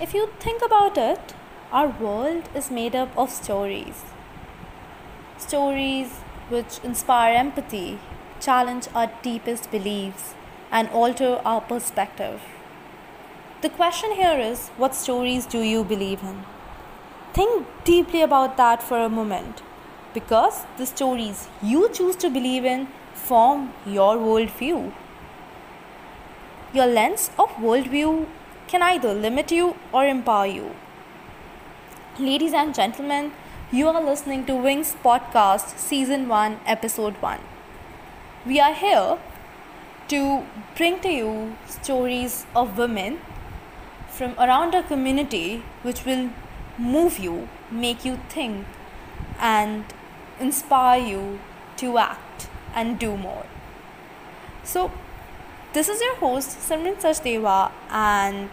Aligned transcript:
If 0.00 0.14
you 0.14 0.30
think 0.40 0.62
about 0.64 0.96
it, 0.96 1.34
our 1.70 1.88
world 1.88 2.48
is 2.54 2.70
made 2.70 2.96
up 2.96 3.16
of 3.16 3.30
stories. 3.30 4.02
Stories 5.38 6.20
which 6.48 6.80
inspire 6.82 7.34
empathy, 7.36 7.98
challenge 8.40 8.88
our 8.94 9.10
deepest 9.22 9.70
beliefs, 9.70 10.34
and 10.70 10.88
alter 10.88 11.40
our 11.44 11.60
perspective. 11.60 12.40
The 13.60 13.68
question 13.68 14.12
here 14.12 14.38
is 14.40 14.70
what 14.76 14.94
stories 14.94 15.46
do 15.46 15.60
you 15.60 15.84
believe 15.84 16.22
in? 16.22 16.42
Think 17.32 17.66
deeply 17.84 18.22
about 18.22 18.56
that 18.56 18.82
for 18.82 18.98
a 18.98 19.08
moment 19.08 19.62
because 20.14 20.66
the 20.78 20.86
stories 20.86 21.48
you 21.62 21.88
choose 21.90 22.16
to 22.16 22.28
believe 22.28 22.64
in 22.64 22.88
form 23.14 23.72
your 23.86 24.16
worldview. 24.16 24.92
Your 26.74 26.86
lens 26.86 27.30
of 27.38 27.50
worldview 27.56 28.26
can 28.72 28.82
either 28.84 29.12
limit 29.12 29.52
you 29.52 29.76
or 29.92 30.06
empower 30.06 30.46
you. 30.46 30.74
Ladies 32.18 32.54
and 32.54 32.74
gentlemen, 32.74 33.32
you 33.70 33.88
are 33.88 34.02
listening 34.02 34.46
to 34.46 34.54
Wings 34.66 34.94
Podcast, 35.04 35.76
Season 35.76 36.26
1, 36.26 36.60
Episode 36.64 37.20
1. 37.20 37.40
We 38.46 38.60
are 38.60 38.72
here 38.72 39.18
to 40.08 40.46
bring 40.74 41.00
to 41.00 41.10
you 41.10 41.56
stories 41.66 42.46
of 42.56 42.78
women 42.78 43.20
from 44.08 44.34
around 44.38 44.74
our 44.74 44.82
community 44.82 45.62
which 45.82 46.06
will 46.06 46.30
move 46.78 47.18
you, 47.18 47.48
make 47.70 48.06
you 48.06 48.18
think, 48.30 48.66
and 49.38 49.84
inspire 50.40 51.06
you 51.12 51.40
to 51.76 51.98
act 51.98 52.48
and 52.74 52.98
do 52.98 53.18
more. 53.18 53.44
So, 54.64 54.90
this 55.72 55.88
is 55.88 56.00
your 56.00 56.16
host 56.16 56.50
Simran 56.68 56.96
Sachdeva, 57.00 57.72
and 57.90 58.50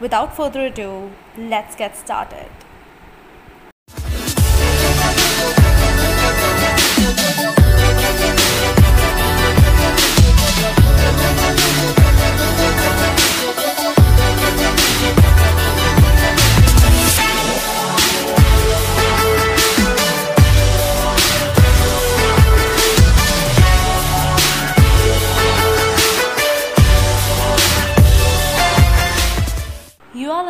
without 0.00 0.34
further 0.36 0.66
ado, 0.66 1.10
let's 1.36 1.76
get 1.76 1.96
started. 1.96 2.63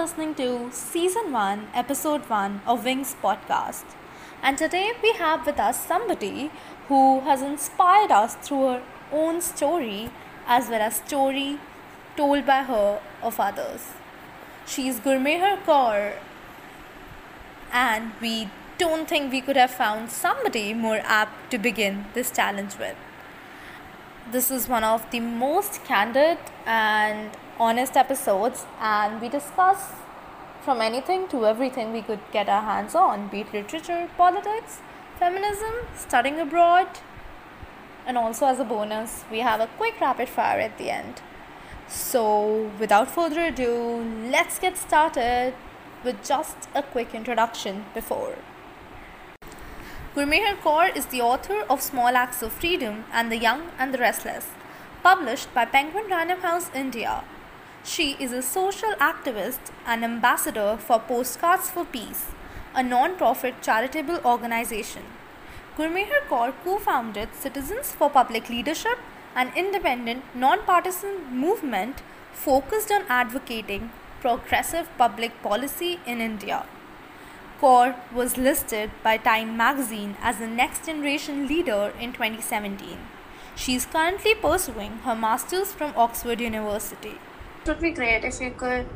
Listening 0.04 0.34
to 0.34 0.70
Season 0.70 1.32
1, 1.32 1.68
Episode 1.72 2.28
1 2.28 2.60
of 2.66 2.84
Wings 2.84 3.16
Podcast. 3.22 3.84
And 4.42 4.58
today 4.58 4.92
we 5.02 5.12
have 5.12 5.46
with 5.46 5.58
us 5.58 5.82
somebody 5.86 6.50
who 6.88 7.20
has 7.20 7.40
inspired 7.40 8.10
us 8.10 8.34
through 8.34 8.64
her 8.66 8.82
own 9.10 9.40
story 9.40 10.10
as 10.46 10.68
well 10.68 10.82
as 10.82 10.96
story 10.96 11.58
told 12.18 12.44
by 12.44 12.64
her 12.64 13.00
of 13.22 13.40
others. 13.40 13.92
She 14.66 14.88
is 14.88 15.00
Gurmehar 15.00 15.56
Kaur 15.64 16.18
and 17.72 18.12
we 18.20 18.50
don't 18.76 19.08
think 19.08 19.32
we 19.32 19.40
could 19.40 19.56
have 19.56 19.70
found 19.70 20.10
somebody 20.10 20.74
more 20.74 21.00
apt 21.04 21.50
to 21.52 21.56
begin 21.56 22.04
this 22.12 22.30
challenge 22.30 22.76
with. 22.78 22.96
This 24.30 24.50
is 24.50 24.68
one 24.68 24.84
of 24.84 25.10
the 25.10 25.20
most 25.20 25.82
candid 25.84 26.36
and 26.66 27.30
honest 27.58 27.96
episodes, 27.96 28.66
and 28.80 29.20
we 29.20 29.28
discuss 29.28 29.92
from 30.62 30.80
anything 30.80 31.28
to 31.28 31.46
everything 31.46 31.92
we 31.92 32.02
could 32.02 32.20
get 32.32 32.48
our 32.48 32.62
hands 32.62 32.94
on 32.94 33.28
be 33.28 33.40
it 33.40 33.52
literature, 33.52 34.08
politics, 34.16 34.80
feminism, 35.18 35.74
studying 35.94 36.40
abroad, 36.40 36.88
and 38.06 38.18
also 38.18 38.46
as 38.46 38.58
a 38.58 38.64
bonus, 38.64 39.24
we 39.30 39.40
have 39.40 39.60
a 39.60 39.66
quick 39.78 40.00
rapid 40.00 40.28
fire 40.28 40.60
at 40.60 40.78
the 40.78 40.90
end. 40.90 41.20
So, 41.88 42.70
without 42.78 43.10
further 43.10 43.46
ado, 43.46 44.02
let's 44.30 44.58
get 44.58 44.76
started 44.76 45.54
with 46.02 46.24
just 46.24 46.56
a 46.74 46.82
quick 46.82 47.14
introduction 47.14 47.84
before. 47.94 48.36
Gurmehar 50.14 50.56
Kaur 50.62 50.94
is 50.96 51.06
the 51.06 51.20
author 51.20 51.62
of 51.68 51.82
Small 51.82 52.16
Acts 52.16 52.42
of 52.42 52.52
Freedom 52.52 53.04
and 53.12 53.32
The 53.32 53.36
Young 53.36 53.70
and 53.78 53.92
the 53.92 53.98
Restless, 53.98 54.46
published 55.02 55.52
by 55.52 55.64
Penguin 55.64 56.06
Random 56.08 56.40
House 56.40 56.70
India. 56.74 57.24
She 57.86 58.16
is 58.18 58.32
a 58.32 58.40
social 58.40 58.92
activist 58.98 59.70
and 59.86 60.02
ambassador 60.02 60.78
for 60.78 60.98
Postcards 60.98 61.68
for 61.68 61.84
Peace, 61.84 62.28
a 62.74 62.82
non 62.82 63.16
profit 63.16 63.60
charitable 63.60 64.20
organization. 64.24 65.02
Gurmehar 65.76 66.20
Kaur 66.30 66.54
co 66.64 66.78
founded 66.78 67.34
Citizens 67.34 67.92
for 67.92 68.08
Public 68.08 68.48
Leadership, 68.48 68.98
an 69.36 69.52
independent, 69.54 70.24
non 70.34 70.62
partisan 70.62 71.26
movement 71.30 72.00
focused 72.32 72.90
on 72.90 73.04
advocating 73.10 73.90
progressive 74.22 74.88
public 74.96 75.42
policy 75.42 76.00
in 76.06 76.22
India. 76.22 76.64
Kaur 77.60 77.94
was 78.14 78.38
listed 78.38 78.92
by 79.02 79.18
Time 79.18 79.58
magazine 79.58 80.16
as 80.22 80.38
the 80.38 80.46
next 80.46 80.86
generation 80.86 81.46
leader 81.46 81.92
in 82.00 82.14
2017. 82.14 82.96
She 83.54 83.74
is 83.74 83.84
currently 83.84 84.34
pursuing 84.34 85.00
her 85.04 85.14
master's 85.14 85.74
from 85.74 85.92
Oxford 85.96 86.40
University. 86.40 87.18
It 87.64 87.68
would 87.68 87.80
be 87.80 87.92
great 87.92 88.24
if 88.24 88.42
you 88.42 88.50
could. 88.50 88.86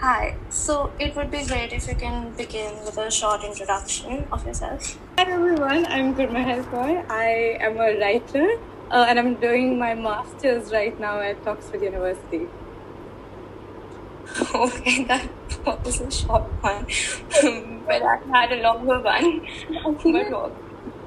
Hi. 0.00 0.36
So 0.48 0.90
it 0.98 1.14
would 1.16 1.30
be 1.30 1.44
great 1.44 1.74
if 1.74 1.86
you 1.86 1.94
can 1.94 2.32
begin 2.32 2.72
with 2.82 2.96
a 2.96 3.10
short 3.10 3.44
introduction 3.44 4.26
of 4.32 4.46
yourself. 4.46 4.98
Hi 5.18 5.24
everyone, 5.32 5.84
I'm 5.84 6.14
Gurmehar 6.14 6.64
Kaur. 6.70 7.04
I 7.10 7.58
am 7.66 7.76
a 7.76 7.90
writer 8.00 8.46
uh, 8.90 9.04
and 9.06 9.18
I'm 9.18 9.34
doing 9.34 9.78
my 9.78 9.92
master's 9.92 10.72
right 10.72 10.98
now 10.98 11.20
at 11.20 11.46
Oxford 11.46 11.82
University. 11.82 12.46
Okay, 14.54 15.04
that 15.04 15.28
was 15.84 16.00
a 16.00 16.10
short 16.10 16.50
one, 16.62 16.86
but 17.86 18.02
I 18.02 18.18
had 18.32 18.52
a 18.52 18.62
longer 18.62 18.98
one. 18.98 19.46
But 20.02 20.52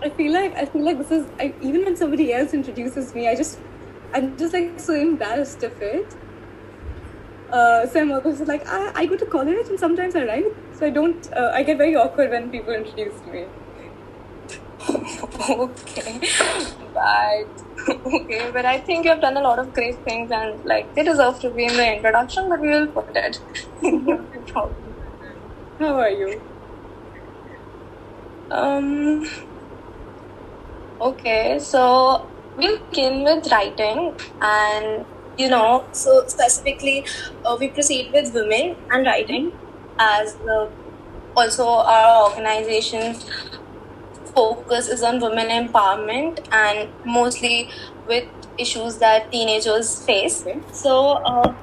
I 0.03 0.09
feel 0.11 0.31
like 0.31 0.53
I 0.53 0.65
feel 0.65 0.85
like 0.85 0.99
this 0.99 1.09
is 1.09 1.27
I, 1.39 1.53
even 1.63 1.85
when 1.85 1.95
somebody 1.95 2.31
else 2.33 2.53
introduces 2.53 3.15
me, 3.15 3.27
I 3.27 3.35
just 3.35 3.59
I'm 4.13 4.37
just 4.37 4.53
like 4.53 4.79
so 4.79 4.93
embarrassed 4.93 5.63
of 5.63 5.81
it. 5.81 6.19
Uh, 7.51 7.87
so 7.87 7.99
I'm 8.01 8.11
always 8.11 8.41
like 8.41 8.63
I, 8.67 8.91
I 8.95 9.05
go 9.07 9.15
to 9.17 9.25
college 9.25 9.67
and 9.69 9.79
sometimes 9.79 10.15
I 10.15 10.25
write, 10.25 10.53
so 10.71 10.85
I 10.85 10.91
don't. 10.91 11.27
Uh, 11.33 11.51
I 11.53 11.63
get 11.63 11.77
very 11.77 11.95
awkward 11.95 12.29
when 12.29 12.51
people 12.51 12.73
introduce 12.73 13.25
me. 13.25 13.45
okay, 15.49 16.19
but 16.93 17.63
okay, 17.89 18.51
but 18.51 18.65
I 18.65 18.79
think 18.79 19.05
you 19.05 19.11
have 19.11 19.21
done 19.21 19.37
a 19.37 19.41
lot 19.41 19.57
of 19.59 19.73
great 19.73 20.03
things 20.03 20.31
and 20.31 20.63
like 20.63 20.93
they 20.93 21.03
deserve 21.03 21.39
to 21.39 21.49
be 21.49 21.65
in 21.65 21.75
the 21.75 21.95
introduction, 21.95 22.49
but 22.49 22.59
we 22.61 22.69
will 22.69 22.87
put 22.87 23.15
it. 23.15 23.39
How 25.79 25.95
are 25.99 26.09
you? 26.09 26.41
Um. 28.51 29.25
Okay, 31.01 31.59
so 31.59 32.29
we'll 32.57 32.79
begin 32.89 33.23
with 33.23 33.51
writing, 33.51 34.15
and 34.41 35.05
you 35.39 35.49
know, 35.49 35.85
so 35.93 36.27
specifically, 36.27 37.05
uh, 37.45 37.55
we 37.59 37.69
proceed 37.69 38.11
with 38.11 38.33
women 38.33 38.75
and 38.91 39.05
writing, 39.05 39.53
as 39.97 40.35
the 40.35 40.69
also 41.35 41.65
our 41.65 42.29
organization's 42.29 43.25
focus 44.35 44.89
is 44.89 45.01
on 45.01 45.19
women 45.21 45.47
empowerment 45.47 46.45
and 46.51 46.89
mostly 47.05 47.69
with 48.07 48.27
issues 48.57 48.97
that 48.97 49.31
teenagers 49.31 50.03
face. 50.05 50.45
Okay. 50.45 50.59
So. 50.73 50.99
Uh, 51.33 51.55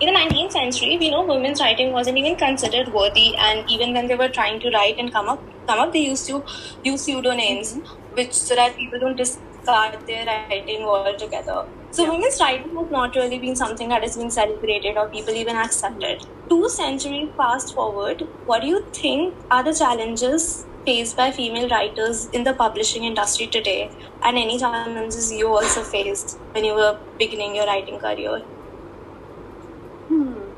in 0.00 0.14
the 0.14 0.16
19th 0.16 0.52
century, 0.52 0.96
we 0.96 1.10
know 1.10 1.24
women's 1.26 1.60
writing 1.60 1.90
wasn't 1.92 2.18
even 2.18 2.36
considered 2.36 2.92
worthy, 2.94 3.34
and 3.34 3.68
even 3.68 3.94
when 3.94 4.06
they 4.06 4.14
were 4.14 4.28
trying 4.28 4.60
to 4.60 4.70
write 4.70 4.96
and 4.96 5.12
come 5.12 5.28
up, 5.28 5.42
come 5.66 5.80
up, 5.80 5.92
they 5.92 5.98
used 5.98 6.24
to 6.28 6.44
use 6.84 7.02
pseudonyms, 7.02 7.74
which 8.12 8.32
so 8.32 8.54
that 8.54 8.76
people 8.76 9.00
don't 9.00 9.16
discard 9.16 9.98
their 10.06 10.24
writing 10.24 10.84
altogether. 10.84 11.64
So 11.90 12.04
women's 12.10 12.38
writing 12.40 12.76
has 12.76 12.90
not 12.90 13.16
really 13.16 13.38
been 13.38 13.56
something 13.56 13.88
that 13.88 14.02
has 14.02 14.16
been 14.16 14.30
celebrated 14.30 14.96
or 14.96 15.08
people 15.08 15.34
even 15.34 15.56
accepted. 15.56 16.24
Two 16.48 16.68
centuries 16.68 17.30
fast 17.36 17.74
forward, 17.74 18.28
what 18.44 18.62
do 18.62 18.68
you 18.68 18.86
think 18.92 19.34
are 19.50 19.62
the 19.62 19.74
challenges 19.74 20.66
faced 20.86 21.16
by 21.16 21.30
female 21.30 21.68
writers 21.68 22.26
in 22.32 22.44
the 22.44 22.54
publishing 22.54 23.04
industry 23.04 23.46
today, 23.46 23.90
and 24.22 24.38
any 24.38 24.58
challenges 24.58 25.32
you 25.32 25.48
also 25.48 25.82
faced 25.82 26.38
when 26.52 26.64
you 26.64 26.74
were 26.74 26.98
beginning 27.18 27.54
your 27.56 27.66
writing 27.66 27.98
career? 27.98 28.42
Hmm. 30.08 30.57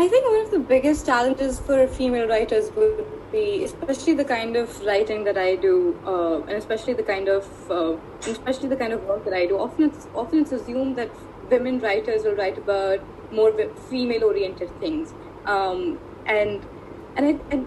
I 0.00 0.06
think 0.06 0.30
one 0.30 0.42
of 0.42 0.50
the 0.52 0.60
biggest 0.60 1.06
challenges 1.06 1.58
for 1.58 1.88
female 1.88 2.28
writers 2.28 2.70
would 2.76 3.04
be, 3.32 3.64
especially 3.64 4.14
the 4.14 4.24
kind 4.24 4.54
of 4.54 4.80
writing 4.86 5.24
that 5.24 5.36
I 5.36 5.56
do, 5.56 5.98
uh, 6.06 6.36
and 6.42 6.52
especially 6.52 6.94
the 6.94 7.02
kind 7.02 7.26
of, 7.26 7.48
uh, 7.68 7.96
especially 8.20 8.68
the 8.68 8.76
kind 8.76 8.92
of 8.92 9.02
work 9.06 9.24
that 9.24 9.34
I 9.34 9.46
do. 9.46 9.58
Often, 9.58 9.86
it's 9.86 10.06
often 10.14 10.38
it's 10.42 10.52
assumed 10.52 10.94
that 10.98 11.10
women 11.50 11.80
writers 11.80 12.22
will 12.22 12.36
write 12.36 12.58
about 12.58 13.00
more 13.32 13.52
female 13.90 14.22
oriented 14.22 14.70
things 14.78 15.12
um, 15.46 15.98
and 16.26 16.64
and 17.16 17.40
and 17.50 17.66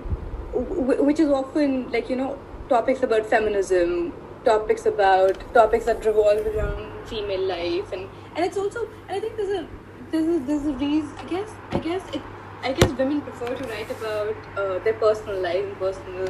w- 0.54 1.04
which 1.04 1.20
is 1.20 1.30
often 1.30 1.92
like 1.92 2.10
you 2.10 2.16
know 2.16 2.40
topics 2.70 3.04
about 3.04 3.26
feminism 3.26 4.14
topics 4.46 4.86
about 4.86 5.44
topics 5.54 5.86
that 5.86 6.06
revolve 6.06 6.48
around 6.56 7.08
female 7.08 7.46
life 7.54 7.92
and 7.92 8.08
and 8.36 8.46
it's 8.46 8.58
also 8.58 8.88
and 9.08 9.18
i 9.18 9.20
think 9.20 9.36
there's 9.38 9.56
a 9.60 9.68
there's 10.12 10.28
a, 10.28 10.40
there's 10.46 10.66
a 10.66 10.74
reason 10.74 11.16
i 11.20 11.26
guess 11.26 11.50
i 11.72 11.80
guess 11.80 12.04
it 12.14 12.22
i 12.64 12.72
guess 12.74 12.92
women 12.94 13.22
prefer 13.22 13.56
to 13.56 13.68
write 13.70 13.92
about 13.92 14.38
uh, 14.58 14.80
their 14.80 14.94
personal 14.94 15.42
life 15.42 15.64
and 15.64 15.78
personal 15.80 16.28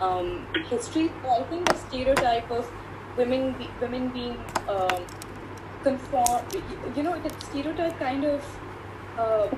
um, 0.00 0.46
history 0.68 1.08
i 1.38 1.42
think 1.50 1.68
the 1.68 1.76
stereotype 1.76 2.50
of 2.50 2.70
women 3.16 3.56
be, 3.58 3.68
women 3.80 4.10
being 4.10 4.36
um, 4.68 5.06
conform 5.82 6.44
you 6.96 7.02
know 7.02 7.18
the 7.20 7.30
stereotype 7.40 7.98
kind 7.98 8.24
of 8.24 8.44
uh, 9.18 9.48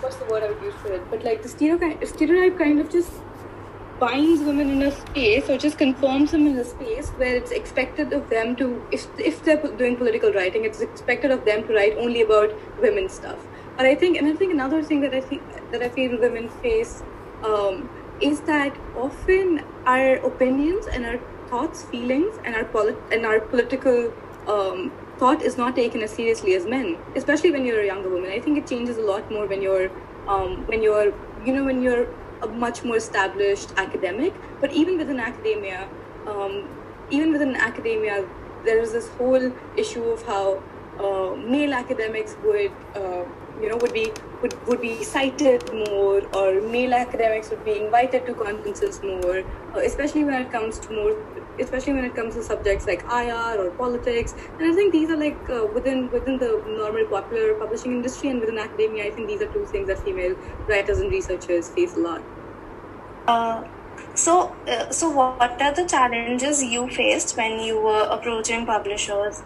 what's 0.00 0.16
the 0.16 0.26
word 0.26 0.42
I 0.42 0.48
would 0.48 0.62
use 0.62 0.74
for 0.82 0.92
it? 0.92 1.10
But 1.10 1.24
like 1.24 1.42
the 1.42 1.48
stereotype, 1.48 2.04
stereotype 2.04 2.58
kind 2.58 2.80
of 2.80 2.90
just 2.90 3.12
binds 3.98 4.42
women 4.42 4.70
in 4.70 4.82
a 4.82 4.90
space 4.92 5.48
or 5.48 5.56
just 5.56 5.78
conforms 5.78 6.30
them 6.30 6.46
in 6.46 6.58
a 6.58 6.64
space 6.64 7.10
where 7.10 7.34
it's 7.34 7.50
expected 7.50 8.12
of 8.12 8.28
them 8.28 8.54
to, 8.56 8.86
if, 8.92 9.06
if 9.18 9.42
they're 9.44 9.62
doing 9.76 9.96
political 9.96 10.32
writing, 10.32 10.64
it's 10.64 10.80
expected 10.80 11.30
of 11.30 11.44
them 11.44 11.66
to 11.66 11.74
write 11.74 11.96
only 11.96 12.22
about 12.22 12.52
women's 12.80 13.12
stuff. 13.12 13.38
But 13.76 13.86
I 13.86 13.94
think, 13.94 14.18
and 14.18 14.26
I 14.26 14.34
think 14.34 14.52
another 14.52 14.82
thing 14.82 15.00
that 15.02 15.14
I 15.14 15.20
think 15.20 15.42
that 15.70 15.82
I 15.82 15.88
feel 15.88 16.18
women 16.18 16.48
face 16.48 17.02
um, 17.42 17.88
is 18.20 18.40
that 18.42 18.76
often 18.96 19.62
our 19.84 20.14
opinions 20.16 20.86
and 20.86 21.04
our 21.04 21.18
thoughts, 21.48 21.82
feelings, 21.84 22.38
and 22.44 22.54
our 22.54 22.64
polit- 22.64 22.98
and 23.12 23.26
our 23.26 23.40
political 23.40 24.12
um, 24.48 24.92
thought 25.18 25.42
is 25.42 25.56
not 25.56 25.76
taken 25.76 26.02
as 26.02 26.10
seriously 26.10 26.54
as 26.54 26.66
men, 26.66 26.96
especially 27.14 27.50
when 27.50 27.64
you're 27.64 27.80
a 27.80 27.86
younger 27.86 28.08
woman. 28.08 28.30
I 28.30 28.40
think 28.40 28.58
it 28.58 28.66
changes 28.66 28.96
a 28.96 29.02
lot 29.02 29.30
more 29.30 29.46
when 29.46 29.62
you're 29.62 29.90
um, 30.26 30.66
when 30.66 30.82
you're 30.82 31.12
you 31.44 31.52
know 31.52 31.64
when 31.64 31.82
you're 31.82 32.06
a 32.42 32.46
much 32.46 32.84
more 32.84 32.96
established 32.96 33.72
academic. 33.76 34.34
But 34.60 34.72
even 34.72 34.98
within 34.98 35.20
academia, 35.20 35.88
um, 36.26 36.68
even 37.10 37.32
within 37.32 37.54
academia, 37.56 38.26
there 38.64 38.80
is 38.80 38.92
this 38.92 39.08
whole 39.18 39.52
issue 39.76 40.04
of 40.04 40.22
how 40.22 40.62
uh, 40.98 41.36
male 41.36 41.74
academics 41.74 42.36
would 42.42 42.72
uh, 42.94 43.24
you 43.60 43.68
know 43.68 43.76
would 43.76 43.92
be 43.92 44.10
would, 44.42 44.54
would 44.66 44.80
be 44.80 45.02
cited 45.02 45.62
more 45.72 46.22
or 46.34 46.60
male 46.60 46.94
academics 46.94 47.50
would 47.50 47.64
be 47.64 47.78
invited 47.78 48.26
to 48.26 48.34
conferences 48.34 49.02
more 49.02 49.38
uh, 49.74 49.78
especially 49.80 50.24
when 50.24 50.34
it 50.42 50.50
comes 50.50 50.78
to 50.78 50.92
more 50.92 51.16
especially 51.60 51.94
when 51.94 52.04
it 52.04 52.14
comes 52.14 52.34
to 52.34 52.42
subjects 52.42 52.86
like 52.86 53.02
IR 53.04 53.56
or 53.58 53.70
politics. 53.70 54.34
And 54.58 54.72
I 54.72 54.74
think 54.74 54.92
these 54.92 55.10
are 55.10 55.16
like 55.16 55.38
uh, 55.50 55.66
within 55.74 56.10
within 56.10 56.38
the 56.38 56.62
normal 56.66 57.06
popular 57.06 57.54
publishing 57.54 57.92
industry 57.92 58.30
and 58.30 58.40
within 58.40 58.58
academia. 58.58 59.06
I 59.06 59.10
think 59.10 59.28
these 59.28 59.42
are 59.42 59.52
two 59.52 59.66
things 59.66 59.88
that 59.88 59.98
female 60.00 60.36
writers 60.68 60.98
and 60.98 61.10
researchers 61.10 61.68
face 61.68 61.96
a 61.96 62.00
lot. 62.00 62.22
Uh, 63.26 63.64
so, 64.14 64.54
uh, 64.68 64.90
so 64.90 65.10
what 65.10 65.60
are 65.60 65.74
the 65.74 65.84
challenges 65.84 66.62
you 66.62 66.88
faced 66.88 67.36
when 67.36 67.60
you 67.60 67.80
were 67.80 68.06
approaching 68.10 68.66
publishers 68.66 69.42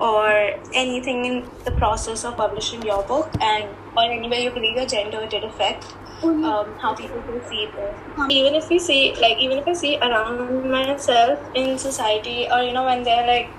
or 0.00 0.30
anything 0.72 1.24
in 1.24 1.50
the 1.64 1.72
process 1.72 2.24
of 2.24 2.36
publishing 2.36 2.82
your 2.82 3.02
book, 3.02 3.28
and 3.40 3.68
or 3.96 4.04
anywhere 4.04 4.38
you 4.38 4.50
believe 4.50 4.76
your 4.76 4.86
gender 4.86 5.26
did 5.26 5.42
affect 5.44 5.84
um, 6.24 6.76
how 6.82 6.94
people 6.94 7.22
perceive 7.22 7.70
it. 7.76 7.94
Even 8.30 8.54
if 8.54 8.64
we 8.70 8.78
see, 8.78 9.16
like, 9.20 9.36
even 9.38 9.58
if 9.58 9.64
I 9.68 9.72
see 9.74 9.98
around 10.02 10.70
myself 10.70 11.38
in 11.54 11.78
society, 11.78 12.46
or 12.52 12.62
you 12.62 12.72
know, 12.72 12.84
when 12.84 13.02
they're 13.04 13.26
like 13.26 13.50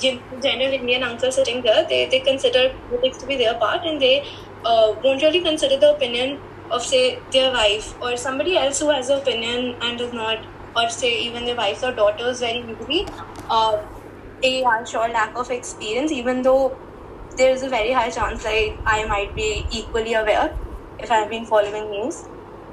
gender 0.00 0.68
Indian 0.78 1.02
uncles 1.02 1.36
sitting 1.36 1.62
there, 1.62 1.84
they, 1.88 2.08
they 2.10 2.20
consider 2.20 2.70
politics 2.88 3.18
to 3.18 3.26
be 3.26 3.36
their 3.36 3.54
part 3.58 3.80
and 3.84 4.00
they 4.00 4.24
uh, 4.64 4.94
won't 5.02 5.22
really 5.22 5.42
consider 5.42 5.78
the 5.78 5.90
opinion 5.94 6.40
of, 6.70 6.82
say, 6.82 7.24
their 7.32 7.52
wife 7.52 7.94
or 8.00 8.16
somebody 8.16 8.56
else 8.56 8.78
who 8.80 8.90
has 8.90 9.08
an 9.08 9.18
opinion 9.18 9.76
and 9.80 9.98
does 9.98 10.12
not, 10.12 10.38
or 10.76 10.88
say, 10.88 11.12
even 11.20 11.44
their 11.44 11.56
wives 11.56 11.82
or 11.82 11.92
daughters 11.94 12.40
very 12.40 12.58
easily. 12.60 13.10
Uh, 13.50 13.76
a 14.42 14.62
are 14.64 14.86
sure 14.86 15.08
lack 15.10 15.32
of 15.36 15.50
experience, 15.50 16.10
even 16.12 16.42
though 16.42 16.80
there 17.36 17.52
is 17.52 17.62
a 17.62 17.68
very 17.68 17.92
high 17.92 18.10
chance 18.10 18.44
like 18.44 18.80
I 18.86 19.04
might 19.06 19.34
be 19.36 19.66
equally 19.70 20.14
aware 20.14 20.56
if 21.02 21.10
I've 21.10 21.28
been 21.30 21.44
following 21.44 21.90
news. 21.90 22.28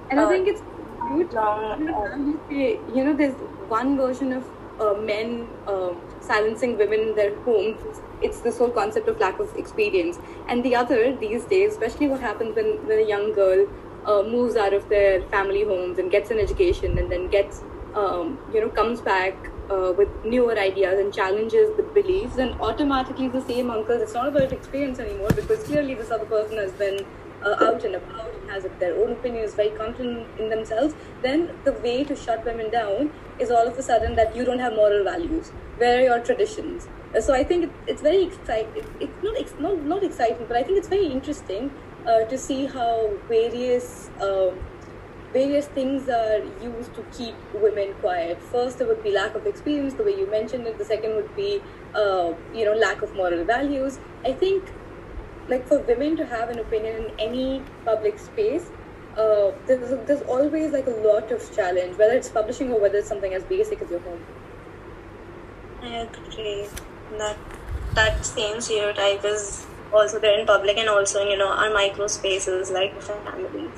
And 0.10 0.20
uh, 0.20 0.28
I 0.28 0.30
think 0.30 0.48
it's 0.48 0.62
good. 1.00 1.34
Long, 1.34 1.90
uh, 1.90 2.56
you 2.56 3.04
know, 3.04 3.16
there's 3.16 3.36
one 3.68 3.98
version 3.98 4.34
of 4.34 4.46
uh, 4.80 4.94
men 4.94 5.48
uh, 5.68 5.94
silencing 6.22 6.78
women 6.78 7.00
in 7.00 7.16
their 7.16 7.36
homes. 7.42 7.78
It's 8.22 8.42
this 8.42 8.58
whole 8.58 8.70
concept 8.70 9.08
of 9.08 9.20
lack 9.20 9.40
of 9.40 9.56
experience. 9.56 10.20
And 10.48 10.64
the 10.64 10.76
other, 10.76 11.16
these 11.16 11.46
days, 11.46 11.74
especially 11.74 12.08
what 12.08 12.22
happens 12.22 12.56
when, 12.56 12.86
when 12.88 13.00
a 13.00 13.08
young 13.08 13.34
girl 13.34 13.68
uh, 14.06 14.24
moves 14.24 14.56
out 14.56 14.74
of 14.74 14.88
their 14.90 15.22
family 15.24 15.64
homes 15.64 16.00
and 16.00 16.12
gets 16.12 16.32
an 16.32 16.40
education 16.40 16.98
and 16.98 17.12
then 17.12 17.30
gets, 17.30 17.62
um, 17.96 18.38
you 18.54 18.62
know, 18.62 18.70
comes 18.70 19.02
back 19.02 19.36
uh, 19.70 19.94
with 19.98 20.10
newer 20.26 20.58
ideas 20.58 21.00
and 21.00 21.14
challenges 21.14 21.70
the 21.78 21.84
beliefs, 21.84 22.38
and 22.38 22.60
automatically 22.60 23.28
the 23.28 23.42
same 23.42 23.70
uncles, 23.70 24.02
it's 24.02 24.14
not 24.14 24.28
about 24.28 24.52
experience 24.52 25.00
anymore 25.00 25.30
because 25.36 25.64
clearly 25.64 25.94
this 25.94 26.10
other 26.10 26.26
person 26.26 26.58
has 26.58 26.72
been 26.72 27.06
uh, 27.46 27.56
out 27.60 27.84
and 27.84 27.96
about 27.96 28.34
and 28.42 28.50
has 28.50 28.66
their 28.80 28.96
own 28.96 29.14
opinion, 29.14 29.44
is 29.44 29.56
very 29.56 29.72
confident 29.72 30.28
in 30.38 30.50
themselves, 30.50 30.96
then 31.22 31.52
the 31.64 31.74
way 31.74 32.04
to 32.04 32.16
shut 32.16 32.44
women 32.46 32.70
down 32.72 33.12
is 33.40 33.50
all 33.50 33.68
of 33.68 33.78
a 33.78 33.84
sudden 33.84 34.16
that 34.16 34.36
you 34.36 34.46
don't 34.46 34.60
have 34.60 34.74
moral 34.74 35.04
values. 35.04 35.52
Where 35.78 36.00
are 36.00 36.02
your 36.02 36.20
traditions? 36.20 36.90
Uh, 37.16 37.22
so 37.22 37.34
I 37.34 37.44
think 37.44 37.66
it, 37.66 37.72
it's 37.88 38.02
very 38.02 38.24
exciting. 38.24 38.84
it's 39.00 39.24
not, 39.24 39.38
it's 39.38 39.54
not 39.60 39.84
not 39.84 40.04
exciting, 40.04 40.46
but 40.48 40.58
I 40.58 40.64
think 40.64 40.78
it's 40.78 40.90
very 40.90 41.08
interesting 41.08 41.72
uh, 42.06 42.26
to 42.30 42.38
see 42.38 42.68
how 42.68 43.20
various 43.28 44.12
um, 44.22 44.60
various 45.34 45.68
things 45.68 46.10
are 46.10 46.40
used 46.60 46.94
to 46.96 47.04
keep 47.12 47.36
women 47.54 47.94
quiet. 48.00 48.42
First, 48.42 48.80
there 48.80 48.88
would 48.88 49.04
be 49.04 49.12
lack 49.12 49.36
of 49.36 49.46
experience, 49.46 49.94
the 49.96 50.04
way 50.04 50.16
you 50.18 50.30
mentioned 50.30 50.66
it. 50.68 50.78
The 50.78 50.86
second 50.86 51.16
would 51.16 51.36
be, 51.36 51.62
uh, 51.94 52.34
you 52.52 52.66
know, 52.66 52.74
lack 52.74 53.02
of 53.02 53.14
moral 53.14 53.46
values. 53.46 54.00
I 54.26 54.34
think 54.34 54.74
like 55.50 55.68
for 55.68 55.80
women 55.80 56.16
to 56.18 56.26
have 56.26 56.50
an 56.50 56.60
opinion 56.60 57.06
in 57.06 57.20
any 57.20 57.64
public 57.86 58.20
space 58.20 58.70
uh, 59.18 59.52
there's, 59.66 59.90
there's 60.08 60.22
always 60.22 60.72
like 60.72 60.88
a 60.88 60.98
lot 61.08 61.32
of 61.32 61.56
challenge 61.56 61.98
whether 61.98 62.14
it's 62.14 62.30
publishing 62.30 62.72
or 62.72 62.80
whether 62.80 63.00
it's 63.00 63.08
something 63.08 63.34
as 63.34 63.44
basic 63.44 63.82
as 63.82 63.90
your 63.90 64.00
home. 64.02 64.22
I 65.82 66.08
agree. 66.08 66.68
That 67.18 67.38
that 67.96 68.26
same 68.26 68.62
stereotype 68.62 69.26
is 69.26 69.66
also 69.92 70.20
there 70.20 70.40
in 70.40 70.46
public 70.46 70.78
and 70.78 70.88
also 70.88 71.22
in 71.24 71.30
you 71.30 71.38
know 71.38 71.50
our 71.50 71.74
micro 71.74 72.08
spaces 72.08 72.70
like 72.70 73.02
families. 73.02 73.72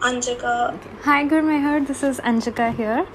Anjika. 0.00 0.74
Okay. 0.74 0.90
hi 1.04 1.24
gurmehar 1.32 1.76
this 1.86 2.02
is 2.02 2.18
anjika 2.30 2.74
here 2.80 3.06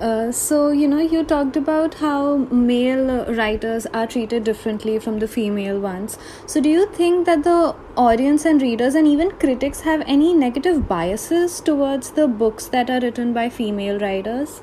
uh, 0.00 0.30
so, 0.30 0.70
you 0.70 0.86
know, 0.86 1.00
you 1.00 1.24
talked 1.24 1.56
about 1.56 1.94
how 1.94 2.36
male 2.36 3.24
writers 3.34 3.86
are 3.86 4.06
treated 4.06 4.44
differently 4.44 4.98
from 5.00 5.18
the 5.18 5.26
female 5.26 5.80
ones. 5.80 6.18
So, 6.46 6.60
do 6.60 6.68
you 6.68 6.86
think 6.92 7.26
that 7.26 7.42
the 7.42 7.74
audience 7.96 8.44
and 8.44 8.62
readers 8.62 8.94
and 8.94 9.08
even 9.08 9.32
critics 9.32 9.80
have 9.80 10.02
any 10.06 10.32
negative 10.32 10.86
biases 10.86 11.60
towards 11.60 12.12
the 12.12 12.28
books 12.28 12.68
that 12.68 12.88
are 12.90 13.00
written 13.00 13.32
by 13.32 13.48
female 13.48 13.98
writers? 13.98 14.62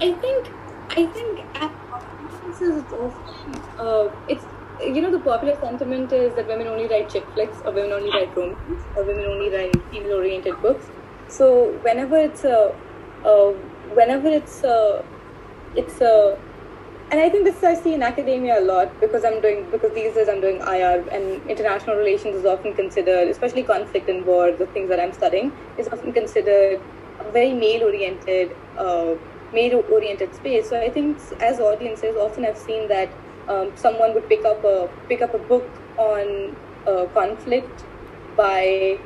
I 0.00 0.12
think, 0.14 0.48
I 0.90 1.06
think 1.06 1.40
it's 2.60 2.92
often, 2.92 3.60
uh, 3.78 4.10
it's 4.28 4.44
you 4.80 5.00
know 5.00 5.10
the 5.12 5.18
popular 5.20 5.54
sentiment 5.60 6.12
is 6.12 6.34
that 6.34 6.48
women 6.48 6.66
only 6.66 6.88
write 6.88 7.08
chick 7.08 7.24
flicks 7.34 7.58
or 7.64 7.72
women 7.72 7.92
only 7.92 8.10
write 8.10 8.36
romance 8.36 8.82
or 8.96 9.04
women 9.04 9.24
only 9.26 9.48
write 9.54 9.76
female 9.92 10.14
oriented 10.14 10.60
books 10.60 10.86
so 11.32 11.72
whenever 11.82 12.16
it's 12.18 12.44
a, 12.44 12.72
whenever 13.94 14.28
it's 14.28 14.62
a, 14.62 15.04
it's 15.74 16.00
a, 16.00 16.38
and 17.10 17.20
I 17.20 17.28
think 17.28 17.44
this 17.44 17.62
I 17.62 17.74
see 17.74 17.94
in 17.94 18.02
academia 18.02 18.58
a 18.58 18.64
lot 18.64 19.00
because 19.00 19.24
I'm 19.24 19.40
doing 19.40 19.70
because 19.70 19.92
these 19.94 20.14
days 20.14 20.28
I'm 20.28 20.40
doing 20.40 20.60
IR 20.60 21.06
and 21.10 21.50
international 21.50 21.96
relations 21.96 22.36
is 22.36 22.44
often 22.44 22.74
considered, 22.74 23.28
especially 23.28 23.62
conflict 23.62 24.08
and 24.08 24.24
war, 24.26 24.52
the 24.52 24.66
things 24.66 24.88
that 24.88 25.00
I'm 25.00 25.12
studying, 25.12 25.52
is 25.78 25.88
often 25.88 26.12
considered 26.12 26.80
a 27.20 27.30
very 27.30 27.52
male 27.52 27.84
oriented, 27.84 28.54
uh, 28.78 29.14
male 29.52 29.84
oriented 29.90 30.34
space. 30.34 30.68
So 30.68 30.80
I 30.80 30.88
think 30.90 31.18
as 31.40 31.60
audiences, 31.60 32.16
often 32.16 32.44
I've 32.44 32.58
seen 32.58 32.88
that 32.88 33.10
um, 33.48 33.72
someone 33.74 34.14
would 34.14 34.28
pick 34.28 34.44
up 34.44 34.64
a 34.64 34.88
pick 35.08 35.22
up 35.22 35.34
a 35.34 35.38
book 35.38 35.68
on 35.98 36.56
uh, 36.86 37.06
conflict 37.12 37.84
by 38.36 38.98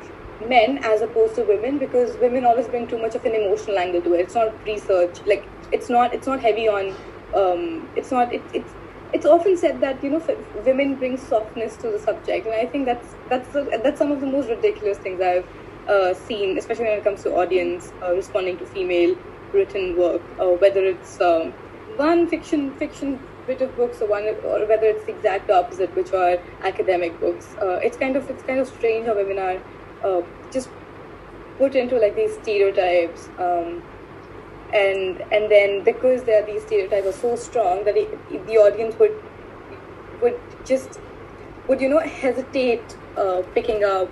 men 0.45 0.77
as 0.83 1.01
opposed 1.01 1.35
to 1.35 1.43
women 1.43 1.77
because 1.77 2.15
women 2.17 2.45
always 2.45 2.67
bring 2.67 2.87
too 2.87 2.97
much 2.97 3.15
of 3.15 3.25
an 3.25 3.33
emotional 3.33 3.77
angle 3.77 4.01
to 4.01 4.13
it. 4.13 4.21
It's 4.21 4.35
not 4.35 4.53
research, 4.65 5.19
like 5.25 5.47
it's 5.71 5.89
not 5.89 6.13
it's 6.13 6.27
not 6.27 6.39
heavy 6.39 6.67
on. 6.67 6.95
Um, 7.35 7.89
it's 7.95 8.11
not 8.11 8.33
it, 8.33 8.41
it's 8.53 8.71
it's 9.13 9.25
often 9.25 9.57
said 9.57 9.79
that 9.81 10.03
you 10.03 10.09
know 10.09 10.37
women 10.65 10.95
bring 10.95 11.17
softness 11.17 11.75
to 11.77 11.89
the 11.89 11.99
subject, 11.99 12.45
and 12.45 12.55
I 12.55 12.65
think 12.65 12.85
that's 12.85 13.15
that's 13.29 13.53
that's 13.53 13.97
some 13.97 14.11
of 14.11 14.21
the 14.21 14.27
most 14.27 14.49
ridiculous 14.49 14.97
things 14.97 15.21
I've 15.21 15.47
uh, 15.87 16.13
seen, 16.13 16.57
especially 16.57 16.85
when 16.85 16.97
it 16.99 17.03
comes 17.03 17.23
to 17.23 17.33
audience 17.35 17.91
uh, 18.03 18.13
responding 18.13 18.57
to 18.59 18.65
female 18.65 19.17
written 19.53 19.97
work, 19.97 20.21
uh, 20.39 20.47
whether 20.47 20.83
it's 20.83 21.21
um, 21.21 21.53
one 21.95 22.27
fiction 22.27 22.75
fiction 22.77 23.19
bit 23.47 23.61
of 23.61 23.75
books 23.77 24.01
or 24.01 24.07
one 24.07 24.25
or 24.25 24.65
whether 24.67 24.87
it's 24.87 25.05
the 25.05 25.15
exact 25.15 25.49
opposite 25.49 25.95
which 25.95 26.11
are 26.11 26.37
academic 26.63 27.17
books 27.21 27.55
uh, 27.61 27.79
it's 27.81 27.95
kind 27.95 28.17
of 28.17 28.29
it's 28.29 28.43
kind 28.43 28.59
of 28.59 28.67
strange 28.67 29.07
how 29.07 29.15
women 29.15 29.39
are 29.39 29.57
uh, 30.03 30.21
just 30.51 30.69
put 31.57 31.75
into 31.75 31.97
like 31.97 32.15
these 32.15 32.33
stereotypes 32.35 33.29
um, 33.39 33.83
and 34.73 35.21
and 35.31 35.49
then 35.49 35.83
because 35.83 36.23
there 36.23 36.41
are 36.41 36.45
these 36.45 36.61
stereotypes 36.63 37.07
are 37.07 37.19
so 37.19 37.35
strong 37.35 37.83
that 37.85 37.97
it, 37.97 38.47
the 38.47 38.57
audience 38.57 38.97
would 38.99 39.15
would 40.21 40.39
just 40.65 40.99
would 41.67 41.81
you 41.81 41.89
know 41.89 41.99
hesitate 41.99 42.97
uh, 43.17 43.41
picking 43.53 43.83
up 43.83 44.09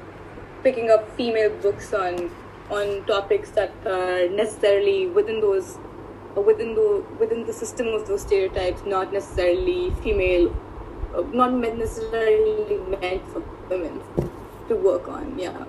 picking 0.64 0.90
up 0.90 1.10
female 1.16 1.50
books 1.62 1.94
on 1.94 2.32
on 2.70 3.06
topics 3.06 3.52
that 3.52 3.72
are 3.86 4.28
necessarily 4.30 5.08
within 5.08 5.40
those 5.40 5.78
within 6.42 6.76
the 6.76 7.04
within 7.20 7.46
the 7.46 7.54
system 7.54 7.88
of 7.88 8.08
those 8.08 8.22
stereotypes, 8.22 8.82
not 8.86 9.14
necessarily 9.14 9.92
female, 10.04 10.54
uh, 11.16 11.22
not 11.32 11.54
necessarily 11.54 12.78
meant 13.00 13.26
for 13.30 13.42
women 13.70 14.02
to 14.68 14.76
work 14.76 15.08
on. 15.08 15.38
Yeah. 15.40 15.66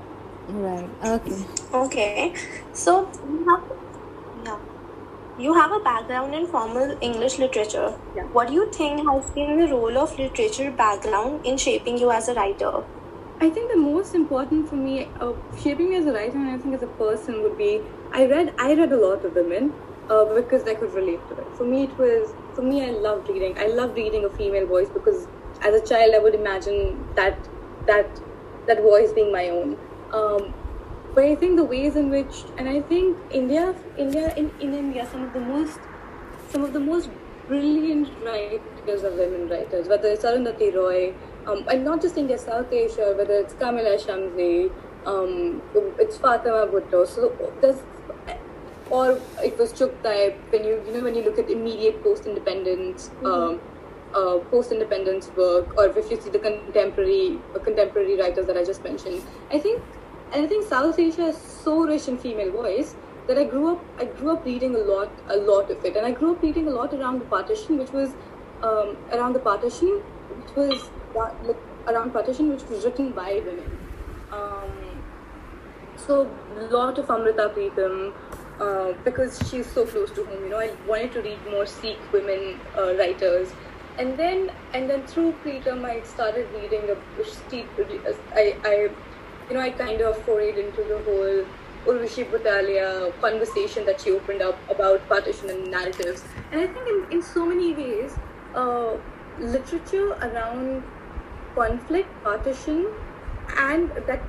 Right. 0.49 0.91
Okay. 1.05 1.47
Okay. 1.75 2.35
So 2.73 3.11
you 3.23 3.45
have, 3.51 4.45
yeah, 4.47 4.59
you 5.37 5.55
have 5.55 5.73
a 5.73 5.81
background 5.85 6.35
in 6.35 6.49
formal 6.49 6.97
English 7.03 7.39
literature. 7.39 7.97
Yeah. 8.15 8.25
What 8.33 8.49
do 8.49 8.55
you 8.55 8.71
think 8.75 9.01
has 9.01 9.31
been 9.35 9.59
the 9.61 9.69
role 9.75 9.99
of 9.99 10.19
literature 10.19 10.73
background 10.73 11.43
in 11.45 11.59
shaping 11.59 11.99
you 11.99 12.11
as 12.13 12.29
a 12.29 12.35
writer? 12.35 12.73
I 13.41 13.51
think 13.51 13.73
the 13.73 13.79
most 13.81 14.15
important 14.15 14.69
for 14.69 14.77
me, 14.77 15.13
uh, 15.21 15.35
shaping 15.57 15.91
me 15.91 15.97
as 15.97 16.07
a 16.07 16.13
writer 16.13 16.39
and 16.39 16.51
I 16.51 16.59
think 16.59 16.75
as 16.77 16.83
a 16.83 16.89
person 16.89 17.43
would 17.43 17.57
be 17.57 17.89
I 18.13 18.27
read 18.27 18.55
I 18.59 18.75
read 18.75 18.93
a 18.93 18.99
lot 19.01 19.25
of 19.25 19.35
women 19.35 19.75
uh, 20.09 20.27
because 20.35 20.65
I 20.67 20.75
could 20.75 20.95
relate 20.95 21.29
to 21.29 21.35
it. 21.37 21.49
For 21.57 21.67
me, 21.67 21.85
it 21.85 21.99
was 21.99 22.35
for 22.55 22.63
me 22.63 22.87
I 22.87 22.93
loved 22.93 23.29
reading. 23.29 23.55
I 23.59 23.69
loved 23.69 23.97
reading 23.97 24.25
a 24.27 24.31
female 24.37 24.67
voice 24.67 24.89
because 24.95 25.29
as 25.63 25.75
a 25.75 25.87
child 25.87 26.15
I 26.17 26.21
would 26.21 26.35
imagine 26.35 27.07
that 27.17 27.49
that 27.87 28.21
that 28.67 28.83
voice 28.83 29.13
being 29.15 29.33
my 29.33 29.49
own. 29.49 29.79
Um, 30.13 30.55
but 31.15 31.25
I 31.25 31.35
think 31.35 31.57
the 31.57 31.65
ways 31.65 31.97
in 31.97 32.11
which 32.11 32.45
and 32.59 32.69
I 32.69 32.81
think 32.83 33.17
India 33.31 33.75
India 33.97 34.35
in, 34.37 34.51
in 34.61 34.75
India 34.75 35.09
some 35.11 35.23
of 35.25 35.33
the 35.33 35.41
most 35.41 35.79
some 36.51 36.63
of 36.63 36.73
the 36.73 36.81
most 36.81 37.09
brilliant 37.49 38.09
writers 38.25 39.05
are 39.05 39.11
women 39.11 39.49
writers, 39.49 39.89
whether 39.89 40.09
it's 40.09 40.25
Arundhati 40.25 40.75
Roy, 40.75 41.15
um, 41.47 41.65
and 41.69 41.85
not 41.85 42.03
just 42.03 42.17
India, 42.17 42.39
South 42.39 42.73
Asia, 42.73 43.15
whether 43.17 43.35
it's 43.35 43.55
Kamila 43.55 43.97
Shamsie, 44.05 44.71
um, 45.07 45.63
it's 45.99 46.17
Fatima 46.17 46.67
Bhutto. 46.67 47.07
So 47.07 47.33
there's, 47.61 47.83
or 48.91 49.21
it 49.43 49.59
was 49.59 49.73
Chughtai. 49.73 50.35
When 50.51 50.65
you 50.65 50.83
you 50.87 50.93
know 50.93 51.05
when 51.05 51.15
you 51.15 51.23
look 51.23 51.39
at 51.39 51.51
immediate 51.51 52.03
post-independence, 52.03 53.11
um, 53.25 53.61
uh, 54.15 54.39
post-independence 54.51 55.31
work, 55.37 55.77
or 55.79 55.87
if 55.87 56.11
you 56.11 56.21
see 56.21 56.31
the 56.31 56.39
contemporary 56.39 57.39
uh, 57.55 57.59
contemporary 57.61 58.17
writers 58.17 58.47
that 58.47 58.57
I 58.57 58.65
just 58.65 58.83
mentioned, 58.85 59.23
I 59.51 59.59
think 59.59 59.83
and 60.33 60.45
I 60.45 60.47
think 60.47 60.67
South 60.69 60.99
Asia 60.99 61.27
is 61.27 61.37
so 61.37 61.87
rich 61.87 62.09
in 62.09 62.19
female 62.19 62.53
voice 62.53 62.95
that 63.27 63.39
I 63.39 63.45
grew 63.45 63.73
up 63.73 63.85
I 63.99 64.05
grew 64.05 64.33
up 64.33 64.45
reading 64.45 64.75
a 64.75 64.79
lot 64.79 65.11
a 65.29 65.37
lot 65.37 65.71
of 65.71 65.85
it, 65.85 65.97
and 65.97 66.07
I 66.07 66.11
grew 66.11 66.33
up 66.33 66.43
reading 66.43 66.69
a 66.69 66.71
lot 66.71 66.95
around 66.95 67.21
the 67.21 67.27
partition, 67.27 67.79
which 67.79 67.93
was 67.93 68.11
um, 68.63 68.97
around 69.13 69.35
the 69.35 69.39
partition, 69.41 70.03
which 70.41 70.57
was 70.57 70.91
like, 71.15 71.57
around 71.89 72.13
partition, 72.13 72.49
which 72.49 72.65
was 72.65 72.85
written 72.85 73.11
by 73.11 73.43
women. 73.45 73.79
Um, 74.33 75.03
so 75.97 76.31
a 76.59 76.65
lot 76.65 76.99
of 76.99 77.11
Amrita 77.11 77.51
Pritam, 77.55 78.13
uh, 78.61 78.93
because 79.05 79.39
she's 79.49 79.71
so 79.71 79.87
close 79.87 80.11
to 80.13 80.25
home. 80.25 80.45
You 80.45 80.51
know, 80.51 80.59
I 80.59 80.73
wanted 80.87 81.13
to 81.13 81.23
read 81.23 81.39
more 81.51 81.67
Sikh 81.67 81.99
women 82.13 82.61
uh, 82.77 82.95
writers, 82.97 83.53
and 83.99 84.17
then 84.17 84.51
and 84.75 84.91
then 84.91 85.07
through 85.07 85.33
Pritam, 85.45 85.85
I 85.85 86.03
started 86.03 86.49
reading 86.55 86.91
a 86.91 86.97
I, 88.35 88.91
you 89.49 89.55
know, 89.55 89.61
I 89.61 89.71
kind 89.71 90.01
of 90.01 90.17
forayed 90.27 90.59
into 90.59 90.83
the 90.83 90.99
whole 91.07 91.45
Urvashi 91.87 92.29
Butalia 92.31 93.13
conversation 93.21 93.87
that 93.87 94.01
she 94.01 94.11
opened 94.11 94.43
up 94.43 94.59
about 94.71 95.09
partition 95.09 95.51
and 95.51 95.71
narratives, 95.71 96.25
and 96.51 96.61
I 96.61 96.67
think 96.67 96.89
in, 96.89 97.13
in 97.13 97.23
so 97.23 97.47
many 97.47 97.75
ways, 97.75 98.17
uh, 98.55 98.97
literature 99.39 100.13
around 100.29 100.83
conflict, 101.55 102.09
partition, 102.25 102.87
and 103.57 103.91
that 104.07 104.21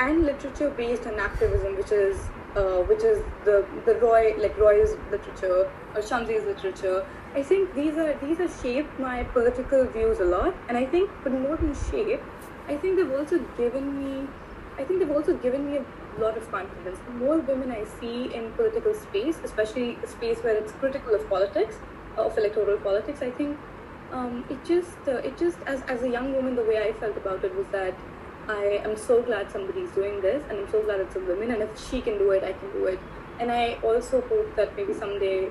and 0.00 0.24
literature 0.24 0.70
based 0.70 1.06
on 1.06 1.20
activism, 1.20 1.76
which 1.76 1.92
is 1.92 2.18
uh, 2.56 2.82
which 2.92 3.04
is 3.04 3.22
the 3.44 3.64
the 3.86 3.94
Roy 3.96 4.34
like 4.38 4.58
Roy's 4.58 4.96
literature 5.10 5.70
or 5.94 6.02
Shamsie's 6.02 6.44
literature. 6.44 7.06
I 7.34 7.42
think 7.42 7.74
these 7.74 7.96
are 7.96 8.14
these 8.14 8.38
have 8.38 8.52
shaped 8.60 8.98
my 8.98 9.22
political 9.24 9.84
views 9.84 10.18
a 10.18 10.24
lot, 10.24 10.54
and 10.68 10.76
I 10.76 10.84
think, 10.86 11.10
but 11.22 11.32
more 11.32 11.56
than 11.56 11.74
shape, 11.90 12.20
I 12.66 12.76
think 12.76 12.96
they've 12.96 13.12
also 13.12 13.38
given 13.56 13.94
me. 14.04 14.26
I 14.76 14.82
think 14.84 14.98
they've 14.98 15.10
also 15.10 15.36
given 15.36 15.70
me 15.70 15.78
a 15.78 16.20
lot 16.20 16.36
of 16.36 16.50
confidence. 16.50 16.98
The 17.06 17.12
more 17.12 17.38
women 17.38 17.70
I 17.70 17.84
see 18.00 18.34
in 18.34 18.50
political 18.52 18.92
space, 18.94 19.36
especially 19.44 19.96
a 20.02 20.06
space 20.08 20.38
where 20.38 20.56
it's 20.56 20.72
critical 20.72 21.14
of 21.14 21.28
politics, 21.28 21.76
of 22.16 22.36
electoral 22.36 22.78
politics, 22.78 23.22
I 23.22 23.30
think. 23.30 23.58
Um, 24.12 24.44
it 24.50 24.64
just 24.64 24.96
uh, 25.08 25.28
it 25.28 25.38
just 25.38 25.58
as, 25.66 25.82
as 25.82 26.02
a 26.02 26.08
young 26.08 26.34
woman 26.34 26.54
the 26.54 26.62
way 26.62 26.78
i 26.78 26.92
felt 26.92 27.16
about 27.16 27.42
it 27.42 27.54
was 27.56 27.66
that 27.72 27.94
i 28.48 28.64
am 28.84 28.96
so 28.96 29.22
glad 29.22 29.50
somebody's 29.50 29.90
doing 29.92 30.20
this 30.20 30.44
and 30.48 30.58
i'm 30.58 30.70
so 30.70 30.82
glad 30.82 31.00
it's 31.00 31.16
a 31.16 31.20
woman 31.20 31.50
and 31.50 31.62
if 31.62 31.88
she 31.88 32.00
can 32.02 32.18
do 32.18 32.30
it 32.30 32.44
i 32.44 32.52
can 32.52 32.70
do 32.72 32.84
it. 32.84 32.98
And 33.40 33.50
i 33.50 33.74
also 33.82 34.20
hope 34.20 34.54
that 34.56 34.76
maybe 34.76 34.94
someday 34.94 35.50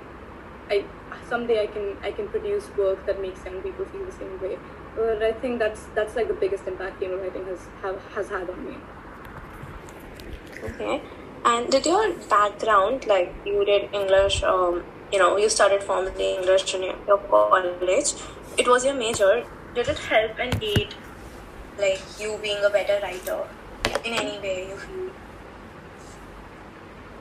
i 0.69 0.85
someday 1.27 1.63
i 1.63 1.67
can 1.67 1.97
i 2.03 2.11
can 2.11 2.27
produce 2.29 2.69
work 2.77 3.05
that 3.05 3.21
makes 3.21 3.43
young 3.43 3.61
people 3.61 3.85
feel 3.85 4.05
the 4.05 4.11
same 4.11 4.39
way. 4.41 4.57
But 4.95 5.23
i 5.23 5.31
think 5.31 5.59
that's 5.59 5.85
that's 5.95 6.15
like 6.15 6.27
the 6.27 6.39
biggest 6.45 6.67
impact 6.67 6.99
female 6.99 7.17
writing 7.17 7.45
has 7.45 7.67
have, 7.81 8.01
has 8.15 8.29
had 8.29 8.49
on 8.49 8.65
me 8.65 8.77
Okay. 10.63 11.01
And 11.45 11.69
did 11.69 11.85
your 11.85 12.13
background, 12.29 13.05
like 13.05 13.33
you 13.45 13.65
did 13.65 13.93
English, 13.93 14.43
um, 14.43 14.83
you 15.11 15.19
know, 15.19 15.35
you 15.37 15.49
started 15.49 15.83
formally 15.83 16.35
English 16.35 16.73
in 16.73 16.83
your 16.83 17.17
college, 17.17 18.13
it 18.57 18.67
was 18.67 18.85
your 18.85 18.93
major. 18.93 19.43
Did 19.75 19.89
it 19.89 19.99
help 19.99 20.39
and 20.39 20.63
aid, 20.63 20.95
like 21.77 22.01
you 22.19 22.39
being 22.41 22.63
a 22.63 22.69
better 22.69 22.99
writer 23.01 23.47
in 24.05 24.13
any 24.13 24.39
way 24.39 24.69
you 24.69 24.77
feel? 24.77 25.09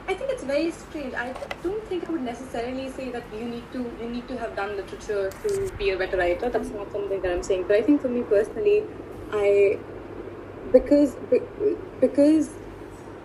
I 0.07 0.15
think 0.15 0.31
it's 0.31 0.45
very 0.45 0.71
strange. 0.71 1.15
I 1.15 1.35
don't 1.63 1.85
think 1.89 2.09
I 2.09 2.13
would 2.13 2.23
necessarily 2.23 2.91
say 2.91 3.11
that 3.11 3.25
you 3.35 3.45
need 3.45 3.65
to 3.73 3.79
you 4.01 4.09
need 4.09 4.29
to 4.29 4.37
have 4.37 4.55
done 4.55 4.77
literature 4.77 5.31
to 5.45 5.73
be 5.79 5.91
a 5.91 5.97
better 5.97 6.17
writer. 6.17 6.51
That's 6.51 6.71
not 6.71 6.93
something 6.93 7.23
that 7.23 7.33
I'm 7.33 7.43
saying. 7.43 7.65
But 7.69 7.77
I 7.77 7.83
think 7.83 8.03
for 8.03 8.09
me 8.09 8.23
personally, 8.23 8.83
I 9.33 9.79
because 10.73 11.17
because 12.01 12.51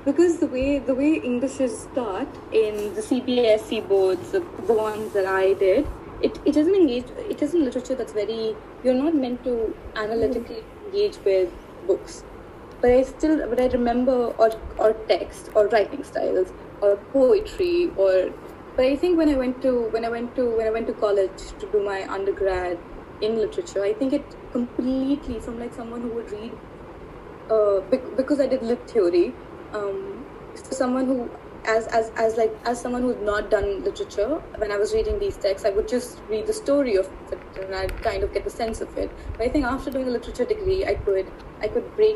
because 0.08 0.40
the 0.40 0.48
way 0.48 0.80
the 0.80 0.96
way 0.96 1.14
English 1.32 1.60
is 1.68 1.88
taught 1.96 2.42
in 2.64 2.76
the 2.96 3.02
CBSE 3.10 3.88
boards, 3.88 4.32
the, 4.32 4.42
the 4.72 4.74
ones 4.74 5.14
that 5.14 5.26
I 5.26 5.54
did, 5.54 5.88
it, 6.22 6.40
it 6.46 6.54
doesn't 6.54 6.76
engage. 6.76 7.06
It 7.36 7.42
isn't 7.42 7.64
literature 7.70 7.96
that's 7.96 8.14
very. 8.14 8.56
You're 8.84 9.00
not 9.06 9.16
meant 9.16 9.44
to 9.44 9.76
analytically 9.96 10.64
engage 10.86 11.18
with 11.26 11.52
books 11.86 12.24
but 12.82 12.92
I 12.92 13.04
still, 13.04 13.48
but 13.50 13.60
I 13.60 13.68
remember 13.68 14.18
or 14.44 14.52
or 14.78 14.94
text 15.08 15.50
or 15.56 15.68
writing 15.68 16.04
styles 16.04 16.54
or 16.82 16.98
poetry 17.14 17.92
or. 17.98 18.32
But 18.76 18.86
I 18.86 18.96
think 18.96 19.18
when 19.18 19.30
I 19.30 19.36
went 19.36 19.62
to 19.64 19.90
when 19.90 20.06
I 20.06 20.10
went 20.10 20.36
to 20.36 20.46
when 20.58 20.68
I 20.68 20.70
went 20.70 20.88
to 20.88 20.94
college 20.94 21.46
to 21.60 21.70
do 21.72 21.84
my 21.84 22.08
undergrad 22.08 22.78
in 23.22 23.38
literature, 23.38 23.84
I 23.84 23.94
think 23.94 24.14
it 24.14 24.36
completely 24.52 25.40
from 25.40 25.60
like 25.60 25.74
someone 25.74 26.02
who 26.02 26.10
would 26.10 26.32
read, 26.32 26.52
uh, 27.50 27.80
because 28.16 28.40
I 28.40 28.46
did 28.46 28.62
lit 28.62 28.88
theory, 28.88 29.34
um, 29.74 30.26
so 30.56 30.72
someone 30.72 31.06
who. 31.06 31.30
As, 31.66 31.86
as, 31.88 32.12
as 32.16 32.38
like 32.38 32.56
as 32.64 32.80
someone 32.80 33.02
who's 33.02 33.18
not 33.18 33.52
done 33.52 33.84
literature 33.84 34.36
when 34.56 34.72
i 34.72 34.78
was 34.78 34.94
reading 34.94 35.20
these 35.20 35.36
texts 35.36 35.66
i 35.66 35.70
would 35.70 35.86
just 35.86 36.22
read 36.30 36.48
the 36.48 36.54
story 36.54 36.96
of 36.96 37.10
it 37.30 37.40
and 37.62 37.76
i'd 37.76 38.02
kind 38.02 38.24
of 38.24 38.34
get 38.34 38.46
the 38.46 38.50
sense 38.50 38.80
of 38.80 38.98
it 38.98 39.12
but 39.34 39.42
i 39.42 39.50
think 39.50 39.66
after 39.66 39.92
doing 39.92 40.08
a 40.08 40.12
literature 40.12 40.46
degree 40.46 40.86
i 40.86 40.94
could 40.94 41.30
i 41.60 41.68
could 41.68 41.94
break 41.98 42.16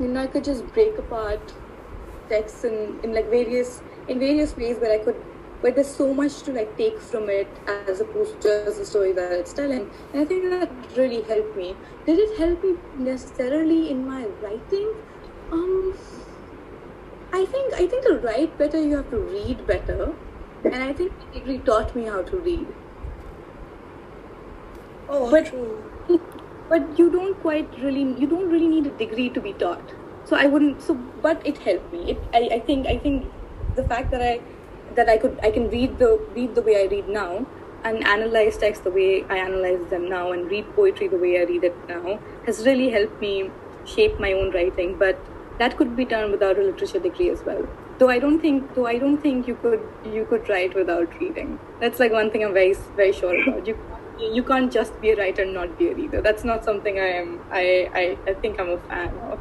you 0.00 0.08
know, 0.08 0.22
I 0.22 0.26
could 0.26 0.44
just 0.44 0.66
break 0.68 0.96
apart 0.98 1.52
texts 2.28 2.64
in, 2.64 2.98
in 3.02 3.12
like 3.12 3.28
various 3.28 3.82
in 4.08 4.18
various 4.18 4.56
ways 4.56 4.78
where 4.78 4.92
I 4.92 5.04
could 5.04 5.16
where 5.60 5.72
there's 5.72 5.94
so 5.94 6.14
much 6.14 6.40
to 6.42 6.52
like 6.52 6.74
take 6.78 6.98
from 6.98 7.28
it 7.28 7.48
as 7.86 8.00
opposed 8.00 8.40
to 8.40 8.64
just 8.64 8.78
the 8.78 8.86
story 8.86 9.12
that 9.12 9.32
it's 9.32 9.52
telling. 9.52 9.90
And 10.14 10.22
I 10.22 10.24
think 10.24 10.48
that 10.48 10.70
really 10.96 11.20
helped 11.22 11.54
me. 11.54 11.76
Did 12.06 12.18
it 12.18 12.38
help 12.38 12.64
me 12.64 12.76
necessarily 12.96 13.90
in 13.90 14.06
my 14.08 14.24
writing? 14.42 14.94
Um 15.52 15.94
I 17.32 17.44
think 17.46 17.74
I 17.74 17.86
think 17.86 18.04
to 18.04 18.14
write 18.18 18.56
better 18.58 18.80
you 18.82 18.96
have 18.96 19.10
to 19.10 19.18
read 19.18 19.66
better. 19.66 20.12
And 20.64 20.82
I 20.82 20.92
think 20.92 21.12
the 21.20 21.38
degree 21.38 21.58
taught 21.58 21.94
me 21.96 22.04
how 22.04 22.22
to 22.22 22.36
read. 22.38 22.66
Oh, 25.08 25.30
But- 25.30 25.46
true. 25.46 25.84
but 26.68 26.98
you 26.98 27.10
don't 27.10 27.38
quite 27.42 27.78
really 27.82 28.02
you 28.22 28.26
don't 28.32 28.48
really 28.50 28.68
need 28.68 28.86
a 28.86 28.90
degree 28.98 29.28
to 29.36 29.40
be 29.40 29.52
taught 29.62 29.92
so 30.24 30.36
i 30.36 30.46
wouldn't 30.46 30.80
so 30.88 30.94
but 31.24 31.44
it 31.44 31.58
helped 31.58 31.92
me 31.92 32.12
it 32.12 32.20
i, 32.32 32.42
I 32.56 32.58
think 32.60 32.86
i 32.86 32.96
think 32.96 33.26
the 33.74 33.82
fact 33.92 34.12
that 34.12 34.22
i 34.22 34.40
that 34.98 35.08
i 35.08 35.16
could 35.16 35.40
i 35.42 35.50
can 35.50 35.68
read 35.70 35.98
the 35.98 36.10
read 36.36 36.54
the 36.54 36.62
way 36.62 36.76
i 36.82 36.86
read 36.92 37.08
now 37.08 37.44
and 37.84 38.06
analyze 38.06 38.56
text 38.58 38.84
the 38.84 38.90
way 38.90 39.24
I 39.30 39.38
analyze 39.38 39.86
them 39.88 40.08
now 40.08 40.32
and 40.32 40.50
read 40.50 40.66
poetry 40.76 41.08
the 41.08 41.16
way 41.16 41.40
I 41.40 41.44
read 41.44 41.64
it 41.64 41.76
now 41.88 42.18
has 42.46 42.66
really 42.66 42.90
helped 42.90 43.20
me 43.20 43.50
shape 43.86 44.20
my 44.20 44.32
own 44.32 44.50
writing. 44.50 44.96
But 44.98 45.18
that 45.60 45.76
could 45.76 45.94
be 45.96 46.04
done 46.04 46.30
without 46.30 46.58
a 46.58 46.62
literature 46.62 46.98
degree 46.98 47.30
as 47.30 47.42
well. 47.44 47.66
Though 47.98 48.08
I 48.08 48.18
don't 48.18 48.40
think, 48.40 48.74
though 48.74 48.86
I 48.86 48.98
don't 48.98 49.18
think 49.18 49.46
you 49.46 49.56
could 49.56 49.82
you 50.18 50.24
could 50.24 50.48
write 50.48 50.74
without 50.74 51.20
reading. 51.20 51.58
That's 51.80 52.00
like 52.00 52.12
one 52.12 52.30
thing 52.30 52.44
I'm 52.44 52.54
very 52.54 52.74
very 52.96 53.12
sure 53.12 53.34
about. 53.42 53.66
You 53.66 53.78
you 54.38 54.42
can't 54.42 54.72
just 54.72 55.00
be 55.02 55.10
a 55.10 55.16
writer 55.16 55.42
and 55.42 55.54
not 55.54 55.78
be 55.78 55.88
a 55.88 55.94
reader. 55.94 56.22
That's 56.22 56.44
not 56.44 56.64
something 56.64 56.98
I 56.98 57.10
am. 57.22 57.40
I 57.50 57.64
I, 58.02 58.04
I 58.32 58.34
think 58.44 58.60
I'm 58.60 58.70
a 58.70 58.78
fan 58.88 59.18
of. 59.30 59.38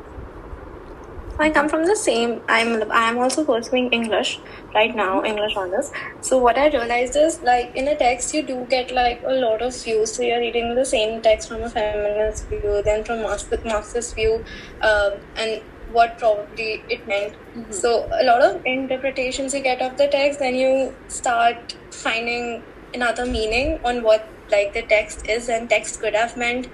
I 1.44 1.50
come 1.56 1.70
from 1.70 1.86
the 1.86 1.96
same. 1.96 2.36
I'm 2.50 2.92
I'm 2.92 3.18
also 3.26 3.46
pursuing 3.50 3.90
English 3.98 4.36
right 4.76 4.94
now, 4.94 5.24
English 5.24 5.56
honors. 5.56 5.92
So 6.30 6.38
what 6.50 6.58
I 6.58 6.68
realized 6.68 7.16
is 7.16 7.42
like 7.50 7.82
in 7.82 7.88
a 7.88 7.96
text 8.06 8.34
you 8.34 8.46
do 8.54 8.62
get 8.78 8.92
like 8.92 9.24
a 9.26 9.40
lot 9.48 9.62
of 9.62 9.82
views. 9.84 10.12
So 10.12 10.30
you're 10.30 10.40
reading 10.46 10.76
the 10.76 10.86
same 10.94 11.22
text 11.22 11.48
from 11.48 11.64
a 11.64 11.70
feminist 11.70 12.48
view, 12.48 12.82
then 12.94 13.06
from 13.06 13.22
Marxist 13.28 13.70
Marxist 13.74 14.16
view, 14.16 14.44
um, 14.82 15.14
and 15.38 15.62
what 15.91 16.17
probably 16.17 16.84
it 16.89 17.08
meant. 17.08 17.34
Mm-hmm. 17.34 17.72
So 17.72 18.10
a 18.19 18.24
lot 18.24 18.41
of 18.41 18.65
interpretations 18.65 19.53
you 19.53 19.62
get 19.62 19.81
of 19.81 19.98
the 19.98 20.08
text, 20.08 20.39
then 20.39 20.55
you 20.55 20.96
start 21.08 21.75
finding 21.91 22.63
another 22.93 23.25
meaning 23.25 23.79
on 23.84 24.03
what 24.03 24.27
like 24.51 24.74
the 24.74 24.81
text 24.81 25.27
is, 25.27 25.50
and 25.50 25.69
text 25.69 26.01
could 26.01 26.15
have 26.15 26.36
meant 26.36 26.67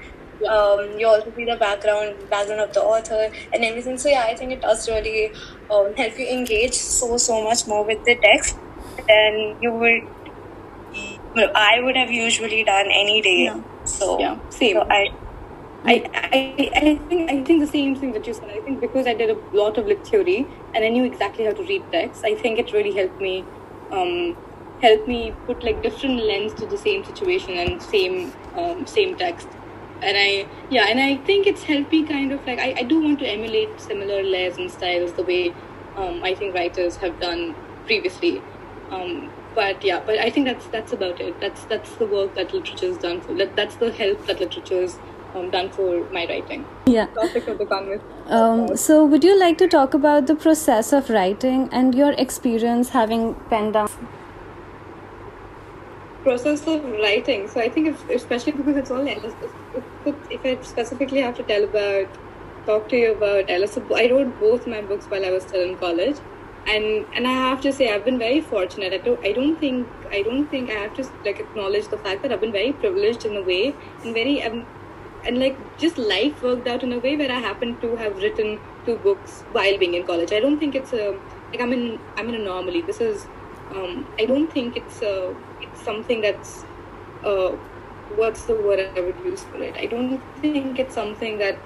um, 0.44 1.00
you 1.00 1.08
also 1.08 1.32
see 1.36 1.46
the 1.46 1.56
background 1.56 2.16
background 2.30 2.62
of 2.62 2.74
the 2.74 2.82
author 2.82 3.32
and 3.54 3.64
everything 3.64 3.98
so 3.98 4.10
yeah 4.10 4.24
i 4.24 4.36
think 4.36 4.52
it 4.52 4.62
does 4.62 4.88
really 4.90 5.32
um, 5.72 5.94
help 5.96 6.20
you 6.20 6.28
engage 6.28 6.74
so 6.74 7.18
so 7.18 7.44
much 7.44 7.66
more 7.68 7.84
with 7.86 8.04
the 8.06 8.16
text 8.16 8.58
than 9.08 9.56
you 9.62 9.72
would 9.72 10.04
i 11.56 11.80
would 11.82 11.96
have 11.96 12.12
usually 12.12 12.64
done 12.64 12.88
any 12.88 13.22
day 13.22 13.46
yeah. 13.46 13.62
so 13.86 14.20
yeah 14.20 14.38
same 14.50 14.76
so 14.76 14.82
I, 14.90 15.10
I, 15.88 16.04
I, 16.16 16.72
I 16.76 16.96
think 17.08 17.32
I 17.32 17.44
think 17.44 17.62
the 17.62 17.68
same 17.68 17.96
thing 17.96 18.12
that 18.14 18.26
you 18.26 18.34
said. 18.34 18.50
I 18.50 18.60
think 18.62 18.82
because 18.82 19.06
I 19.08 19.14
did 19.14 19.30
a 19.30 19.40
lot 19.56 19.78
of 19.78 19.86
lit 19.86 20.06
theory 20.08 20.48
and 20.74 20.84
I 20.84 20.90
knew 20.90 21.06
exactly 21.06 21.46
how 21.46 21.54
to 21.54 21.64
read 21.64 21.92
text, 21.92 22.24
I 22.26 22.36
think 22.36 22.58
it 22.60 22.74
really 22.74 22.94
helped 22.96 23.22
me 23.22 23.50
um, 23.92 24.38
help 24.82 25.08
me 25.08 25.40
put 25.46 25.64
like 25.64 25.84
different 25.84 26.24
lens 26.24 26.54
to 26.56 26.66
the 26.68 26.78
same 26.78 27.04
situation 27.04 27.58
and 27.58 27.82
same 27.82 28.34
um, 28.56 28.88
same 28.88 29.16
text 29.16 29.58
and 30.02 30.18
I 30.18 30.50
yeah, 30.70 30.88
and 30.90 31.00
I 31.00 31.18
think 31.18 31.48
it's 31.48 31.64
helped 31.64 31.92
me 31.92 32.06
kind 32.06 32.32
of 32.32 32.46
like 32.48 32.60
I, 32.60 32.76
I 32.80 32.84
do 32.84 33.02
want 33.02 33.20
to 33.20 33.28
emulate 33.28 33.80
similar 33.80 34.24
layers 34.24 34.58
and 34.58 34.72
styles 34.72 35.14
the 35.14 35.24
way 35.24 35.58
um, 35.96 36.22
I 36.24 36.36
think 36.36 36.56
writers 36.56 36.98
have 36.98 37.20
done 37.20 37.56
previously. 37.86 38.46
Um, 38.90 39.34
but 39.56 39.84
yeah, 39.84 40.02
but 40.06 40.20
I 40.20 40.30
think 40.32 40.48
that's 40.48 40.68
that's 40.68 40.92
about 40.94 41.22
it. 41.22 41.40
That's 41.40 41.66
that's 41.66 41.96
the 41.98 42.08
work 42.08 42.36
that 42.36 42.54
literature's 42.54 42.98
done 42.98 43.22
for 43.22 43.34
that 43.36 43.56
that's 43.56 43.78
the 43.78 43.92
help 43.92 44.26
that 44.28 44.40
literature's 44.40 45.00
um, 45.36 45.50
done 45.52 45.70
for 45.70 46.10
my 46.12 46.26
writing. 46.28 46.66
Yeah. 46.88 47.08
Topic 47.08 47.48
of 47.48 47.58
the 47.58 47.66
conversation. 47.66 48.06
Um, 48.28 48.76
so, 48.76 49.06
would 49.06 49.24
you 49.24 49.40
like 49.40 49.58
to 49.60 49.68
talk 49.68 49.94
about 49.94 50.28
the 50.28 50.36
process 50.36 50.94
of 50.94 51.10
writing 51.10 51.70
and 51.72 51.94
your 51.94 52.14
experience 52.14 52.90
having 52.90 53.36
penned 53.50 53.74
down? 53.74 53.90
process 56.26 56.68
of 56.68 56.86
writing. 57.02 57.48
So 57.48 57.62
I 57.62 57.70
think, 57.70 57.88
if, 57.88 58.10
especially 58.10 58.54
because 58.60 58.78
it's 58.84 58.92
all 58.92 59.08
endless, 59.08 59.34
if, 60.06 60.16
if 60.38 60.46
I 60.52 60.62
specifically 60.64 61.22
have 61.22 61.36
to 61.38 61.44
tell 61.44 61.64
about, 61.64 62.08
talk 62.66 62.90
to 62.90 62.98
you 62.98 63.12
about 63.12 63.52
Ella, 63.58 63.68
I 63.96 64.08
wrote 64.12 64.40
both 64.40 64.66
my 64.68 64.82
books 64.82 65.06
while 65.06 65.26
I 65.26 65.32
was 65.32 65.44
still 65.44 65.68
in 65.70 65.78
college, 65.78 66.18
and 66.68 67.06
and 67.14 67.28
I 67.28 67.34
have 67.34 67.62
to 67.66 67.72
say 67.80 67.90
I've 67.94 68.06
been 68.06 68.18
very 68.18 68.42
fortunate. 68.42 68.94
I 68.94 68.98
don't 69.08 69.28
I 69.32 69.34
don't 69.34 69.60
think 69.60 69.88
I 70.20 70.24
don't 70.28 70.48
think 70.54 70.72
I 70.72 70.80
have 70.86 70.96
to 70.96 71.04
like 71.28 71.40
acknowledge 71.40 71.90
the 71.90 72.00
fact 72.06 72.24
that 72.24 72.34
I've 72.38 72.42
been 72.46 72.56
very 72.58 72.74
privileged 72.86 73.26
in 73.26 73.38
a 73.42 73.44
way, 73.52 73.76
and 74.04 74.16
very 74.22 74.42
um, 74.48 74.66
and 75.26 75.40
like 75.40 75.58
just 75.78 75.98
life 75.98 76.42
worked 76.44 76.68
out 76.68 76.84
in 76.84 76.94
a 76.94 77.00
way 77.00 77.16
where 77.18 77.32
I 77.32 77.40
happened 77.40 77.82
to 77.82 77.96
have 77.96 78.18
written 78.18 78.60
two 78.86 78.98
books 78.98 79.44
while 79.52 79.78
being 79.78 79.94
in 79.96 80.06
college. 80.06 80.32
I 80.32 80.40
don't 80.40 80.60
think 80.60 80.76
it's 80.76 80.94
a 80.94 81.20
like 81.52 81.62
I'm 81.62 81.74
in 81.74 82.00
I'm 82.18 82.30
in 82.30 82.36
a 82.36 82.40
anomaly. 82.40 82.82
This 82.82 83.02
is 83.02 83.26
um, 83.76 84.08
I 84.20 84.26
don't 84.26 84.52
think 84.52 84.78
it's 84.78 85.02
a 85.02 85.36
it's 85.62 85.82
something 85.82 86.22
that's 86.22 86.66
uh, 87.24 87.52
what's 88.16 88.46
the 88.46 88.56
word 88.56 88.80
I 88.96 89.02
would 89.02 89.20
use 89.20 89.44
for 89.44 89.62
it? 89.62 89.76
I 89.78 89.86
don't 89.88 90.22
think 90.42 90.80
it's 90.80 90.94
something 90.94 91.38
that 91.40 91.60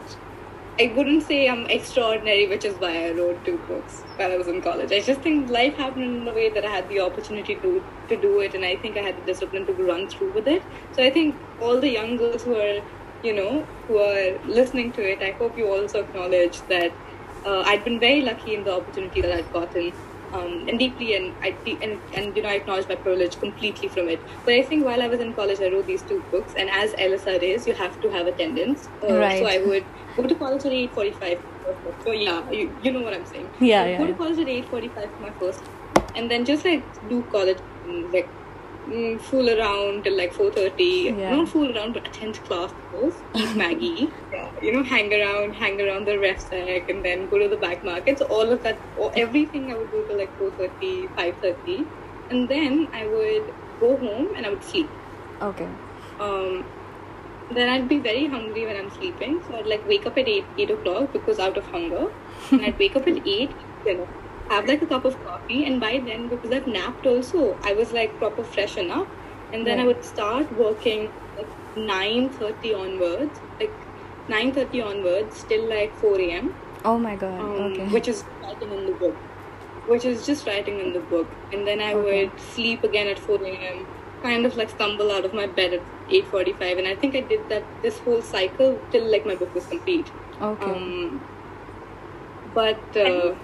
I 0.80 0.94
wouldn't 0.96 1.24
say 1.24 1.50
I'm 1.50 1.66
extraordinary, 1.66 2.48
which 2.48 2.64
is 2.64 2.76
why 2.80 3.08
I 3.08 3.12
wrote 3.12 3.44
two 3.44 3.58
books 3.68 4.02
while 4.16 4.32
I 4.32 4.38
was 4.38 4.48
in 4.48 4.62
college. 4.62 4.94
I 4.94 5.02
just 5.02 5.20
think 5.20 5.50
life 5.50 5.76
happened 5.76 6.22
in 6.22 6.28
a 6.28 6.34
way 6.34 6.50
that 6.50 6.64
I 6.64 6.70
had 6.70 6.88
the 6.88 7.02
opportunity 7.02 7.56
to 7.56 7.84
to 8.08 8.16
do 8.16 8.40
it, 8.40 8.56
and 8.56 8.64
I 8.64 8.78
think 8.78 8.96
I 8.96 9.02
had 9.02 9.18
the 9.18 9.26
discipline 9.30 9.66
to 9.66 9.74
run 9.90 10.08
through 10.08 10.32
with 10.32 10.48
it. 10.48 10.64
So 10.94 11.04
I 11.04 11.10
think 11.10 11.36
all 11.60 11.82
the 11.82 11.90
young 11.90 12.16
girls 12.16 12.44
who 12.44 12.56
are, 12.56 12.80
you 13.24 13.34
know, 13.34 13.66
who 13.88 13.98
are 13.98 14.38
listening 14.46 14.92
to 14.94 15.02
it, 15.02 15.22
I 15.22 15.32
hope 15.32 15.58
you 15.58 15.68
also 15.68 16.02
acknowledge 16.02 16.62
that 16.68 16.92
uh, 17.46 17.62
I'd 17.66 17.84
been 17.84 18.00
very 18.00 18.22
lucky 18.22 18.56
in 18.56 18.64
the 18.64 18.76
opportunity 18.76 19.22
that 19.22 19.32
I'd 19.32 19.52
gotten 19.54 19.94
um, 20.34 20.68
and 20.68 20.78
deeply 20.78 21.16
and 21.16 21.34
I 21.42 21.56
and, 21.82 22.00
and 22.16 22.36
you 22.36 22.44
know 22.44 22.50
I 22.50 22.54
acknowledge 22.54 22.88
my 22.88 22.96
privilege 22.96 23.40
completely 23.40 23.88
from 23.88 24.10
it. 24.10 24.20
But 24.46 24.54
I 24.54 24.62
think 24.62 24.86
while 24.86 25.02
I 25.02 25.08
was 25.08 25.20
in 25.20 25.34
college, 25.34 25.60
I 25.60 25.70
wrote 25.70 25.88
these 25.88 26.02
two 26.04 26.24
books, 26.32 26.54
and 26.58 26.70
as 26.70 26.92
LSR 26.94 27.42
is, 27.42 27.68
you 27.68 27.74
have 27.74 28.00
to 28.02 28.10
have 28.10 28.28
attendance. 28.28 28.88
Uh, 29.04 29.18
right. 29.18 29.40
So 29.40 29.48
I 29.48 29.58
would 29.66 29.86
go 30.16 30.28
to 30.28 30.36
college 30.36 30.66
at 30.66 30.72
eight 30.72 30.92
forty-five. 30.94 31.42
So 32.04 32.12
yeah, 32.12 32.50
you, 32.52 32.72
you 32.84 32.92
know 32.92 33.02
what 33.02 33.14
I'm 33.14 33.26
saying. 33.26 33.50
Yeah, 33.60 33.86
yeah. 33.86 33.98
Go 33.98 34.08
to 34.08 34.14
college 34.14 34.40
at 34.40 34.48
eight 34.48 34.70
forty-five 34.70 35.10
for 35.16 35.22
my 35.22 35.32
first, 35.32 35.64
and 36.16 36.30
then 36.30 36.46
just 36.46 36.66
like 36.66 36.84
do 37.10 37.24
college 37.24 37.58
like 38.14 38.30
fool 39.20 39.50
around 39.50 40.04
till 40.04 40.18
like 40.18 40.34
4.30 40.34 41.20
yeah. 41.20 41.36
not 41.36 41.50
fool 41.50 41.76
around 41.76 41.94
but 41.94 42.08
attend 42.08 42.36
class 42.46 42.74
first 42.92 43.18
eat 43.36 43.50
Maggi. 43.62 44.12
Yeah, 44.32 44.52
you 44.62 44.74
know 44.74 44.84
hang 44.84 45.14
around 45.14 45.54
hang 45.54 45.82
around 45.82 46.06
the 46.06 46.12
RevSec 46.12 46.90
and 46.90 47.04
then 47.04 47.30
go 47.30 47.40
to 47.40 47.48
the 47.48 47.58
back 47.58 47.84
markets. 47.84 48.22
All 48.22 48.52
of 48.58 48.64
that 48.64 48.78
everything 49.16 49.72
i 49.72 49.78
would 49.78 49.92
do 49.92 50.06
till 50.08 50.18
like 50.18 50.40
4.30 50.40 51.10
5.30 51.16 51.88
and 52.32 52.50
then 52.50 52.88
i 52.94 53.06
would 53.08 53.54
go 53.80 53.96
home 53.98 54.36
and 54.36 54.46
i 54.46 54.50
would 54.50 54.64
sleep. 54.64 54.90
Okay. 55.42 55.70
Um 56.20 56.66
then 57.52 57.70
I'd 57.70 57.90
be 57.90 57.98
very 57.98 58.28
hungry 58.28 58.66
when 58.66 58.76
I'm 58.76 58.92
sleeping. 58.92 59.42
So 59.48 59.56
I'd 59.56 59.66
like 59.66 59.88
wake 59.88 60.06
up 60.06 60.18
at 60.18 60.28
8, 60.28 60.46
8 60.58 60.72
o'clock 60.72 61.14
because 61.14 61.40
out 61.40 61.58
of 61.58 61.66
hunger. 61.66 62.12
and 62.52 62.62
I'd 62.62 62.78
wake 62.78 62.96
up 62.96 63.08
at 63.08 63.28
8, 63.28 63.52
you 63.86 63.98
know, 63.98 64.08
have 64.50 64.68
like 64.68 64.82
a 64.82 64.88
cup 64.88 65.06
of 65.06 65.18
coffee 65.26 65.66
and 65.66 65.80
by 65.80 66.02
then 66.06 66.28
because 66.28 66.52
I've 66.52 66.68
napped 66.68 67.06
also 67.06 67.58
I 67.64 67.74
was 67.74 67.92
like 67.92 68.18
proper 68.18 68.44
fresh 68.44 68.78
enough 68.78 69.08
and 69.54 69.66
then. 69.66 69.80
I 69.80 69.86
would 69.86 70.04
start 70.04 70.52
working 70.58 71.12
like 71.38 71.50
9.30 71.76 72.76
onwards 72.80 73.40
like 73.60 73.72
9.30 74.28 74.86
onwards 74.86 75.44
till 75.44 75.68
like 75.70 75.96
4 75.96 76.20
a.m. 76.20 76.54
Oh 76.86 76.98
my 76.98 77.16
god 77.16 77.40
um, 77.40 77.50
okay 77.72 77.88
which 77.88 78.08
is 78.08 78.24
writing 78.44 78.72
in 78.72 78.86
the 78.86 78.94
book 78.94 79.16
which 79.88 80.06
is 80.06 80.26
just 80.26 80.46
writing 80.48 80.80
in 80.80 80.94
the 80.94 81.00
book 81.00 81.28
and 81.52 81.66
then 81.68 81.82
I 81.82 81.94
okay. 81.94 82.26
would 82.26 82.40
sleep 82.40 82.84
again 82.84 83.08
at 83.08 83.20
4 83.20 83.44
a.m. 83.44 83.88
kind 84.22 84.46
of 84.46 84.56
like 84.56 84.70
stumble 84.70 85.12
out 85.12 85.26
of 85.26 85.34
my 85.34 85.48
bed 85.48 85.74
at 85.74 85.82
8.45 86.10 86.80
and 86.80 86.88
I 86.88 86.96
think 86.96 87.16
I 87.16 87.22
did 87.22 87.48
that 87.50 87.64
this 87.82 88.00
whole 88.00 88.22
cycle 88.22 88.80
till 88.92 89.12
like 89.12 89.26
my 89.26 89.36
book 89.36 89.54
was 89.56 89.66
complete 89.68 90.12
okay 90.42 90.72
um, 90.72 91.22
but 92.54 92.98
uh, 92.98 93.36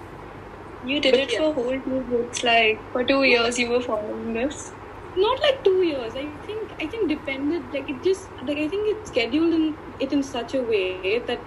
you 0.86 1.00
did 1.00 1.14
it 1.14 1.32
for 1.32 1.52
whole 1.52 1.80
two 1.80 2.00
books, 2.10 2.42
like 2.44 2.80
for 2.92 3.02
two 3.04 3.22
years 3.24 3.58
you 3.58 3.70
were 3.70 3.80
following 3.80 4.32
this. 4.34 4.72
Not 5.16 5.40
like 5.40 5.64
two 5.64 5.82
years. 5.82 6.14
I 6.14 6.26
think 6.46 6.72
I 6.80 6.86
think 6.86 7.08
depended 7.08 7.62
like 7.72 7.90
it 7.90 8.02
just 8.02 8.28
like 8.42 8.58
I 8.58 8.68
think 8.68 8.88
it 8.94 9.06
scheduled 9.06 9.54
in 9.54 9.76
it 9.98 10.12
in 10.12 10.22
such 10.22 10.54
a 10.54 10.62
way 10.62 11.18
that 11.20 11.40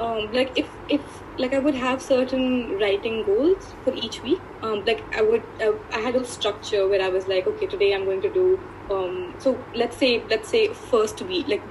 um 0.00 0.30
like 0.32 0.58
if 0.58 0.68
if 0.88 1.00
like 1.38 1.54
I 1.54 1.60
would 1.60 1.74
have 1.74 2.02
certain 2.02 2.78
writing 2.78 3.22
goals 3.24 3.74
for 3.84 3.94
each 3.94 4.22
week. 4.22 4.40
Um 4.62 4.84
like 4.84 5.02
I 5.16 5.22
would 5.22 5.42
uh, 5.62 5.72
I 5.92 6.00
had 6.00 6.16
a 6.16 6.24
structure 6.24 6.86
where 6.88 7.02
I 7.02 7.08
was 7.08 7.28
like 7.28 7.46
okay 7.46 7.66
today 7.66 7.94
I'm 7.94 8.04
going 8.04 8.22
to 8.22 8.32
do 8.32 8.60
um 8.90 9.34
so 9.38 9.56
let's 9.74 9.96
say 9.96 10.22
let's 10.28 10.48
say 10.48 10.68
first 10.74 11.22
week 11.22 11.48
like 11.48 11.62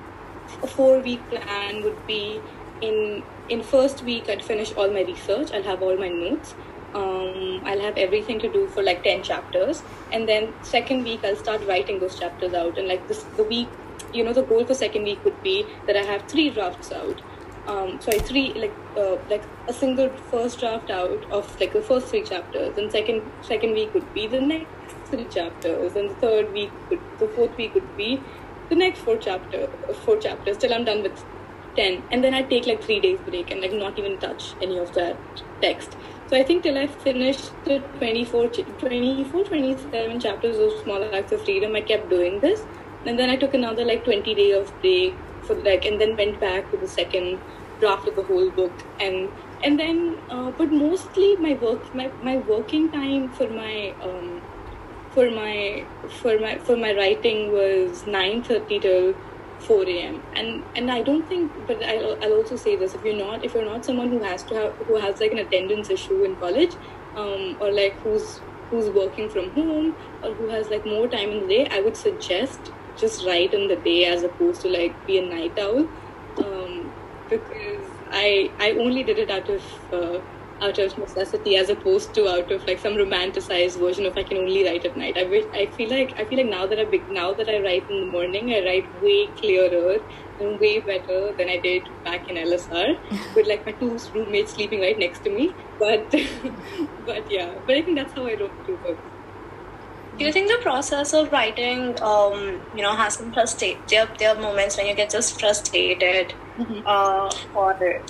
a 0.64 0.68
four 0.68 1.00
week 1.00 1.30
plan 1.30 1.84
would 1.84 2.08
be 2.08 2.40
in 2.82 3.24
in 3.50 3.62
first 3.62 4.04
week 4.04 4.30
I'd 4.30 4.44
finish 4.44 4.74
all 4.74 4.90
my 4.90 5.02
research 5.02 5.52
I'll 5.52 5.64
have 5.64 5.82
all 5.82 5.98
my 5.98 6.10
notes 6.10 6.56
um, 6.94 7.62
I'll 7.66 7.82
have 7.82 7.98
everything 7.98 8.40
to 8.40 8.52
do 8.52 8.68
for 8.68 8.84
like 8.84 9.04
10 9.04 9.24
chapters. 9.24 9.84
And 10.12 10.28
then 10.28 10.54
second 10.64 11.04
week, 11.04 11.22
I'll 11.24 11.36
start 11.36 11.66
writing 11.68 12.00
those 12.00 12.18
chapters 12.20 12.54
out. 12.54 12.78
And 12.78 12.88
like 12.88 13.08
this, 13.08 13.24
the 13.36 13.44
week, 13.44 13.68
you 14.14 14.24
know, 14.24 14.34
the 14.34 14.44
goal 14.44 14.66
for 14.66 14.74
second 14.74 15.04
week 15.04 15.24
would 15.26 15.42
be 15.44 15.66
that 15.86 15.96
I 15.96 16.04
have 16.04 16.24
three 16.24 16.50
drafts 16.50 16.92
out. 16.92 17.22
Um, 17.68 18.00
sorry, 18.00 18.20
three, 18.20 18.54
like, 18.54 18.74
uh, 18.96 19.18
like 19.30 19.44
a 19.68 19.74
single 19.74 20.10
first 20.32 20.60
draft 20.60 20.90
out 20.90 21.30
of 21.32 21.60
like 21.60 21.74
the 21.74 21.82
first 21.82 22.08
three 22.08 22.24
chapters. 22.24 22.78
And 22.78 22.92
second, 22.92 23.22
second 23.42 23.74
week 23.74 23.94
would 23.94 24.14
be 24.14 24.28
the 24.28 24.40
next 24.40 24.72
three 25.06 25.26
chapters. 25.26 25.96
And 25.96 26.10
the 26.10 26.16
third 26.16 26.54
week, 26.54 26.72
would, 26.90 27.02
the 27.20 27.28
fourth 27.28 27.56
week 27.58 27.74
would 27.74 27.98
be 27.98 28.22
the 28.70 28.76
next 28.76 29.00
four 29.00 29.18
chapter, 29.18 29.68
four 30.06 30.18
chapters 30.18 30.58
till 30.58 30.74
I'm 30.74 30.86
done 30.86 31.04
with 31.04 31.24
10 31.78 32.04
and 32.12 32.24
then 32.24 32.34
i 32.34 32.42
take 32.42 32.66
like 32.66 32.84
three 32.84 33.00
days 33.00 33.20
break 33.26 33.52
and 33.52 33.62
like 33.62 33.74
not 33.74 33.98
even 34.00 34.18
touch 34.18 34.54
any 34.62 34.78
of 34.78 34.94
that 34.94 35.44
text 35.62 35.96
So 36.30 36.36
I 36.36 36.44
think 36.44 36.64
till 36.64 36.78
I 36.78 36.88
finished 36.88 37.52
the 37.64 37.80
24, 38.00 38.50
24 38.80 39.44
27 39.46 40.20
chapters 40.20 40.58
of 40.58 40.74
Small 40.84 41.04
Acts 41.16 41.32
of 41.32 41.42
Freedom, 41.44 41.74
I 41.74 41.82
kept 41.82 42.10
doing 42.10 42.42
this. 42.42 42.66
And 43.06 43.18
then 43.18 43.30
I 43.30 43.38
took 43.38 43.54
another 43.54 43.86
like 43.86 44.04
20 44.04 44.36
day 44.36 44.52
of 44.52 44.74
break 44.82 45.16
for 45.44 45.56
like, 45.56 45.86
and 45.86 46.02
then 46.02 46.18
went 46.18 46.42
back 46.42 46.70
to 46.72 46.78
the 46.78 46.88
second 46.88 47.40
draft 47.80 48.10
of 48.10 48.18
the 48.18 48.24
whole 48.24 48.50
book. 48.50 48.74
And 49.00 49.30
and 49.64 49.80
then, 49.80 50.18
uh, 50.30 50.52
but 50.52 50.70
mostly 50.72 51.38
my 51.38 51.54
work, 51.54 51.96
my, 51.96 52.12
my 52.22 52.38
working 52.38 52.92
time 52.92 53.30
for 53.30 53.50
my 53.50 53.94
um, 54.02 54.42
for 55.12 55.32
my 55.32 55.86
for 56.10 56.38
my 56.40 56.58
for 56.58 56.76
my 56.76 56.94
writing 56.94 57.54
was 57.54 58.04
9:30 58.04 58.82
till 58.82 59.16
4 59.60 60.00
a.m. 60.02 60.24
and 60.34 60.66
and 60.76 60.92
I 60.92 61.02
don't 61.04 61.28
think 61.28 61.54
but 61.68 61.84
I'll, 61.84 62.18
I'll 62.22 62.34
also 62.34 62.56
say 62.56 62.76
this 62.78 62.94
if 62.96 63.04
you're 63.04 63.18
not 63.18 63.44
if 63.44 63.54
you're 63.54 63.66
not 63.66 63.86
someone 63.86 64.10
who 64.10 64.24
has 64.24 64.44
to 64.46 64.56
have 64.56 64.74
who 64.86 65.00
has 65.00 65.20
like 65.20 65.32
an 65.32 65.40
attendance 65.40 65.90
issue 65.90 66.24
in 66.24 66.36
college 66.38 66.78
um, 67.16 67.58
or 67.60 67.72
like 67.74 67.96
who's 68.04 68.44
who's 68.70 68.90
working 68.94 69.30
from 69.30 69.52
home 69.54 69.96
or 70.22 70.36
who 70.36 70.50
has 70.50 70.70
like 70.70 70.86
more 70.86 71.08
time 71.08 71.30
in 71.32 71.42
the 71.42 71.48
day 71.48 71.68
I 71.72 71.82
would 71.82 71.98
suggest 71.98 72.72
just 72.96 73.26
write 73.26 73.54
in 73.54 73.68
the 73.68 73.78
day 73.78 74.06
as 74.06 74.24
opposed 74.24 74.62
to 74.62 74.70
like 74.70 74.98
be 75.06 75.18
a 75.18 75.28
night 75.28 75.58
owl 75.60 75.88
um, 76.44 76.94
because 77.30 78.02
I 78.12 78.54
I 78.60 78.74
only 78.80 79.04
did 79.04 79.20
it 79.20 79.30
out 79.30 79.50
of 79.50 79.64
uh, 79.92 80.20
out 80.62 80.80
of 80.80 80.98
necessity 80.98 81.56
as 81.56 81.70
opposed 81.70 82.14
to 82.16 82.28
out 82.28 82.52
of 82.52 82.66
like 82.68 82.80
some 82.80 82.94
romanticized 82.94 83.80
version 83.80 84.06
of 84.06 84.18
I 84.18 84.24
can 84.24 84.38
only 84.38 84.64
write 84.66 84.86
at 84.86 84.98
night. 84.98 85.18
I 85.18 85.24
wish, 85.24 85.46
I 85.54 85.68
feel 85.78 85.90
like 85.90 86.14
I 86.18 86.26
feel 86.26 86.40
like 86.40 86.50
now 86.50 86.66
that 86.68 86.80
I 86.80 86.86
big 86.86 87.10
now 87.10 87.34
that 87.34 87.50
I 87.50 87.62
write 87.62 87.90
in 87.90 88.06
the 88.06 88.12
morning, 88.12 88.54
I 88.54 88.64
write 88.66 89.02
way 89.02 89.28
clearer 89.38 89.98
and 90.40 90.60
way 90.60 90.80
better 90.80 91.34
than 91.38 91.50
I 91.50 91.58
did 91.58 91.84
back 92.04 92.30
in 92.30 92.36
LSR 92.36 92.98
with 93.36 93.48
like 93.48 93.66
my 93.66 93.72
two 93.74 93.98
roommates 94.14 94.54
sleeping 94.54 94.82
right 94.82 94.98
next 94.98 95.24
to 95.26 95.30
me. 95.30 95.54
But 95.80 96.10
but 97.06 97.32
yeah, 97.32 97.54
but 97.66 97.76
I 97.76 97.82
think 97.82 97.98
that's 97.98 98.14
how 98.14 98.26
I 98.26 98.36
wrote 98.40 98.66
two 98.66 98.78
books. 98.78 99.02
Do 100.18 100.26
you 100.26 100.32
think 100.32 100.50
the 100.50 100.58
process 100.64 101.14
of 101.14 101.32
writing, 101.32 102.02
um, 102.02 102.60
you 102.76 102.82
know, 102.82 102.96
has 102.96 103.14
some 103.16 103.32
frustrated? 103.32 103.84
There, 103.88 104.10
there 104.18 104.36
are 104.36 104.42
moments 104.42 104.76
when 104.76 104.88
you 104.88 104.96
get 104.96 105.12
just 105.12 105.40
frustrated, 105.40 106.34
uh, 106.88 107.30
or 107.54 108.02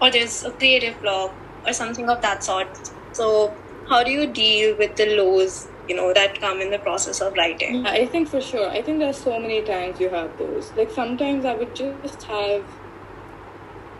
or 0.00 0.10
there's 0.10 0.42
a 0.44 0.52
creative 0.52 1.00
block 1.00 1.38
or 1.66 1.72
something 1.72 2.08
of 2.08 2.20
that 2.22 2.44
sort. 2.44 2.68
So, 3.12 3.58
how 3.88 4.02
do 4.04 4.10
you 4.10 4.32
deal 4.32 4.76
with 4.78 4.96
the 4.96 5.06
lows, 5.16 5.70
you 5.86 5.94
know, 5.96 6.12
that 6.14 6.40
come 6.40 6.60
in 6.60 6.70
the 6.70 6.78
process 6.78 7.20
of 7.20 7.32
writing? 7.36 7.84
I 7.86 8.06
think 8.06 8.28
for 8.28 8.40
sure. 8.40 8.68
I 8.70 8.82
think 8.82 8.98
there's 9.00 9.22
so 9.22 9.38
many 9.38 9.62
times 9.64 10.00
you 10.00 10.10
have 10.10 10.36
those. 10.38 10.72
Like 10.76 10.90
sometimes 10.90 11.44
I 11.44 11.54
would 11.54 11.74
just 11.74 12.24
have. 12.24 12.66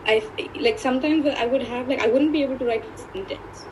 I 0.05 0.31
like 0.59 0.79
sometimes 0.79 1.25
I 1.27 1.45
would 1.45 1.63
have 1.63 1.87
like 1.87 1.99
I 1.99 2.07
wouldn't 2.07 2.31
be 2.33 2.43
able 2.43 2.57
to 2.59 2.65
write 2.65 2.85
a 2.85 2.97
sentence. 2.97 3.67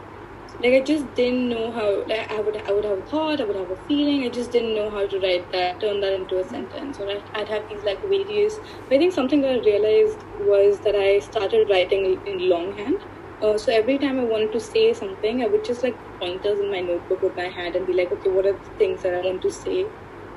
Like 0.63 0.75
I 0.75 0.79
just 0.79 1.13
didn't 1.13 1.49
know 1.49 1.71
how. 1.71 1.87
Like 2.07 2.31
I 2.31 2.39
would 2.39 2.55
I 2.55 2.71
would 2.71 2.85
have 2.85 2.99
a 2.99 3.01
thought. 3.01 3.41
I 3.41 3.43
would 3.43 3.57
have 3.57 3.69
a 3.69 3.75
feeling. 3.87 4.23
I 4.23 4.29
just 4.29 4.51
didn't 4.51 4.75
know 4.75 4.89
how 4.89 5.05
to 5.05 5.19
write 5.19 5.51
that, 5.51 5.81
turn 5.81 5.99
that 5.99 6.13
into 6.13 6.39
a 6.39 6.47
sentence. 6.47 6.99
Or 6.99 7.09
I'd, 7.09 7.23
I'd 7.35 7.49
have 7.49 7.67
these 7.69 7.83
like 7.83 8.01
various. 8.03 8.59
I 8.89 8.97
think 8.97 9.13
something 9.13 9.41
that 9.41 9.51
I 9.51 9.59
realized 9.65 10.23
was 10.39 10.79
that 10.85 10.95
I 10.95 11.19
started 11.19 11.69
writing 11.69 12.21
in 12.25 12.49
longhand. 12.49 13.03
Uh, 13.41 13.57
so 13.57 13.73
every 13.73 13.97
time 13.97 14.21
I 14.21 14.23
wanted 14.23 14.53
to 14.53 14.59
say 14.61 14.93
something, 14.93 15.43
I 15.43 15.47
would 15.47 15.65
just 15.65 15.83
like 15.83 15.97
pointers 16.19 16.59
in 16.59 16.71
my 16.71 16.79
notebook 16.79 17.21
with 17.21 17.35
my 17.35 17.49
hand 17.49 17.75
and 17.75 17.85
be 17.85 17.91
like, 17.91 18.13
okay, 18.13 18.29
what 18.29 18.45
are 18.45 18.53
the 18.53 18.69
things 18.77 19.03
that 19.03 19.13
I 19.13 19.19
want 19.19 19.41
to 19.41 19.51
say 19.51 19.85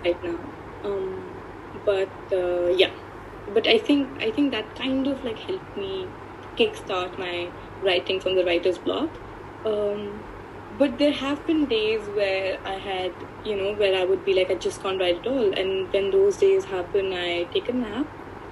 right 0.04 0.24
now? 0.24 0.40
Um, 0.82 1.36
but 1.84 2.10
uh, 2.32 2.66
yeah, 2.66 2.90
but 3.54 3.68
I 3.68 3.78
think 3.78 4.20
I 4.20 4.32
think 4.32 4.50
that 4.50 4.74
kind 4.74 5.06
of 5.06 5.22
like 5.22 5.38
helped 5.38 5.76
me 5.76 6.08
kickstart 6.56 7.16
my 7.16 7.52
writing 7.80 8.18
from 8.18 8.34
the 8.34 8.44
writer's 8.44 8.78
block. 8.78 9.08
Um, 9.66 10.22
but 10.78 10.98
there 10.98 11.12
have 11.12 11.44
been 11.46 11.66
days 11.66 12.02
where 12.14 12.58
I 12.64 12.74
had, 12.74 13.12
you 13.44 13.56
know, 13.56 13.74
where 13.74 13.94
I 13.96 14.04
would 14.04 14.24
be 14.24 14.34
like, 14.34 14.50
I 14.50 14.54
just 14.54 14.82
can't 14.82 15.00
write 15.00 15.18
at 15.18 15.26
all. 15.26 15.52
And 15.52 15.92
when 15.92 16.10
those 16.10 16.36
days 16.36 16.64
happen, 16.64 17.12
I 17.12 17.44
take 17.52 17.68
a 17.68 17.72
nap, 17.72 18.06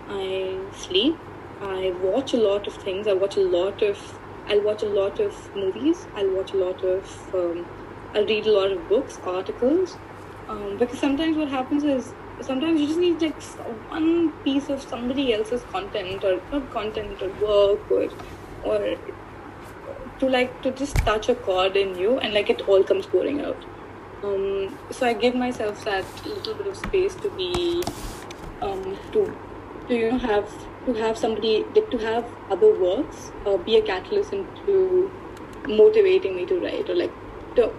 I 0.09 0.59
sleep, 0.77 1.17
I 1.61 1.93
watch 2.03 2.35
a 2.35 2.37
lot 2.37 2.67
of 2.67 2.75
things. 2.75 3.07
I 3.07 3.13
watch 3.13 3.37
a 3.37 3.41
lot 3.41 3.83
of, 3.83 4.19
I'll 4.49 4.63
watch 4.63 4.83
a 4.83 4.89
lot 4.89 5.21
of 5.21 5.55
movies. 5.55 6.07
I'll 6.17 6.35
watch 6.35 6.53
a 6.53 6.57
lot 6.57 6.83
of, 6.83 7.35
um, 7.35 7.67
I'll 8.15 8.27
read 8.27 8.47
a 8.47 8.53
lot 8.53 8.73
of 8.73 8.89
books, 8.89 9.19
articles. 9.25 9.97
Um, 10.49 10.77
because 10.79 10.99
sometimes 10.99 11.37
what 11.37 11.49
happens 11.49 11.85
is, 11.85 12.13
sometimes 12.41 12.81
you 12.81 12.87
just 12.89 12.99
need 12.99 13.23
like 13.23 13.43
one 13.89 14.33
piece 14.43 14.69
of 14.69 14.83
somebody 14.83 15.33
else's 15.33 15.63
content 15.71 16.25
or 16.25 16.41
not 16.51 16.71
content 16.73 17.23
or 17.23 17.29
work 17.47 17.91
or, 17.91 18.09
or 18.65 18.97
to 20.21 20.29
like 20.29 20.61
to 20.63 20.71
just 20.73 20.97
touch 20.97 21.29
a 21.29 21.35
chord 21.35 21.77
in 21.77 21.97
you 21.99 22.19
and 22.19 22.35
like 22.35 22.51
it 22.51 22.69
all 22.69 22.85
comes 22.85 23.07
pouring 23.07 23.41
out. 23.41 23.65
Um, 24.23 24.79
so 24.91 25.07
i 25.07 25.13
give 25.13 25.35
myself 25.35 25.85
that 25.85 26.05
little 26.27 26.55
bit 26.55 26.67
of 26.67 26.77
space 26.77 27.15
to 27.17 27.31
be 27.31 27.83
um, 28.63 28.97
to 29.13 29.25
to 29.89 29.95
you 29.95 30.13
know 30.13 30.19
have 30.19 30.49
to 30.87 30.95
have 30.95 31.19
somebody 31.19 31.65
to 31.91 31.99
have 31.99 32.25
other 32.51 32.73
works 32.85 33.33
uh, 33.47 33.57
be 33.59 33.77
a 33.77 33.83
catalyst 33.83 34.33
into 34.33 35.11
motivating 35.69 36.37
me 36.37 36.47
to 36.47 36.59
write 36.61 36.89
or 36.89 36.95
like 36.95 37.13
to 37.57 37.71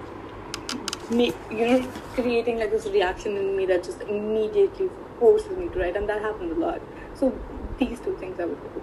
make 1.10 1.36
you 1.52 1.66
know 1.68 1.88
creating 2.14 2.60
like 2.60 2.72
this 2.72 2.86
reaction 2.88 3.38
in 3.38 3.56
me 3.56 3.66
that 3.66 3.84
just 3.84 4.02
immediately 4.02 4.90
forces 5.20 5.58
me 5.58 5.70
to 5.70 5.80
write. 5.80 5.96
And 5.96 6.10
that 6.10 6.22
happens 6.22 6.52
a 6.52 6.60
lot. 6.60 6.82
So 7.14 7.38
these 7.78 8.00
two 8.00 8.16
things 8.18 8.40
i 8.40 8.46
would 8.46 8.62
do. 8.62 8.82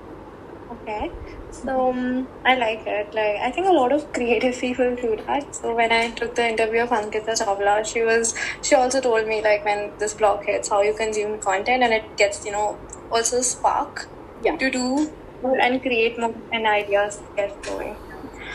Okay, 0.73 1.11
so 1.53 1.91
um, 1.91 2.29
I 2.45 2.57
like 2.57 2.83
it. 2.87 3.15
Like 3.15 3.37
I 3.37 3.51
think 3.51 3.67
a 3.69 3.73
lot 3.73 3.93
of 3.93 4.13
creative 4.13 4.59
people 4.59 4.97
do 4.97 5.17
that. 5.27 5.55
So 5.55 5.75
when 5.75 5.93
I 5.93 6.11
took 6.11 6.35
the 6.35 6.49
interview 6.49 6.83
of 6.83 6.91
Ankita 6.91 7.35
Chawla, 7.41 7.85
she 7.87 8.03
was 8.03 8.35
she 8.63 8.75
also 8.75 9.01
told 9.01 9.27
me 9.27 9.43
like 9.43 9.65
when 9.65 9.93
this 9.99 10.15
block 10.15 10.45
hits, 10.45 10.69
how 10.71 10.83
you 10.83 10.95
consume 10.95 11.39
content, 11.39 11.83
and 11.83 11.93
it 11.93 12.17
gets 12.17 12.45
you 12.45 12.53
know 12.53 12.79
also 13.11 13.41
spark 13.43 14.09
yeah 14.43 14.57
to 14.57 14.71
do 14.71 15.13
and 15.43 15.83
create 15.83 16.19
more 16.19 16.35
and 16.53 16.67
ideas 16.67 17.23
get 17.37 17.63
going. 17.63 17.97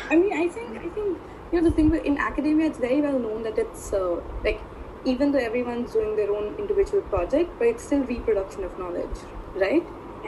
I 0.09 0.15
mean, 0.15 0.33
I 0.33 0.47
think 0.47 0.77
I 0.77 0.89
think 0.89 1.19
you 1.51 1.61
know 1.61 1.69
the 1.69 1.75
thing 1.75 1.89
with 1.89 2.03
in 2.03 2.17
academia, 2.17 2.67
it's 2.67 2.79
very 2.79 3.01
well 3.01 3.19
known 3.19 3.43
that 3.43 3.57
it's 3.57 3.93
uh, 3.93 4.21
like 4.43 4.61
even 5.05 5.31
though 5.31 5.39
everyone's 5.39 5.93
doing 5.93 6.15
their 6.15 6.31
own 6.31 6.55
individual 6.57 7.03
project, 7.03 7.51
but 7.59 7.67
it's 7.67 7.83
still 7.83 8.03
reproduction 8.03 8.63
of 8.63 8.77
knowledge, 8.77 9.19
right? 9.55 9.85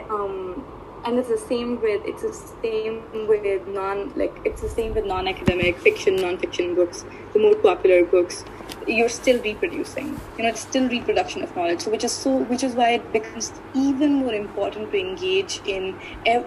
Um, 0.08 0.64
and 1.04 1.18
it's 1.18 1.28
the 1.28 1.38
same 1.38 1.80
with 1.80 2.02
it's 2.04 2.22
the 2.22 2.32
same 2.62 3.26
with 3.26 3.66
non 3.68 4.12
like 4.16 4.34
it's 4.44 4.60
the 4.60 4.68
same 4.68 4.94
with 4.94 5.06
non-academic 5.06 5.78
fiction, 5.78 6.16
non-fiction 6.16 6.74
books, 6.74 7.04
the 7.32 7.38
more 7.38 7.54
popular 7.54 8.04
books. 8.04 8.44
You're 8.86 9.08
still 9.08 9.40
reproducing. 9.42 10.18
You 10.36 10.44
know, 10.44 10.48
it's 10.50 10.60
still 10.60 10.88
reproduction 10.88 11.42
of 11.42 11.54
knowledge. 11.56 11.80
So 11.82 11.90
which 11.90 12.04
is 12.04 12.12
so 12.12 12.38
which 12.44 12.62
is 12.62 12.74
why 12.74 12.90
it 12.90 13.12
becomes 13.12 13.52
even 13.74 14.14
more 14.14 14.34
important 14.34 14.90
to 14.92 14.98
engage 14.98 15.60
in 15.66 15.96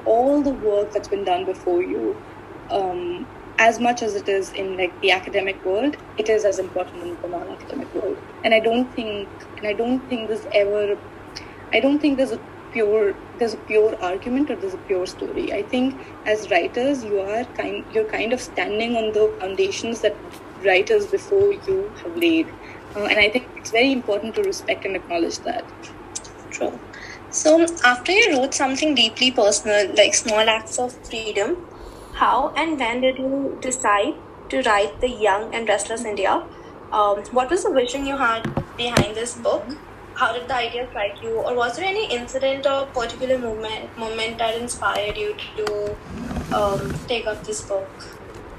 all 0.05 0.41
the 0.41 0.51
work 0.51 0.91
that's 0.91 1.07
been 1.07 1.23
done 1.23 1.45
before 1.45 1.81
you. 1.81 2.15
Um, 2.69 3.27
as 3.59 3.79
much 3.79 4.01
as 4.01 4.15
it 4.15 4.27
is 4.27 4.51
in 4.53 4.77
like 4.77 4.99
the 5.01 5.11
academic 5.11 5.63
world, 5.63 5.95
it 6.17 6.27
is 6.27 6.43
as 6.43 6.57
important 6.57 7.03
in 7.03 7.21
the 7.21 7.27
non-academic 7.27 7.93
world. 7.93 8.17
And 8.43 8.53
I 8.53 8.59
don't 8.59 8.91
think, 8.95 9.29
and 9.57 9.67
I 9.67 9.73
don't 9.73 9.99
think 10.09 10.27
there's 10.27 10.45
ever, 10.53 10.97
I 11.71 11.79
don't 11.79 11.99
think 11.99 12.17
there's 12.17 12.31
a 12.31 12.39
pure, 12.73 13.15
there's 13.39 13.53
a 13.53 13.57
pure 13.57 13.95
argument 14.01 14.49
or 14.49 14.55
there's 14.55 14.73
a 14.73 14.85
pure 14.89 15.05
story. 15.05 15.53
I 15.53 15.61
think 15.63 15.95
as 16.25 16.49
writers, 16.51 17.03
you 17.03 17.19
are 17.19 17.45
kind, 17.59 17.85
you're 17.93 18.09
kind 18.09 18.33
of 18.33 18.41
standing 18.41 18.95
on 18.95 19.13
the 19.13 19.33
foundations 19.39 20.01
that 20.01 20.15
writers 20.65 21.07
before 21.07 21.53
you 21.53 21.91
have 22.01 22.17
laid, 22.17 22.47
uh, 22.95 23.03
and 23.03 23.19
I 23.19 23.29
think 23.29 23.47
it's 23.55 23.71
very 23.71 23.91
important 23.91 24.35
to 24.35 24.43
respect 24.43 24.85
and 24.85 24.95
acknowledge 24.95 25.39
that. 25.39 25.63
True. 26.51 26.79
So 27.29 27.65
after 27.83 28.11
you 28.11 28.37
wrote 28.37 28.53
something 28.53 28.93
deeply 28.95 29.31
personal, 29.31 29.93
like 29.95 30.13
small 30.13 30.49
acts 30.49 30.77
of 30.79 30.93
freedom, 31.07 31.57
how 32.13 32.53
and 32.55 32.79
when 32.79 33.01
did 33.01 33.17
you 33.17 33.57
decide 33.61 34.13
to 34.49 34.61
write 34.61 35.01
the 35.01 35.09
Young 35.09 35.53
and 35.53 35.67
Restless 35.67 36.05
India? 36.05 36.43
Um, 36.91 37.23
what 37.31 37.49
was 37.49 37.63
the 37.63 37.71
vision 37.71 38.05
you 38.05 38.17
had 38.17 38.43
behind 38.77 39.15
this 39.15 39.33
book? 39.33 39.65
How 40.15 40.31
did 40.33 40.47
the 40.47 40.55
idea 40.55 40.87
strike 40.89 41.21
you, 41.21 41.31
or 41.39 41.55
was 41.55 41.75
there 41.75 41.85
any 41.85 42.05
incident 42.13 42.67
or 42.67 42.85
particular 42.87 43.37
moment 43.37 43.97
moment 43.97 44.37
that 44.37 44.55
inspired 44.55 45.17
you 45.17 45.35
to 45.57 45.95
um, 46.55 46.93
take 47.07 47.25
up 47.27 47.43
this 47.43 47.61
book? 47.61 47.89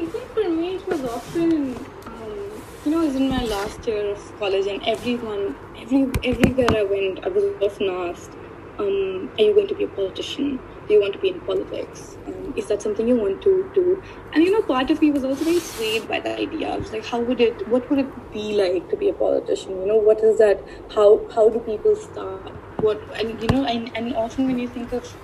I 0.00 0.06
think 0.06 0.24
for 0.34 0.48
me 0.48 0.74
it 0.76 0.86
was 0.88 1.04
often, 1.04 1.76
um, 2.06 2.62
you 2.84 2.90
know, 2.90 3.02
I 3.02 3.04
was 3.06 3.14
in 3.14 3.28
my 3.28 3.44
last 3.44 3.86
year 3.86 4.10
of 4.10 4.38
college, 4.38 4.66
and 4.66 4.82
everyone, 4.84 5.54
every 5.78 6.10
everywhere 6.24 6.76
I 6.76 6.82
went, 6.82 7.24
I 7.24 7.28
was 7.28 7.44
often 7.62 7.88
asked, 7.88 8.32
um, 8.78 9.30
"Are 9.38 9.44
you 9.44 9.54
going 9.54 9.68
to 9.68 9.74
be 9.74 9.84
a 9.84 9.88
politician? 9.88 10.58
Do 10.86 10.94
you 10.94 11.00
want 11.00 11.12
to 11.14 11.18
be 11.18 11.28
in 11.30 11.40
politics? 11.42 12.18
Um, 12.26 12.52
is 12.56 12.68
that 12.68 12.82
something 12.82 13.06
you 13.08 13.16
want 13.16 13.40
to 13.42 13.70
do?" 13.74 14.00
And 14.32 14.44
you 14.44 14.50
know, 14.52 14.62
part 14.62 14.90
of 14.90 15.00
me 15.00 15.10
was 15.10 15.24
also 15.24 15.44
very 15.44 15.60
swayed 15.60 16.08
by 16.08 16.20
the 16.20 16.34
idea. 16.46 16.68
I 16.70 16.76
was 16.78 16.92
like, 16.92 17.06
"How 17.10 17.20
would 17.20 17.40
it? 17.40 17.62
What 17.66 17.88
would 17.90 17.98
it 18.04 18.12
be 18.30 18.46
like 18.62 18.88
to 18.90 18.96
be 18.96 19.08
a 19.08 19.14
politician? 19.14 19.78
You 19.80 19.86
know, 19.86 19.96
what 20.10 20.22
is 20.22 20.38
that? 20.38 20.62
How 20.94 21.08
how 21.34 21.48
do 21.50 21.60
people 21.60 21.96
start? 21.96 22.52
What 22.88 23.04
and 23.18 23.40
you 23.40 23.48
know, 23.48 23.64
and, 23.64 23.90
and 23.94 24.14
often 24.14 24.46
when 24.46 24.58
you 24.58 24.68
think 24.68 24.92
of 24.92 25.16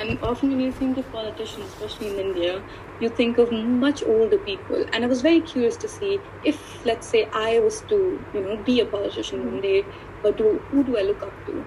And 0.00 0.18
often 0.22 0.50
when 0.50 0.60
you 0.60 0.72
think 0.72 0.96
of 1.00 1.10
politicians, 1.10 1.70
especially 1.70 2.08
in 2.10 2.18
India, 2.24 2.64
you 3.00 3.08
think 3.08 3.38
of 3.38 3.50
much 3.52 4.02
older 4.06 4.38
people. 4.38 4.84
And 4.92 5.04
I 5.04 5.08
was 5.08 5.22
very 5.22 5.40
curious 5.40 5.76
to 5.78 5.88
see 5.88 6.22
if, 6.40 6.60
let's 6.84 7.10
say, 7.10 7.28
I 7.32 7.58
was 7.60 7.82
to, 7.88 8.24
you 8.32 8.42
know, 8.44 8.62
be 8.62 8.78
a 8.80 8.86
politician 8.86 9.44
one 9.44 9.60
day, 9.60 9.88
but 10.22 10.36
do, 10.36 10.64
who 10.70 10.84
do 10.84 10.96
I 10.96 11.02
look 11.02 11.22
up 11.24 11.44
to? 11.46 11.66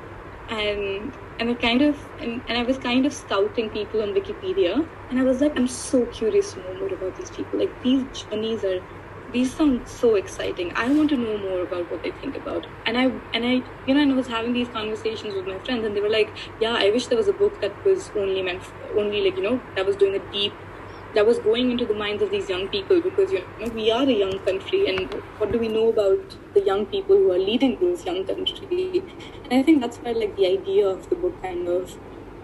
And 0.50 1.18
and 1.42 1.50
I 1.50 1.54
kind 1.56 1.82
of 1.82 1.98
and, 2.20 2.40
and 2.48 2.58
I 2.58 2.64
was 2.64 2.78
kind 2.78 3.06
of 3.08 3.14
scouting 3.14 3.70
people 3.72 4.04
on 4.04 4.10
Wikipedia, 4.14 4.88
and 5.10 5.20
I 5.20 5.24
was 5.24 5.42
like, 5.42 5.58
I'm 5.58 5.68
so 5.68 6.06
curious 6.06 6.54
to 6.54 6.60
know 6.60 6.76
more 6.76 6.94
about 6.94 7.18
these 7.18 7.32
people. 7.32 7.60
Like 7.60 7.82
these 7.84 8.04
journeys 8.20 8.64
are 8.64 8.80
these 9.34 9.52
sound 9.52 9.88
so 9.88 10.14
exciting. 10.16 10.72
I 10.76 10.88
want 10.94 11.10
to 11.10 11.18
know 11.18 11.38
more 11.40 11.62
about 11.62 11.90
what 11.90 12.04
they 12.04 12.12
think 12.12 12.36
about. 12.36 12.68
And 12.86 12.96
I 12.96 13.06
and 13.34 13.46
I 13.52 13.54
you 13.88 13.96
know 13.96 14.02
and 14.02 14.12
I 14.12 14.16
was 14.16 14.28
having 14.28 14.54
these 14.54 14.70
conversations 14.70 15.34
with 15.34 15.48
my 15.48 15.58
friends 15.60 15.84
and 15.84 15.98
they 15.98 16.02
were 16.02 16.16
like, 16.18 16.32
Yeah, 16.60 16.76
I 16.78 16.92
wish 16.92 17.08
there 17.08 17.18
was 17.18 17.28
a 17.28 17.38
book 17.42 17.60
that 17.62 17.84
was 17.86 18.12
only 18.16 18.44
meant 18.44 18.62
only 18.96 19.24
like, 19.24 19.36
you 19.36 19.44
know, 19.50 19.60
that 19.76 19.86
was 19.86 19.96
doing 19.96 20.16
a 20.22 20.32
deep 20.32 20.54
that 21.14 21.26
was 21.26 21.40
going 21.40 21.72
into 21.72 21.86
the 21.86 21.94
minds 21.94 22.24
of 22.24 22.32
these 22.32 22.50
young 22.50 22.68
people 22.70 23.02
because 23.02 23.32
you 23.34 23.44
know 23.60 23.68
we 23.80 23.92
are 23.92 24.04
a 24.04 24.18
young 24.20 24.38
country 24.46 24.88
and 24.88 25.14
what 25.40 25.52
do 25.52 25.60
we 25.60 25.68
know 25.68 25.90
about 25.90 26.38
the 26.54 26.62
young 26.62 26.86
people 26.86 27.18
who 27.18 27.32
are 27.34 27.40
leading 27.50 27.78
this 27.80 28.06
young 28.06 28.26
country 28.26 29.04
and 29.52 29.60
i 29.60 29.64
think 29.64 29.82
that's 29.82 29.98
where 29.98 30.16
like 30.16 30.36
the 30.38 30.48
idea 30.48 30.88
of 30.88 31.10
the 31.10 31.16
book 31.16 31.40
kind 31.44 31.68
of 31.68 32.00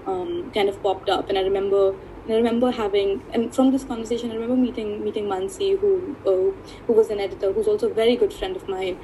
um, 0.06 0.52
kind 0.54 0.70
of 0.70 0.82
popped 0.84 1.10
up 1.10 1.30
and 1.30 1.38
i 1.38 1.42
remember 1.42 1.96
and 2.28 2.34
I 2.36 2.40
remember 2.40 2.72
having, 2.72 3.24
and 3.34 3.56
from 3.56 3.72
this 3.72 3.86
conversation, 3.86 4.32
I 4.32 4.34
remember 4.34 4.58
meeting 4.58 5.02
meeting 5.02 5.28
Mansi, 5.28 5.80
who 5.80 6.14
uh, 6.26 6.52
who 6.86 6.92
was 6.92 7.10
an 7.10 7.22
editor, 7.22 7.54
who's 7.54 7.68
also 7.68 7.90
a 7.90 7.94
very 7.94 8.18
good 8.18 8.34
friend 8.34 8.58
of 8.58 8.68
mine, 8.68 8.98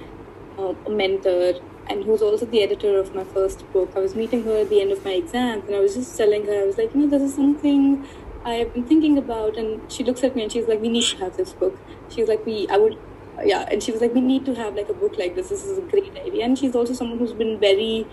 uh, 0.60 0.74
a 0.86 0.89
mentor, 0.89 1.54
and 1.89 2.04
who's 2.04 2.22
also 2.22 2.46
the 2.46 2.62
editor 2.62 3.00
of 3.00 3.16
my 3.16 3.24
first 3.24 3.63
book. 3.72 3.94
I 3.96 4.00
was 4.00 4.13
meeting 4.13 4.44
her 4.44 4.58
at 4.58 4.70
the 4.70 4.82
end 4.82 4.92
of 4.92 5.06
my 5.06 5.12
exams, 5.12 5.63
and 5.68 5.76
I 5.76 5.80
was 5.80 5.96
just 5.96 6.18
telling 6.18 6.46
her, 6.48 6.63
I 6.63 6.66
was 6.66 6.78
like, 6.78 6.94
you 6.94 7.02
know, 7.02 7.08
this 7.08 7.22
is 7.22 7.34
something 7.34 8.06
I've 8.44 8.74
been 8.74 8.84
thinking 8.84 9.18
about, 9.18 9.58
and 9.58 9.89
she 9.89 10.04
looks 10.04 10.24
at 10.24 10.36
me 10.36 10.44
and 10.44 10.52
she's 10.52 10.68
like, 10.68 10.82
we 10.82 10.89
need 10.89 11.04
to 11.04 11.18
have 11.20 11.38
this 11.38 11.54
book. 11.54 11.80
She's 12.10 12.28
like, 12.28 12.46
we, 12.46 12.68
I 12.70 12.78
would, 12.78 12.98
yeah, 13.43 13.67
and 13.72 13.82
she 13.82 13.91
was 13.91 14.02
like, 14.02 14.13
we 14.13 14.22
need 14.22 14.46
to 14.46 14.56
have 14.56 14.76
like 14.76 14.89
a 14.89 14.93
book 14.93 15.17
like 15.17 15.36
this. 15.36 15.50
This 15.50 15.65
is 15.65 15.78
a 15.78 15.82
great 15.82 16.15
idea, 16.17 16.46
and 16.46 16.58
she's 16.58 16.76
also 16.76 16.93
someone 16.93 17.17
who's 17.19 17.34
been 17.34 17.60
very, 17.60 18.08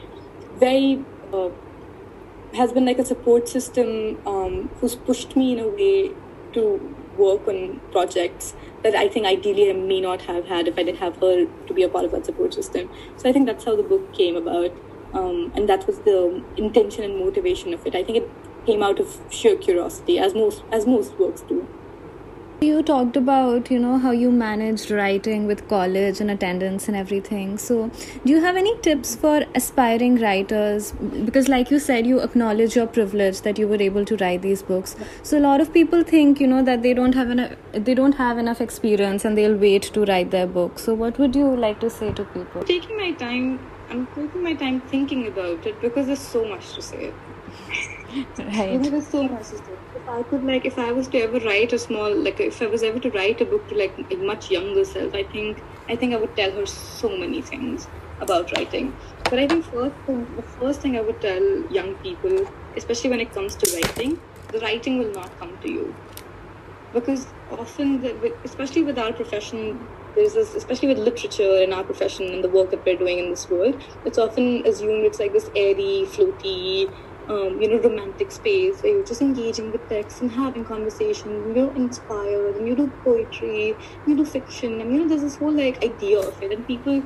very. 0.58 1.04
Uh, 1.32 1.50
has 2.54 2.72
been 2.72 2.84
like 2.84 2.98
a 2.98 3.04
support 3.04 3.48
system 3.48 4.18
um, 4.26 4.68
who's 4.80 4.96
pushed 4.96 5.36
me 5.36 5.52
in 5.52 5.60
a 5.60 5.68
way 5.68 6.10
to 6.52 6.96
work 7.16 7.46
on 7.46 7.80
projects 7.92 8.54
that 8.82 8.94
I 8.94 9.08
think 9.08 9.26
ideally 9.26 9.70
I 9.70 9.74
may 9.74 10.00
not 10.00 10.22
have 10.22 10.46
had 10.46 10.66
if 10.66 10.78
I 10.78 10.82
didn't 10.82 10.98
have 10.98 11.16
her 11.18 11.46
to 11.46 11.74
be 11.74 11.82
a 11.82 11.88
part 11.88 12.04
of 12.04 12.12
that 12.12 12.26
support 12.26 12.54
system. 12.54 12.90
So 13.16 13.28
I 13.28 13.32
think 13.32 13.46
that's 13.46 13.64
how 13.64 13.76
the 13.76 13.82
book 13.82 14.12
came 14.14 14.36
about. 14.36 14.72
Um, 15.12 15.52
and 15.54 15.68
that 15.68 15.86
was 15.86 15.98
the 16.00 16.42
intention 16.56 17.04
and 17.04 17.18
motivation 17.18 17.74
of 17.74 17.86
it. 17.86 17.94
I 17.94 18.04
think 18.04 18.18
it 18.18 18.30
came 18.66 18.82
out 18.82 19.00
of 19.00 19.18
sheer 19.30 19.56
curiosity, 19.56 20.18
as 20.18 20.34
most 20.34 20.62
as 20.70 20.86
most 20.86 21.18
works 21.18 21.42
do. 21.42 21.66
You 22.62 22.82
talked 22.82 23.16
about, 23.16 23.70
you 23.70 23.78
know, 23.78 23.96
how 23.96 24.10
you 24.10 24.30
managed 24.30 24.90
writing 24.90 25.46
with 25.46 25.66
college 25.66 26.20
and 26.20 26.30
attendance 26.30 26.88
and 26.88 26.96
everything. 26.96 27.56
So, 27.56 27.90
do 28.22 28.32
you 28.34 28.42
have 28.42 28.54
any 28.54 28.76
tips 28.80 29.16
for 29.16 29.46
aspiring 29.54 30.20
writers? 30.20 30.92
Because, 31.24 31.48
like 31.48 31.70
you 31.70 31.78
said, 31.78 32.06
you 32.06 32.20
acknowledge 32.20 32.76
your 32.76 32.86
privilege 32.86 33.40
that 33.46 33.58
you 33.58 33.66
were 33.66 33.80
able 33.80 34.04
to 34.04 34.16
write 34.18 34.42
these 34.42 34.60
books. 34.60 34.94
So, 35.22 35.38
a 35.38 35.40
lot 35.40 35.62
of 35.62 35.72
people 35.72 36.02
think, 36.02 36.38
you 36.38 36.46
know, 36.46 36.62
that 36.62 36.82
they 36.82 36.92
don't 36.92 37.14
have 37.14 37.30
enough, 37.30 37.56
they 37.72 37.94
don't 37.94 38.16
have 38.16 38.36
enough 38.36 38.60
experience 38.60 39.24
and 39.24 39.38
they'll 39.38 39.56
wait 39.56 39.84
to 39.94 40.04
write 40.04 40.30
their 40.30 40.46
book. 40.46 40.78
So, 40.78 40.92
what 40.92 41.18
would 41.18 41.34
you 41.34 41.56
like 41.56 41.80
to 41.80 41.88
say 41.88 42.12
to 42.12 42.24
people? 42.24 42.62
Taking 42.64 42.98
my 42.98 43.12
time, 43.12 43.58
I'm 43.88 44.06
taking 44.08 44.42
my 44.42 44.52
time 44.52 44.82
thinking 44.82 45.26
about 45.28 45.66
it 45.66 45.80
because 45.80 46.08
there's 46.08 46.28
so 46.36 46.44
much 46.44 46.74
to 46.74 46.82
say. 46.82 47.14
right. 48.38 48.82
There's 48.82 49.08
so 49.08 49.22
much 49.22 49.48
to 49.48 49.56
say 49.56 49.79
if 50.00 50.08
I 50.08 50.22
could 50.22 50.44
like 50.44 50.64
if 50.64 50.78
I 50.78 50.92
was 50.92 51.08
to 51.08 51.18
ever 51.18 51.40
write 51.40 51.72
a 51.72 51.78
small 51.78 52.14
like 52.14 52.40
if 52.40 52.60
I 52.62 52.66
was 52.66 52.82
ever 52.82 52.98
to 53.00 53.10
write 53.10 53.40
a 53.40 53.44
book 53.44 53.68
to 53.68 53.74
like 53.74 53.94
a 54.10 54.16
much 54.16 54.50
younger 54.50 54.84
self, 54.84 55.14
I 55.14 55.24
think 55.24 55.62
I 55.88 55.96
think 55.96 56.14
I 56.14 56.16
would 56.16 56.36
tell 56.36 56.52
her 56.52 56.66
so 56.66 57.16
many 57.16 57.42
things 57.42 57.88
about 58.20 58.52
writing. 58.56 58.96
But 59.28 59.38
I 59.38 59.46
think 59.46 59.64
first 59.64 59.96
the 60.06 60.42
first 60.58 60.80
thing 60.80 60.96
I 60.96 61.00
would 61.00 61.20
tell 61.20 61.42
young 61.70 61.94
people, 61.96 62.46
especially 62.76 63.10
when 63.10 63.20
it 63.20 63.32
comes 63.32 63.56
to 63.56 63.70
writing, 63.76 64.20
the 64.52 64.60
writing 64.60 64.98
will 64.98 65.12
not 65.12 65.38
come 65.38 65.58
to 65.58 65.70
you 65.70 65.94
because 66.92 67.26
often, 67.50 68.00
the, 68.00 68.34
especially 68.44 68.82
with 68.82 68.98
our 68.98 69.12
profession, 69.12 69.88
there's 70.14 70.34
this, 70.34 70.54
especially 70.54 70.88
with 70.88 70.98
literature 70.98 71.62
in 71.62 71.72
our 71.72 71.84
profession 71.84 72.26
and 72.32 72.42
the 72.42 72.48
work 72.48 72.70
that 72.70 72.84
we're 72.84 72.96
doing 72.96 73.18
in 73.18 73.30
this 73.30 73.48
world, 73.48 73.80
it's 74.04 74.18
often 74.18 74.66
assumed 74.66 75.04
it's 75.04 75.20
like 75.20 75.32
this 75.32 75.48
airy, 75.54 76.04
floaty, 76.06 76.92
um, 77.30 77.62
you 77.62 77.68
know, 77.70 77.78
romantic 77.78 78.32
space 78.32 78.82
where 78.82 78.92
you're 78.94 79.04
just 79.04 79.22
engaging 79.22 79.70
with 79.70 79.88
text 79.88 80.20
and 80.20 80.30
having 80.32 80.64
conversation, 80.64 81.30
and 81.30 81.56
you're 81.56 81.74
inspired, 81.76 82.56
and 82.56 82.66
you 82.66 82.74
do 82.74 82.88
poetry, 83.04 83.76
you 84.06 84.16
do 84.16 84.24
fiction, 84.24 84.80
and 84.80 84.92
you 84.92 85.00
know, 85.00 85.08
there's 85.08 85.22
this 85.22 85.36
whole 85.36 85.52
like 85.52 85.84
idea 85.84 86.18
of 86.18 86.42
it, 86.42 86.52
and 86.52 86.66
people 86.66 87.02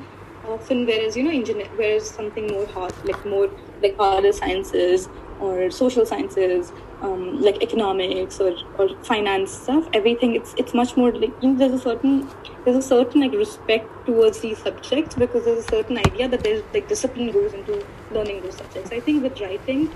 often, 0.46 0.87
whereas 0.87 1.16
you 1.16 1.24
know, 1.24 1.30
engineer, 1.30 1.68
whereas 1.76 2.08
something 2.08 2.46
more 2.46 2.66
hard, 2.66 2.94
like 3.04 3.24
more 3.26 3.50
like 3.82 3.96
harder 3.98 4.32
sciences 4.32 5.08
or 5.40 5.70
social 5.70 6.06
sciences, 6.06 6.72
um, 7.02 7.42
like 7.42 7.62
economics 7.62 8.40
or, 8.40 8.54
or 8.78 8.88
finance 9.02 9.50
stuff, 9.50 9.87
everything 9.92 10.34
it's 10.34 10.54
it's 10.56 10.72
much 10.72 10.96
more 10.96 11.12
like 11.12 11.32
you 11.42 11.50
know, 11.50 11.58
there's 11.58 11.72
a 11.72 11.78
certain 11.78 12.28
there's 12.64 12.76
a 12.76 12.88
certain 12.88 13.20
like 13.20 13.32
respect 13.32 14.06
towards 14.06 14.40
these 14.40 14.58
subjects 14.58 15.14
because 15.14 15.44
there's 15.44 15.64
a 15.64 15.68
certain 15.68 15.98
idea 15.98 16.28
that 16.28 16.42
there's 16.42 16.62
like 16.72 16.88
discipline 16.88 17.30
goes 17.30 17.52
into 17.52 17.84
learning 18.10 18.42
those 18.42 18.56
subjects. 18.56 18.90
I 18.92 19.00
think 19.00 19.22
with 19.22 19.40
writing, 19.40 19.90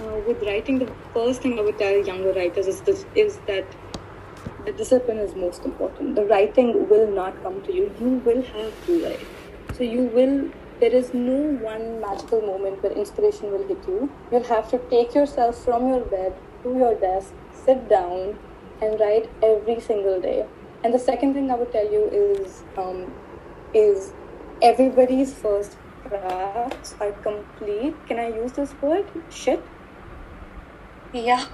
uh, 0.00 0.20
with 0.26 0.42
writing, 0.42 0.78
the 0.78 0.90
first 1.12 1.42
thing 1.42 1.58
I 1.58 1.62
would 1.62 1.78
tell 1.78 1.96
younger 2.06 2.32
writers 2.32 2.66
is 2.66 2.80
this 2.82 3.04
is 3.14 3.38
that 3.46 3.66
the 4.64 4.72
discipline 4.72 5.18
is 5.18 5.34
most 5.34 5.64
important. 5.64 6.14
The 6.16 6.24
writing 6.24 6.88
will 6.88 7.10
not 7.10 7.42
come 7.42 7.62
to 7.62 7.74
you. 7.74 7.92
You 8.00 8.12
will 8.26 8.42
have 8.42 8.86
to 8.86 9.04
write. 9.04 9.26
So 9.74 9.84
you 9.84 10.04
will. 10.18 10.50
There 10.80 10.94
is 10.94 11.14
no 11.14 11.36
one 11.64 12.00
magical 12.00 12.40
moment 12.40 12.82
where 12.82 12.92
inspiration 12.92 13.52
will 13.52 13.66
hit 13.66 13.86
you. 13.86 14.10
You'll 14.32 14.42
have 14.44 14.70
to 14.70 14.78
take 14.90 15.14
yourself 15.14 15.62
from 15.64 15.86
your 15.88 16.00
bed 16.00 16.34
to 16.64 16.74
your 16.76 16.94
desk, 16.96 17.32
sit 17.52 17.88
down, 17.88 18.36
and 18.82 18.98
write 18.98 19.30
every 19.42 19.80
single 19.80 20.20
day. 20.20 20.44
And 20.82 20.92
the 20.92 20.98
second 20.98 21.34
thing 21.34 21.50
I 21.50 21.54
would 21.54 21.72
tell 21.72 21.90
you 21.90 22.04
is 22.08 22.62
um, 22.76 23.12
is 23.72 24.12
everybody's 24.62 25.32
first 25.32 25.76
drafts 26.08 26.94
are 27.00 27.12
complete. 27.28 27.94
Can 28.06 28.18
I 28.18 28.28
use 28.28 28.52
this 28.52 28.74
word? 28.82 29.06
Shit. 29.30 29.62
Yeah. 31.14 31.46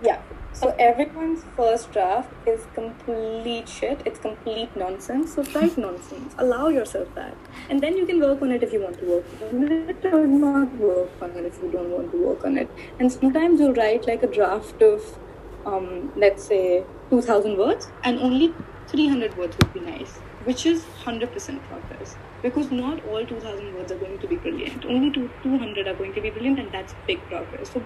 Yeah. 0.00 0.22
So 0.52 0.74
everyone's 0.78 1.44
first 1.56 1.90
draft 1.92 2.30
is 2.46 2.66
complete 2.74 3.68
shit. 3.68 4.00
It's 4.04 4.20
complete 4.20 4.76
nonsense. 4.76 5.34
So 5.34 5.42
write 5.54 5.76
nonsense. 5.86 6.34
Allow 6.38 6.68
yourself 6.68 7.12
that. 7.16 7.36
And 7.68 7.80
then 7.80 7.96
you 7.96 8.06
can 8.06 8.20
work 8.20 8.40
on 8.42 8.52
it 8.52 8.62
if 8.62 8.72
you 8.72 8.80
want 8.80 8.98
to 9.00 9.06
work 9.06 9.24
on 9.42 9.72
it 9.72 10.04
or 10.06 10.24
not 10.26 10.72
work 10.76 11.10
on 11.20 11.30
it 11.30 11.46
if 11.46 11.60
you 11.60 11.70
don't 11.72 11.90
want 11.90 12.12
to 12.12 12.24
work 12.24 12.44
on 12.44 12.56
it. 12.56 12.70
And 13.00 13.12
sometimes 13.12 13.58
you'll 13.58 13.74
write 13.74 14.06
like 14.06 14.22
a 14.22 14.28
draft 14.28 14.80
of, 14.82 15.18
um, 15.66 16.12
let's 16.16 16.44
say, 16.44 16.84
2000 17.10 17.58
words 17.58 17.88
and 18.04 18.20
only 18.20 18.54
300 18.86 19.36
words 19.36 19.56
would 19.58 19.74
be 19.74 19.80
nice, 19.80 20.18
which 20.44 20.64
is 20.64 20.84
100% 21.04 21.60
progress. 21.64 22.16
Because 22.40 22.70
not 22.70 23.04
all 23.06 23.26
2000 23.26 23.74
words 23.74 23.90
are 23.90 23.98
going 23.98 24.18
to 24.20 24.28
be 24.28 24.36
brilliant. 24.36 24.84
Only 24.84 25.10
two, 25.10 25.28
200 25.42 25.88
are 25.88 25.94
going 25.94 26.14
to 26.14 26.20
be 26.20 26.30
brilliant, 26.30 26.60
and 26.60 26.70
that's 26.70 26.94
big 27.06 27.20
progress. 27.22 27.72
So 27.72 27.82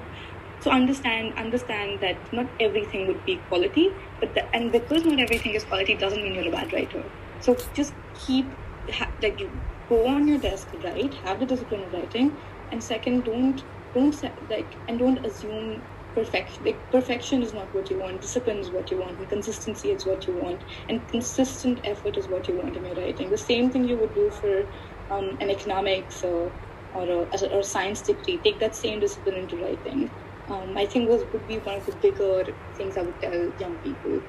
so 0.63 0.71
understand 0.71 1.35
understand 1.37 2.01
that 2.01 2.29
not 2.33 2.47
everything 2.61 3.07
would 3.09 3.25
be 3.25 3.45
quality 3.49 3.97
but 4.21 4.35
the, 4.35 4.43
and 4.55 4.71
because 4.73 5.05
not 5.05 5.19
everything 5.19 5.55
is 5.55 5.65
quality 5.65 5.97
doesn't 5.97 6.23
mean 6.23 6.35
you're 6.35 6.49
a 6.49 6.53
bad 6.53 6.73
writer. 6.73 7.03
So 7.41 7.57
just 7.75 7.95
keep 8.15 8.55
ha, 8.91 9.09
like 9.23 9.41
you 9.41 9.51
go 9.89 10.07
on 10.07 10.29
your 10.29 10.39
desk 10.39 10.69
write 10.85 11.15
have 11.25 11.41
the 11.41 11.47
discipline 11.47 11.83
of 11.83 11.93
writing 11.93 12.39
and 12.71 12.83
second 12.83 13.25
don't 13.25 13.63
don't 13.95 14.15
like 14.49 14.79
and 14.89 14.99
don't 15.01 15.27
assume 15.27 15.83
perfection 16.15 16.65
like 16.65 16.81
perfection 16.93 17.43
is 17.43 17.53
not 17.53 17.75
what 17.75 17.91
you 17.91 17.99
want 17.99 18.21
discipline 18.21 18.59
is 18.59 18.71
what 18.71 18.91
you 18.91 19.01
want 19.01 19.19
and 19.19 19.29
consistency 19.29 19.91
is 19.91 20.07
what 20.07 20.27
you 20.29 20.35
want 20.35 20.63
and 20.89 21.09
consistent 21.09 21.81
effort 21.85 22.17
is 22.17 22.29
what 22.29 22.47
you 22.49 22.57
want 22.57 22.77
in 22.77 22.85
your 22.85 22.95
writing. 22.95 23.31
The 23.31 23.39
same 23.39 23.71
thing 23.73 23.85
you 23.85 23.99
would 23.99 24.15
do 24.15 24.31
for 24.41 24.63
um, 25.11 25.37
an 25.41 25.51
economics 25.51 26.23
or 26.23 26.53
or 26.95 27.05
a, 27.09 27.47
or 27.51 27.61
a 27.61 27.65
science 27.65 28.03
degree. 28.03 28.41
Take 28.45 28.61
that 28.61 28.77
same 28.77 29.01
discipline 29.01 29.37
into 29.37 29.61
writing 29.63 30.13
um, 30.49 30.77
I 30.77 30.87
think 30.87 31.09
those 31.09 31.25
would 31.33 31.47
be 31.49 31.59
one 31.59 31.77
of 31.77 31.87
the 31.87 31.93
bigger 31.93 32.55
things 32.75 32.97
I 32.97 33.03
would 33.03 33.21
tell 33.21 33.53
young 33.61 33.77
people. 33.85 34.23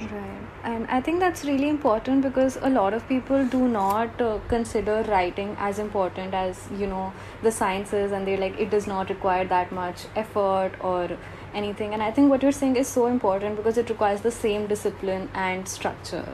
Right, 0.00 0.42
and 0.62 0.86
I 0.86 1.00
think 1.00 1.18
that's 1.18 1.44
really 1.44 1.68
important 1.68 2.22
because 2.22 2.56
a 2.62 2.70
lot 2.70 2.94
of 2.94 3.08
people 3.08 3.44
do 3.44 3.66
not 3.66 4.20
uh, 4.20 4.38
consider 4.46 5.02
writing 5.08 5.56
as 5.58 5.80
important 5.80 6.34
as 6.34 6.68
you 6.78 6.86
know 6.86 7.12
the 7.42 7.50
sciences, 7.50 8.12
and 8.12 8.26
they're 8.26 8.38
like 8.38 8.60
it 8.60 8.70
does 8.70 8.86
not 8.86 9.08
require 9.08 9.44
that 9.46 9.72
much 9.72 10.04
effort 10.14 10.72
or 10.80 11.16
anything. 11.52 11.94
And 11.94 12.02
I 12.02 12.12
think 12.12 12.30
what 12.30 12.44
you're 12.44 12.52
saying 12.52 12.76
is 12.76 12.86
so 12.86 13.06
important 13.06 13.56
because 13.56 13.76
it 13.76 13.88
requires 13.88 14.20
the 14.20 14.30
same 14.30 14.68
discipline 14.68 15.28
and 15.34 15.66
structure. 15.66 16.28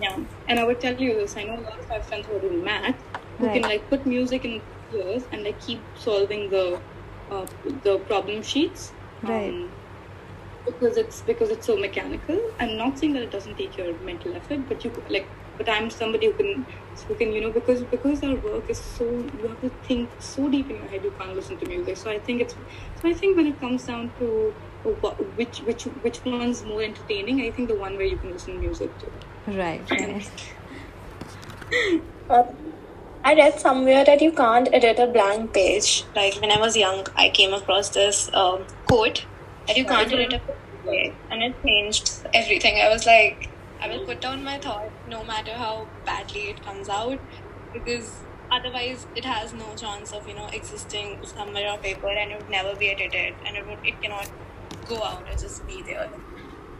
Yeah, 0.00 0.16
and 0.46 0.58
I 0.58 0.64
would 0.64 0.80
tell 0.80 0.94
you 0.94 1.14
this. 1.16 1.36
I 1.36 1.42
know 1.42 1.58
a 1.58 1.64
lot 1.68 1.78
of 1.78 1.88
my 1.88 2.00
friends 2.00 2.26
who 2.26 2.36
are 2.36 2.40
doing 2.40 2.64
math 2.64 2.96
who 3.38 3.46
right. 3.46 3.54
can 3.54 3.62
like 3.62 3.88
put 3.90 4.06
music 4.06 4.44
in 4.44 4.60
years 4.92 5.24
and 5.32 5.46
I 5.46 5.52
keep 5.52 5.80
solving 5.96 6.50
the 6.50 6.80
uh, 7.30 7.46
the 7.82 7.98
problem 8.06 8.42
sheets. 8.42 8.92
Right. 9.22 9.50
Um, 9.50 9.70
because 10.64 10.96
it's 10.96 11.22
because 11.22 11.50
it's 11.50 11.66
so 11.66 11.76
mechanical. 11.76 12.38
I'm 12.58 12.76
not 12.76 12.98
saying 12.98 13.14
that 13.14 13.22
it 13.22 13.30
doesn't 13.30 13.56
take 13.56 13.76
your 13.76 13.98
mental 14.00 14.34
effort, 14.34 14.68
but 14.68 14.84
you 14.84 15.02
like. 15.08 15.26
But 15.56 15.68
I'm 15.68 15.90
somebody 15.90 16.26
who 16.26 16.34
can, 16.34 16.66
who 17.08 17.14
can, 17.16 17.32
you 17.32 17.40
know, 17.40 17.50
because 17.50 17.82
because 17.82 18.22
our 18.22 18.36
work 18.36 18.70
is 18.70 18.78
so 18.78 19.04
you 19.04 19.48
have 19.48 19.60
to 19.60 19.70
think 19.88 20.08
so 20.20 20.48
deep 20.48 20.70
in 20.70 20.76
your 20.76 20.86
head. 20.86 21.02
You 21.02 21.12
can't 21.18 21.34
listen 21.34 21.58
to 21.58 21.66
music. 21.66 21.96
So 21.96 22.10
I 22.10 22.18
think 22.20 22.42
it's. 22.42 22.54
So 23.02 23.08
I 23.08 23.12
think 23.12 23.36
when 23.36 23.46
it 23.46 23.58
comes 23.58 23.84
down 23.84 24.12
to 24.18 24.54
which 25.36 25.58
which 25.60 25.84
which 25.84 26.24
one's 26.24 26.64
more 26.64 26.82
entertaining, 26.82 27.40
I 27.40 27.50
think 27.50 27.68
the 27.68 27.74
one 27.74 27.96
where 27.96 28.06
you 28.06 28.18
can 28.18 28.32
listen 28.32 28.54
to 28.54 28.60
music 28.60 28.90
to. 29.00 29.52
Right, 29.52 29.90
right. 29.90 30.52
Uh, 32.30 32.44
I 33.24 33.34
read 33.34 33.58
somewhere 33.60 34.04
that 34.04 34.22
you 34.22 34.32
can't 34.32 34.68
edit 34.72 34.98
a 34.98 35.06
blank 35.06 35.52
page. 35.52 36.04
Like 36.14 36.34
when 36.40 36.50
I 36.50 36.58
was 36.60 36.76
young, 36.76 37.06
I 37.16 37.28
came 37.30 37.52
across 37.52 37.90
this 37.90 38.30
um, 38.32 38.64
quote 38.86 39.24
that 39.66 39.76
you 39.76 39.84
can't 39.84 40.12
edit 40.12 40.34
a 40.34 40.86
page, 40.86 41.12
and 41.30 41.42
it 41.42 41.54
changed 41.62 42.10
everything. 42.32 42.80
I 42.80 42.88
was 42.88 43.06
like, 43.06 43.50
I 43.80 43.88
will 43.88 44.04
put 44.06 44.20
down 44.20 44.44
my 44.44 44.58
thought, 44.58 44.90
no 45.08 45.24
matter 45.24 45.52
how 45.52 45.88
badly 46.06 46.50
it 46.50 46.62
comes 46.62 46.88
out, 46.88 47.18
because 47.72 48.20
otherwise 48.50 49.06
it 49.14 49.24
has 49.24 49.52
no 49.52 49.74
chance 49.76 50.12
of 50.12 50.26
you 50.28 50.34
know 50.34 50.46
existing 50.46 51.18
somewhere 51.24 51.68
on 51.68 51.80
paper, 51.80 52.08
and 52.08 52.32
it 52.32 52.38
would 52.38 52.50
never 52.50 52.74
be 52.76 52.90
edited, 52.90 53.34
and 53.44 53.56
it 53.56 53.66
would 53.66 53.78
it 53.84 54.00
cannot 54.00 54.30
go 54.88 55.02
out 55.02 55.24
and 55.28 55.38
just 55.38 55.66
be 55.66 55.82
there. 55.82 56.08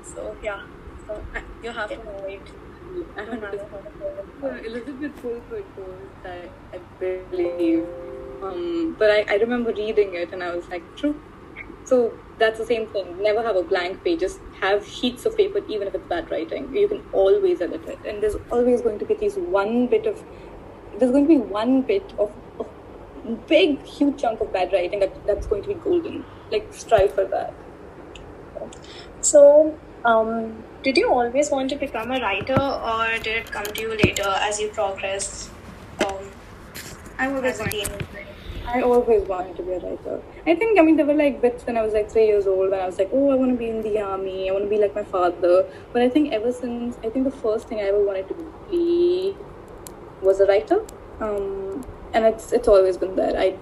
So 0.02 0.36
yeah, 0.42 0.62
so 1.06 1.22
you 1.62 1.70
have 1.70 1.90
to 1.90 1.96
know 1.96 2.24
it. 2.26 2.40
I 3.16 3.24
heard 3.24 3.52
this 3.52 3.62
uh, 4.42 4.46
Elizabeth 4.64 5.12
Fulford 5.20 5.64
quote, 5.74 6.10
I, 6.24 6.48
I 6.72 6.78
believe. 6.98 7.86
Um, 8.42 8.96
but 8.98 9.10
I, 9.10 9.24
I 9.28 9.34
remember 9.36 9.72
reading 9.72 10.14
it 10.14 10.32
and 10.32 10.42
I 10.42 10.54
was 10.54 10.68
like, 10.68 10.82
true. 10.96 11.20
So 11.84 12.12
that's 12.38 12.58
the 12.58 12.66
same 12.66 12.86
thing. 12.88 13.20
Never 13.22 13.42
have 13.42 13.56
a 13.56 13.62
blank 13.62 14.04
page. 14.04 14.20
Just 14.20 14.40
have 14.60 14.86
sheets 14.86 15.26
of 15.26 15.36
paper, 15.36 15.60
even 15.68 15.88
if 15.88 15.94
it's 15.94 16.06
bad 16.08 16.30
writing. 16.30 16.74
You 16.74 16.88
can 16.88 17.02
always 17.12 17.60
edit 17.60 17.86
it. 17.88 17.98
And 18.06 18.22
there's 18.22 18.36
always 18.50 18.82
going 18.82 18.98
to 18.98 19.04
be 19.04 19.14
at 19.14 19.20
least 19.20 19.38
one 19.38 19.86
bit 19.86 20.06
of, 20.06 20.22
there's 20.98 21.10
going 21.10 21.24
to 21.24 21.28
be 21.28 21.38
one 21.38 21.82
bit 21.82 22.12
of, 22.18 22.32
of 22.60 22.68
big, 23.46 23.82
huge 23.84 24.20
chunk 24.20 24.40
of 24.40 24.52
bad 24.52 24.72
writing 24.72 25.00
that, 25.00 25.26
that's 25.26 25.46
going 25.46 25.62
to 25.62 25.68
be 25.68 25.74
golden. 25.74 26.24
Like, 26.50 26.72
strive 26.72 27.14
for 27.14 27.24
that. 27.24 27.54
So, 29.20 29.78
um, 30.04 30.62
did 30.82 30.96
you 30.96 31.10
always 31.10 31.50
want 31.50 31.70
to 31.70 31.76
become 31.76 32.10
a 32.10 32.20
writer, 32.20 32.60
or 32.60 33.06
did 33.22 33.38
it 33.38 33.50
come 33.50 33.64
to 33.64 33.80
you 33.80 33.90
later 33.90 34.28
as 34.28 34.60
you 34.60 34.68
progressed? 34.68 35.50
Um, 36.06 36.30
I 37.18 37.26
always 37.26 37.58
wanted. 37.58 38.06
I 38.66 38.82
always 38.82 39.26
wanted 39.26 39.56
to 39.56 39.62
be 39.62 39.72
a 39.72 39.78
writer. 39.78 40.20
I 40.46 40.54
think, 40.54 40.78
I 40.78 40.82
mean, 40.82 40.96
there 40.96 41.06
were 41.06 41.14
like 41.14 41.40
bits 41.40 41.64
when 41.64 41.78
I 41.78 41.82
was 41.82 41.94
like 41.94 42.10
three 42.10 42.26
years 42.26 42.46
old 42.46 42.70
when 42.70 42.78
I 42.78 42.84
was 42.84 42.98
like, 42.98 43.08
oh, 43.14 43.30
I 43.30 43.34
want 43.34 43.50
to 43.50 43.56
be 43.56 43.70
in 43.70 43.80
the 43.80 43.98
army, 43.98 44.50
I 44.50 44.52
want 44.52 44.64
to 44.64 44.68
be 44.68 44.76
like 44.76 44.94
my 44.94 45.04
father. 45.04 45.66
But 45.92 46.02
I 46.02 46.08
think 46.10 46.34
ever 46.34 46.52
since, 46.52 46.98
I 47.02 47.08
think 47.08 47.24
the 47.24 47.30
first 47.30 47.66
thing 47.68 47.78
I 47.78 47.84
ever 47.84 48.04
wanted 48.04 48.28
to 48.28 48.34
be 48.70 49.34
was 50.20 50.40
a 50.40 50.46
writer. 50.46 50.84
Um, 51.20 51.82
and 52.12 52.26
it's 52.26 52.52
it's 52.52 52.68
always 52.68 52.98
been 52.98 53.16
there. 53.16 53.36
I 53.38 53.56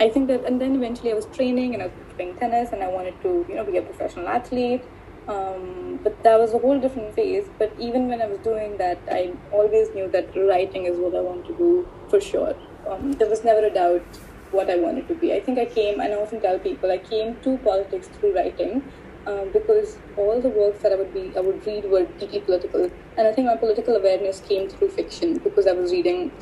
I 0.00 0.08
think 0.08 0.26
that, 0.28 0.44
and 0.44 0.60
then 0.60 0.74
eventually 0.74 1.12
I 1.12 1.14
was 1.14 1.26
training 1.26 1.74
and 1.74 1.82
I 1.82 1.86
was 1.86 1.94
playing 2.16 2.34
tennis 2.36 2.72
and 2.72 2.82
I 2.82 2.88
wanted 2.88 3.20
to, 3.22 3.46
you 3.48 3.54
know, 3.54 3.64
be 3.64 3.76
a 3.76 3.82
professional 3.82 4.26
athlete. 4.26 4.82
Um, 5.30 6.00
but 6.02 6.22
that 6.24 6.38
was 6.40 6.54
a 6.54 6.58
whole 6.58 6.80
different 6.80 7.14
phase. 7.14 7.48
But 7.58 7.72
even 7.78 8.08
when 8.08 8.20
I 8.20 8.26
was 8.26 8.38
doing 8.38 8.76
that, 8.78 8.98
I 9.10 9.32
always 9.52 9.94
knew 9.94 10.08
that 10.08 10.34
writing 10.36 10.86
is 10.86 10.96
what 10.98 11.14
I 11.14 11.20
want 11.20 11.46
to 11.46 11.54
do 11.56 11.88
for 12.08 12.20
sure. 12.20 12.54
Um, 12.88 13.12
there 13.12 13.28
was 13.28 13.44
never 13.44 13.66
a 13.66 13.70
doubt 13.70 14.18
what 14.50 14.68
I 14.68 14.76
wanted 14.76 15.06
to 15.08 15.14
be. 15.14 15.32
I 15.32 15.40
think 15.40 15.58
I 15.58 15.66
came, 15.66 16.00
and 16.00 16.12
I 16.12 16.16
often 16.16 16.40
tell 16.40 16.58
people, 16.58 16.90
I 16.90 16.98
came 16.98 17.36
to 17.42 17.56
politics 17.58 18.08
through 18.08 18.34
writing. 18.34 18.82
Um, 19.26 19.50
because 19.52 19.98
all 20.16 20.40
the 20.40 20.48
works 20.48 20.82
that 20.82 20.92
I 20.92 20.96
would 20.96 21.12
be, 21.12 21.30
I 21.36 21.40
would 21.40 21.64
read 21.66 21.84
were 21.84 22.04
deeply 22.18 22.40
political, 22.40 22.90
and 23.18 23.28
I 23.28 23.32
think 23.32 23.48
my 23.48 23.56
political 23.56 23.94
awareness 23.94 24.40
came 24.40 24.66
through 24.70 24.88
fiction 24.88 25.36
because 25.44 25.66
I 25.66 25.72
was 25.72 25.92
reading, 25.92 26.32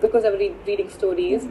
because 0.00 0.24
I 0.24 0.30
was 0.30 0.38
re- 0.38 0.54
reading 0.64 0.88
stories 0.88 1.44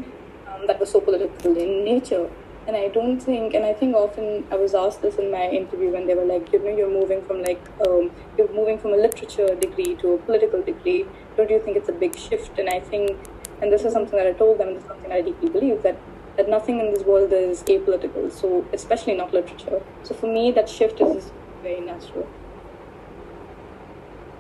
um, 0.48 0.67
that 0.67 0.80
were 0.80 0.86
so 0.86 1.02
political 1.02 1.58
in 1.58 1.84
nature. 1.84 2.30
And 2.67 2.76
I 2.76 2.89
don't 2.89 3.19
think, 3.19 3.54
and 3.56 3.65
I 3.65 3.74
think 3.74 3.95
often 3.95 4.45
I 4.52 4.56
was 4.56 4.76
asked 4.76 5.02
this 5.02 5.15
in 5.15 5.32
my 5.32 5.50
interview 5.50 5.89
when 5.89 6.06
they 6.06 6.13
were 6.13 6.26
like, 6.26 6.54
you 6.54 6.60
know, 6.63 6.69
you're 6.69 6.91
moving 6.91 7.24
from 7.26 7.41
like, 7.41 7.62
um, 7.88 8.12
you're 8.38 8.54
moving 8.54 8.78
from 8.78 8.93
a 8.93 8.97
literature 8.97 9.56
degree 9.56 9.95
to 9.95 10.13
a 10.13 10.17
political 10.19 10.62
degree. 10.62 11.06
Don't 11.36 11.50
you 11.50 11.60
think 11.60 11.76
it's 11.76 11.89
a 11.89 11.93
big 11.93 12.15
shift? 12.15 12.60
And 12.60 12.69
I 12.69 12.80
think, 12.80 13.17
and 13.62 13.74
this 13.74 13.84
is 13.84 13.93
something 13.93 14.17
that 14.17 14.28
I 14.28 14.34
told 14.34 14.60
them, 14.60 14.69
and 14.69 14.78
this 14.78 14.84
is 14.84 14.89
something 14.89 15.12
I 15.12 15.21
deeply 15.21 15.50
believe 15.50 15.82
that 15.84 15.97
that 16.38 16.47
nothing 16.50 16.80
in 16.80 16.93
this 16.93 17.04
world 17.04 17.34
is 17.34 17.63
apolitical. 17.63 18.32
So 18.32 18.65
especially 18.74 19.15
not 19.15 19.34
literature. 19.34 19.82
So 20.04 20.13
for 20.13 20.28
me, 20.28 20.52
that 20.52 20.69
shift 20.69 21.02
is 21.02 21.32
very 21.62 21.82
natural. 21.82 22.28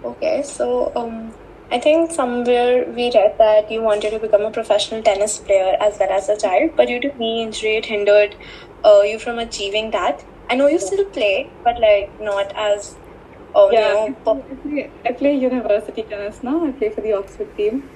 Okay, 0.03 0.41
so 0.41 0.91
um, 0.95 1.33
I 1.71 1.79
think 1.79 2.11
somewhere 2.11 2.85
we 2.91 3.05
read 3.13 3.35
that 3.39 3.71
you 3.71 3.81
wanted 3.81 4.11
to 4.11 4.19
become 4.19 4.41
a 4.43 4.51
professional 4.51 5.01
tennis 5.01 5.39
player 5.39 5.75
as 5.79 5.97
well 5.99 6.11
as 6.11 6.29
a 6.29 6.37
child, 6.37 6.71
but 6.77 6.87
due 6.87 6.99
to 6.99 7.11
knee 7.17 7.41
injury, 7.43 7.77
it 7.77 7.85
hindered 7.85 8.35
uh, 8.83 9.01
you 9.03 9.17
from 9.19 9.39
achieving 9.39 9.91
that. 9.91 10.23
I 10.49 10.55
know 10.55 10.67
you 10.67 10.79
still 10.79 11.05
play, 11.05 11.55
but 11.63 11.79
like 11.79 12.13
not 12.19 12.51
as, 12.55 12.97
uh, 13.55 13.69
Yeah, 13.71 13.93
you 13.95 13.95
I 14.05 14.15
know, 14.25 14.45
play, 14.63 14.93
I 15.05 15.13
play 15.13 15.33
university 15.35 16.03
tennis 16.03 16.43
now. 16.43 16.65
I 16.65 16.71
play 16.73 16.91
for 16.91 17.01
the 17.01 17.13
Oxford 17.13 17.55
team. 17.57 17.89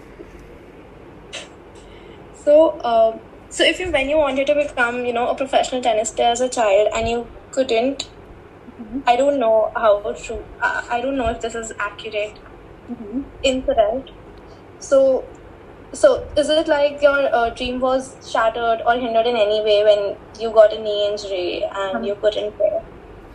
So, 2.33 2.79
um, 2.83 3.21
so 3.49 3.63
if 3.63 3.79
you 3.79 3.91
when 3.91 4.09
you 4.09 4.17
wanted 4.17 4.47
to 4.47 4.55
become, 4.55 5.05
you 5.05 5.13
know, 5.13 5.27
a 5.29 5.35
professional 5.35 5.81
tennis 5.81 6.11
player 6.11 6.29
as 6.31 6.41
a 6.41 6.49
child 6.49 6.89
and 6.95 7.07
you 7.07 7.31
couldn't, 7.51 8.11
I 9.05 9.15
don't 9.17 9.39
know 9.39 9.71
how 9.75 10.13
true. 10.23 10.47
I, 10.61 10.83
I 10.91 11.01
don't 11.01 11.17
know 11.17 11.29
if 11.29 11.41
this 11.41 11.55
is 11.55 11.73
accurate, 11.79 12.39
incorrect. 13.43 14.11
So, 14.79 15.25
so 15.93 16.27
is 16.35 16.49
it 16.49 16.67
like 16.67 17.01
your 17.01 17.33
uh, 17.33 17.49
dream 17.51 17.79
was 17.79 18.15
shattered 18.29 18.81
or 18.85 18.93
hindered 18.95 19.27
in 19.27 19.35
any 19.35 19.61
way 19.61 19.83
when 19.83 20.17
you 20.41 20.51
got 20.53 20.73
a 20.73 20.81
knee 20.81 21.07
injury 21.07 21.63
and 21.73 22.05
you 22.05 22.15
couldn't 22.15 22.55
play? 22.57 22.81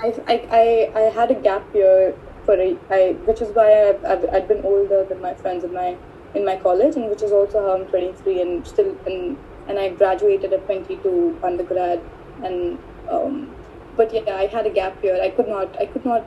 I, 0.01 0.15
I, 0.27 0.35
I, 0.51 1.01
I 1.01 1.01
had 1.11 1.31
a 1.31 1.35
gap 1.35 1.75
year 1.75 2.15
for 2.45 2.55
a, 2.55 2.77
I, 2.91 3.13
which 3.25 3.43
is 3.43 3.55
why 3.55 3.89
I've, 3.89 4.05
I've, 4.05 4.25
I'd 4.33 4.49
been 4.49 4.65
older 4.65 5.05
than 5.05 5.21
my 5.21 5.35
friends 5.35 5.65
in 5.65 5.73
my 5.73 5.97
in 6.35 6.45
my 6.45 6.57
college, 6.57 6.95
and 6.97 7.11
which 7.11 7.23
is 7.23 7.33
also 7.33 7.61
how 7.61 7.75
I'm 7.75 7.87
23 7.87 8.41
and 8.41 8.67
still 8.67 8.97
and 9.07 9.37
and 9.69 9.79
I 9.79 9.91
graduated 9.91 10.53
at 10.53 10.65
22 10.67 11.39
undergrad, 11.43 12.01
and 12.43 12.79
um, 13.11 13.55
but 13.97 14.13
yeah, 14.13 14.35
I 14.35 14.47
had 14.47 14.67
a 14.67 14.71
gap 14.71 15.03
year. 15.05 15.21
I 15.23 15.31
could 15.31 15.49
not, 15.49 15.77
I 15.81 15.87
could 15.87 16.05
not. 16.05 16.27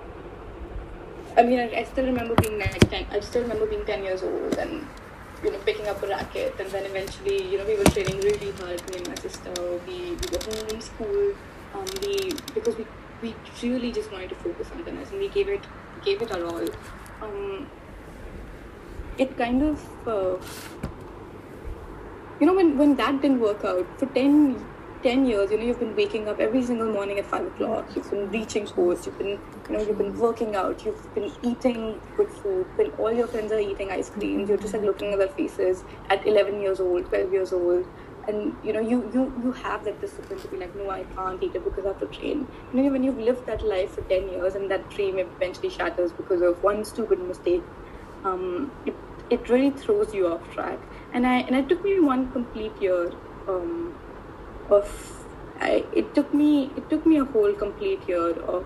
I 1.36 1.44
mean, 1.44 1.60
I, 1.60 1.80
I 1.80 1.84
still 1.84 2.06
remember 2.06 2.36
being 2.36 2.60
like 2.60 2.90
10. 2.90 3.08
I 3.12 3.20
still 3.20 3.42
remember 3.42 3.66
being 3.66 3.86
10 3.86 4.04
years 4.04 4.22
old 4.22 4.54
and 4.58 4.88
you 5.44 5.52
know 5.52 5.60
picking 5.60 5.88
up 5.88 6.02
a 6.04 6.08
racket, 6.08 6.56
and 6.60 6.70
then 6.70 6.86
eventually, 6.86 7.44
you 7.52 7.58
know, 7.58 7.66
we 7.66 7.76
were 7.76 7.86
training 7.86 8.20
really 8.20 8.52
hard. 8.52 8.82
Me 8.92 8.98
and 8.98 9.08
my 9.08 9.16
sister, 9.16 9.54
we 9.88 9.98
we 10.12 10.28
were 10.34 10.44
homeschooled. 10.50 11.36
Um, 11.74 11.86
we 12.02 12.34
because 12.54 12.78
we 12.78 12.86
we 13.22 13.36
really 13.64 13.92
just 13.92 14.12
wanted 14.12 14.30
to 14.30 14.36
focus 14.36 14.70
on 14.76 14.86
tennis, 14.86 15.10
and 15.10 15.20
we 15.20 15.30
gave 15.30 15.50
it 15.50 15.66
gave 16.06 16.22
it 16.22 16.32
our 16.32 16.46
all. 16.46 16.68
Um, 17.22 17.68
it 19.18 19.36
kind 19.38 19.64
of 19.64 20.08
uh, 20.08 20.38
you 22.40 22.46
know 22.46 22.54
when 22.54 22.78
when 22.78 22.96
that 22.98 23.22
didn't 23.22 23.40
work 23.40 23.66
out 23.66 24.00
for 24.00 24.06
10, 24.06 24.64
10 25.04 25.26
years 25.26 25.52
you 25.52 25.58
know 25.58 25.66
you've 25.66 25.80
been 25.80 25.96
waking 25.98 26.30
up 26.30 26.40
every 26.40 26.64
single 26.64 26.90
morning 26.92 27.20
at 27.20 27.26
5 27.26 27.48
o'clock. 27.48 27.90
You've 27.96 28.10
been 28.10 28.32
reaching 28.32 28.66
courts 28.66 29.06
you've 29.06 29.18
been 29.18 29.32
you 29.32 29.72
know 29.72 29.82
you've 29.82 29.98
been 29.98 30.18
working 30.18 30.56
out. 30.56 30.86
You've 30.86 31.14
been 31.14 31.30
eating 31.44 32.00
good 32.16 32.30
food. 32.30 32.66
When 32.78 32.92
all 32.92 33.12
your 33.12 33.28
friends 33.28 33.52
are 33.52 33.60
eating 33.60 33.92
ice 33.92 34.10
cream. 34.10 34.48
You're 34.48 34.58
just 34.58 34.74
like 34.74 34.84
looking 34.84 35.12
at 35.12 35.20
their 35.20 35.28
faces 35.28 35.84
at 36.10 36.26
11 36.26 36.62
years 36.62 36.80
old 36.80 37.10
12 37.10 37.34
years 37.34 37.52
old. 37.52 37.86
And 38.30 38.56
you 38.64 38.72
know 38.72 38.80
you 38.80 39.00
you 39.14 39.26
you 39.44 39.52
have 39.64 39.84
that 39.84 40.00
discipline 40.00 40.40
to 40.40 40.48
be 40.48 40.56
like 40.60 40.74
no 40.82 40.90
i 40.90 41.04
can't 41.16 41.44
eat 41.44 41.56
it 41.56 41.66
because 41.66 41.86
i 41.86 41.90
have 41.90 42.00
to 42.00 42.08
train. 42.20 42.48
You 42.74 42.84
know 42.84 42.92
when 42.94 43.04
you've 43.04 43.20
lived 43.30 43.46
that 43.48 43.66
life 43.74 43.96
for 43.96 44.04
10 44.04 44.30
years 44.30 44.56
and 44.56 44.72
that 44.72 44.90
dream 44.90 45.20
eventually 45.26 45.70
shatters 45.70 46.14
because 46.14 46.42
of 46.52 46.64
one 46.64 46.86
stupid 46.86 47.20
mistake 47.20 47.64
um, 48.24 48.72
it, 48.86 48.96
it 49.30 49.50
really 49.50 49.72
throws 49.72 50.14
you 50.14 50.28
off 50.28 50.50
track. 50.54 50.80
And 51.12 51.28
I 51.28 51.40
and 51.42 51.56
it 51.58 51.68
took 51.68 51.84
me 51.84 52.00
one 52.00 52.32
complete 52.32 52.82
year 52.82 53.12
um, 53.48 53.94
of 54.70 54.90
I, 55.60 55.86
it 55.94 56.14
took 56.16 56.34
me 56.34 56.72
it 56.78 56.90
took 56.90 57.06
me 57.06 57.18
a 57.18 57.26
whole 57.26 57.54
complete 57.54 58.08
year 58.08 58.32
of 58.42 58.66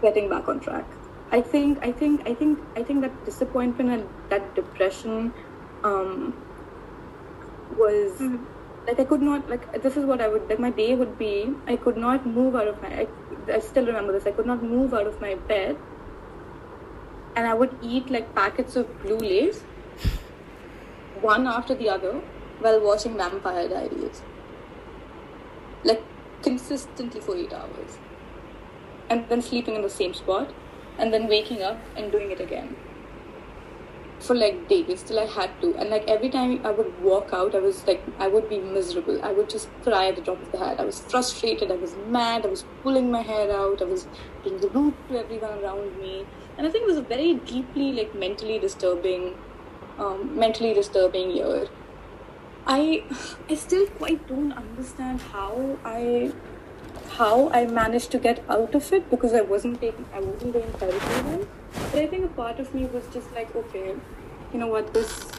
getting 0.00 0.28
back 0.28 0.48
on 0.48 0.60
track. 0.60 0.84
I 1.30 1.40
think 1.40 1.78
I 1.82 1.92
think 1.92 2.26
I 2.26 2.34
think 2.34 2.58
I 2.76 2.82
think 2.82 3.00
that 3.02 3.24
disappointment 3.24 3.90
and 3.90 4.08
that 4.30 4.54
depression 4.54 5.32
um, 5.82 6.34
was 7.78 8.20
like 8.86 9.00
I 9.00 9.04
could 9.04 9.22
not 9.22 9.48
like 9.48 9.82
this 9.82 9.96
is 9.96 10.04
what 10.04 10.20
I 10.20 10.28
would 10.28 10.48
like 10.48 10.58
my 10.58 10.70
day 10.70 10.94
would 10.94 11.16
be 11.18 11.54
I 11.66 11.76
could 11.76 11.96
not 11.96 12.26
move 12.26 12.54
out 12.56 12.68
of 12.68 12.82
my 12.82 12.88
I, 12.88 13.06
I 13.52 13.60
still 13.60 13.86
remember 13.86 14.12
this 14.12 14.26
I 14.26 14.32
could 14.32 14.46
not 14.46 14.62
move 14.62 14.92
out 14.92 15.06
of 15.06 15.20
my 15.20 15.34
bed 15.34 15.76
and 17.34 17.46
I 17.46 17.54
would 17.54 17.76
eat 17.82 18.10
like 18.10 18.34
packets 18.34 18.76
of 18.76 19.02
blue 19.02 19.18
Lay's, 19.18 19.60
one 21.20 21.46
after 21.46 21.74
the 21.74 21.88
other, 21.88 22.20
while 22.60 22.80
watching 22.80 23.16
Vampire 23.16 23.68
Diaries. 23.68 24.22
Like 25.84 26.02
consistently 26.42 27.20
for 27.20 27.36
eight 27.36 27.52
hours, 27.52 27.98
and 29.10 29.28
then 29.28 29.42
sleeping 29.42 29.74
in 29.74 29.82
the 29.82 29.90
same 29.90 30.14
spot, 30.14 30.52
and 30.98 31.12
then 31.12 31.28
waking 31.28 31.62
up 31.62 31.78
and 31.96 32.10
doing 32.10 32.30
it 32.30 32.40
again 32.40 32.76
for 34.22 34.36
like 34.36 34.68
days 34.68 35.02
till 35.02 35.18
I 35.18 35.26
had 35.26 35.50
to. 35.62 35.74
And 35.76 35.90
like 35.90 36.08
every 36.08 36.30
time 36.30 36.64
I 36.64 36.70
would 36.70 37.02
walk 37.02 37.30
out, 37.32 37.54
I 37.54 37.58
was 37.58 37.86
like, 37.86 38.02
I 38.18 38.28
would 38.28 38.48
be 38.48 38.58
miserable. 38.58 39.20
I 39.22 39.32
would 39.32 39.50
just 39.50 39.68
cry 39.82 40.06
at 40.08 40.16
the 40.16 40.22
top 40.22 40.40
of 40.40 40.52
the 40.52 40.58
head. 40.58 40.80
I 40.80 40.84
was 40.84 41.00
frustrated. 41.00 41.70
I 41.70 41.76
was 41.76 41.94
mad. 42.08 42.46
I 42.46 42.48
was 42.48 42.64
pulling 42.82 43.10
my 43.10 43.22
hair 43.22 43.50
out. 43.50 43.82
I 43.82 43.84
was 43.84 44.06
being 44.44 44.60
rude 44.60 44.94
to 45.08 45.18
everyone 45.18 45.58
around 45.58 45.98
me. 45.98 46.24
And 46.56 46.66
I 46.66 46.70
think 46.70 46.84
it 46.84 46.86
was 46.86 46.98
a 46.98 47.02
very 47.02 47.34
deeply 47.34 47.92
like 47.92 48.14
mentally 48.14 48.58
disturbing, 48.58 49.34
um, 49.98 50.38
mentally 50.38 50.72
disturbing 50.74 51.30
year. 51.30 51.68
I, 52.66 53.04
I 53.50 53.54
still 53.56 53.86
quite 53.86 54.26
don't 54.28 54.52
understand 54.52 55.20
how 55.20 55.78
I 55.84 56.32
how 57.12 57.50
I 57.50 57.66
managed 57.66 58.10
to 58.12 58.18
get 58.18 58.42
out 58.48 58.74
of 58.74 58.92
it 58.92 59.10
because 59.10 59.34
I 59.34 59.42
wasn't 59.42 59.80
taking, 59.80 60.06
I 60.14 60.20
wasn't 60.20 60.52
doing 60.52 60.72
therapy 60.72 60.98
then. 60.98 61.48
But 61.72 62.00
I 62.00 62.06
think 62.06 62.24
a 62.24 62.28
part 62.28 62.58
of 62.58 62.74
me 62.74 62.86
was 62.86 63.04
just 63.12 63.30
like, 63.32 63.54
okay, 63.54 63.94
you 64.52 64.58
know 64.58 64.68
what, 64.68 64.94
this, 64.94 65.30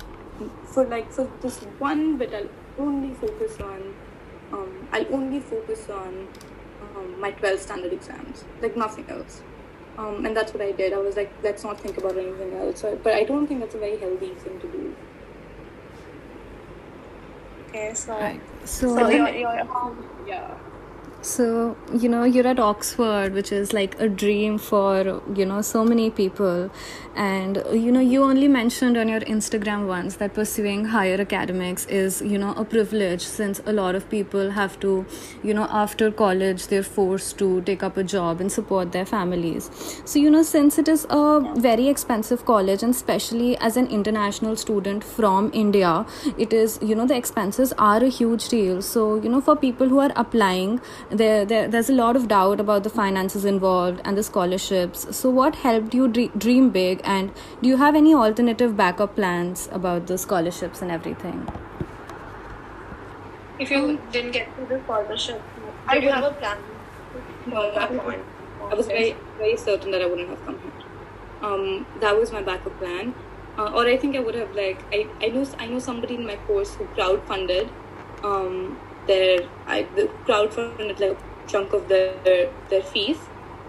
for 0.66 0.86
like, 0.86 1.12
for 1.12 1.30
this 1.42 1.60
one 1.80 2.18
bit, 2.18 2.34
I'll 2.34 2.86
only 2.86 3.14
focus 3.16 3.60
on, 3.60 3.96
um, 4.52 4.88
I'll 4.92 5.14
only 5.14 5.40
focus 5.40 5.90
on 5.90 6.28
um, 6.96 7.20
my 7.20 7.32
12 7.32 7.60
standard 7.60 7.94
exams, 7.94 8.44
like 8.62 8.78
nothing 8.78 9.10
else. 9.10 9.42
Um, 9.98 10.26
and 10.26 10.36
that's 10.36 10.54
what 10.54 10.62
I 10.62 10.72
did. 10.72 10.94
I 10.94 10.98
was 10.98 11.16
like, 11.16 11.32
let's 11.44 11.64
not 11.64 11.80
think 11.80 11.98
about 11.98 12.18
anything 12.18 12.54
else. 12.54 12.82
So, 12.82 13.00
but 13.04 13.14
I 13.14 13.24
don't 13.24 13.48
think 13.48 13.62
that's 13.62 13.76
a 13.76 13.80
very 13.80 13.98
healthy 13.98 14.34
thing 14.36 14.60
to 14.60 14.68
do. 14.68 14.96
Okay, 17.74 17.96
so 17.96 18.14
Right. 18.14 18.40
so, 18.66 18.96
So, 18.96 19.10
you're, 19.10 19.30
you're 19.30 19.68
Yeah. 20.28 20.54
So 21.24 21.78
you 21.94 22.10
know 22.10 22.26
you're 22.26 22.46
at 22.46 22.60
Oxford, 22.60 23.34
which 23.34 23.52
is 23.52 23.72
like 23.72 24.00
a 24.00 24.10
dream 24.10 24.58
for 24.58 25.22
you 25.36 25.46
know 25.46 25.62
so 25.62 25.84
many 25.86 26.10
people, 26.10 26.70
and 27.16 27.64
you 27.72 27.92
know 27.94 28.02
you 28.02 28.24
only 28.24 28.50
mentioned 28.50 28.98
on 28.98 29.08
your 29.08 29.22
Instagram 29.22 29.88
once 29.88 30.18
that 30.18 30.34
pursuing 30.34 30.84
higher 30.84 31.20
academics 31.22 31.86
is 31.86 32.22
you 32.22 32.38
know 32.38 32.54
a 32.58 32.66
privilege 32.66 33.22
since 33.22 33.62
a 33.66 33.72
lot 33.72 33.96
of 33.96 34.10
people 34.10 34.52
have 34.52 34.78
to 34.82 35.06
you 35.44 35.54
know 35.54 35.68
after 35.72 36.12
college 36.12 36.68
they're 36.68 36.84
forced 36.84 37.38
to 37.38 37.62
take 37.62 37.84
up 37.84 37.96
a 37.96 38.04
job 38.04 38.42
and 38.42 38.52
support 38.52 38.92
their 38.92 39.06
families. 39.06 39.72
So 40.04 40.20
you 40.20 40.30
know 40.30 40.44
since 40.44 40.78
it 40.78 40.90
is 40.90 41.06
a 41.10 41.40
very 41.56 41.88
expensive 41.88 42.46
college 42.46 42.84
and 42.84 42.94
especially 42.94 43.58
as 43.60 43.78
an 43.78 43.88
international 43.88 44.58
student 44.58 45.06
from 45.06 45.52
India, 45.54 46.06
it 46.38 46.52
is 46.52 46.80
you 46.82 46.96
know 46.96 47.08
the 47.08 47.16
expenses 47.16 47.72
are 47.78 48.04
a 48.04 48.10
huge 48.10 48.50
deal. 48.50 48.82
So 48.82 49.16
you 49.16 49.30
know 49.30 49.40
for 49.40 49.56
people 49.56 49.88
who 49.88 50.00
are 50.00 50.12
applying, 50.18 50.82
there, 51.14 51.46
there 51.46 51.68
there's 51.68 51.90
a 51.90 51.94
lot 51.94 52.16
of 52.16 52.28
doubt 52.28 52.60
about 52.60 52.84
the 52.84 52.90
finances 52.90 53.46
involved 53.46 54.02
and 54.04 54.18
the 54.18 54.24
scholarships. 54.24 55.06
So 55.16 55.30
what 55.30 55.56
helped 55.56 55.94
you 55.94 56.08
dre- 56.08 56.32
dream 56.38 56.70
big, 56.70 57.02
and 57.04 57.32
do 57.62 57.70
you 57.70 57.78
have 57.78 57.96
any 57.96 58.14
alternative 58.14 58.76
backup 58.78 59.16
plans 59.16 59.68
about 59.72 60.08
the 60.08 60.18
scholarships 60.18 60.82
and 60.82 60.92
everything? 60.92 61.48
if 63.60 63.70
you 63.72 64.00
didn't 64.12 64.32
get 64.32 64.48
to 64.58 64.66
the 64.66 64.82
scholarship, 64.84 65.42
I 65.88 65.94
did 65.96 66.04
you 66.04 66.10
would- 66.10 66.16
have 66.16 66.32
a 66.32 66.36
plan? 66.36 66.58
No, 67.46 67.64
at 67.68 67.76
that 67.76 67.92
I, 67.92 67.98
point? 67.98 68.24
I 68.72 68.74
was 68.74 68.88
very, 68.88 69.16
very 69.38 69.58
certain 69.58 69.92
that 69.92 70.02
I 70.02 70.06
wouldn't 70.06 70.30
have 70.30 70.46
come 70.46 70.60
here. 70.64 70.72
Um, 71.50 71.86
that 72.00 72.18
was 72.18 72.32
my 72.32 72.42
backup 72.42 72.78
plan, 72.80 73.14
uh, 73.58 73.72
or 73.76 73.86
I 73.86 73.98
think 73.98 74.16
I 74.16 74.20
would 74.20 74.36
have 74.36 74.56
like 74.56 74.80
I, 74.94 75.06
I 75.22 75.28
know 75.28 75.46
I 75.60 75.68
know 75.68 75.80
somebody 75.80 76.16
in 76.16 76.26
my 76.26 76.38
course 76.48 76.74
who 76.76 76.86
crowdfunded, 76.98 77.70
um, 78.24 78.80
their 79.08 79.40
I 79.68 79.84
the 79.96 80.10
crowdfunded 80.26 81.00
like 81.00 81.12
a 81.12 81.18
chunk 81.48 81.74
of 81.74 81.88
their 81.88 82.50
their 82.70 82.82
fees, 82.82 83.18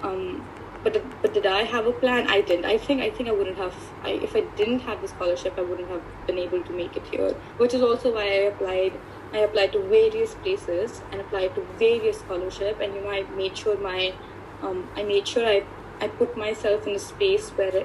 um, 0.02 0.46
but 0.82 1.02
but 1.22 1.34
did 1.34 1.46
I 1.46 1.62
have 1.64 1.86
a 1.86 1.92
plan? 1.92 2.28
I 2.28 2.40
didn't. 2.40 2.64
I 2.66 2.78
think 2.78 3.00
I 3.00 3.10
think 3.10 3.28
I 3.28 3.32
wouldn't 3.32 3.56
have. 3.56 3.74
I, 4.02 4.10
if 4.10 4.36
I 4.36 4.42
didn't 4.56 4.80
have 4.80 5.00
the 5.02 5.08
scholarship, 5.08 5.54
I 5.58 5.62
wouldn't 5.62 5.88
have 5.88 6.02
been 6.26 6.38
able 6.38 6.62
to 6.62 6.72
make 6.72 6.96
it 6.96 7.06
here. 7.10 7.32
Which 7.56 7.74
is 7.74 7.82
also 7.82 8.14
why 8.14 8.24
I 8.24 8.40
applied. 8.52 8.92
I 9.32 9.38
applied 9.38 9.72
to 9.72 9.82
various 9.82 10.34
places 10.34 11.02
and 11.10 11.20
applied 11.20 11.54
to 11.56 11.66
various 11.78 12.18
scholarship, 12.18 12.80
and 12.80 12.94
you 12.94 13.00
know 13.00 13.10
I 13.10 13.22
made 13.36 13.56
sure 13.58 13.76
my 13.78 14.14
um, 14.62 14.88
I 14.96 15.02
made 15.02 15.26
sure 15.26 15.46
I, 15.46 15.64
I 16.00 16.08
put 16.08 16.36
myself 16.36 16.86
in 16.86 16.94
a 16.94 16.98
space 16.98 17.50
where 17.50 17.84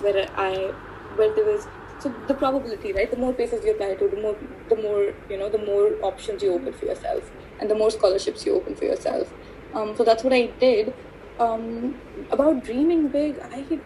where 0.00 0.28
I 0.36 0.72
where 1.16 1.34
there 1.34 1.44
was 1.44 1.66
so 2.00 2.14
the 2.26 2.34
probability 2.34 2.92
right? 2.92 3.10
The 3.10 3.16
more 3.16 3.32
places 3.32 3.64
you 3.64 3.72
apply 3.72 3.94
to 3.94 4.08
the 4.08 4.20
more 4.20 4.36
the 4.68 4.76
more 4.76 5.12
you 5.28 5.38
know 5.38 5.48
the 5.48 5.58
more 5.58 5.92
options 6.02 6.42
you 6.42 6.52
open 6.52 6.72
for 6.72 6.86
yourself 6.86 7.30
and 7.60 7.70
the 7.70 7.74
more 7.74 7.90
scholarships 7.90 8.46
you 8.46 8.54
open 8.54 8.74
for 8.74 8.84
yourself. 8.84 9.32
Um, 9.74 9.96
so 9.96 10.04
that's 10.04 10.24
what 10.24 10.32
I 10.32 10.46
did. 10.58 10.92
Um, 11.38 11.96
about 12.30 12.64
dreaming 12.64 13.08
big 13.08 13.38
I 13.40 13.80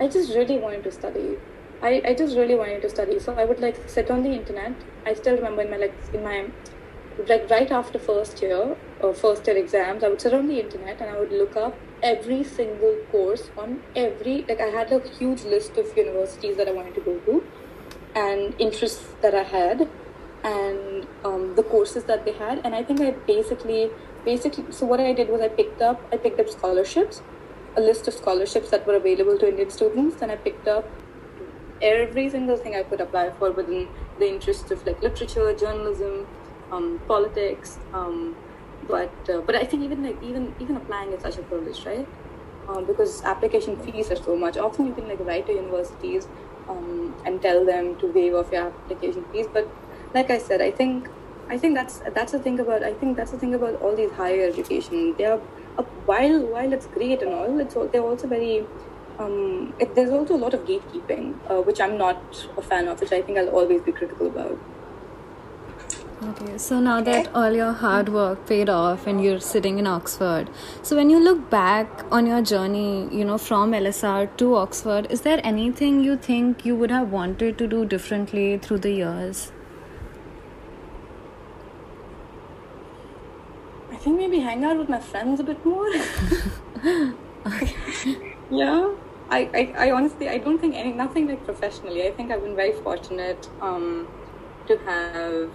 I 0.00 0.08
just 0.08 0.34
really 0.34 0.58
wanted 0.58 0.84
to 0.84 0.92
study. 0.92 1.36
I, 1.82 2.02
I 2.04 2.14
just 2.14 2.36
really 2.36 2.54
wanted 2.54 2.82
to 2.82 2.90
study. 2.90 3.18
So 3.18 3.34
I 3.34 3.44
would 3.44 3.60
like 3.60 3.76
sit 3.88 4.10
on 4.10 4.22
the 4.22 4.30
internet. 4.30 4.74
I 5.06 5.14
still 5.14 5.36
remember 5.36 5.62
in 5.62 5.70
my 5.70 5.76
like 5.76 5.94
in 6.12 6.22
my 6.22 6.46
like 7.26 7.50
right 7.50 7.70
after 7.70 7.98
first 7.98 8.40
year 8.42 8.76
or 9.00 9.14
first 9.14 9.46
year 9.46 9.56
exams, 9.56 10.04
I 10.04 10.08
would 10.08 10.20
sit 10.20 10.34
on 10.34 10.46
the 10.46 10.60
internet 10.60 11.00
and 11.00 11.10
I 11.10 11.18
would 11.18 11.32
look 11.32 11.56
up 11.56 11.76
every 12.02 12.44
single 12.44 12.96
course 13.10 13.50
on 13.56 13.82
every 13.96 14.44
like 14.48 14.60
I 14.60 14.66
had 14.66 14.92
a 14.92 15.00
huge 15.08 15.42
list 15.42 15.76
of 15.76 15.96
universities 15.96 16.56
that 16.56 16.68
I 16.68 16.72
wanted 16.72 16.94
to 16.94 17.00
go 17.00 17.18
to 17.18 17.44
and 18.14 18.54
interests 18.58 19.14
that 19.22 19.34
I 19.34 19.42
had 19.42 19.88
and 20.44 21.06
um, 21.24 21.54
the 21.56 21.64
courses 21.64 22.04
that 22.04 22.24
they 22.24 22.32
had. 22.32 22.60
And 22.64 22.74
I 22.74 22.84
think 22.84 23.00
I 23.00 23.10
basically 23.10 23.90
basically 24.24 24.70
so 24.70 24.86
what 24.86 25.00
I 25.00 25.12
did 25.12 25.28
was 25.28 25.40
I 25.40 25.48
picked 25.48 25.82
up 25.82 26.00
I 26.12 26.16
picked 26.16 26.38
up 26.38 26.48
scholarships 26.48 27.22
a 27.76 27.80
list 27.80 28.08
of 28.08 28.14
scholarships 28.14 28.70
that 28.70 28.86
were 28.86 28.96
available 28.96 29.38
to 29.38 29.48
Indian 29.48 29.70
students 29.70 30.22
and 30.22 30.32
I 30.32 30.36
picked 30.36 30.66
up 30.66 30.88
every 31.80 32.28
single 32.28 32.56
thing 32.56 32.74
I 32.74 32.82
could 32.82 33.00
apply 33.00 33.30
for 33.38 33.52
within 33.52 33.88
the 34.18 34.28
interests 34.28 34.70
of 34.72 34.84
like 34.86 35.00
literature, 35.00 35.52
journalism, 35.52 36.26
um, 36.70 37.00
politics. 37.06 37.78
Um, 37.92 38.36
but 38.82 39.28
uh, 39.28 39.40
but 39.40 39.54
I 39.56 39.64
think 39.64 39.82
even 39.82 40.02
like 40.02 40.22
even 40.22 40.54
even 40.58 40.76
applying 40.76 41.12
is 41.12 41.22
such 41.22 41.38
a 41.38 41.42
privilege, 41.42 41.84
right? 41.84 42.08
Um, 42.68 42.86
because 42.86 43.22
application 43.24 43.76
fees 43.78 44.10
are 44.10 44.16
so 44.16 44.36
much. 44.36 44.56
Often 44.56 44.86
you 44.86 44.94
can 44.94 45.08
like 45.08 45.20
write 45.20 45.46
to 45.46 45.52
universities 45.52 46.28
um, 46.68 47.16
and 47.24 47.40
tell 47.40 47.64
them 47.64 47.96
to 47.98 48.12
waive 48.12 48.34
off 48.34 48.52
your 48.52 48.66
application 48.68 49.24
fees. 49.32 49.46
But 49.52 49.74
like 50.14 50.30
I 50.30 50.38
said, 50.38 50.60
I 50.60 50.70
think 50.70 51.08
I 51.48 51.58
think 51.58 51.74
that's 51.74 52.00
that's 52.14 52.32
the 52.32 52.38
thing 52.38 52.60
about 52.60 52.82
I 52.82 52.94
think 52.94 53.16
that's 53.16 53.30
the 53.32 53.38
thing 53.38 53.54
about 53.54 53.76
all 53.76 53.96
these 53.96 54.12
higher 54.12 54.46
education. 54.46 55.14
They 55.16 55.24
are 55.24 55.42
uh, 55.78 55.84
while 56.04 56.46
while 56.46 56.72
it's 56.72 56.86
great 56.86 57.22
and 57.22 57.32
all, 57.32 57.58
it's 57.60 57.74
they're 57.92 58.02
also 58.02 58.28
very 58.28 58.68
um, 59.18 59.74
it, 59.78 59.94
there's 59.94 60.10
also 60.10 60.36
a 60.36 60.42
lot 60.44 60.54
of 60.54 60.64
gatekeeping, 60.64 61.40
uh, 61.50 61.60
which 61.62 61.80
I'm 61.80 61.96
not 61.98 62.46
a 62.56 62.62
fan 62.62 62.86
of, 62.88 63.00
which 63.00 63.12
I 63.12 63.22
think 63.22 63.38
I'll 63.38 63.48
always 63.48 63.82
be 63.82 63.92
critical 63.92 64.28
about. 64.28 64.60
Okay, 66.20 66.58
so 66.58 66.80
now 66.80 67.00
that 67.00 67.28
all 67.32 67.52
your 67.52 67.72
hard 67.72 68.08
work 68.08 68.44
paid 68.44 68.68
off 68.68 69.06
and 69.06 69.22
you're 69.22 69.38
sitting 69.38 69.78
in 69.78 69.86
Oxford, 69.86 70.50
so 70.82 70.96
when 70.96 71.10
you 71.10 71.20
look 71.20 71.48
back 71.48 72.04
on 72.10 72.26
your 72.26 72.42
journey, 72.42 73.08
you 73.12 73.24
know, 73.24 73.38
from 73.38 73.70
LSR 73.70 74.36
to 74.38 74.56
Oxford, 74.56 75.06
is 75.10 75.20
there 75.20 75.40
anything 75.44 76.02
you 76.02 76.16
think 76.16 76.64
you 76.66 76.74
would 76.74 76.90
have 76.90 77.12
wanted 77.12 77.56
to 77.58 77.68
do 77.68 77.84
differently 77.84 78.58
through 78.58 78.78
the 78.78 78.90
years? 78.90 79.52
I 83.92 83.96
think 83.96 84.16
maybe 84.18 84.40
hang 84.40 84.64
out 84.64 84.76
with 84.76 84.88
my 84.88 84.98
friends 84.98 85.38
a 85.38 85.44
bit 85.44 85.64
more. 85.64 85.88
yeah. 88.50 88.92
I, 89.30 89.50
I, 89.54 89.74
I 89.86 89.90
honestly 89.92 90.28
I 90.28 90.38
don't 90.38 90.58
think 90.58 90.74
any 90.74 90.92
nothing 90.92 91.28
like 91.28 91.44
professionally. 91.44 92.08
I 92.08 92.10
think 92.10 92.32
I've 92.32 92.42
been 92.42 92.56
very 92.56 92.72
fortunate 92.72 93.48
um, 93.60 94.08
to 94.66 94.76
have 94.78 95.50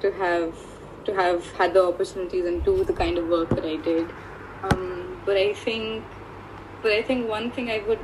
to 0.00 0.12
have 0.12 0.54
to 1.04 1.14
have 1.14 1.50
had 1.52 1.74
the 1.74 1.82
opportunities 1.82 2.44
and 2.44 2.64
do 2.64 2.84
the 2.84 2.92
kind 2.92 3.18
of 3.18 3.28
work 3.28 3.48
that 3.50 3.64
I 3.64 3.76
did. 3.76 4.10
Um, 4.62 5.20
but 5.24 5.36
I 5.36 5.54
think 5.54 6.04
but 6.82 6.92
I 6.92 7.02
think 7.02 7.28
one 7.28 7.50
thing 7.50 7.70
I 7.70 7.82
would 7.86 8.00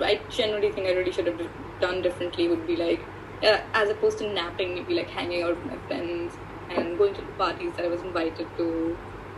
I 0.00 0.20
generally 0.30 0.70
think 0.72 0.86
I 0.86 0.92
really 0.92 1.12
should 1.12 1.26
have 1.26 1.40
done 1.80 2.02
differently 2.02 2.48
would 2.48 2.66
be 2.66 2.76
like 2.76 3.00
uh, 3.42 3.60
as 3.74 3.90
opposed 3.90 4.18
to 4.18 4.32
napping, 4.32 4.74
maybe 4.74 4.94
like 4.94 5.10
hanging 5.10 5.42
out 5.42 5.56
with 5.56 5.72
my 5.72 5.78
friends 5.86 6.34
and 6.70 6.98
going 6.98 7.14
to 7.14 7.20
the 7.20 7.32
parties 7.32 7.72
that 7.76 7.84
I 7.84 7.88
was 7.88 8.00
invited 8.02 8.46
to, 8.56 8.96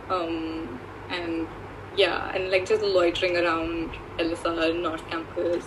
um, 0.09 0.79
and 1.09 1.47
yeah, 1.95 2.31
and 2.33 2.51
like 2.51 2.65
just 2.67 2.81
loitering 2.81 3.37
around 3.37 3.91
LSR 4.17 4.79
North 4.81 5.07
Campus. 5.09 5.65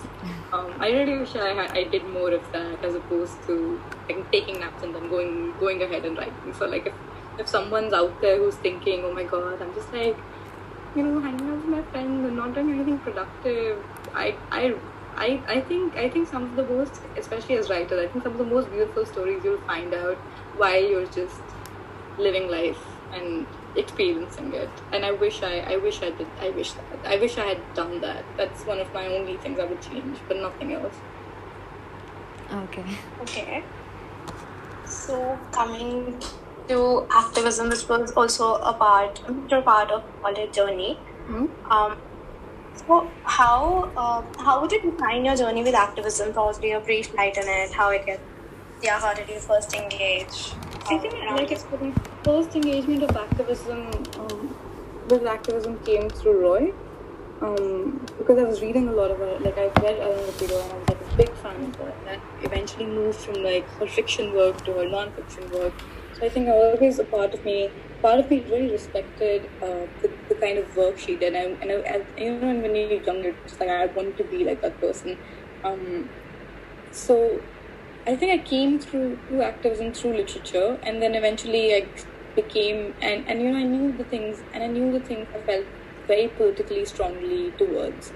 Um, 0.53 0.73
I 0.79 0.91
really 0.91 1.19
wish 1.19 1.35
I 1.35 1.55
had, 1.55 1.71
I 1.73 1.85
did 1.85 2.07
more 2.09 2.31
of 2.31 2.53
that 2.53 2.85
as 2.85 2.95
opposed 2.95 3.43
to 3.47 3.81
like 4.09 4.31
taking 4.31 4.61
naps 4.61 4.83
and 4.83 4.95
then 4.95 5.09
going 5.09 5.55
going 5.59 5.83
ahead 5.83 6.05
and 6.05 6.17
writing. 6.17 6.55
So 6.59 6.67
like 6.67 6.87
if 6.87 6.95
if 7.39 7.49
someone's 7.49 7.93
out 7.93 8.21
there 8.21 8.39
who's 8.39 8.57
thinking, 8.57 9.05
oh 9.05 9.13
my 9.13 9.25
god, 9.25 9.61
I'm 9.61 9.75
just 9.75 9.93
like 9.93 10.17
you 10.95 11.03
know 11.03 11.21
hanging 11.21 11.49
out 11.49 11.57
with 11.57 11.67
my 11.67 11.83
friends 11.91 12.27
and 12.27 12.37
not 12.37 12.55
doing 12.55 12.73
anything 12.73 12.99
productive, 12.99 13.85
I 14.15 14.35
I. 14.51 14.75
I, 15.15 15.43
I 15.47 15.61
think 15.61 15.95
I 15.95 16.09
think 16.09 16.27
some 16.27 16.45
of 16.45 16.57
the 16.57 16.65
most, 16.65 17.03
especially 17.19 17.59
as 17.59 17.69
writers, 17.69 18.03
I 18.03 18.11
think 18.11 18.25
some 18.25 18.33
of 18.33 18.39
the 18.39 18.47
most 18.47 18.71
beautiful 18.71 19.05
stories 19.05 19.45
you'll 19.45 19.61
find 19.67 19.93
out 19.93 20.17
while 20.57 20.83
you're 20.83 21.05
just 21.05 21.43
living 22.19 22.51
life 22.51 22.83
and 23.13 23.47
experiencing 23.77 24.53
it. 24.53 24.71
And 24.93 25.05
I 25.05 25.13
wish 25.13 25.43
I, 25.43 25.61
I 25.61 25.77
wish 25.77 26.03
I 26.03 26.11
did, 26.11 26.27
I 26.41 26.51
wish 26.51 26.73
that, 26.73 26.85
I 27.05 27.17
wish 27.17 27.39
I 27.39 27.47
had 27.47 27.75
done 27.75 28.01
that. 28.01 28.25
That's 28.37 28.65
one 28.65 28.81
of 28.81 28.93
my 28.93 29.07
only 29.07 29.37
things 29.39 29.59
I 29.59 29.65
would 29.65 29.81
change, 29.81 30.19
but 30.29 30.37
nothing 30.37 30.73
else. 30.75 30.95
Okay. 32.53 32.85
Okay. 33.23 33.65
So 34.85 35.39
coming 35.53 36.21
to 36.69 37.07
activism, 37.11 37.71
this 37.71 37.89
was 37.89 38.13
also 38.13 38.55
a 38.57 38.75
part, 38.75 39.23
a 39.27 39.33
major 39.33 39.63
part 39.63 39.91
of 39.91 40.05
college 40.23 40.53
journey. 40.53 40.95
Hmm? 41.27 41.47
Um, 41.71 41.97
so 42.75 43.11
how 43.25 43.91
uh, 43.97 44.23
how 44.43 44.61
would 44.61 44.73
you 44.73 44.83
define 44.83 45.25
your 45.25 45.37
journey 45.37 45.63
with 45.63 45.75
activism? 45.75 46.33
Probably 46.33 46.73
a 46.73 46.81
brief 46.81 47.15
light 47.15 47.39
on 47.39 47.45
it. 47.47 47.73
How 47.73 47.91
it 47.91 48.05
get, 48.05 48.21
yeah, 48.83 48.99
how 48.99 49.15
did 49.15 49.29
you 49.29 49.39
first 49.39 49.75
engage? 49.75 50.53
I 50.91 50.99
think 50.99 51.15
like 51.15 51.53
it's 51.53 51.63
the 51.65 51.93
first 52.25 52.55
engagement 52.55 53.03
of 53.03 53.17
activism 53.17 53.87
um, 54.19 54.57
with 55.09 55.27
activism 55.27 55.79
came 55.85 56.09
through 56.09 56.41
Roy. 56.41 56.73
Um, 57.41 58.07
because 58.19 58.39
I 58.39 58.45
was 58.45 58.63
reading 58.63 58.89
a 58.89 58.93
lot 58.93 59.11
of 59.11 59.19
her, 59.19 59.39
like 59.41 59.59
I 59.59 59.67
read 59.83 59.99
Alan 59.99 60.19
Rapido 60.19 60.63
and 60.63 60.73
I 60.73 60.77
was 60.79 60.89
like 60.91 61.01
a 61.01 61.17
big 61.17 61.35
fan 61.39 61.65
of 61.65 61.75
her. 61.77 61.93
And 61.99 62.07
that 62.07 62.21
eventually 62.43 62.87
moved 62.87 63.19
from 63.19 63.43
like 63.43 63.69
her 63.81 63.87
fiction 63.87 64.33
work 64.33 64.65
to 64.65 64.73
her 64.75 64.89
non-fiction 64.89 65.51
work. 65.51 65.73
So 66.15 66.27
I 66.27 66.29
think 66.29 66.49
always 66.49 67.01
a 67.01 67.05
part 67.05 67.35
of 67.35 67.45
me, 67.45 67.69
part 68.01 68.21
of 68.21 68.31
me 68.31 68.45
really 68.49 68.71
respected 68.71 69.51
uh, 69.61 69.87
the, 70.03 70.13
the 70.29 70.37
kind 70.37 70.59
of 70.59 70.77
work 70.77 70.99
she 70.99 71.17
did. 71.17 71.35
And, 71.35 71.61
and, 71.61 71.73
I, 71.73 71.75
and 71.75 72.07
you 72.17 72.39
know, 72.39 72.61
when 72.61 72.77
you're 72.77 73.03
younger, 73.03 73.35
it's 73.45 73.59
like 73.59 73.69
I 73.69 73.87
wanted 73.87 74.17
to 74.19 74.25
be 74.25 74.45
like 74.45 74.63
that 74.63 74.81
person. 74.81 75.19
Um, 75.65 76.09
so 76.93 77.41
I 78.07 78.17
think 78.17 78.41
I 78.41 78.45
came 78.45 78.79
through 78.79 79.19
through 79.29 79.43
activism 79.43 79.93
through 79.93 80.17
literature, 80.17 80.79
and 80.83 81.01
then 81.01 81.15
eventually 81.15 81.75
I 81.75 81.87
became 82.35 82.95
and 83.01 83.27
and 83.29 83.41
you 83.43 83.51
know 83.53 83.59
I 83.59 83.65
knew 83.65 83.97
the 83.97 84.05
things 84.05 84.45
and 84.53 84.63
I 84.63 84.67
knew 84.69 84.93
the 84.93 85.01
things 85.01 85.29
I 85.35 85.41
felt 85.41 85.67
very 86.07 86.29
politically 86.29 86.85
strongly 86.85 87.53
towards, 87.59 88.13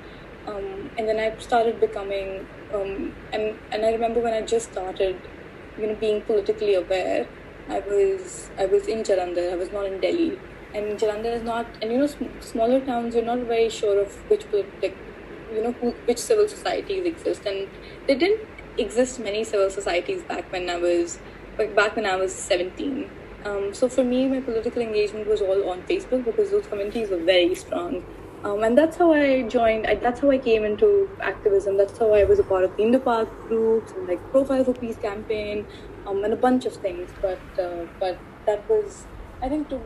um, 0.46 0.90
and 0.96 1.08
then 1.08 1.18
I 1.18 1.36
started 1.38 1.80
becoming 1.80 2.48
um, 2.70 3.16
and 3.32 3.60
and 3.70 3.84
I 3.84 3.90
remember 3.92 4.20
when 4.20 4.34
I 4.34 4.42
just 4.42 4.70
started, 4.72 5.28
you 5.76 5.86
know, 5.88 5.96
being 5.96 6.22
politically 6.24 6.74
aware. 6.74 7.28
I 7.68 7.80
was 7.80 8.50
I 8.58 8.66
was 8.66 8.86
in 8.86 9.02
Jalandhar. 9.02 9.52
I 9.52 9.56
was 9.56 9.72
not 9.72 9.86
in 9.86 10.00
Delhi, 10.00 10.40
and 10.72 10.98
Jalandhar 10.98 11.32
is 11.36 11.42
not 11.42 11.76
and 11.82 11.92
you 11.92 11.98
know 11.98 12.06
sm- 12.06 12.38
smaller 12.40 12.80
towns 12.80 13.14
you're 13.14 13.24
not 13.24 13.40
very 13.46 13.68
sure 13.68 14.00
of 14.00 14.12
which 14.28 14.48
politic 14.50 15.02
you 15.48 15.62
know 15.62 15.72
who, 15.80 15.96
which 16.04 16.18
civil 16.18 16.48
societies 16.48 17.04
exist 17.06 17.44
and 17.46 17.68
they 18.06 18.14
didn't 18.16 18.40
exist 18.76 19.18
many 19.18 19.44
civil 19.44 19.70
societies 19.70 20.24
back 20.24 20.50
when 20.52 20.68
I 20.70 20.76
was 20.76 21.20
like 21.58 21.74
back 21.74 21.96
when 21.96 22.06
I 22.06 22.16
was 22.16 22.34
17. 22.36 23.10
Um, 23.46 23.72
so 23.72 23.88
for 23.88 24.02
me, 24.02 24.26
my 24.28 24.40
political 24.40 24.82
engagement 24.82 25.28
was 25.28 25.40
all 25.40 25.70
on 25.70 25.82
Facebook 25.82 26.24
because 26.24 26.50
those 26.50 26.66
communities 26.66 27.10
were 27.10 27.22
very 27.22 27.54
strong. 27.54 28.04
Um, 28.44 28.62
and 28.64 28.76
that's 28.76 28.96
how 28.96 29.12
I 29.12 29.42
joined. 29.42 29.86
I, 29.86 29.94
that's 29.94 30.20
how 30.20 30.30
I 30.30 30.38
came 30.38 30.64
into 30.64 31.08
activism. 31.20 31.76
That's 31.76 31.96
how 31.98 32.12
I 32.12 32.24
was 32.24 32.38
a 32.38 32.44
part 32.44 32.64
of 32.64 32.76
the 32.76 32.82
Indo-Pak 32.82 33.28
groups 33.48 33.92
and 33.92 34.08
like 34.08 34.20
Profile 34.30 34.64
for 34.64 34.74
Peace 34.74 34.96
campaign, 34.96 35.66
um, 36.06 36.22
and 36.24 36.32
a 36.32 36.36
bunch 36.36 36.66
of 36.66 36.74
things. 36.74 37.10
But 37.22 37.40
uh, 37.58 37.86
but 38.00 38.18
that 38.46 38.68
was, 38.68 39.06
I 39.42 39.48
think, 39.48 39.68
to 39.70 39.80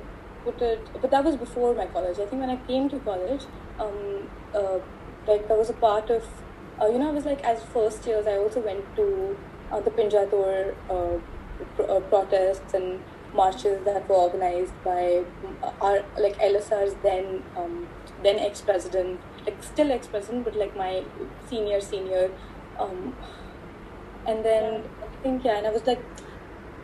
put 0.44 0.61
it. 0.62 0.88
But 1.00 1.11
that 1.11 1.24
was 1.24 1.36
before 1.36 1.74
my 1.74 1.86
college. 1.86 2.18
I 2.18 2.26
think 2.26 2.40
when 2.40 2.50
I 2.50 2.56
came 2.66 2.88
to 2.90 2.98
college, 3.00 3.44
um, 3.78 4.28
uh, 4.54 4.78
like 5.26 5.50
I 5.50 5.54
was 5.54 5.70
a 5.70 5.74
part 5.74 6.11
of 6.11 6.24
uh, 6.80 6.86
you 6.86 6.98
know, 6.98 7.08
I 7.08 7.12
was 7.12 7.26
like, 7.26 7.42
as 7.44 7.62
first 7.62 8.06
years, 8.06 8.26
I 8.26 8.36
also 8.38 8.61
went 8.61 8.84
to 8.96 9.36
uh, 9.70 9.80
the 9.80 9.90
Pinjra 9.90 10.30
Tod 10.30 10.74
uh, 10.88 11.18
pro- 11.76 11.96
uh, 11.96 12.00
protests 12.00 12.72
and 12.72 13.00
marches 13.35 13.85
that 13.85 14.09
were 14.09 14.16
organized 14.16 14.72
by 14.85 15.24
uh, 15.62 15.72
our 15.81 16.05
like 16.18 16.39
LSR's 16.39 16.95
then 17.03 17.43
um, 17.57 17.89
then 18.22 18.39
ex 18.39 18.61
president, 18.61 19.20
like 19.47 19.62
still 19.62 19.93
ex 19.93 20.07
president, 20.07 20.45
but 20.45 20.57
like 20.57 20.76
my 20.76 21.05
senior 21.49 21.81
senior. 21.81 22.31
Um, 22.78 23.14
and 24.26 24.45
then 24.45 24.85
I 25.03 25.22
think 25.22 25.45
yeah, 25.45 25.59
and 25.59 25.66
I 25.66 25.70
was 25.70 25.87
like, 25.87 26.03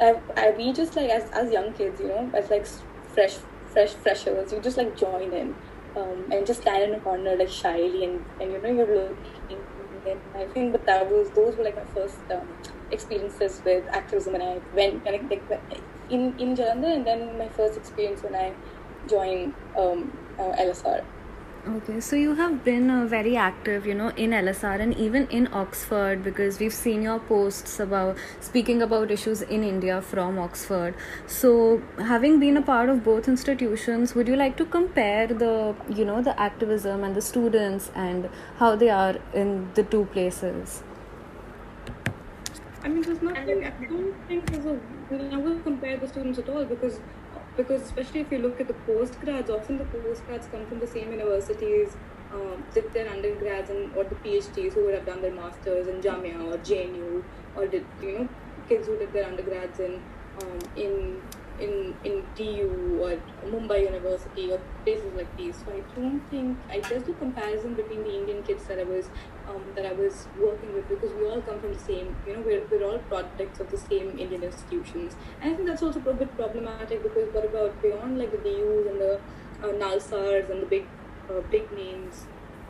I, 0.00 0.20
I 0.36 0.50
we 0.56 0.72
just 0.72 0.96
like 0.96 1.10
as 1.10 1.30
as 1.30 1.52
young 1.52 1.72
kids, 1.72 2.00
you 2.00 2.08
know, 2.08 2.30
as 2.34 2.50
like 2.50 2.66
fresh 3.08 3.36
fresh 3.68 3.92
freshers, 3.94 4.52
you 4.52 4.60
just 4.60 4.76
like 4.76 4.96
join 4.96 5.32
in. 5.32 5.54
Um, 5.96 6.30
and 6.30 6.46
just 6.46 6.60
stand 6.60 6.82
in 6.82 6.94
a 6.94 7.00
corner 7.00 7.36
like 7.36 7.48
shyly 7.48 8.04
and, 8.04 8.22
and 8.38 8.52
you 8.52 8.60
know 8.60 8.68
you're 8.68 8.86
looking 8.86 9.58
and 10.06 10.20
I 10.34 10.46
think 10.46 10.72
but 10.72 10.84
that 10.86 11.10
was 11.10 11.30
those 11.30 11.56
were 11.56 11.64
like 11.64 11.76
my 11.76 11.84
first 11.94 12.18
um, 12.30 12.46
experiences 12.90 13.62
with 13.64 13.84
activism 13.88 14.34
and 14.34 14.42
I 14.42 14.60
went 14.74 15.04
like, 15.04 15.30
like 15.30 15.80
in 16.10 16.38
in 16.38 16.56
Jalandhar 16.56 16.94
and 16.94 17.06
then 17.06 17.38
my 17.38 17.48
first 17.48 17.76
experience 17.76 18.22
when 18.22 18.34
I 18.34 18.52
joined 19.08 19.54
um, 19.76 20.12
uh, 20.38 20.52
LSR. 20.64 21.04
Okay, 21.68 21.98
so 21.98 22.14
you 22.14 22.36
have 22.36 22.62
been 22.64 22.88
uh, 22.88 23.06
very 23.06 23.36
active, 23.36 23.86
you 23.86 23.94
know, 23.94 24.10
in 24.10 24.30
LSR 24.30 24.78
and 24.78 24.96
even 24.96 25.26
in 25.38 25.48
Oxford 25.52 26.22
because 26.22 26.60
we've 26.60 26.72
seen 26.72 27.02
your 27.02 27.18
posts 27.18 27.80
about 27.80 28.16
speaking 28.38 28.82
about 28.82 29.10
issues 29.10 29.42
in 29.42 29.64
India 29.64 30.00
from 30.00 30.38
Oxford. 30.38 30.94
So, 31.26 31.82
having 31.98 32.38
been 32.38 32.56
a 32.56 32.62
part 32.62 32.88
of 32.88 33.02
both 33.02 33.26
institutions, 33.26 34.14
would 34.14 34.28
you 34.28 34.36
like 34.36 34.56
to 34.58 34.64
compare 34.64 35.26
the, 35.26 35.74
you 35.88 36.04
know, 36.04 36.22
the 36.22 36.40
activism 36.40 37.02
and 37.02 37.16
the 37.16 37.22
students 37.22 37.90
and 37.96 38.30
how 38.58 38.76
they 38.76 38.90
are 38.90 39.16
in 39.34 39.68
the 39.74 39.82
two 39.82 40.04
places? 40.12 40.84
I 42.84 42.88
mean, 42.88 43.02
there's 43.02 43.20
nothing. 43.20 43.64
I 43.64 43.70
don't 43.70 44.14
think 44.28 44.48
there's 44.52 44.66
a. 44.66 44.78
We'll 45.10 45.22
never 45.22 45.60
compare 45.60 45.96
the 45.96 46.08
students 46.08 46.38
at 46.38 46.48
all 46.48 46.64
because, 46.64 46.98
because 47.56 47.82
especially 47.82 48.20
if 48.20 48.32
you 48.32 48.38
look 48.38 48.60
at 48.60 48.66
the 48.66 48.74
postgrads, 48.74 49.50
often 49.50 49.78
the 49.78 49.84
postgrads 49.84 50.50
come 50.50 50.66
from 50.66 50.80
the 50.80 50.86
same 50.86 51.12
universities, 51.12 51.96
um, 52.32 52.64
did 52.74 52.92
their 52.92 53.08
undergrads 53.08 53.70
and 53.70 53.94
or 53.94 54.04
the 54.04 54.16
PhDs 54.16 54.72
who 54.72 54.84
would 54.84 54.94
have 54.94 55.06
done 55.06 55.22
their 55.22 55.32
masters 55.32 55.86
in 55.86 56.00
Jamia 56.00 56.44
or 56.44 56.58
JNU 56.58 57.22
or 57.54 57.66
did 57.66 57.84
you 58.02 58.18
know 58.18 58.28
kids 58.68 58.86
who 58.86 58.98
did 58.98 59.12
their 59.12 59.26
undergrads 59.26 59.78
in 59.78 60.02
um, 60.42 60.58
in 60.76 61.22
in 61.60 61.94
in 62.04 62.22
TU 62.34 62.98
or 63.02 63.18
Mumbai 63.50 63.82
University 63.84 64.50
or 64.52 64.60
places 64.84 65.12
like 65.14 65.36
these. 65.36 65.56
So 65.56 65.72
I 65.72 65.80
don't 65.94 66.20
think 66.30 66.58
I 66.68 66.80
just 66.80 67.06
do 67.06 67.14
comparison 67.14 67.74
between 67.74 68.02
the 68.02 68.14
Indian 68.18 68.42
kids 68.42 68.64
that 68.66 68.78
I 68.78 68.84
was 68.84 69.08
um, 69.48 69.62
that 69.74 69.86
I 69.86 69.92
was 69.92 70.26
working 70.40 70.74
with 70.74 70.88
because 70.88 71.12
we 71.14 71.28
all 71.28 71.40
come 71.40 71.60
from 71.60 71.72
the 71.72 71.78
same, 71.78 72.14
you 72.26 72.34
know, 72.34 72.40
we're, 72.40 72.62
we're 72.70 72.84
all 72.84 72.98
products 72.98 73.60
of 73.60 73.70
the 73.70 73.78
same 73.78 74.18
Indian 74.18 74.42
institutions. 74.42 75.16
And 75.40 75.52
I 75.52 75.56
think 75.56 75.68
that's 75.68 75.82
also 75.82 76.00
a 76.00 76.14
bit 76.14 76.36
problematic 76.36 77.02
because 77.02 77.32
what 77.32 77.44
about 77.44 77.80
beyond 77.82 78.18
like 78.18 78.32
the 78.32 78.38
DUs 78.38 78.86
and 78.86 79.00
the 79.00 79.20
uh, 79.62 79.72
Nalsars 79.82 80.50
and 80.50 80.62
the 80.62 80.66
big 80.66 80.86
uh, 81.30 81.40
big 81.50 81.70
names, 81.72 82.26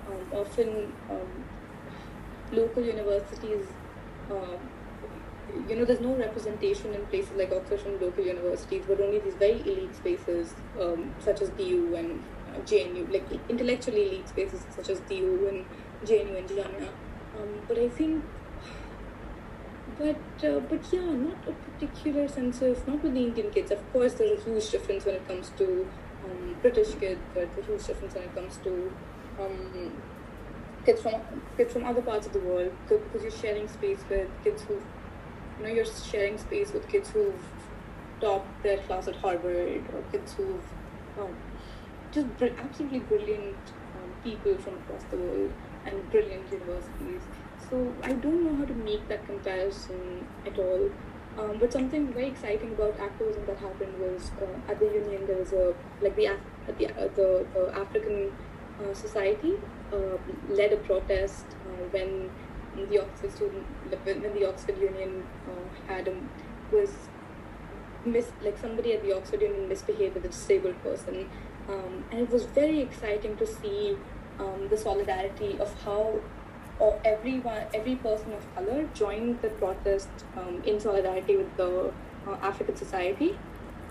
um, 0.08 0.38
often 0.38 0.92
um, 1.10 1.44
local 2.52 2.84
universities. 2.84 3.66
Uh, 4.30 4.56
you 5.68 5.76
know, 5.76 5.84
there's 5.84 6.00
no 6.00 6.14
representation 6.14 6.94
in 6.94 7.04
places 7.06 7.32
like 7.36 7.52
Oxford 7.52 7.80
and 7.86 8.00
local 8.00 8.24
universities, 8.24 8.84
but 8.86 9.00
only 9.00 9.18
these 9.18 9.34
very 9.34 9.60
elite 9.60 9.94
spaces, 9.94 10.54
um, 10.80 11.14
such 11.18 11.40
as 11.40 11.50
DU 11.50 11.94
and 11.96 12.22
uh, 12.54 12.60
JNU, 12.60 13.12
like 13.12 13.24
intellectually 13.48 14.08
elite 14.08 14.28
spaces 14.28 14.64
such 14.74 14.88
as 14.88 15.00
DU 15.00 15.48
and 15.48 15.64
JNU 16.08 16.38
and 16.38 16.48
Jamia. 16.48 16.88
Um, 17.38 17.60
but 17.68 17.78
I 17.78 17.88
think, 17.88 18.24
but 19.98 20.44
uh, 20.44 20.60
but 20.60 20.92
yeah, 20.92 21.00
not 21.00 21.36
a 21.48 21.52
particular 21.52 22.28
sense 22.28 22.62
of 22.62 22.86
not 22.86 23.02
with 23.02 23.14
the 23.14 23.24
Indian 23.24 23.50
kids. 23.50 23.70
Of 23.70 23.92
course, 23.92 24.14
there's 24.14 24.40
a 24.40 24.44
huge 24.44 24.70
difference 24.70 25.04
when 25.04 25.16
it 25.16 25.28
comes 25.28 25.50
to 25.58 25.88
um, 26.24 26.56
British 26.62 26.94
kids. 26.94 27.20
There's 27.34 27.58
a 27.58 27.62
huge 27.62 27.86
difference 27.86 28.14
when 28.14 28.24
it 28.24 28.34
comes 28.34 28.56
to 28.58 28.92
um, 29.40 29.92
kids 30.84 31.02
from 31.02 31.14
kids 31.56 31.72
from 31.72 31.84
other 31.84 32.02
parts 32.02 32.26
of 32.26 32.32
the 32.32 32.40
world 32.40 32.72
because 32.88 33.22
you're 33.22 33.30
sharing 33.30 33.68
space 33.68 33.98
with 34.08 34.28
kids 34.44 34.62
who 34.62 34.80
you 35.58 35.66
know 35.66 35.72
you're 35.72 35.84
sharing 35.84 36.38
space 36.38 36.72
with 36.72 36.88
kids 36.88 37.10
who've 37.10 37.44
topped 38.20 38.62
their 38.62 38.78
class 38.78 39.08
at 39.08 39.16
Harvard 39.16 39.84
or 39.94 40.02
kids 40.12 40.32
who've 40.34 40.64
um, 41.18 41.34
just 42.12 42.26
absolutely 42.58 43.00
brilliant 43.00 43.72
um, 43.96 44.10
people 44.24 44.56
from 44.58 44.74
across 44.74 45.02
the 45.10 45.16
world 45.16 45.52
and 45.84 46.10
brilliant 46.10 46.50
universities. 46.50 47.22
So 47.70 47.92
I 48.02 48.12
don't 48.12 48.44
know 48.44 48.56
how 48.56 48.64
to 48.64 48.74
make 48.74 49.08
that 49.08 49.26
comparison 49.26 50.26
at 50.46 50.58
all. 50.58 50.90
Um, 51.38 51.58
but 51.58 51.70
something 51.70 52.12
very 52.14 52.28
exciting 52.28 52.72
about 52.72 52.98
activism 52.98 53.44
that 53.46 53.58
happened 53.58 53.98
was 53.98 54.30
uh, 54.40 54.70
at 54.70 54.78
the 54.78 54.86
union 54.86 55.26
there 55.26 55.36
was 55.36 55.52
a 55.52 55.74
like 56.00 56.16
the 56.16 56.26
Af- 56.26 56.78
the 56.78 56.88
uh, 56.88 57.08
the, 57.14 57.70
African 57.74 58.32
uh, 58.80 58.94
society 58.94 59.52
uh, 59.92 60.16
led 60.48 60.72
a 60.72 60.78
protest 60.78 61.44
uh, 61.66 61.84
when 61.90 62.30
the 62.88 63.02
Oxford 63.02 63.32
student 63.32 63.66
when 64.04 64.22
the 64.22 64.48
Oxford 64.48 64.78
Union 64.80 65.24
uh, 65.48 65.92
had 65.92 66.08
a, 66.08 66.14
was 66.74 66.90
mis 68.04 68.26
like 68.42 68.58
somebody 68.58 68.92
at 68.92 69.02
the 69.02 69.16
Oxford 69.16 69.42
Union 69.42 69.68
misbehaved 69.68 70.14
with 70.14 70.24
a 70.24 70.28
disabled 70.28 70.82
person, 70.82 71.28
um, 71.68 72.04
and 72.10 72.20
it 72.20 72.30
was 72.30 72.44
very 72.44 72.80
exciting 72.80 73.36
to 73.36 73.46
see 73.46 73.96
um, 74.38 74.68
the 74.68 74.76
solidarity 74.76 75.58
of 75.58 75.74
how 75.82 76.20
or 76.78 77.00
everyone 77.04 77.62
every 77.72 77.96
person 77.96 78.32
of 78.32 78.54
color 78.54 78.88
joined 78.94 79.40
the 79.42 79.48
protest 79.48 80.08
um, 80.36 80.62
in 80.64 80.78
solidarity 80.78 81.36
with 81.36 81.56
the 81.56 81.92
uh, 82.26 82.36
African 82.42 82.76
society. 82.76 83.38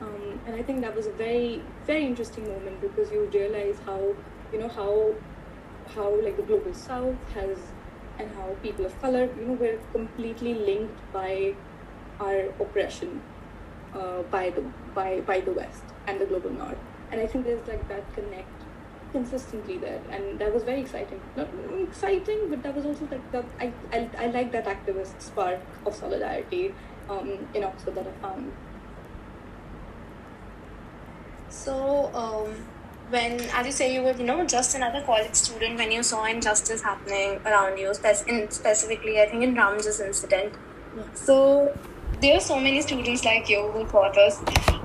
Um, 0.02 0.16
Um, 0.26 0.40
and 0.46 0.56
I 0.56 0.64
think 0.64 0.82
that 0.82 0.96
was 0.96 1.08
a 1.08 1.12
very, 1.12 1.62
very 1.86 2.06
interesting 2.06 2.48
moment 2.48 2.82
because 2.82 3.12
you 3.12 3.30
realize 3.34 3.78
how, 3.86 4.14
you 4.52 4.60
know, 4.60 4.68
how, 4.68 5.14
how 5.96 6.10
like 6.22 6.36
the 6.36 6.44
global 6.44 6.74
south 6.74 7.16
has, 7.34 7.58
and 8.20 8.34
how 8.36 8.56
people 8.62 8.86
of 8.86 9.00
color, 9.02 9.30
you 9.38 9.46
know, 9.46 9.54
we're 9.54 9.80
completely 9.92 10.54
linked 10.54 11.00
by 11.14 11.54
our 12.20 12.46
oppression 12.60 13.22
uh, 13.94 14.22
by 14.24 14.50
the 14.50 14.62
by 14.94 15.22
by 15.22 15.40
the 15.40 15.52
West 15.52 15.84
and 16.08 16.20
the 16.20 16.26
global 16.26 16.50
North. 16.50 16.78
And 17.12 17.22
I 17.22 17.28
think 17.28 17.46
there's 17.46 17.68
like 17.68 17.88
that 17.90 18.14
connect 18.14 18.50
consistently 19.12 19.78
there, 19.78 20.02
and 20.10 20.40
that 20.40 20.54
was 20.54 20.64
very 20.64 20.82
exciting. 20.82 21.22
Not 21.36 21.48
exciting, 21.82 22.50
but 22.50 22.64
that 22.64 22.76
was 22.76 22.86
also 22.86 23.08
like 23.12 23.32
that. 23.32 23.46
I 23.60 23.72
I, 23.92 24.10
I 24.18 24.28
like 24.28 24.52
that 24.52 24.66
activist 24.66 25.22
spark 25.22 25.60
of 25.86 25.96
solidarity 25.96 26.74
um, 27.10 27.48
in 27.54 27.64
Oxford 27.64 27.96
that 27.96 28.08
I 28.08 28.12
found. 28.22 28.52
So, 31.50 32.12
um, 32.14 32.56
when, 33.10 33.40
as 33.54 33.66
you 33.66 33.72
say, 33.72 33.94
you 33.94 34.02
were, 34.02 34.14
you 34.14 34.24
know, 34.24 34.46
just 34.46 34.76
another 34.76 35.02
college 35.02 35.36
student 35.36 35.78
when 35.78 35.92
you 35.92 36.04
saw 36.04 36.26
injustice 36.26 36.82
happening 36.82 37.40
around 37.46 37.78
you, 37.78 37.94
spec- 37.94 38.28
in, 38.28 38.50
specifically, 38.50 39.22
I 39.22 39.28
think 39.28 39.44
in 39.44 39.56
Ramjas 39.56 40.00
incident. 40.06 40.54
So, 41.14 41.78
there 42.22 42.38
are 42.38 42.42
so 42.42 42.60
many 42.60 42.82
students 42.82 43.26
like 43.26 43.50
you 43.50 43.62
who 43.72 43.86
thought 43.86 44.18
us. 44.18 44.40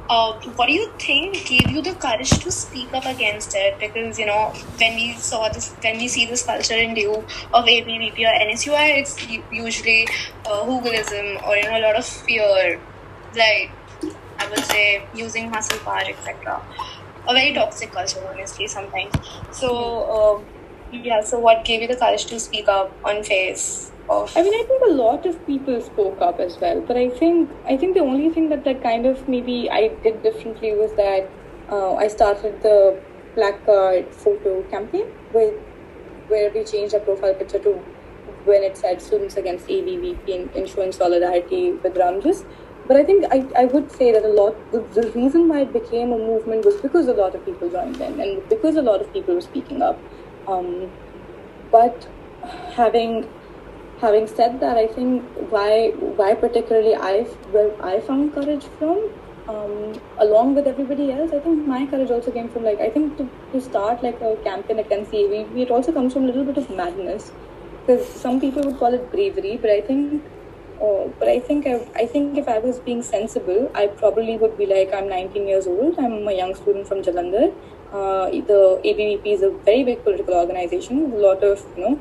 Uh, 0.09 0.33
what 0.57 0.67
do 0.67 0.73
you 0.73 0.91
think 0.99 1.47
gave 1.47 1.71
you 1.71 1.81
the 1.81 1.95
courage 1.95 2.31
to 2.31 2.51
speak 2.51 2.93
up 2.93 3.07
against 3.07 3.55
it? 3.55 3.79
Because 3.79 4.19
you 4.19 4.27
know, 4.27 4.53
when 4.79 4.97
we 4.97 5.15
saw 5.15 5.49
this, 5.49 5.73
when 5.83 5.99
we 5.99 6.09
see 6.09 6.27
this 6.27 6.43
culture 6.43 6.75
in 6.75 6.97
lieu 6.97 7.15
of 7.55 7.65
ABVP 7.65 8.19
or 8.19 8.47
NSUI, 8.47 9.01
it's 9.01 9.31
usually 9.53 10.09
uh, 10.47 10.65
hooliganism 10.65 11.39
or 11.47 11.57
you 11.57 11.63
know 11.63 11.79
a 11.79 11.83
lot 11.87 11.95
of 11.97 12.05
fear, 12.05 12.81
like 13.37 13.71
I 14.41 14.51
would 14.51 14.65
say 14.65 15.07
using 15.15 15.49
muscle 15.49 15.79
power, 15.79 16.03
etc. 16.09 16.61
A 17.29 17.35
very 17.35 17.53
toxic 17.53 17.93
culture, 17.93 18.21
honestly, 18.29 18.67
sometimes. 18.67 19.15
So, 19.53 19.71
um, 20.11 20.45
yeah. 20.93 21.21
So, 21.21 21.39
what 21.39 21.65
gave 21.65 21.83
you 21.83 21.89
the 21.89 21.97
courage 21.97 22.27
to 22.27 22.41
speak 22.41 22.69
up 22.69 22.93
on 23.05 23.23
face 23.23 23.93
of? 24.09 24.33
I 24.37 24.43
mean, 24.43 24.55
I 24.55 24.65
think 24.67 24.83
a 24.89 24.93
lot 24.93 25.27
of 25.27 25.47
people 25.47 25.81
spoke 25.81 26.21
up 26.21 26.41
as 26.41 26.59
well, 26.61 26.81
but 26.81 26.97
I 26.97 27.09
think 27.11 27.51
I 27.67 27.77
think 27.77 27.95
the 27.95 28.01
only 28.01 28.31
thing 28.31 28.49
that 28.49 28.65
that 28.65 28.83
kind 28.83 29.07
of 29.07 29.29
maybe 29.29 29.71
I 29.71 29.89
did 30.03 30.23
differently 30.23 30.73
was 30.75 30.93
that 30.95 31.31
uh, 31.71 31.95
I 31.95 32.09
started 32.09 32.63
the 32.63 32.99
black 33.35 33.65
card 33.65 34.13
photo 34.15 34.63
campaign 34.65 35.07
with 35.33 35.55
where 36.29 36.51
we 36.51 36.65
changed 36.65 36.95
our 36.95 37.01
profile 37.01 37.35
picture 37.35 37.59
to 37.59 37.73
when 38.45 38.63
it 38.63 38.77
said 38.77 39.03
students 39.03 39.37
against 39.37 39.67
ABVP 39.67 40.35
and, 40.35 40.51
and 40.55 40.69
showing 40.69 40.93
solidarity 40.93 41.73
with 41.73 41.95
Ramjas. 41.95 42.45
But 42.91 42.97
I 42.97 43.05
think 43.05 43.25
I, 43.31 43.47
I 43.57 43.67
would 43.67 43.93
say 43.93 44.11
that 44.11 44.25
a 44.25 44.29
lot, 44.37 44.57
the, 44.73 44.81
the 44.95 45.13
reason 45.13 45.47
why 45.49 45.61
it 45.61 45.73
became 45.73 46.13
a 46.13 46.19
movement 46.19 46.65
was 46.65 46.81
because 46.81 47.07
a 47.07 47.13
lot 47.13 47.37
of 47.37 47.45
people 47.45 47.71
joined 47.71 48.01
in 48.01 48.21
and 48.21 48.49
because 48.49 48.75
a 48.75 48.83
lot 48.83 49.01
of 49.01 49.13
people 49.13 49.37
were 49.37 49.41
speaking 49.41 49.81
up. 49.81 49.97
Um, 50.49 50.91
but 51.71 52.09
having 52.73 53.29
having 54.01 54.27
said 54.27 54.59
that, 54.59 54.77
I 54.77 54.89
think 54.89 55.23
why 55.51 55.91
why 56.23 56.35
particularly 56.35 56.97
I 56.97 57.21
where 57.53 57.71
I 57.93 58.01
found 58.01 58.35
courage 58.35 58.67
from, 58.81 58.99
um, 59.47 59.95
along 60.19 60.57
with 60.57 60.67
everybody 60.67 61.13
else, 61.13 61.31
I 61.33 61.39
think 61.47 61.65
my 61.69 61.87
courage 61.87 62.11
also 62.11 62.33
came 62.33 62.49
from 62.49 62.65
like 62.65 62.81
I 62.81 62.91
think 62.91 63.17
to, 63.19 63.29
to 63.53 63.61
start 63.61 64.03
like 64.03 64.21
a 64.21 64.35
campaign 64.49 64.81
against 64.81 65.13
ABV, 65.13 65.57
it 65.69 65.71
also 65.71 65.93
comes 65.93 66.13
from 66.13 66.25
a 66.25 66.27
little 66.27 66.45
bit 66.53 66.57
of 66.57 66.69
madness, 66.83 67.31
because 67.87 68.05
some 68.27 68.41
people 68.41 68.65
would 68.65 68.81
call 68.81 68.93
it 68.93 69.09
bravery, 69.13 69.57
but 69.59 69.71
I 69.71 69.81
think. 69.81 70.21
Uh, 70.81 71.09
but 71.19 71.29
I 71.29 71.39
think 71.41 71.67
I, 71.67 71.87
I 71.95 72.07
think 72.07 72.39
if 72.39 72.49
I 72.49 72.59
was 72.59 72.79
being 72.79 73.03
sensible, 73.03 73.71
I 73.75 73.87
probably 73.87 74.39
would 74.39 74.57
be 74.57 74.67
like 74.67 74.93
I'm 74.95 75.09
19 75.09 75.47
years 75.47 75.67
old. 75.67 75.99
I'm 75.99 76.27
a 76.27 76.33
young 76.33 76.55
student 76.55 76.89
from 76.89 77.03
Jalandhar. 77.03 77.53
Uh, 77.93 78.31
the 78.31 78.81
ABVP 78.85 79.27
is 79.27 79.43
a 79.43 79.51
very 79.51 79.83
big 79.85 80.03
political 80.05 80.35
organization 80.35 81.13
a 81.13 81.17
lot 81.17 81.43
of 81.43 81.65
you 81.77 81.83
know 81.83 81.99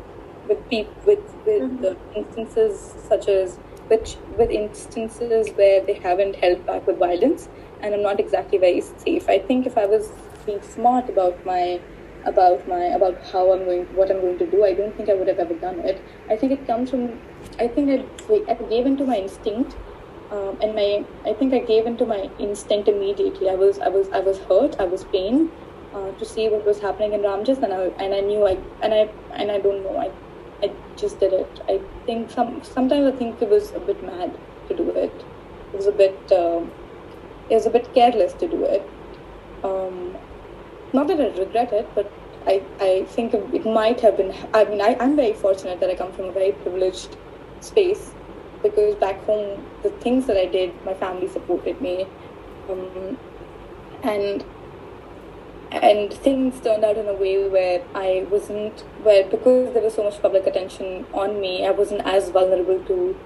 with 0.47 0.69
peop- 0.69 1.05
with 1.05 1.19
with 1.45 1.81
the 1.81 1.97
instances 2.15 2.93
such 3.07 3.27
as 3.27 3.57
which 3.87 4.17
with 4.37 4.51
instances 4.51 5.49
where 5.55 5.81
they 5.85 5.93
haven't 5.93 6.35
held 6.35 6.65
back 6.65 6.85
with 6.87 6.99
violence 6.99 7.49
and 7.81 7.95
I'm 7.95 8.03
not 8.03 8.19
exactly 8.19 8.59
very 8.59 8.81
safe. 8.81 9.27
I 9.27 9.39
think 9.39 9.65
if 9.65 9.77
I 9.77 9.87
was 9.87 10.11
being 10.45 10.61
smart 10.61 11.09
about 11.09 11.43
my 11.45 11.81
about 12.25 12.67
my 12.67 12.83
about 12.97 13.21
how 13.31 13.53
I'm 13.53 13.65
going 13.65 13.85
what 13.95 14.11
I'm 14.11 14.21
going 14.21 14.37
to 14.39 14.45
do, 14.45 14.65
I 14.65 14.73
don't 14.73 14.95
think 14.95 15.09
I 15.09 15.13
would 15.13 15.27
have 15.27 15.39
ever 15.39 15.53
done 15.53 15.79
it. 15.79 16.01
I 16.29 16.35
think 16.35 16.51
it 16.51 16.65
comes 16.67 16.89
from 16.89 17.19
I 17.59 17.67
think 17.67 17.89
I, 18.29 18.51
I 18.51 18.55
gave 18.55 18.85
into 18.85 19.05
my 19.05 19.17
instinct 19.17 19.75
um, 20.31 20.57
and 20.61 20.75
my 20.75 21.05
I 21.25 21.33
think 21.33 21.53
I 21.53 21.59
gave 21.59 21.85
into 21.85 22.05
my 22.05 22.29
instinct 22.39 22.87
immediately. 22.87 23.49
I 23.49 23.55
was 23.55 23.79
I 23.79 23.89
was 23.89 24.09
I 24.09 24.19
was 24.19 24.39
hurt. 24.39 24.79
I 24.79 24.85
was 24.85 25.03
pained 25.05 25.49
uh, 25.93 26.11
to 26.11 26.25
see 26.25 26.49
what 26.49 26.65
was 26.65 26.79
happening 26.79 27.13
in 27.13 27.21
Ramjas, 27.21 27.63
and 27.63 27.73
I 27.73 27.85
and 28.03 28.13
I 28.13 28.19
knew 28.19 28.45
I 28.45 28.57
and 28.83 28.93
I 28.93 29.09
and 29.33 29.51
I 29.51 29.59
don't 29.59 29.83
know 29.83 29.97
I 29.97 30.11
I 30.65 30.71
just 30.97 31.19
did 31.19 31.33
it. 31.33 31.61
I 31.67 31.81
think 32.05 32.29
some 32.29 32.63
sometimes 32.63 33.13
I 33.13 33.17
think 33.17 33.41
it 33.41 33.49
was 33.49 33.71
a 33.71 33.79
bit 33.79 34.03
mad 34.03 34.37
to 34.67 34.75
do 34.75 34.89
it. 34.89 35.13
It 35.73 35.75
was 35.75 35.87
a 35.87 35.91
bit 35.91 36.31
um 36.31 36.71
it 37.49 37.55
was 37.55 37.65
a 37.65 37.71
bit 37.71 37.93
careless 37.93 38.33
to 38.33 38.47
do 38.47 38.63
it. 38.63 38.87
Um, 39.63 40.15
not 40.93 41.07
that 41.07 41.19
I 41.19 41.37
regret 41.37 41.73
it, 41.73 41.87
but 41.95 42.11
I, 42.45 42.61
I 42.79 43.05
think 43.09 43.33
it 43.33 43.65
might 43.65 43.99
have 44.01 44.17
been. 44.17 44.33
I 44.53 44.63
mean, 44.65 44.81
I, 44.81 44.95
I'm 44.99 45.15
very 45.15 45.33
fortunate 45.33 45.79
that 45.79 45.89
I 45.89 45.95
come 45.95 46.11
from 46.13 46.25
a 46.25 46.31
very 46.31 46.51
privileged 46.51 47.17
space 47.61 48.11
because 48.63 48.95
back 48.95 49.23
home, 49.25 49.65
the 49.83 49.89
things 49.89 50.25
that 50.27 50.37
I 50.37 50.45
did, 50.45 50.73
my 50.85 50.93
family 50.93 51.27
supported 51.27 51.81
me. 51.81 52.07
Um, 52.69 53.17
and 54.03 54.43
and 55.71 56.11
things 56.11 56.59
turned 56.61 56.83
out 56.83 56.97
in 56.97 57.07
a 57.07 57.13
way 57.13 57.47
where 57.47 57.83
I 57.93 58.25
wasn't 58.31 58.79
where 59.03 59.27
because 59.27 59.73
there 59.73 59.83
was 59.83 59.93
so 59.93 60.03
much 60.03 60.19
public 60.21 60.47
attention 60.47 61.05
on 61.13 61.39
me, 61.39 61.65
I 61.65 61.71
wasn't 61.71 62.01
as 62.05 62.29
vulnerable 62.29 62.83
to 62.85 63.19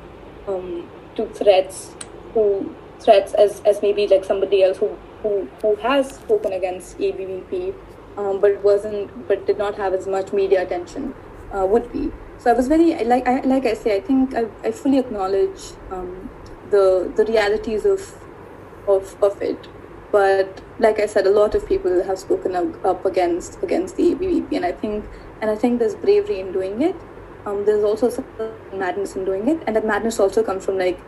um, 0.48 0.90
to 1.16 1.28
threats, 1.28 1.96
to 2.34 2.76
threats 3.00 3.34
as, 3.34 3.62
as 3.62 3.82
maybe 3.82 4.08
like 4.08 4.26
somebody 4.26 4.64
else 4.64 4.78
who 4.78 4.98
who, 5.24 5.48
who 5.62 5.76
has 5.78 6.16
spoken 6.16 6.54
against 6.54 7.00
ABVP, 7.00 7.74
um, 8.18 8.40
but 8.40 8.64
wasn't 8.64 9.28
but 9.28 9.48
did 9.48 9.58
not 9.58 9.76
have 9.76 9.94
as 9.94 10.06
much 10.06 10.32
media 10.32 10.62
attention 10.62 11.16
uh, 11.52 11.66
would 11.66 11.92
be. 11.92 12.12
So 12.38 12.52
I 12.52 12.54
was 12.54 12.68
very 12.68 13.04
like 13.04 13.28
I 13.28 13.42
like 13.42 13.66
I 13.66 13.74
say 13.74 13.96
I 13.96 14.02
think 14.02 14.36
I, 14.36 14.46
I 14.64 14.72
fully 14.72 15.00
acknowledge 15.00 15.72
um, 15.90 16.30
the 16.70 17.12
the 17.16 17.26
realities 17.26 17.86
of 17.86 18.16
of 18.88 19.16
of 19.24 19.42
it 19.42 19.68
but 20.14 20.62
like 20.78 21.00
I 21.00 21.08
said, 21.08 21.26
a 21.26 21.32
lot 21.32 21.56
of 21.56 21.68
people 21.68 22.04
have 22.04 22.20
spoken 22.20 22.56
up, 22.56 23.04
against 23.04 23.58
against 23.64 23.96
the 23.98 24.14
ABVP, 24.14 24.56
and 24.56 24.64
I 24.64 24.72
think 24.72 25.06
and 25.42 25.50
I 25.50 25.56
think 25.56 25.80
there's 25.80 25.96
bravery 25.96 26.40
in 26.40 26.52
doing 26.52 26.84
it. 26.84 26.96
Um, 27.48 27.66
there's 27.66 27.84
also 27.84 28.10
some 28.10 28.26
madness 28.72 29.16
in 29.16 29.26
doing 29.26 29.48
it, 29.48 29.64
and 29.66 29.76
that 29.76 29.88
madness 29.88 30.20
also 30.20 30.44
comes 30.44 30.66
from 30.66 30.78
like 30.78 31.00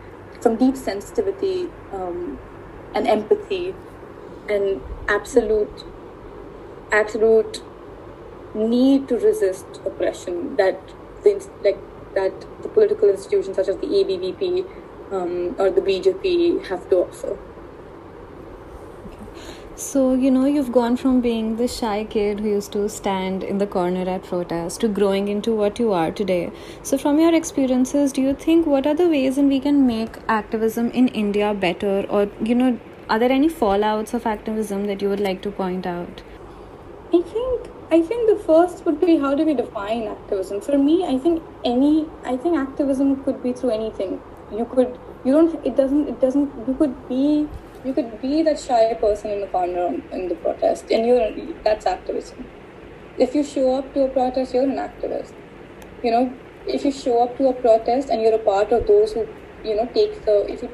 from 0.41 0.55
deep 0.55 0.76
sensitivity 0.76 1.70
um, 1.93 2.39
and 2.95 3.07
empathy 3.07 3.76
and 4.49 4.81
absolute 5.07 5.83
absolute 6.91 7.61
need 8.53 9.07
to 9.07 9.17
resist 9.17 9.65
oppression 9.85 10.55
that 10.55 10.79
the 11.23 11.33
like 11.63 11.79
that 12.13 12.45
the 12.61 12.69
political 12.69 13.09
institutions 13.09 13.55
such 13.55 13.67
as 13.67 13.77
the 13.77 13.87
ABVP 13.87 14.65
um, 15.11 15.55
or 15.59 15.69
the 15.69 15.81
BJP 15.81 16.65
have 16.67 16.89
to 16.89 16.97
offer. 16.97 17.37
So, 19.77 20.13
you 20.13 20.31
know, 20.31 20.45
you've 20.45 20.71
gone 20.71 20.95
from 20.95 21.19
being 21.19 21.57
the 21.57 21.67
shy 21.67 22.05
kid 22.05 22.39
who 22.39 22.47
used 22.47 22.71
to 22.71 22.87
stand 22.87 23.43
in 23.43 23.57
the 23.57 23.67
corner 23.67 24.09
at 24.09 24.23
protest 24.23 24.79
to 24.79 24.87
growing 24.87 25.27
into 25.27 25.53
what 25.53 25.79
you 25.79 25.91
are 25.91 26.11
today. 26.11 26.53
So, 26.81 26.97
from 26.97 27.19
your 27.19 27.35
experiences, 27.35 28.13
do 28.13 28.21
you 28.21 28.33
think 28.33 28.65
what 28.65 28.87
are 28.87 28.93
the 28.93 29.09
ways 29.09 29.37
in 29.37 29.49
we 29.49 29.59
can 29.59 29.85
make 29.85 30.15
activism 30.29 30.91
in 30.91 31.09
India 31.09 31.53
better? 31.53 32.05
Or, 32.09 32.29
you 32.41 32.55
know, 32.55 32.79
are 33.08 33.20
there 33.20 33.32
any 33.32 33.49
fallouts 33.49 34.14
of 34.14 34.26
activism 34.26 34.86
that 34.86 35.01
you 35.01 35.10
would 35.10 35.20
like 35.20 35.41
to 35.43 35.51
point 35.51 35.86
out? 35.86 36.24
I 37.14 37.22
think 37.22 37.70
I 37.91 38.01
think 38.01 38.30
the 38.30 38.43
first 38.43 38.84
would 38.86 38.99
be 38.99 39.18
how 39.18 39.36
do 39.36 39.45
we 39.45 39.53
define 39.53 40.08
activism? 40.08 40.62
For 40.62 40.78
me, 40.78 41.06
I 41.06 41.18
think 41.20 41.43
any 41.64 42.08
I 42.24 42.36
think 42.36 42.58
activism 42.58 43.24
could 43.24 43.43
be 43.43 43.53
through 43.53 43.72
anything. 43.72 44.20
You 44.51 44.66
could 44.66 44.97
you 45.24 45.34
don't 45.34 45.66
it 45.66 45.76
doesn't 45.76 46.10
it 46.10 46.20
doesn't 46.20 46.68
you 46.68 46.74
could 46.74 46.95
be 47.08 47.47
you 47.84 47.93
could 47.93 48.20
be 48.22 48.41
that 48.41 48.60
shy 48.60 48.93
person 48.95 49.30
in 49.32 49.41
the 49.41 49.47
corner 49.47 49.86
in 50.12 50.28
the 50.28 50.36
protest 50.36 50.89
and 50.89 51.06
you're 51.06 51.30
that's 51.64 51.86
activism. 51.86 52.45
If 53.20 53.36
you 53.36 53.43
show 53.43 53.76
up 53.76 53.93
to 53.93 54.06
a 54.06 54.08
protest, 54.10 54.53
you're 54.53 54.64
an 54.64 54.78
activist. 54.88 55.34
You 56.03 56.12
know, 56.12 56.34
if 56.68 56.84
you 56.84 56.91
show 56.91 57.22
up 57.24 57.38
to 57.38 57.49
a 57.49 57.53
protest 57.53 58.10
and 58.10 58.22
you're 58.22 58.34
a 58.34 58.39
part 58.39 58.72
of 58.72 58.88
those 58.88 59.14
who, 59.14 59.28
you 59.64 59.76
know, 59.76 59.86
takes 59.93 60.18
the 60.26 60.51
if 60.51 60.64
you 60.64 60.70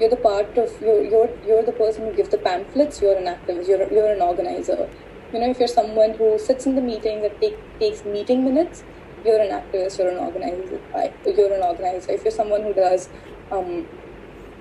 you're 0.00 0.10
the 0.10 0.16
part 0.16 0.56
of 0.58 0.80
you're 0.80 1.02
you're 1.02 1.30
you're 1.46 1.62
the 1.62 1.72
person 1.72 2.06
who 2.06 2.12
gives 2.12 2.28
the 2.28 2.38
pamphlets, 2.38 3.00
you're 3.00 3.16
an 3.16 3.24
activist, 3.24 3.68
you're 3.68 3.92
you're 3.92 4.12
an 4.12 4.20
organizer. 4.20 4.88
You 5.32 5.40
know, 5.40 5.50
if 5.50 5.58
you're 5.58 5.68
someone 5.68 6.12
who 6.14 6.38
sits 6.38 6.66
in 6.66 6.76
the 6.76 6.80
meetings 6.80 7.24
and 7.24 7.40
take, 7.40 7.58
takes 7.80 8.04
meeting 8.04 8.44
minutes, 8.44 8.84
you're 9.24 9.40
an 9.40 9.50
activist, 9.50 9.98
you're 9.98 10.10
an 10.10 10.18
organizer. 10.18 10.80
You're 11.26 11.52
an 11.52 11.62
organizer. 11.62 12.12
If 12.12 12.22
you're 12.22 12.30
someone 12.30 12.62
who 12.62 12.72
does, 12.72 13.08
um, 13.50 13.88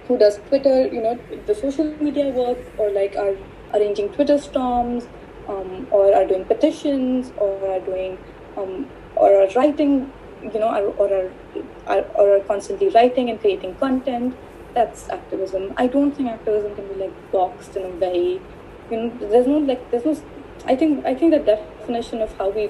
who 0.07 0.17
does 0.17 0.39
Twitter, 0.47 0.87
you 0.87 1.01
know, 1.01 1.19
the 1.45 1.53
social 1.53 1.85
media 2.01 2.29
work, 2.29 2.57
or 2.79 2.89
like 2.89 3.15
are 3.15 3.35
arranging 3.75 4.09
Twitter 4.09 4.39
storms, 4.39 5.07
um, 5.47 5.87
or 5.91 6.13
are 6.15 6.25
doing 6.25 6.45
petitions, 6.45 7.31
or 7.37 7.53
are 7.69 7.79
doing, 7.81 8.17
um, 8.57 8.89
or 9.15 9.35
are 9.35 9.47
writing, 9.55 10.11
you 10.41 10.59
know, 10.59 10.73
or, 10.73 11.07
or 11.07 11.13
are, 11.13 11.31
are 11.85 12.01
or 12.15 12.37
are 12.37 12.43
constantly 12.45 12.89
writing 12.89 13.29
and 13.29 13.39
creating 13.39 13.75
content. 13.75 14.35
That's 14.75 15.09
activism. 15.09 15.73
I 15.77 15.87
don't 15.87 16.11
think 16.11 16.29
activism 16.29 16.75
can 16.75 16.87
be 16.89 16.95
like 16.95 17.31
boxed 17.31 17.75
in 17.75 17.85
a 17.85 17.91
very, 17.91 18.41
you 18.91 18.97
know, 18.97 19.09
there's 19.19 19.47
no 19.47 19.57
like 19.57 19.89
there's 19.89 20.05
no. 20.05 20.21
I 20.65 20.75
think 20.75 21.05
I 21.05 21.15
think 21.15 21.31
the 21.31 21.39
definition 21.39 22.21
of 22.21 22.37
how 22.37 22.49
we 22.49 22.69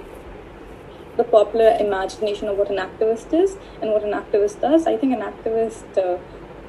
the 1.18 1.24
popular 1.24 1.76
imagination 1.80 2.48
of 2.48 2.58
what 2.58 2.70
an 2.70 2.78
activist 2.78 3.34
is 3.34 3.58
and 3.82 3.92
what 3.92 4.04
an 4.04 4.12
activist 4.12 4.62
does. 4.62 4.86
I 4.86 4.98
think 4.98 5.14
an 5.14 5.22
activist 5.22 5.98
uh, 5.98 6.20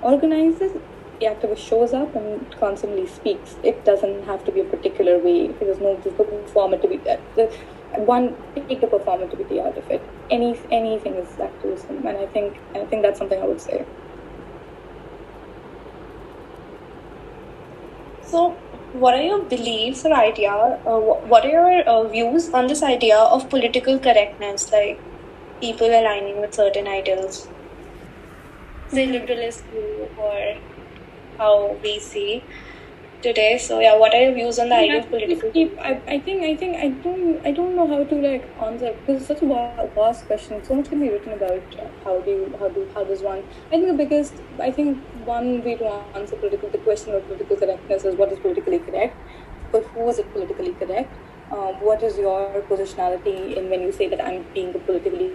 organizes, 0.03 0.72
the 1.20 1.26
activist 1.26 1.59
shows 1.59 1.93
up 1.93 2.14
and 2.14 2.51
constantly 2.59 3.07
speaks. 3.07 3.57
It 3.62 3.84
doesn't 3.84 4.24
have 4.24 4.45
to 4.45 4.53
be 4.53 4.61
a 4.61 4.64
particular 4.64 5.18
way. 5.18 5.49
There's 5.49 5.80
no, 5.80 5.97
there's 6.03 6.18
no 6.18 6.24
performativity. 6.24 7.07
Uh, 7.07 7.20
the, 7.34 7.47
one 7.97 8.37
take 8.68 8.80
the 8.80 8.87
performativity 8.87 9.61
out 9.64 9.76
of 9.76 9.91
it. 9.91 10.03
Any 10.30 10.59
anything 10.70 11.14
is 11.14 11.39
activism, 11.39 12.07
and 12.07 12.18
I 12.18 12.26
think 12.26 12.59
I 12.74 12.84
think 12.84 13.03
that's 13.03 13.18
something 13.18 13.41
I 13.41 13.47
would 13.47 13.61
say. 13.61 13.84
So, 18.27 18.61
what 18.93 19.14
are 19.14 19.22
your 19.22 19.45
beliefs 19.47 20.05
or 20.05 20.12
idea? 20.12 20.51
Uh, 20.85 20.99
what 21.33 21.47
are 21.47 21.49
your 21.49 21.81
uh, 21.89 22.09
views 22.09 22.51
on 22.53 22.66
this 22.66 22.83
idea 22.83 23.18
of 23.18 23.49
political 23.49 23.99
correctness, 23.99 24.70
like 24.72 24.99
people 25.61 25.89
aligning 25.89 26.41
with 26.41 26.55
certain 26.55 26.87
ideals? 26.87 27.49
the 28.91 29.07
liberalist 29.07 29.68
view 29.70 30.11
or 30.16 30.39
how 31.39 31.79
we 31.83 31.99
see 32.01 32.45
today. 33.22 33.58
So 33.58 33.80
yeah, 33.80 33.96
what 33.96 34.14
are 34.14 34.22
your 34.22 34.34
views 34.34 34.58
on 34.58 34.68
the 34.68 34.76
idea 34.76 35.00
of 35.00 35.08
political? 35.10 35.50
I, 35.80 36.00
I 36.06 36.18
think 36.20 36.42
I 36.44 36.56
think 36.56 36.76
I 36.76 36.88
don't 36.88 37.46
I 37.46 37.52
don't 37.52 37.76
know 37.76 37.86
how 37.86 38.04
to 38.04 38.14
like 38.14 38.48
answer 38.62 38.92
because 38.92 39.22
it's 39.22 39.26
such 39.26 39.42
a 39.42 39.90
vast 39.94 40.26
question. 40.26 40.64
So 40.64 40.74
much 40.74 40.88
can 40.88 41.00
be 41.00 41.10
written 41.10 41.32
about 41.32 41.62
how 42.04 42.20
do 42.20 42.30
you 42.30 42.56
how 42.58 42.68
do 42.68 42.88
how 42.94 43.04
does 43.04 43.22
one. 43.22 43.42
I 43.68 43.70
think 43.70 43.86
the 43.86 43.94
biggest 43.94 44.34
I 44.60 44.70
think 44.70 44.98
one 45.24 45.62
way 45.64 45.76
to 45.76 45.92
answer 46.14 46.36
political 46.36 46.68
the 46.70 46.78
question 46.78 47.14
of 47.14 47.26
political 47.26 47.56
correctness 47.56 48.04
is 48.04 48.16
what 48.16 48.32
is 48.32 48.38
politically 48.38 48.78
correct, 48.78 49.16
but 49.72 49.84
who 49.94 50.08
is 50.08 50.18
it 50.18 50.32
politically 50.32 50.72
correct? 50.72 51.12
Um, 51.50 51.74
what 51.80 52.02
is 52.02 52.18
your 52.18 52.62
positionality 52.68 53.56
in 53.56 53.70
when 53.70 53.82
you 53.82 53.92
say 53.92 54.08
that 54.08 54.24
I'm 54.24 54.44
being 54.52 54.74
a 54.74 54.78
politically 54.78 55.32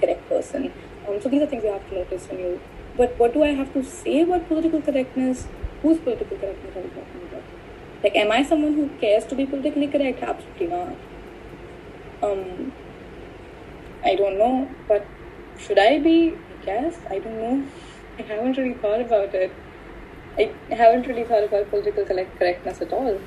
correct 0.00 0.28
person? 0.28 0.72
Um, 1.06 1.20
so 1.20 1.28
these 1.28 1.42
are 1.42 1.46
things 1.46 1.62
you 1.62 1.72
have 1.72 1.88
to 1.90 1.94
notice 1.94 2.28
when 2.28 2.40
you. 2.40 2.60
But 2.96 3.16
what 3.18 3.32
do 3.32 3.44
I 3.44 3.50
have 3.50 3.72
to 3.74 3.84
say 3.84 4.22
about 4.22 4.48
political 4.48 4.82
correctness? 4.82 5.46
Whose 5.82 5.98
political 5.98 6.36
correctness 6.36 6.76
are 6.76 6.82
we 6.82 6.88
talking 6.88 7.22
about? 7.28 7.42
Like, 8.02 8.16
am 8.16 8.32
I 8.32 8.42
someone 8.42 8.74
who 8.74 8.88
cares 9.00 9.24
to 9.26 9.34
be 9.34 9.46
politically 9.46 9.86
correct? 9.86 10.22
Absolutely 10.22 10.66
not. 10.66 10.96
Um, 12.22 12.72
I 14.04 14.14
don't 14.14 14.38
know, 14.38 14.68
but 14.88 15.06
should 15.58 15.78
I 15.78 15.98
be? 15.98 16.34
I 16.34 16.64
guess 16.64 16.98
I 17.08 17.18
don't 17.18 17.38
know. 17.38 17.66
I 18.18 18.22
haven't 18.22 18.56
really 18.56 18.74
thought 18.74 19.00
about 19.00 19.34
it. 19.34 19.52
I 20.38 20.52
haven't 20.70 21.06
really 21.06 21.24
thought 21.24 21.44
about 21.44 21.70
political 21.70 22.04
correctness 22.04 22.80
at 22.80 22.92
all. 22.92 23.20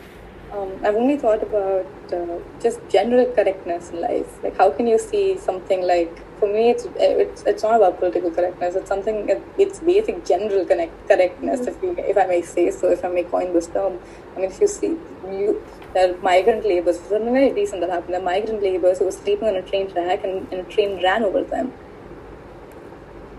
Um, 0.54 0.72
I've 0.84 0.96
only 0.96 1.18
thought 1.18 1.42
about 1.42 1.88
uh, 2.14 2.38
just 2.62 2.80
general 2.88 3.26
correctness 3.34 3.90
in 3.90 4.02
life. 4.02 4.44
Like, 4.44 4.56
how 4.56 4.70
can 4.70 4.86
you 4.86 5.00
see 5.00 5.38
something 5.38 5.82
like? 5.82 6.16
For 6.40 6.48
me, 6.48 6.70
it's 6.70 6.88
it's, 6.98 7.44
it's 7.44 7.64
not 7.64 7.78
about 7.78 7.98
political 8.00 8.30
correctness. 8.30 8.76
It's 8.76 8.88
something. 8.88 9.42
It's 9.58 9.80
basic 9.80 10.24
general 10.26 10.66
connect, 10.66 11.08
correctness, 11.08 11.62
mm-hmm. 11.62 11.88
if 11.88 11.98
you 11.98 12.04
if 12.12 12.18
I 12.18 12.26
may 12.28 12.42
say 12.44 12.70
so, 12.70 12.92
if 12.92 13.04
I 13.04 13.08
may 13.08 13.24
coin 13.24 13.54
this 13.54 13.68
term. 13.68 13.98
I 14.36 14.42
mean, 14.42 14.52
if 14.52 14.62
you 14.62 14.68
see 14.68 14.96
you, 15.26 15.64
there 15.94 16.14
are 16.14 16.18
migrant 16.18 16.66
laborers. 16.66 17.00
Something 17.00 17.34
very 17.34 17.52
recent 17.54 17.82
that 17.82 17.90
happened. 17.90 18.14
There 18.14 18.22
are 18.22 18.26
migrant 18.26 18.62
laborers 18.62 19.00
who 19.00 19.06
were 19.06 19.12
sleeping 19.12 19.48
on 19.48 19.56
a 19.56 19.64
train 19.64 19.90
track, 19.90 20.24
and, 20.24 20.48
and 20.52 20.62
a 20.62 20.70
train 20.76 21.02
ran 21.02 21.24
over 21.24 21.44
them. 21.44 21.74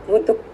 Would 0.08 0.26
the 0.26 0.34
the 0.34 0.53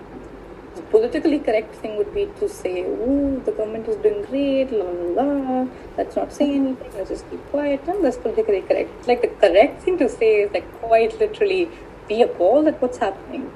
politically 0.90 1.38
correct 1.38 1.74
thing 1.76 1.96
would 1.96 2.12
be 2.12 2.26
to 2.40 2.48
say, 2.48 2.84
oh, 2.84 3.40
the 3.44 3.52
government 3.52 3.88
is 3.88 3.96
doing 3.96 4.22
great, 4.24 4.72
la 4.72 4.84
la 4.84 5.22
la, 5.22 5.66
let's 5.96 6.16
not 6.16 6.32
say 6.32 6.54
anything, 6.54 6.92
let's 6.94 7.10
just 7.10 7.30
keep 7.30 7.44
quiet, 7.50 7.80
and 7.86 8.04
that's 8.04 8.16
politically 8.16 8.62
correct. 8.62 9.06
Like 9.06 9.22
the 9.22 9.28
correct 9.28 9.82
thing 9.82 9.98
to 9.98 10.08
say 10.08 10.42
is 10.42 10.52
like 10.52 10.70
quite 10.80 11.18
literally 11.20 11.68
be 12.08 12.22
appalled 12.22 12.66
at 12.66 12.82
what's 12.82 12.98
happening. 12.98 13.50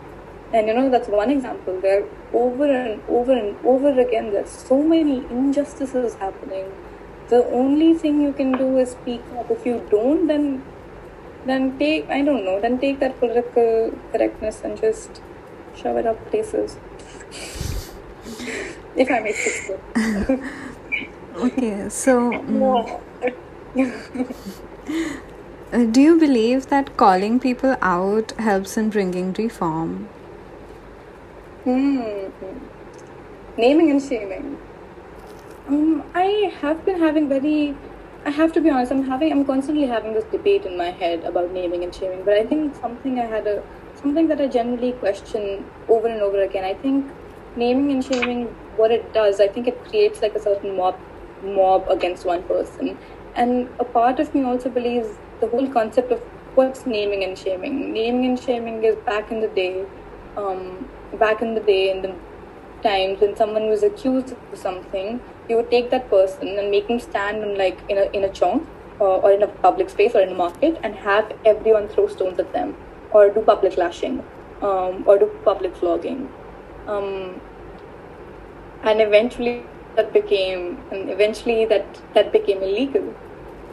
And 0.53 0.69
you 0.69 0.75
know, 0.75 0.89
that's 0.89 1.09
one 1.09 1.31
example. 1.31 1.81
There 1.81 2.07
over 2.33 2.71
and 2.71 3.03
over 3.09 3.33
and 3.33 3.57
over 3.67 3.99
again, 4.01 4.31
there's 4.31 4.51
so 4.51 4.81
many 4.83 5.19
injustices 5.27 6.15
happening. 6.15 6.73
The 7.29 7.45
only 7.47 7.95
thing 7.95 8.21
you 8.21 8.33
can 8.33 8.53
do 8.53 8.79
is 8.79 8.93
speak 8.93 9.23
up. 9.37 9.51
If 9.51 9.67
you 9.67 9.85
don't, 9.91 10.29
then 10.29 10.63
then 11.47 11.79
take 11.79 12.09
I 12.09 12.23
don't 12.23 12.45
know, 12.45 12.61
then 12.61 12.79
take 12.79 13.01
that 13.01 13.19
political 13.19 13.93
correctness 14.13 14.61
and 14.63 14.81
just 14.81 15.21
shove 15.77 15.97
it 15.97 16.07
up 16.07 16.25
places 16.31 16.77
if 18.97 19.11
I 19.11 19.21
may 19.21 19.33
so. 19.33 19.81
okay, 21.37 21.89
so. 21.89 22.33
uh, 25.73 25.85
do 25.91 26.01
you 26.01 26.19
believe 26.19 26.69
that 26.69 26.97
calling 26.97 27.41
people 27.41 27.77
out 27.83 28.33
helps 28.33 28.77
in 28.77 28.91
bringing 28.91 29.33
reform? 29.33 30.09
Hmm. 31.65 32.29
Naming 33.57 33.91
and 33.91 34.03
shaming. 34.03 34.59
Um, 35.69 36.03
I 36.15 36.53
have 36.61 36.85
been 36.85 36.99
having 36.99 37.29
very. 37.29 37.75
I 38.27 38.31
have 38.31 38.53
to 38.53 38.61
be 38.61 38.71
honest. 38.71 38.93
I'm 38.93 39.05
having. 39.05 39.33
I'm 39.33 39.45
constantly 39.45 39.87
having 39.87 40.15
this 40.15 40.25
debate 40.25 40.67
in 40.67 40.77
my 40.77 40.91
head 40.91 41.25
about 41.25 41.53
naming 41.53 41.85
and 41.85 41.95
shaming. 41.95 42.25
But 42.25 42.35
I 42.35 42.45
think 42.45 42.75
something 42.77 43.19
I 43.19 43.25
had 43.25 43.47
a 43.47 43.63
something 43.95 44.29
that 44.29 44.41
I 44.41 44.49
generally 44.49 44.93
question 44.93 45.65
over 45.89 46.07
and 46.07 46.21
over 46.21 46.43
again. 46.43 46.65
I 46.65 46.75
think 46.75 47.11
naming 47.57 47.91
and 47.93 48.05
shaming 48.05 48.47
what 48.77 48.91
it 48.91 49.13
does 49.13 49.41
i 49.41 49.47
think 49.47 49.67
it 49.67 49.85
creates 49.85 50.23
like 50.23 50.35
a 50.35 50.41
certain 50.41 50.77
mob 50.77 50.99
mob 51.45 51.89
against 51.89 52.25
one 52.25 52.43
person. 52.45 52.99
And 53.35 53.69
a 53.79 53.85
part 53.85 54.21
of 54.21 54.35
me 54.35 54.45
also 54.45 54.71
believes 54.71 55.09
the 55.41 55.49
whole 55.49 55.69
concept 55.69 56.13
of 56.13 56.21
what's 56.55 56.87
naming 56.87 57.25
and 57.25 57.37
shaming. 57.37 57.93
Naming 57.93 58.25
and 58.27 58.39
shaming 58.41 58.83
is 58.85 58.97
back 59.05 59.31
in 59.31 59.41
the 59.41 59.49
day 59.49 59.85
um, 60.37 60.89
back 61.19 61.43
in 61.43 61.55
the 61.55 61.61
day 61.61 61.91
in 61.91 62.03
the 62.03 62.15
times 62.83 63.21
when 63.21 63.37
someone 63.37 63.69
was 63.69 63.83
accused 63.83 64.33
of 64.33 64.59
something 64.59 65.21
you 65.49 65.57
would 65.57 65.71
take 65.71 65.91
that 65.91 66.11
person 66.11 66.59
and 66.59 66.71
make 66.71 66.89
him 66.89 66.99
stand 66.99 67.43
in 67.43 67.57
like 67.57 67.79
in 67.89 67.97
a, 67.99 68.11
in 68.11 68.25
a 68.25 68.29
chong 68.29 68.67
or, 68.99 69.23
or 69.23 69.31
in 69.31 69.43
a 69.45 69.47
public 69.47 69.89
space 69.89 70.15
or 70.15 70.21
in 70.21 70.31
a 70.31 70.35
market 70.35 70.79
and 70.83 70.95
have 70.97 71.33
everyone 71.45 71.87
throw 71.89 72.09
stones 72.09 72.39
at 72.39 72.53
them 72.53 72.77
or 73.13 73.31
do 73.31 73.41
public 73.41 73.77
lashing 73.77 74.25
um, 74.61 75.05
or 75.07 75.19
do 75.19 75.31
public 75.45 75.75
flogging 75.77 76.29
um, 76.87 77.41
and 78.83 79.01
eventually 79.01 79.65
that 79.97 80.13
became 80.13 80.81
and 80.91 81.11
eventually 81.11 81.65
that 81.67 82.01
that 82.15 82.33
became 82.33 82.63
illegal. 82.63 83.15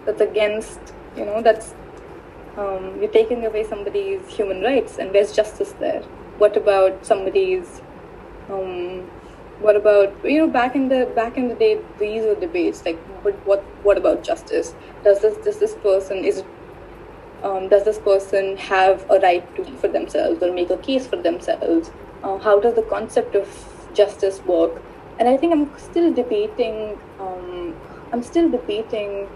That's 0.05 0.21
against 0.21 0.79
you 1.15 1.25
know 1.25 1.41
that's 1.41 1.73
um, 2.57 2.97
you're 2.99 3.11
taking 3.11 3.45
away 3.45 3.63
somebody's 3.63 4.27
human 4.27 4.61
rights 4.61 4.97
and 4.97 5.13
there's 5.13 5.31
justice 5.31 5.73
there. 5.79 6.01
What 6.37 6.57
about 6.57 7.05
somebody's 7.05 7.81
um, 8.49 9.09
what 9.59 9.75
about 9.75 10.13
you 10.23 10.39
know 10.39 10.47
back 10.47 10.75
in 10.75 10.89
the 10.89 11.11
back 11.15 11.37
in 11.37 11.47
the 11.47 11.55
day 11.55 11.79
these 11.99 12.23
were 12.23 12.35
debates 12.35 12.83
like 12.85 12.99
what 13.23 13.35
what 13.45 13.63
what 13.83 13.97
about 13.97 14.23
justice? 14.23 14.73
Does 15.03 15.21
this 15.21 15.37
does 15.45 15.59
this 15.59 15.75
person 15.75 16.23
is 16.23 16.43
um, 17.43 17.69
does 17.69 17.83
this 17.85 17.99
person 17.99 18.57
have 18.57 19.05
a 19.09 19.19
right 19.19 19.55
to 19.55 19.65
for 19.77 19.87
themselves 19.87 20.41
or 20.43 20.53
make 20.53 20.69
a 20.69 20.77
case 20.77 21.07
for 21.07 21.15
themselves 21.15 21.91
uh, 22.23 22.37
how 22.37 22.59
does 22.59 22.75
the 22.75 22.83
concept 22.83 23.35
of 23.35 23.47
justice 23.93 24.41
work? 24.45 24.81
And 25.19 25.29
i 25.29 25.37
think 25.37 25.53
i'm 25.53 25.77
still 25.77 26.11
debating 26.11 26.97
um, 27.19 27.75
i'm 28.11 28.23
still 28.23 28.49
debating 28.49 29.27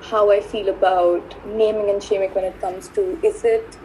how 0.00 0.30
i 0.30 0.40
feel 0.40 0.68
about 0.68 1.36
naming 1.46 1.90
and 1.90 2.02
shaming 2.02 2.30
when 2.30 2.44
it 2.44 2.60
comes 2.60 2.88
to 2.88 3.04
is 3.22 3.44
it 3.44 3.78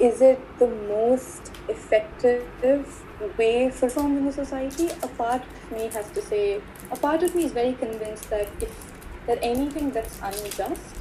is 0.00 0.20
it 0.20 0.40
the 0.58 0.66
most 0.66 1.52
effective 1.68 3.04
way 3.38 3.70
for 3.70 3.88
someone 3.88 4.18
in 4.18 4.24
the 4.24 4.32
society? 4.32 4.88
A 5.02 5.08
part 5.08 5.42
of 5.42 5.70
me 5.70 5.88
has 5.88 6.10
to 6.10 6.22
say 6.22 6.60
a 6.90 6.96
part 6.96 7.22
of 7.22 7.34
me 7.34 7.44
is 7.44 7.52
very 7.52 7.74
convinced 7.74 8.28
that 8.30 8.48
if 8.60 8.92
that 9.26 9.38
anything 9.40 9.90
that's 9.90 10.18
unjust 10.20 10.96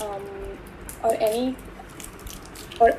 um, 0.00 0.24
or 1.02 1.14
any 1.20 1.56
or 2.80 2.92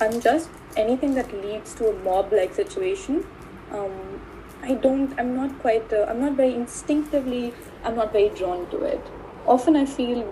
unjust 0.00 0.48
anything 0.76 1.14
that 1.14 1.32
leads 1.44 1.74
to 1.74 1.88
a 1.88 1.92
mob 2.04 2.32
like 2.32 2.54
situation 2.54 3.24
um, 3.72 4.20
i 4.62 4.74
don't 4.74 5.18
i'm 5.18 5.34
not 5.36 5.58
quite 5.60 5.92
uh, 5.92 6.06
i'm 6.08 6.20
not 6.20 6.34
very 6.34 6.54
instinctively 6.54 7.52
i'm 7.84 7.96
not 7.96 8.12
very 8.12 8.28
drawn 8.30 8.68
to 8.70 8.82
it 8.82 9.00
often 9.46 9.76
i 9.76 9.84
feel 9.84 10.22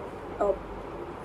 uh, 0.41 0.53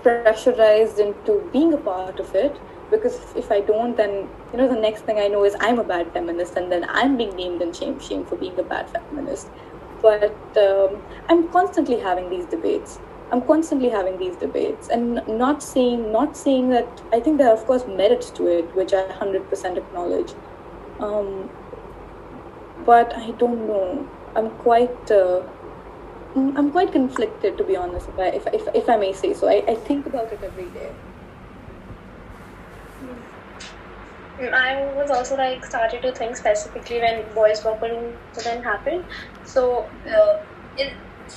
pressurized 0.04 1.00
into 1.00 1.48
being 1.52 1.74
a 1.74 1.78
part 1.78 2.20
of 2.20 2.34
it 2.36 2.60
because 2.92 3.20
if 3.36 3.52
I 3.52 3.62
don't, 3.62 3.96
then 3.96 4.28
you 4.52 4.58
know 4.58 4.68
the 4.68 4.80
next 4.80 5.02
thing 5.02 5.20
I 5.20 5.28
know 5.28 5.44
is 5.46 5.56
I'm 5.60 5.80
a 5.80 5.84
bad 5.84 6.12
feminist, 6.12 6.56
and 6.56 6.72
then 6.72 6.86
I'm 6.90 7.18
being 7.18 7.36
named 7.36 7.62
and 7.62 7.76
shamed, 7.76 8.02
shamed 8.02 8.28
for 8.28 8.36
being 8.36 8.58
a 8.60 8.64
bad 8.64 8.90
feminist. 8.90 9.48
But 10.02 10.58
um, 10.58 11.02
I'm 11.28 11.50
constantly 11.50 12.00
having 12.00 12.30
these 12.30 12.46
debates. 12.46 13.00
I'm 13.32 13.42
constantly 13.46 13.90
having 13.90 14.18
these 14.18 14.36
debates, 14.36 14.90
and 14.90 15.22
not 15.28 15.62
saying 15.62 16.12
not 16.12 16.36
saying 16.36 16.70
that 16.70 17.02
I 17.14 17.20
think 17.20 17.38
there 17.38 17.50
are 17.50 17.54
of 17.54 17.66
course 17.66 17.86
merits 17.86 18.32
to 18.32 18.48
it, 18.48 18.76
which 18.76 18.94
I 18.94 19.04
100% 19.04 19.78
acknowledge. 19.78 20.34
Um, 21.00 21.50
but 22.86 23.16
I 23.16 23.32
don't 23.32 23.68
know. 23.68 24.08
I'm 24.36 24.50
quite. 24.66 25.12
Uh, 25.12 25.44
I'm 26.36 26.72
quite 26.72 26.92
conflicted, 26.92 27.58
to 27.58 27.64
be 27.64 27.76
honest, 27.76 28.08
if 28.08 28.20
I, 28.20 28.28
if, 28.28 28.48
if, 28.54 28.76
if 28.76 28.90
I 28.90 28.98
may 28.98 29.14
say 29.14 29.34
so. 29.34 29.48
I, 29.50 29.64
I 29.68 29.76
think 29.76 30.06
about 30.06 30.32
it 30.32 30.40
every 30.44 30.66
day. 30.66 30.92
I 34.54 34.86
was 34.96 35.10
also 35.12 35.36
like 35.36 35.66
started 35.66 36.02
to 36.04 36.14
think 36.14 36.38
specifically 36.38 37.00
when 37.00 37.26
boys 37.34 37.66
room 37.66 38.14
incident 38.32 38.64
happened. 38.64 39.04
So 39.44 39.90
uh, 40.08 40.38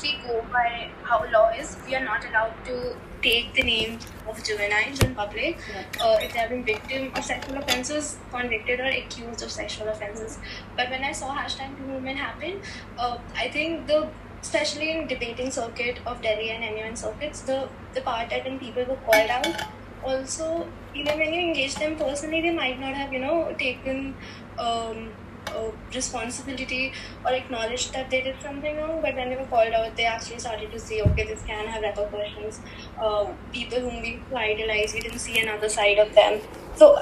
we 0.01 0.19
go 0.27 0.45
by 0.53 0.91
how 1.03 1.25
law 1.33 1.51
is, 1.51 1.77
we 1.87 1.95
are 1.95 2.05
not 2.05 2.25
allowed 2.25 2.55
to 2.67 2.97
take 3.23 3.53
the 3.55 3.63
name 3.63 3.99
of 4.29 4.43
juveniles 4.43 5.01
in 5.03 5.15
public 5.15 5.59
uh, 6.01 6.17
if 6.21 6.33
they 6.33 6.39
have 6.39 6.51
been 6.51 6.65
victim 6.65 7.13
of 7.15 7.25
sexual 7.25 7.57
offences, 7.59 8.17
convicted 8.31 8.81
or 8.81 8.87
accused 8.87 9.43
of 9.43 9.51
sexual 9.51 9.89
offences. 9.89 10.39
But 10.77 10.91
when 10.91 11.05
I 11.05 11.13
saw 11.13 11.37
hashtag 11.37 11.79
movement 11.87 12.19
happen, 12.19 12.61
uh, 12.99 13.19
I 13.37 13.49
think 13.49 13.87
the 13.87 14.09
especially 14.41 14.91
in 14.91 15.07
debating 15.07 15.53
circuit 15.53 16.01
of 16.05 16.21
Delhi 16.21 16.51
and 16.51 16.65
MUN 16.75 16.97
circuits, 16.97 17.43
the 17.43 17.69
the 17.95 18.01
part 18.01 18.31
that 18.31 18.45
when 18.45 18.59
people 18.59 18.85
were 18.85 19.01
called 19.07 19.31
out 19.31 19.63
also 20.05 20.67
even 20.95 21.19
when 21.19 21.33
you 21.33 21.41
engage 21.41 21.75
them 21.77 21.97
personally 21.97 22.41
they 22.43 22.51
might 22.51 22.79
not 22.81 22.95
have 22.95 23.13
you 23.13 23.21
know 23.21 23.55
taken 23.59 24.15
um, 24.59 25.11
uh, 25.49 25.71
responsibility 25.95 26.93
or 27.25 27.33
acknowledged 27.33 27.93
that 27.93 28.11
they 28.11 28.21
did 28.23 28.37
something 28.43 28.77
wrong 28.77 29.01
but 29.03 29.15
when 29.15 29.29
they 29.31 29.37
were 29.37 29.51
called 29.55 29.73
out 29.73 29.97
they 29.97 30.05
actually 30.05 30.39
started 30.39 30.71
to 30.71 30.79
see 30.79 31.03
okay 31.03 31.25
this 31.25 31.43
can 31.43 31.67
have 31.67 31.83
repercussions 31.83 32.61
uh, 33.01 33.27
people 33.53 33.81
whom 33.81 34.01
we 34.01 34.19
idolize 34.35 34.95
we 34.95 35.01
didn't 35.01 35.19
see 35.19 35.39
another 35.41 35.69
side 35.69 35.99
of 35.99 36.15
them 36.15 36.41
so 36.77 36.97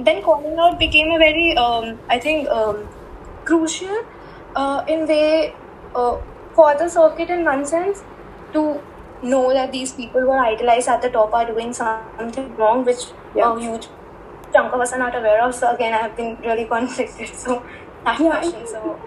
then 0.00 0.22
calling 0.22 0.58
out 0.58 0.78
became 0.78 1.10
a 1.12 1.18
very 1.18 1.56
um, 1.56 1.98
i 2.08 2.18
think 2.18 2.48
um, 2.48 2.88
crucial 3.44 4.04
uh, 4.56 4.84
in 4.88 5.06
way 5.06 5.54
uh, 5.94 6.16
for 6.54 6.74
the 6.76 6.88
circuit 6.88 7.30
in 7.30 7.44
one 7.44 7.64
sense 7.64 8.02
to 8.52 8.80
know 9.22 9.52
that 9.52 9.72
these 9.72 9.92
people 9.92 10.20
who 10.20 10.30
are 10.30 10.44
idolized 10.44 10.88
at 10.88 11.02
the 11.02 11.10
top 11.10 11.32
are 11.32 11.46
doing 11.46 11.72
something 11.72 12.56
wrong, 12.56 12.84
which 12.84 13.04
yeah. 13.34 13.54
a 13.54 13.60
huge 13.60 13.88
chunk 14.52 14.72
of 14.72 14.80
us 14.80 14.92
are 14.92 14.98
not 14.98 15.16
aware 15.16 15.42
of. 15.42 15.54
So 15.54 15.70
again, 15.74 15.94
I 15.94 15.98
have 15.98 16.16
been 16.16 16.36
really 16.42 16.64
conflicted. 16.64 17.34
So 17.34 17.64
that 18.04 18.20
yeah, 18.20 18.38
question. 18.38 18.66
So, 18.66 19.00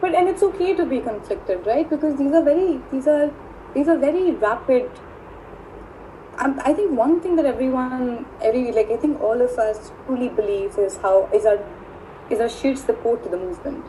but 0.00 0.14
and 0.14 0.28
it's 0.28 0.42
okay 0.42 0.74
to 0.74 0.86
be 0.86 1.00
conflicted, 1.00 1.66
right? 1.66 1.88
Because 1.88 2.16
these 2.18 2.32
are 2.32 2.42
very 2.42 2.80
these 2.92 3.06
are 3.06 3.30
these 3.74 3.88
are 3.88 3.98
very 3.98 4.32
rapid. 4.32 4.90
Um, 6.38 6.60
I 6.64 6.72
think 6.72 6.96
one 6.96 7.20
thing 7.20 7.34
that 7.36 7.46
everyone, 7.46 8.26
every 8.40 8.70
like 8.72 8.90
I 8.90 8.96
think 8.96 9.20
all 9.20 9.40
of 9.42 9.58
us 9.58 9.90
truly 10.06 10.28
believe 10.28 10.78
is 10.78 10.96
how 10.98 11.28
is 11.32 11.46
our 11.46 11.58
is 12.30 12.40
our 12.40 12.48
sheer 12.48 12.76
support 12.76 13.24
to 13.24 13.28
the 13.28 13.36
movement. 13.36 13.84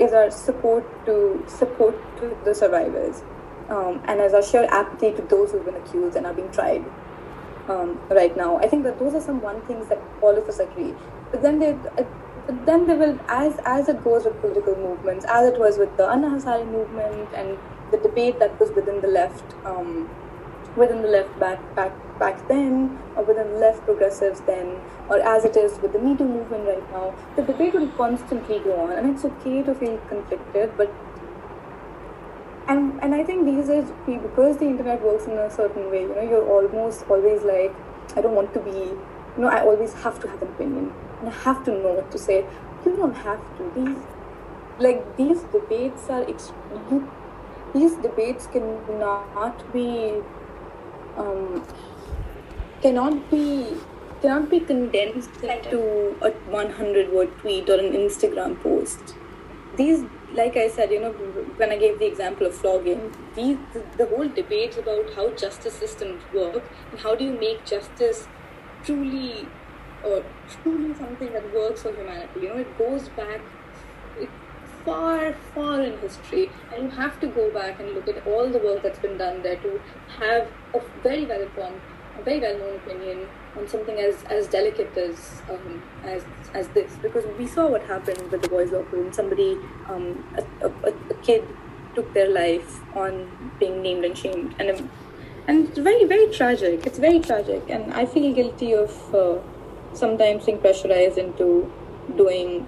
Is 0.00 0.12
our 0.12 0.30
support 0.30 1.06
to 1.06 1.44
support 1.46 1.94
to 2.18 2.36
the 2.44 2.52
survivors 2.52 3.22
um, 3.68 4.02
and 4.06 4.20
as 4.20 4.34
our 4.34 4.42
sheer 4.42 4.64
apathy 4.70 5.12
to 5.12 5.22
those 5.22 5.52
who've 5.52 5.64
been 5.64 5.76
accused 5.76 6.16
and 6.16 6.26
are 6.26 6.34
being 6.34 6.50
tried 6.50 6.84
um, 7.68 8.00
right 8.10 8.36
now. 8.36 8.58
I 8.58 8.68
think 8.68 8.84
that 8.84 8.98
those 8.98 9.14
are 9.14 9.20
some 9.20 9.40
one 9.40 9.60
things 9.62 9.88
that 9.88 10.00
all 10.22 10.36
of 10.36 10.48
us 10.48 10.58
agree. 10.58 10.94
But 11.30 11.42
then 11.42 11.58
they, 11.58 11.70
uh, 11.70 12.04
then 12.66 12.86
they 12.86 12.94
will, 12.94 13.18
as 13.28 13.58
as 13.64 13.88
it 13.88 14.02
goes 14.04 14.24
with 14.24 14.40
political 14.40 14.76
movements, 14.76 15.24
as 15.28 15.52
it 15.52 15.58
was 15.58 15.78
with 15.78 15.96
the 15.96 16.06
Anna 16.06 16.28
Hazare 16.28 16.66
movement 16.70 17.28
and 17.34 17.58
the 17.90 17.98
debate 17.98 18.38
that 18.38 18.58
was 18.60 18.70
within 18.70 19.00
the 19.00 19.08
left, 19.08 19.54
um, 19.64 20.08
within 20.76 21.02
the 21.02 21.08
left 21.08 21.38
back 21.38 21.74
back 21.74 21.92
back 22.18 22.46
then, 22.48 22.98
or 23.16 23.24
within 23.24 23.52
the 23.52 23.58
left 23.58 23.82
progressives 23.84 24.40
then, 24.40 24.76
or 25.08 25.18
as 25.20 25.44
it 25.44 25.56
is 25.56 25.78
with 25.80 25.92
the 25.92 25.98
Me 25.98 26.16
Too 26.16 26.28
movement 26.28 26.68
right 26.68 26.92
now, 26.92 27.14
the 27.36 27.42
debate 27.42 27.74
will 27.74 27.88
constantly 27.96 28.60
go 28.60 28.80
on, 28.82 28.92
and 28.92 29.10
it's 29.10 29.24
okay 29.24 29.62
to 29.62 29.74
feel 29.74 29.98
conflicted, 30.08 30.76
but 30.76 30.92
and 32.68 33.00
and 33.02 33.14
I 33.14 33.22
think 33.24 33.46
these 33.46 33.66
days 33.66 33.90
because 34.06 34.56
the 34.58 34.66
internet 34.66 35.02
works 35.02 35.24
in 35.26 35.32
a 35.32 35.50
certain 35.50 35.90
way, 35.90 36.02
you 36.02 36.14
know, 36.14 36.22
you're 36.22 36.48
almost 36.48 37.04
always 37.08 37.42
like, 37.42 37.74
I 38.16 38.20
don't 38.22 38.34
want 38.34 38.54
to 38.54 38.60
be, 38.60 38.70
you 38.70 39.38
know, 39.38 39.48
I 39.48 39.60
always 39.60 39.92
have 39.94 40.20
to 40.20 40.28
have 40.28 40.42
an 40.42 40.48
opinion 40.48 40.92
and 41.20 41.28
I 41.28 41.32
have 41.32 41.64
to 41.64 41.70
know 41.72 41.92
what 41.94 42.10
to 42.12 42.18
say. 42.18 42.44
You 42.86 42.96
don't 42.96 43.14
have 43.14 43.40
to. 43.58 43.70
These 43.74 44.02
like 44.78 45.16
these 45.16 45.42
debates 45.44 46.08
are 46.08 46.22
extreme. 46.22 47.10
These 47.74 47.96
debates 47.96 48.46
cannot 48.46 49.72
be 49.72 50.22
um, 51.16 51.66
cannot 52.80 53.30
be 53.30 53.76
cannot 54.22 54.48
be 54.48 54.60
condensed 54.60 55.42
into 55.42 56.16
a 56.22 56.30
100 56.30 57.12
word 57.12 57.36
tweet 57.38 57.68
or 57.68 57.78
an 57.78 57.92
Instagram 57.92 58.60
post. 58.62 59.14
These 59.76 60.04
like 60.34 60.56
I 60.56 60.68
said, 60.68 60.90
you 60.90 61.00
know, 61.00 61.12
when 61.12 61.70
I 61.70 61.76
gave 61.78 61.98
the 61.98 62.06
example 62.06 62.46
of 62.46 62.56
flogging, 62.56 63.14
the, 63.34 63.58
the 63.96 64.06
whole 64.06 64.28
debate 64.28 64.76
about 64.76 65.14
how 65.14 65.34
justice 65.34 65.78
systems 65.78 66.24
work 66.32 66.70
and 66.90 67.00
how 67.00 67.14
do 67.14 67.24
you 67.24 67.38
make 67.38 67.64
justice 67.64 68.28
truly 68.82 69.52
or 70.02 70.24
truly 70.46 70.94
something 70.94 71.32
that 71.32 71.52
works 71.54 71.82
for 71.82 71.92
humanity. 71.94 72.40
You 72.40 72.48
know, 72.50 72.56
it 72.58 72.76
goes 72.76 73.08
back 73.08 73.42
far, 74.84 75.32
far 75.54 75.82
in 75.82 75.98
history, 75.98 76.52
and 76.70 76.84
you 76.84 76.90
have 76.90 77.18
to 77.20 77.28
go 77.28 77.50
back 77.52 77.80
and 77.80 77.94
look 77.94 78.08
at 78.08 78.26
all 78.26 78.50
the 78.50 78.58
work 78.58 78.82
that's 78.82 78.98
been 78.98 79.16
done 79.16 79.42
there 79.42 79.56
to 79.60 79.80
have 80.18 80.52
a 80.74 80.80
very 81.02 81.26
well 81.26 81.40
informed, 81.42 81.82
a 82.18 82.22
very 82.22 82.40
well 82.40 82.58
known 82.58 82.76
opinion 82.76 83.30
on 83.56 83.68
something 83.68 83.98
as 83.98 84.22
as 84.24 84.46
delicate 84.48 84.96
as 84.96 85.42
um, 85.50 85.82
as 86.04 86.24
as 86.54 86.68
this. 86.68 86.96
Because 87.02 87.24
we 87.38 87.46
saw 87.46 87.68
what 87.68 87.82
happened 87.82 88.30
with 88.30 88.42
the 88.42 88.48
Bois 88.48 88.64
Locker 88.64 88.96
Room. 88.96 89.12
Somebody 89.12 89.58
um, 89.88 90.24
a, 90.36 90.66
a, 90.66 90.90
a, 90.90 91.14
kid 91.22 91.44
took 91.94 92.12
their 92.14 92.28
life 92.28 92.80
on 92.96 93.28
being 93.60 93.82
named 93.82 94.04
and 94.04 94.16
shamed. 94.16 94.54
And 94.58 94.88
and 95.46 95.68
it's 95.68 95.78
very 95.78 96.04
very 96.04 96.28
tragic. 96.32 96.86
It's 96.86 96.98
very 96.98 97.20
tragic. 97.20 97.62
And 97.68 97.94
i 97.94 98.06
feel 98.06 98.32
guilty 98.34 98.72
of 98.74 99.14
uh, 99.14 99.38
sometimes 99.92 100.46
being 100.46 100.58
pressurized 100.58 101.18
into 101.18 101.70
doing 102.16 102.66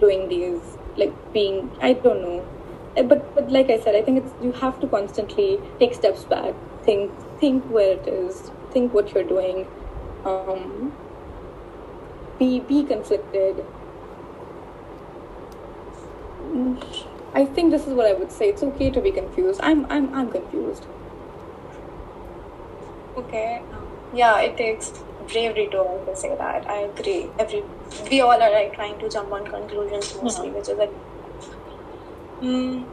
doing 0.00 0.28
these 0.28 0.78
like 0.96 1.14
being 1.32 1.70
i 1.80 1.92
don't 1.92 2.22
know. 2.22 2.46
Eh, 2.96 3.02
but 3.02 3.34
but 3.34 3.50
like 3.50 3.70
i 3.70 3.78
said 3.80 3.94
i 3.94 4.02
think 4.02 4.22
it's 4.22 4.32
you 4.42 4.52
have 4.52 4.78
to 4.80 4.86
constantly 4.86 5.58
take 5.78 5.94
steps 5.94 6.24
back. 6.24 6.54
Think 6.84 7.10
think 7.40 7.64
where 7.64 7.92
it 7.98 8.06
is. 8.06 8.50
Think 8.72 8.94
what 8.94 9.12
you're 9.14 9.30
doing 9.36 9.66
um, 10.24 10.92
be 12.38 12.60
be 12.60 12.84
conflicted. 12.84 13.64
I 17.34 17.44
think 17.46 17.70
this 17.70 17.86
is 17.86 17.94
what 17.94 18.06
I 18.06 18.12
would 18.12 18.30
say. 18.30 18.48
It's 18.50 18.62
okay 18.62 18.90
to 18.90 19.00
be 19.00 19.12
confused. 19.12 19.60
I'm 19.62 19.86
I'm 19.90 20.14
I'm 20.14 20.30
confused. 20.30 20.86
Okay. 23.16 23.62
Yeah, 24.14 24.40
it 24.40 24.56
takes 24.56 24.92
bravery 25.32 25.68
to 25.72 25.78
also 25.78 26.14
say 26.14 26.34
that. 26.36 26.68
I 26.68 26.80
agree. 26.82 27.30
Every 27.38 27.62
we 28.10 28.20
all 28.20 28.42
are 28.42 28.52
like 28.52 28.74
trying 28.74 28.98
to 28.98 29.08
jump 29.08 29.32
on 29.32 29.46
conclusions 29.46 30.14
mostly, 30.22 30.50
which 30.50 30.68
is 30.68 30.78
like. 30.78 30.92
Mm, 32.42 32.86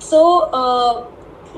so 0.00 0.50
uh, 0.52 1.06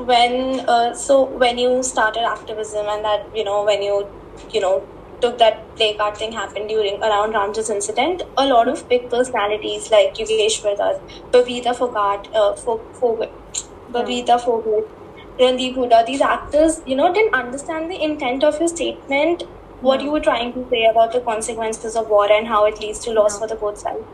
when 0.05 0.61
uh, 0.69 0.95
so 0.95 1.25
when 1.25 1.59
you 1.59 1.83
started 1.83 2.25
activism 2.25 2.87
and 2.89 3.05
that 3.05 3.31
you 3.35 3.45
know 3.45 3.65
when 3.65 3.83
you 3.83 4.07
you 4.53 4.61
know, 4.61 4.87
took 5.21 5.39
that 5.39 5.75
play 5.77 5.95
card 5.95 6.17
thing 6.17 6.33
happened 6.33 6.69
during 6.69 7.03
around 7.03 7.33
Ramjas 7.33 7.71
incident, 7.71 8.23
a 8.37 8.47
lot 8.47 8.69
of 8.69 8.89
big 8.89 9.09
personalities 9.11 9.91
like 9.91 10.15
Yogeshwar 10.15 10.77
Dutt, 10.77 11.01
Babita 11.33 11.75
Phogat, 11.75 12.29
uh, 12.35 12.55
Fogel, 12.55 13.31
Babita 13.91 14.41
Fogel, 14.41 14.87
Randeep 15.39 15.75
Hooda, 15.75 16.05
these 16.07 16.21
actors, 16.21 16.81
you 16.87 16.97
know, 16.97 17.13
didn't 17.13 17.35
understand 17.35 17.91
the 17.91 18.03
intent 18.03 18.45
of 18.45 18.59
his 18.59 18.71
statement, 18.71 19.43
what 19.81 20.03
you 20.03 20.11
were 20.11 20.21
trying 20.21 20.53
to 20.55 20.67
say 20.71 20.87
about 20.87 21.13
the 21.13 21.21
consequences 21.21 21.97
of 21.97 22.09
war 22.09 22.31
and 22.31 22.47
how 22.47 22.65
it 22.65 22.81
leads 22.81 22.99
to 23.01 23.13
loss 23.13 23.39
for 23.39 23.47
the 23.47 23.55
both 23.55 23.79
sides. 23.79 24.05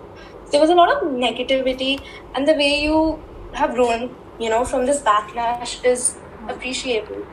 There 0.51 0.61
was 0.61 0.71
a 0.71 0.75
lot 0.75 0.91
of 0.91 1.09
negativity, 1.09 2.01
and 2.35 2.47
the 2.47 2.55
way 2.55 2.83
you 2.83 3.23
have 3.55 3.75
grown, 3.75 4.17
you 4.39 4.51
know, 4.51 4.65
from 4.65 4.87
this 4.87 5.01
backlash 5.01 5.85
is 5.85 6.17
appreciable. 6.49 7.27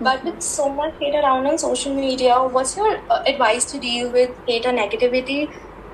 But 0.00 0.24
with 0.24 0.42
so 0.42 0.68
much 0.68 0.94
hate 1.00 1.14
around 1.14 1.46
on 1.46 1.58
social 1.58 1.94
media, 1.94 2.34
what's 2.38 2.76
your 2.76 2.98
uh, 3.10 3.22
advice 3.26 3.64
to 3.72 3.78
deal 3.78 4.10
with 4.10 4.30
hate 4.46 4.66
or 4.66 4.72
negativity 4.72 5.50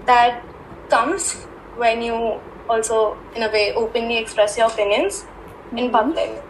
that 0.07 0.45
comes 0.91 1.35
when 1.77 2.03
you 2.03 2.41
also, 2.69 3.17
in 3.35 3.43
a 3.43 3.49
way, 3.51 3.73
openly 3.75 4.19
express 4.19 4.59
your 4.59 4.67
opinions 4.69 5.23
mm-hmm. 5.23 5.79
in 5.79 5.91
public? 5.91 6.43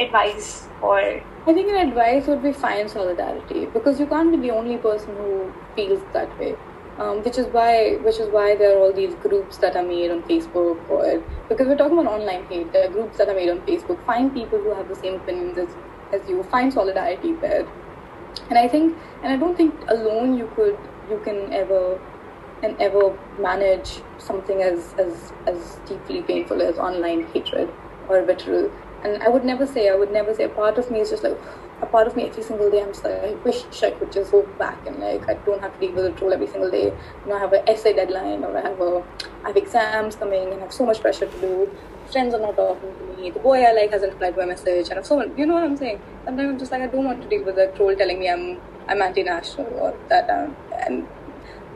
advise 0.00 0.68
or 0.82 1.00
I 1.00 1.54
think 1.54 1.68
an 1.68 1.88
advice 1.88 2.26
would 2.26 2.42
be 2.42 2.52
find 2.52 2.90
solidarity 2.90 3.66
because 3.66 3.98
you 3.98 4.06
can't 4.06 4.30
be 4.30 4.48
the 4.48 4.54
only 4.54 4.76
person 4.76 5.16
who 5.16 5.52
feels 5.74 6.02
that 6.12 6.38
way. 6.38 6.54
Um, 6.98 7.22
which 7.22 7.38
is 7.38 7.46
why 7.46 7.94
which 8.02 8.18
is 8.18 8.28
why 8.30 8.56
there 8.56 8.76
are 8.76 8.80
all 8.80 8.92
these 8.92 9.14
groups 9.16 9.58
that 9.58 9.76
are 9.76 9.84
made 9.84 10.10
on 10.10 10.22
Facebook 10.24 10.90
or 10.90 11.22
because 11.48 11.68
we're 11.68 11.76
talking 11.76 11.96
about 11.96 12.12
online 12.12 12.44
hate. 12.46 12.72
There 12.72 12.88
are 12.88 12.92
groups 12.92 13.18
that 13.18 13.28
are 13.28 13.34
made 13.34 13.50
on 13.50 13.60
Facebook. 13.60 14.04
Find 14.04 14.34
people 14.34 14.58
who 14.58 14.74
have 14.74 14.88
the 14.88 14.96
same 14.96 15.14
opinions 15.14 15.58
as, 15.58 15.68
as 16.12 16.28
you. 16.28 16.42
Find 16.44 16.72
solidarity 16.72 17.34
there. 17.34 17.66
And 18.50 18.58
I 18.58 18.68
think 18.68 18.96
and 19.22 19.32
I 19.32 19.36
don't 19.36 19.56
think 19.56 19.74
alone 19.88 20.36
you 20.38 20.50
could 20.54 20.78
you 21.10 21.20
can 21.24 21.52
ever 21.52 22.00
and 22.62 22.80
ever 22.80 23.16
manage 23.40 24.00
something 24.18 24.62
as 24.62 24.94
as 24.98 25.32
as 25.46 25.80
deeply 25.86 26.22
painful 26.22 26.62
as 26.62 26.78
online 26.78 27.26
hatred 27.32 27.72
or 28.08 28.22
vitriol 28.22 28.70
and 29.02 29.22
I 29.22 29.28
would 29.28 29.44
never 29.44 29.66
say, 29.66 29.88
I 29.88 29.94
would 29.94 30.10
never 30.10 30.34
say, 30.34 30.44
a 30.44 30.48
part 30.48 30.78
of 30.78 30.90
me 30.90 31.00
is 31.00 31.10
just 31.10 31.22
like, 31.22 31.38
a 31.80 31.86
part 31.86 32.06
of 32.06 32.16
me 32.16 32.24
every 32.24 32.42
single 32.42 32.70
day, 32.70 32.82
I'm 32.82 32.88
just 32.88 33.04
like, 33.04 33.22
I 33.22 33.32
wish 33.44 33.64
I 33.82 33.90
could 33.92 34.10
just 34.10 34.32
go 34.32 34.42
back 34.58 34.86
and 34.86 34.98
like, 34.98 35.28
I 35.28 35.34
don't 35.34 35.60
have 35.60 35.74
to 35.74 35.80
deal 35.80 35.92
with 35.92 36.06
a 36.06 36.12
troll 36.12 36.32
every 36.32 36.46
single 36.46 36.70
day. 36.70 36.86
You 36.86 37.26
know, 37.26 37.36
I 37.36 37.38
have 37.38 37.52
an 37.52 37.68
essay 37.68 37.92
deadline 37.92 38.44
or 38.44 38.56
I 38.56 38.62
have 38.62 38.80
a, 38.80 39.04
I 39.44 39.48
have 39.48 39.56
exams 39.56 40.16
coming 40.16 40.44
and 40.44 40.54
I 40.54 40.60
have 40.60 40.72
so 40.72 40.84
much 40.84 41.00
pressure 41.00 41.26
to 41.26 41.40
do. 41.40 41.70
Friends 42.10 42.34
are 42.34 42.40
not 42.40 42.56
talking 42.56 42.94
to 42.98 43.22
me. 43.22 43.30
The 43.30 43.38
boy 43.38 43.62
I 43.62 43.72
like 43.72 43.92
hasn't 43.92 44.12
replied 44.12 44.34
to 44.34 44.40
my 44.40 44.46
message. 44.46 44.88
And 44.88 44.98
I'm 44.98 45.04
so 45.04 45.22
you 45.36 45.46
know 45.46 45.54
what 45.54 45.64
I'm 45.64 45.76
saying? 45.76 46.00
Sometimes 46.24 46.50
I'm 46.50 46.58
just 46.58 46.72
like, 46.72 46.82
I 46.82 46.86
don't 46.86 47.04
want 47.04 47.22
to 47.22 47.28
deal 47.28 47.44
with 47.44 47.58
a 47.58 47.68
troll 47.76 47.94
telling 47.94 48.18
me 48.18 48.28
I'm, 48.28 48.60
I'm 48.88 49.02
anti-national 49.02 49.66
or 49.74 49.96
that, 50.08 50.28
um, 50.30 50.56
and, 50.72 51.06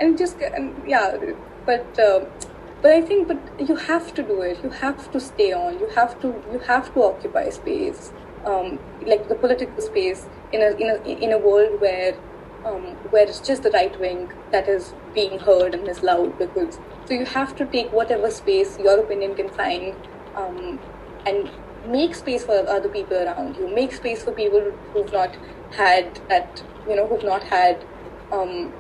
and 0.00 0.18
just, 0.18 0.40
and 0.40 0.74
yeah, 0.86 1.16
but, 1.64 1.98
uh, 1.98 2.24
but 2.82 2.90
i 2.90 3.00
think 3.00 3.28
but 3.28 3.38
you 3.68 3.76
have 3.76 4.12
to 4.12 4.22
do 4.24 4.40
it 4.42 4.59
you 4.64 4.70
have 4.70 5.11
to 5.12 5.20
stay 5.20 5.53
on 5.53 5.78
you 5.78 5.88
have 5.94 6.20
to 6.20 6.34
you 6.53 6.59
have 6.59 6.92
to 6.92 7.05
occupy 7.05 7.48
space 7.48 8.12
um, 8.45 8.78
like 9.07 9.28
the 9.28 9.34
political 9.34 9.80
space 9.80 10.26
in 10.53 10.62
a 10.62 10.70
in 10.76 10.90
a 10.90 11.24
in 11.26 11.32
a 11.32 11.38
world 11.38 11.80
where 11.80 12.14
um, 12.64 12.82
where 13.11 13.24
it's 13.24 13.40
just 13.40 13.62
the 13.62 13.70
right 13.70 13.99
wing 14.01 14.32
that 14.53 14.68
is 14.68 14.95
being 15.14 15.38
heard 15.38 15.74
and 15.74 15.88
is 15.88 16.03
loud 16.03 16.38
because 16.38 16.78
so 17.07 17.14
you 17.14 17.24
have 17.24 17.57
to 17.57 17.66
take 17.66 17.93
whatever 17.93 18.30
space 18.30 18.78
your 18.78 19.01
opinion 19.01 19.34
can 19.34 19.49
find 19.49 19.95
um, 20.36 20.78
and 21.26 21.51
make 21.86 22.14
space 22.14 22.45
for 22.45 22.68
other 22.68 22.88
people 22.88 23.16
around 23.16 23.57
you. 23.57 23.68
Make 23.74 23.93
space 23.93 24.22
for 24.22 24.32
people 24.32 24.72
who've 24.93 25.12
not 25.12 25.36
had 25.72 26.20
that 26.28 26.62
you 26.88 26.97
know 26.97 27.07
who've 27.07 27.24
not 27.24 27.43
had 27.43 27.84
um, 28.30 28.72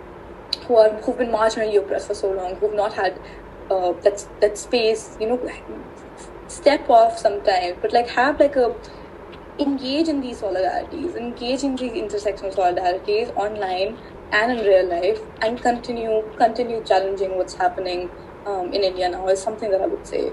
who 0.66 0.76
are 0.76 0.90
who've 1.02 1.18
been 1.18 1.30
marginally 1.30 1.78
oppressed 1.78 2.06
for 2.06 2.14
so 2.14 2.30
long 2.32 2.56
who've 2.56 2.74
not 2.74 2.92
had 2.94 3.18
uh, 3.70 3.92
that 4.02 4.26
that 4.40 4.58
space 4.58 5.16
you 5.20 5.28
know 5.28 5.50
step 6.48 6.88
off 6.90 7.18
sometimes 7.18 7.76
but 7.80 7.92
like 7.92 8.08
have 8.08 8.38
like 8.38 8.56
a 8.56 8.74
engage 9.58 10.08
in 10.08 10.20
these 10.20 10.40
solidarities 10.40 11.16
engage 11.16 11.62
in 11.62 11.76
these 11.76 11.92
intersectional 11.92 12.54
solidarities 12.54 13.34
online 13.36 13.98
and 14.32 14.52
in 14.52 14.66
real 14.66 14.86
life 14.88 15.20
and 15.42 15.60
continue 15.60 16.22
continue 16.38 16.82
challenging 16.84 17.36
what's 17.36 17.54
happening 17.54 18.08
um, 18.46 18.72
in 18.72 18.82
india 18.82 19.08
now 19.08 19.28
is 19.28 19.42
something 19.42 19.70
that 19.70 19.82
i 19.82 19.86
would 19.86 20.06
say 20.06 20.32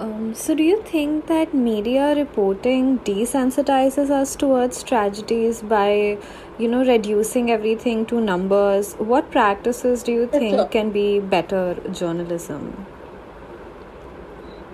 um, 0.00 0.34
so, 0.34 0.54
do 0.54 0.62
you 0.62 0.80
think 0.82 1.26
that 1.26 1.52
media 1.52 2.14
reporting 2.14 3.00
desensitizes 3.00 4.08
us 4.08 4.34
towards 4.34 4.82
tragedies 4.82 5.60
by, 5.60 6.16
you 6.56 6.68
know, 6.68 6.82
reducing 6.82 7.50
everything 7.50 8.06
to 8.06 8.18
numbers? 8.18 8.94
What 8.94 9.30
practices 9.30 10.02
do 10.02 10.12
you 10.12 10.26
think 10.26 10.70
can 10.70 10.90
be 10.90 11.20
better 11.20 11.76
journalism? 11.92 12.86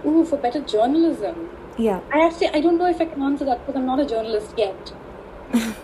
Ooh, 0.07 0.25
for 0.25 0.37
better 0.37 0.61
journalism. 0.61 1.56
Yeah. 1.79 2.01
I 2.13 2.27
actually 2.27 2.49
I 2.49 2.61
don't 2.61 2.79
know 2.79 2.87
if 2.87 3.01
I 3.01 3.05
can 3.07 3.23
answer 3.23 3.45
that 3.45 3.61
because 3.61 3.77
I'm 3.77 3.87
not 3.87 4.01
a 4.01 4.07
journalist 4.07 4.55
yet. 4.57 4.93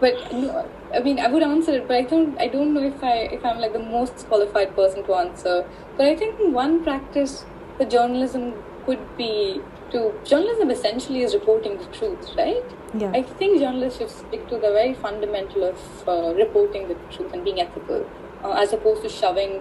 but 0.00 0.14
no, 0.32 0.68
I 0.94 1.00
mean 1.00 1.18
I 1.18 1.28
would 1.28 1.42
answer 1.42 1.72
it, 1.72 1.88
but 1.88 1.96
I 1.96 2.02
don't 2.02 2.38
I 2.38 2.48
don't 2.48 2.72
know 2.74 2.82
if 2.82 3.02
I 3.02 3.16
if 3.38 3.44
I'm 3.44 3.58
like 3.58 3.72
the 3.72 3.78
most 3.80 4.26
qualified 4.28 4.74
person 4.76 5.04
to 5.04 5.14
answer. 5.14 5.66
But 5.96 6.06
I 6.06 6.16
think 6.16 6.38
one 6.54 6.82
practice 6.84 7.44
for 7.76 7.86
journalism 7.86 8.54
could 8.84 9.16
be 9.16 9.60
to 9.90 10.12
journalism 10.24 10.70
essentially 10.70 11.22
is 11.22 11.34
reporting 11.34 11.78
the 11.78 11.86
truth, 11.86 12.30
right? 12.36 12.64
Yeah. 12.94 13.10
I 13.14 13.22
think 13.22 13.60
journalists 13.60 13.98
should 13.98 14.10
stick 14.10 14.48
to 14.48 14.54
the 14.56 14.70
very 14.78 14.94
fundamental 14.94 15.64
of 15.64 16.08
uh, 16.08 16.34
reporting 16.34 16.88
the 16.88 16.94
truth 17.10 17.32
and 17.32 17.44
being 17.44 17.60
ethical, 17.60 18.08
uh, 18.44 18.52
as 18.52 18.72
opposed 18.72 19.02
to 19.02 19.08
shoving. 19.08 19.60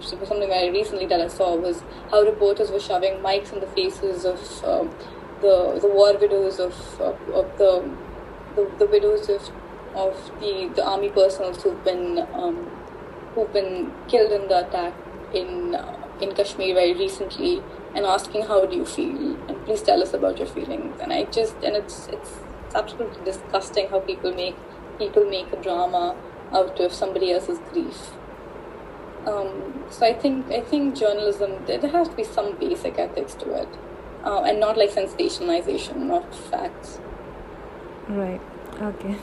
Something 0.00 0.52
I 0.52 0.68
recently 0.68 1.06
that 1.06 1.20
I 1.20 1.28
saw 1.28 1.54
was 1.56 1.82
how 2.10 2.22
reporters 2.22 2.70
were 2.70 2.80
shoving 2.80 3.14
mics 3.20 3.52
in 3.52 3.60
the 3.60 3.66
faces 3.66 4.24
of 4.24 4.40
uh, 4.64 4.84
the 5.40 5.78
the 5.80 5.88
war 5.88 6.16
widows 6.16 6.58
of, 6.58 6.74
of, 7.00 7.20
of 7.40 7.58
the, 7.58 7.72
the 8.56 8.70
the 8.78 8.86
widows 8.86 9.28
of 9.28 9.50
of 9.94 10.32
the 10.40 10.70
the 10.76 10.84
army 10.84 11.08
personnel 11.08 11.54
who've 11.54 11.84
been 11.84 12.26
um, 12.32 12.56
who've 13.34 13.52
been 13.52 13.92
killed 14.08 14.32
in 14.32 14.48
the 14.48 14.66
attack 14.66 14.94
in 15.32 15.74
uh, 15.74 15.96
in 16.20 16.34
Kashmir 16.34 16.74
very 16.74 16.94
recently 16.94 17.62
and 17.94 18.04
asking 18.04 18.42
how 18.42 18.64
do 18.66 18.76
you 18.76 18.84
feel 18.84 19.36
and 19.48 19.64
please 19.64 19.82
tell 19.82 20.02
us 20.02 20.14
about 20.14 20.38
your 20.38 20.46
feelings 20.46 21.00
and 21.00 21.12
I 21.12 21.24
just 21.24 21.54
and 21.62 21.76
it's 21.76 22.08
it's, 22.08 22.38
it's 22.68 22.74
absolutely 22.74 23.24
disgusting 23.24 23.88
how 23.88 24.00
people 24.00 24.34
make 24.34 24.56
people 24.98 25.24
make 25.24 25.52
a 25.52 25.60
drama 25.62 26.16
out 26.52 26.80
of 26.80 26.92
somebody 26.92 27.32
else's 27.32 27.58
grief. 27.70 28.10
Um, 29.26 29.84
so 29.90 30.06
I 30.06 30.12
think 30.12 30.50
I 30.50 30.60
think 30.60 30.96
journalism 30.96 31.52
there, 31.66 31.78
there 31.78 31.90
has 31.90 32.08
to 32.08 32.16
be 32.16 32.24
some 32.24 32.56
basic 32.56 32.98
ethics 32.98 33.34
to 33.34 33.54
it, 33.62 33.68
uh, 34.24 34.42
and 34.42 34.60
not 34.60 34.76
like 34.76 34.90
sensationalization, 34.90 35.96
not 35.96 36.34
facts. 36.34 36.98
Right. 38.08 38.40
Okay. 38.80 39.16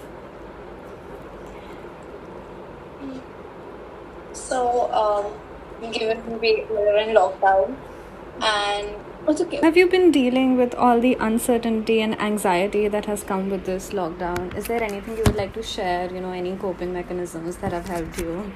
so 4.52 4.92
um, 4.92 5.92
given 5.94 6.40
we 6.40 6.66
were 6.70 6.98
in 6.98 7.16
lockdown 7.16 7.76
and 8.42 8.90
It's 9.32 9.42
okay. 9.42 9.60
Have 9.64 9.78
you 9.78 9.88
been 9.88 10.10
dealing 10.14 10.58
with 10.60 10.74
all 10.84 11.00
the 11.00 11.16
uncertainty 11.26 11.96
and 12.02 12.20
anxiety 12.28 12.88
that 12.94 13.06
has 13.10 13.24
come 13.32 13.52
with 13.52 13.66
this 13.66 13.90
lockdown? 13.98 14.56
Is 14.62 14.66
there 14.66 14.82
anything 14.86 15.18
you 15.18 15.24
would 15.28 15.36
like 15.36 15.54
to 15.58 15.66
share? 15.72 16.12
You 16.12 16.22
know, 16.24 16.32
any 16.32 16.56
coping 16.64 16.92
mechanisms 16.96 17.58
that 17.58 17.76
have 17.78 17.88
helped 17.88 18.18
you? 18.24 18.52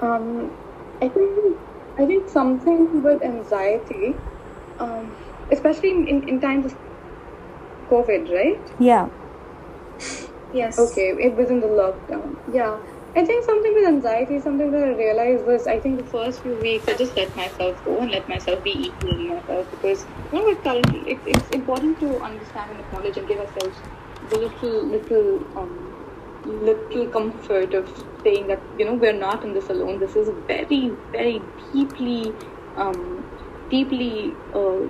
Um, 0.00 0.50
I 1.02 1.08
think 1.08 1.56
I 1.98 2.06
think 2.06 2.28
something 2.28 3.02
with 3.02 3.22
anxiety, 3.22 4.14
um, 4.78 5.14
especially 5.50 5.90
in, 5.90 6.08
in, 6.08 6.28
in 6.28 6.40
times 6.40 6.66
of 6.66 6.78
COVID, 7.90 8.32
right? 8.32 8.72
Yeah. 8.78 9.08
yes 10.54 10.78
Okay, 10.78 11.10
it 11.10 11.36
was 11.36 11.50
in 11.50 11.60
the 11.60 11.66
lockdown. 11.66 12.36
Yeah. 12.54 12.78
I 13.16 13.24
think 13.24 13.44
something 13.44 13.74
with 13.74 13.86
anxiety, 13.88 14.40
something 14.40 14.70
that 14.70 14.84
I 14.84 14.92
realized 14.92 15.44
was 15.44 15.66
I 15.66 15.80
think 15.80 15.98
the 15.98 16.06
first 16.06 16.42
few 16.42 16.54
weeks 16.54 16.88
I 16.88 16.94
just 16.94 17.16
let 17.16 17.34
myself 17.36 17.84
go 17.84 17.98
and 17.98 18.10
let 18.10 18.28
myself 18.28 18.62
be 18.62 18.70
equal 18.70 19.10
in 19.10 19.28
myself 19.28 19.68
because 19.72 20.06
you 20.32 20.38
know 20.38 20.44
what 20.44 20.62
currently 20.62 21.10
it's, 21.10 21.26
it's 21.26 21.50
important 21.50 21.98
to 22.00 22.20
understand 22.20 22.70
and 22.70 22.80
acknowledge 22.80 23.16
and 23.16 23.26
give 23.26 23.40
ourselves 23.40 23.76
the 24.30 24.38
little 24.38 24.84
little 24.84 25.58
um 25.58 25.89
little 26.50 27.08
comfort 27.10 27.74
of 27.74 27.88
saying 28.24 28.48
that 28.48 28.64
you 28.78 28.84
know 28.84 28.94
we're 28.94 29.18
not 29.18 29.44
in 29.44 29.54
this 29.54 29.70
alone. 29.70 29.98
This 29.98 30.16
is 30.16 30.30
very 30.48 30.98
very 31.12 31.50
deeply 31.72 32.36
um 32.76 33.26
deeply 33.70 34.40
uh, 34.54 34.86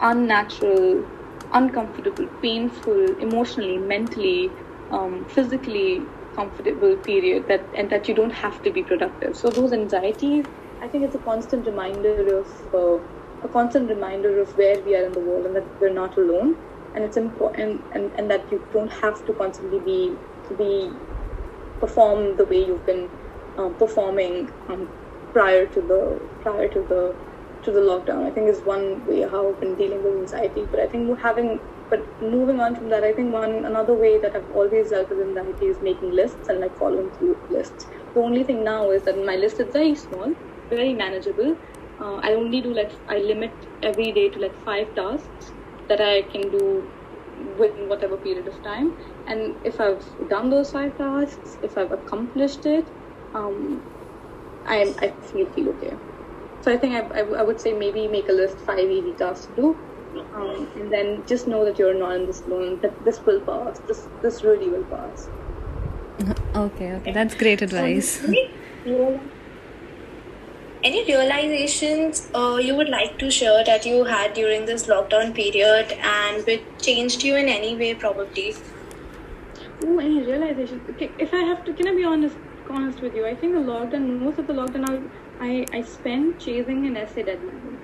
unnatural, 0.00 1.04
uncomfortable, 1.52 2.26
painful, 2.42 3.14
emotionally, 3.18 3.78
mentally, 3.78 4.54
um, 4.90 5.26
physically 5.26 6.10
comfortable 6.36 6.96
period 6.98 7.46
that 7.48 7.68
and 7.74 7.90
that 7.90 8.08
you 8.08 8.14
don't 8.14 8.30
have 8.32 8.62
to 8.62 8.72
be 8.72 8.82
productive. 8.82 9.36
So 9.36 9.50
those 9.50 9.72
anxieties, 9.72 10.46
I 10.80 10.88
think 10.88 11.04
it's 11.04 11.14
a 11.14 11.20
constant 11.20 11.66
reminder 11.66 12.38
of 12.40 12.48
uh, 12.74 12.98
a 13.42 13.48
constant 13.48 13.88
reminder 13.90 14.40
of 14.40 14.50
where 14.56 14.82
we 14.84 14.94
are 14.94 15.04
in 15.04 15.14
the 15.14 15.20
world 15.20 15.46
and 15.46 15.56
that 15.56 15.68
we're 15.80 15.92
not 15.92 16.16
alone. 16.16 16.56
And 16.94 17.04
it's 17.04 17.16
important 17.16 17.86
and, 17.92 18.12
and 18.16 18.30
that 18.30 18.50
you 18.50 18.64
don't 18.72 18.92
have 18.92 19.24
to 19.26 19.34
constantly 19.34 19.80
be 19.84 20.20
be 20.56 21.00
perform 21.80 22.36
the 22.36 22.44
way 22.46 22.64
you've 22.64 22.86
been 22.86 23.10
um, 23.58 23.76
performing 23.76 24.48
um, 24.68 24.90
prior 25.32 25.66
to 25.66 25.80
the 25.82 26.28
prior 26.40 26.68
to 26.68 26.84
the 26.88 27.14
to 27.62 27.72
the 27.72 27.80
lockdown. 27.80 28.24
I 28.26 28.30
think 28.30 28.48
is 28.48 28.62
one 28.64 29.04
way 29.04 29.20
how 29.22 29.50
I've 29.52 29.60
been 29.60 29.76
dealing 29.76 30.02
with 30.02 30.14
anxiety. 30.14 30.66
But 30.70 30.80
I 30.80 30.86
think 30.88 31.18
having 31.20 31.60
but 31.90 32.00
moving 32.20 32.60
on 32.60 32.76
from 32.76 32.88
that, 32.90 33.02
I 33.04 33.12
think 33.12 33.32
one 33.32 33.64
another 33.64 33.94
way 33.94 34.20
that 34.20 34.36
I've 34.36 34.48
always 34.48 34.90
dealt 34.90 35.08
with 35.10 35.20
anxiety 35.20 35.66
is 35.66 35.78
making 35.82 36.12
lists 36.14 36.48
and 36.48 36.60
like 36.60 36.72
following 36.78 37.10
through 37.18 37.36
lists. 37.48 37.86
The 38.14 38.20
only 38.20 38.44
thing 38.44 38.62
now 38.64 38.90
is 38.90 39.04
that 39.04 39.16
my 39.24 39.36
list 39.36 39.58
is 39.60 39.68
very 39.72 39.94
small, 39.96 40.34
very 40.70 40.94
manageable. 40.94 41.56
Uh, 42.00 42.16
I 42.22 42.32
only 42.34 42.62
do 42.62 42.72
like 42.72 42.92
I 43.08 43.18
limit 43.18 43.52
every 43.82 44.12
day 44.12 44.30
to 44.30 44.38
like 44.40 44.54
five 44.64 44.86
tasks 44.96 45.54
that 45.90 46.00
I 46.00 46.22
can 46.32 46.50
do 46.50 46.64
within 47.58 47.88
whatever 47.88 48.16
period 48.16 48.48
of 48.48 48.62
time. 48.62 48.96
And 49.26 49.56
if 49.64 49.80
I've 49.80 50.04
done 50.28 50.50
those 50.50 50.70
five 50.72 50.96
tasks, 50.96 51.58
if 51.62 51.76
I've 51.76 51.92
accomplished 51.92 52.66
it, 52.66 52.86
um, 53.34 53.82
I 54.66 54.78
I 55.06 55.10
feel 55.32 55.46
feel 55.56 55.70
okay. 55.74 55.94
So 56.62 56.72
I 56.72 56.76
think 56.76 56.94
I, 56.94 57.20
I, 57.20 57.22
I 57.40 57.42
would 57.42 57.60
say 57.60 57.72
maybe 57.72 58.06
make 58.08 58.28
a 58.28 58.36
list 58.40 58.58
five 58.70 58.90
easy 58.96 59.12
tasks 59.24 59.46
to 59.46 59.54
do, 59.60 59.68
um, 60.34 60.68
and 60.76 60.92
then 60.92 61.22
just 61.26 61.48
know 61.48 61.64
that 61.64 61.78
you're 61.78 61.98
not 62.02 62.16
in 62.16 62.26
this 62.26 62.42
alone. 62.42 62.80
That 62.82 63.04
this 63.04 63.20
will 63.26 63.40
pass. 63.40 63.80
This 63.92 64.06
this 64.22 64.42
really 64.44 64.68
will 64.78 64.88
pass. 64.96 65.28
Okay, 66.60 66.92
okay, 66.94 67.12
that's 67.12 67.34
great 67.34 67.62
advice. 67.62 68.08
Any 70.82 71.04
realizations 71.04 72.30
uh, 72.34 72.58
you 72.60 72.74
would 72.74 72.88
like 72.88 73.18
to 73.18 73.30
share 73.30 73.62
that 73.64 73.84
you 73.84 74.04
had 74.04 74.32
during 74.32 74.64
this 74.64 74.86
lockdown 74.86 75.34
period 75.34 75.92
and 76.02 76.46
which 76.46 76.62
changed 76.80 77.22
you 77.22 77.36
in 77.36 77.48
any 77.48 77.76
way, 77.76 77.94
probably? 77.94 78.54
Ooh, 79.84 80.00
any 80.00 80.22
realizations 80.24 80.88
Okay, 80.90 81.10
if 81.18 81.34
I 81.34 81.38
have 81.38 81.64
to, 81.64 81.74
can 81.74 81.88
I 81.88 81.94
be 81.94 82.04
honest, 82.04 82.36
honest 82.70 83.02
with 83.02 83.14
you? 83.14 83.26
I 83.26 83.34
think 83.34 83.52
the 83.52 83.60
lockdown, 83.60 84.20
most 84.20 84.38
of 84.38 84.46
the 84.46 84.54
lockdown, 84.54 85.10
I, 85.38 85.66
I 85.72 85.82
spent 85.82 86.38
chasing 86.38 86.86
an 86.86 86.96
essay 86.96 87.24
deadline. 87.24 87.78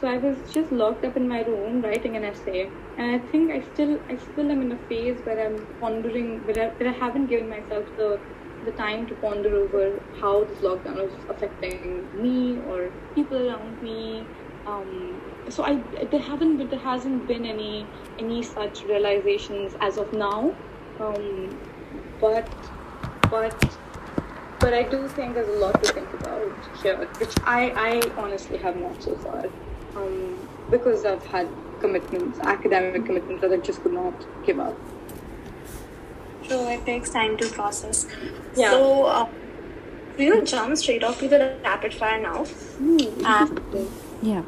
So 0.00 0.08
I 0.08 0.16
was 0.16 0.38
just 0.50 0.72
locked 0.72 1.04
up 1.04 1.16
in 1.18 1.28
my 1.28 1.42
room 1.42 1.82
writing 1.82 2.16
an 2.16 2.24
essay, 2.24 2.70
and 2.96 3.16
I 3.16 3.18
think 3.18 3.50
I 3.50 3.60
still, 3.60 4.00
I 4.08 4.16
still 4.16 4.50
am 4.50 4.62
in 4.62 4.72
a 4.72 4.78
phase 4.88 5.20
where 5.24 5.46
I'm 5.46 5.66
pondering, 5.78 6.42
where 6.46 6.58
I, 6.58 6.74
where 6.76 6.88
I 6.88 6.92
haven't 6.92 7.26
given 7.26 7.50
myself 7.50 7.84
the, 7.96 8.18
the 8.64 8.72
time 8.72 9.06
to 9.06 9.14
ponder 9.16 9.54
over 9.56 10.00
how 10.20 10.44
this 10.44 10.58
lockdown 10.58 11.06
is 11.06 11.12
affecting 11.28 12.06
me 12.20 12.58
or 12.68 12.90
people 13.14 13.48
around 13.48 13.82
me. 13.82 14.24
Um, 14.66 15.20
so 15.48 15.64
I, 15.64 15.76
there 16.10 16.20
haven't, 16.20 16.58
but 16.58 16.70
there 16.70 16.78
hasn't 16.78 17.26
been 17.26 17.46
any, 17.46 17.86
any 18.18 18.42
such 18.42 18.84
realizations 18.84 19.74
as 19.80 19.96
of 19.96 20.12
now. 20.12 20.54
Um, 21.00 21.58
but, 22.20 22.46
but 23.30 23.78
but 24.60 24.74
I 24.74 24.82
do 24.82 25.08
think 25.08 25.34
there's 25.34 25.48
a 25.48 25.58
lot 25.58 25.82
to 25.82 25.92
think 25.92 26.12
about 26.12 26.52
here, 26.82 26.98
which 27.18 27.34
I, 27.44 27.70
I 27.70 28.20
honestly 28.20 28.58
have 28.58 28.76
not 28.76 29.02
so 29.02 29.16
far. 29.16 29.46
Um, 29.96 30.38
because 30.70 31.06
I've 31.06 31.24
had 31.26 31.48
commitments, 31.80 32.38
academic 32.40 33.06
commitments 33.06 33.40
that 33.40 33.52
I 33.52 33.56
just 33.56 33.82
could 33.82 33.94
not 33.94 34.14
give 34.44 34.60
up. 34.60 34.78
So 36.50 36.68
it 36.68 36.84
takes 36.84 37.10
time 37.10 37.36
to 37.38 37.48
process. 37.56 38.06
Yeah. 38.56 38.70
So 38.70 39.04
uh, 39.04 39.28
we'll 40.18 40.44
jump 40.44 40.76
straight 40.76 41.04
off 41.04 41.20
to 41.20 41.28
the 41.28 41.38
rapid 41.64 41.94
fire 41.94 42.20
now. 42.20 42.44
And 42.80 43.60
Yeah. 44.20 44.42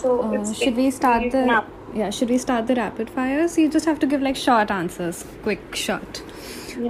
so 0.00 0.20
Uh, 0.26 0.52
should 0.52 0.76
we 0.76 0.90
start 0.98 1.24
the 1.32 1.44
now. 1.46 1.64
yeah? 2.02 2.10
Should 2.10 2.30
we 2.30 2.38
start 2.38 2.68
the 2.68 2.76
rapid 2.76 3.10
fire? 3.10 3.48
So 3.48 3.60
you 3.62 3.68
just 3.68 3.84
have 3.92 3.98
to 4.04 4.06
give 4.12 4.22
like 4.22 4.36
short 4.36 4.70
answers, 4.70 5.24
quick, 5.42 5.74
short. 5.74 6.22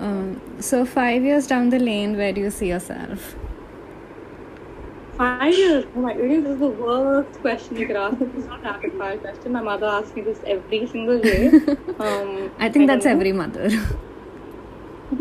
Um, 0.09 0.27
so 0.61 0.85
five 0.85 1.23
years 1.31 1.47
down 1.47 1.71
the 1.71 1.79
lane, 1.79 2.19
where 2.19 2.35
do 2.41 2.43
you 2.43 2.51
see 2.51 2.69
yourself? 2.69 3.35
Five 5.17 5.55
years. 5.63 5.87
Oh 5.97 6.01
my 6.01 6.13
goodness, 6.19 6.45
this 6.45 6.53
is 6.53 6.61
the 6.61 6.69
worst 6.85 7.41
question 7.47 7.77
you 7.79 7.87
could 7.87 7.97
ask. 7.97 8.19
This 8.19 8.35
is 8.43 8.47
not 8.53 8.61
a 8.61 8.69
rapid 8.75 8.93
fire 9.01 9.17
question. 9.25 9.53
My 9.59 9.63
mother 9.71 9.87
asks 9.87 10.15
me 10.15 10.23
this 10.29 10.39
every 10.59 10.87
single 10.87 11.19
day. 11.31 11.51
Um, 12.11 12.51
I 12.59 12.71
think 12.71 12.87
that's 12.93 13.05
know. 13.07 13.13
every 13.19 13.33
mother. 13.33 13.71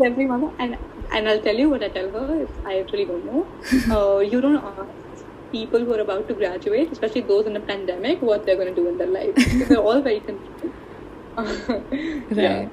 Every 0.02 0.26
mother, 0.26 0.50
and 0.58 0.78
and 1.12 1.28
I'll 1.28 1.40
tell 1.40 1.54
you 1.54 1.68
what 1.70 1.82
I 1.82 1.88
tell 1.88 2.10
her. 2.10 2.48
I 2.64 2.78
really 2.92 3.04
don't 3.04 3.24
know. 3.24 3.46
Uh, 3.96 4.18
you 4.20 4.40
don't 4.40 4.56
ask 4.56 5.24
people 5.52 5.84
who 5.84 5.92
are 5.94 6.00
about 6.00 6.28
to 6.28 6.34
graduate, 6.34 6.92
especially 6.92 7.22
those 7.22 7.46
in 7.46 7.56
a 7.56 7.60
pandemic, 7.60 8.22
what 8.22 8.46
they're 8.46 8.56
going 8.56 8.74
to 8.74 8.74
do 8.74 8.88
in 8.88 8.98
their 8.98 9.08
life. 9.08 9.34
They're 9.68 9.78
all 9.78 10.00
very 10.00 10.20
confused. 10.20 10.74
right. 11.36 12.70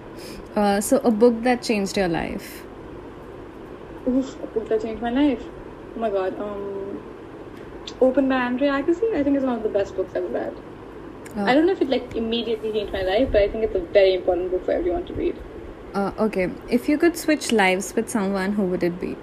Uh, 0.56 0.80
so 0.82 0.98
a 1.04 1.12
book 1.12 1.42
that 1.44 1.64
changed 1.64 1.98
your 1.98 2.08
life. 2.08 2.64
Oof, 4.08 4.36
a 4.44 4.48
book 4.48 4.70
that 4.70 4.82
changed 4.82 5.02
my 5.02 5.10
life. 5.10 5.44
Oh 5.96 6.00
my 6.00 6.10
god. 6.10 6.40
Um, 6.40 7.02
Open 8.02 8.30
by 8.30 8.36
Andre 8.36 8.68
Agassi. 8.68 9.14
I 9.16 9.24
think 9.24 9.38
it's 9.38 9.46
one 9.46 9.58
of 9.58 9.64
the 9.64 9.70
best 9.70 9.96
books 9.96 10.16
I've 10.16 10.32
read. 10.32 10.56
Uh, 11.36 11.44
I 11.44 11.54
don't 11.54 11.66
know 11.66 11.72
if 11.72 11.82
it 11.82 11.90
like 11.90 12.16
immediately 12.16 12.72
changed 12.72 12.94
my 12.94 13.02
life, 13.02 13.30
but 13.32 13.42
I 13.42 13.48
think 13.50 13.64
it's 13.64 13.76
a 13.76 13.80
very 13.80 14.14
important 14.14 14.52
book 14.52 14.66
for 14.66 14.72
everyone 14.72 15.06
to 15.06 15.14
read. 15.14 15.38
Uh, 15.94 16.12
okay, 16.20 16.50
if 16.70 16.88
you 16.90 16.98
could 16.98 17.18
switch 17.18 17.52
lives 17.52 17.96
with 17.96 18.10
someone, 18.10 18.54
who 18.54 18.64
would 18.64 18.84
it 18.84 19.00
be? 19.00 19.16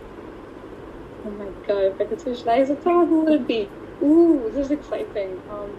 Oh 1.25 1.31
my 1.31 1.49
god, 1.67 1.85
if 1.85 2.01
I 2.01 2.05
could 2.05 2.21
switch 2.21 2.45
lives 2.45 2.71
with 2.71 2.83
someone, 2.83 3.09
who 3.09 3.21
would 3.25 3.33
it 3.33 3.47
be? 3.47 3.69
Ooh, 4.03 4.51
this 4.53 4.67
is 4.67 4.71
exciting. 4.73 5.41
Um, 5.51 5.71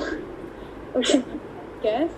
okay, 0.96 1.18
I 1.18 1.82
guess. 1.82 2.10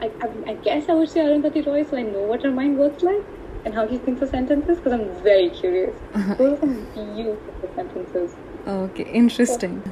I, 0.00 0.10
I, 0.20 0.50
I 0.50 0.54
guess 0.54 0.88
I 0.88 0.94
would 0.94 1.08
say 1.08 1.20
Arundhati 1.20 1.66
Roy, 1.66 1.84
so 1.84 1.96
I 1.96 2.02
know 2.02 2.22
what 2.22 2.42
her 2.42 2.50
mind 2.50 2.78
works 2.78 3.02
like 3.02 3.24
and 3.64 3.74
how 3.74 3.88
she 3.88 3.98
thinks 3.98 4.22
of 4.22 4.28
sentences, 4.28 4.78
because 4.78 4.92
I'm 4.92 5.22
very 5.22 5.48
curious. 5.50 5.94
Those 6.38 6.58
are 6.58 6.60
some 6.60 6.86
beautiful 6.94 7.70
sentences. 7.74 8.34
Okay, 8.66 9.04
interesting. 9.04 9.82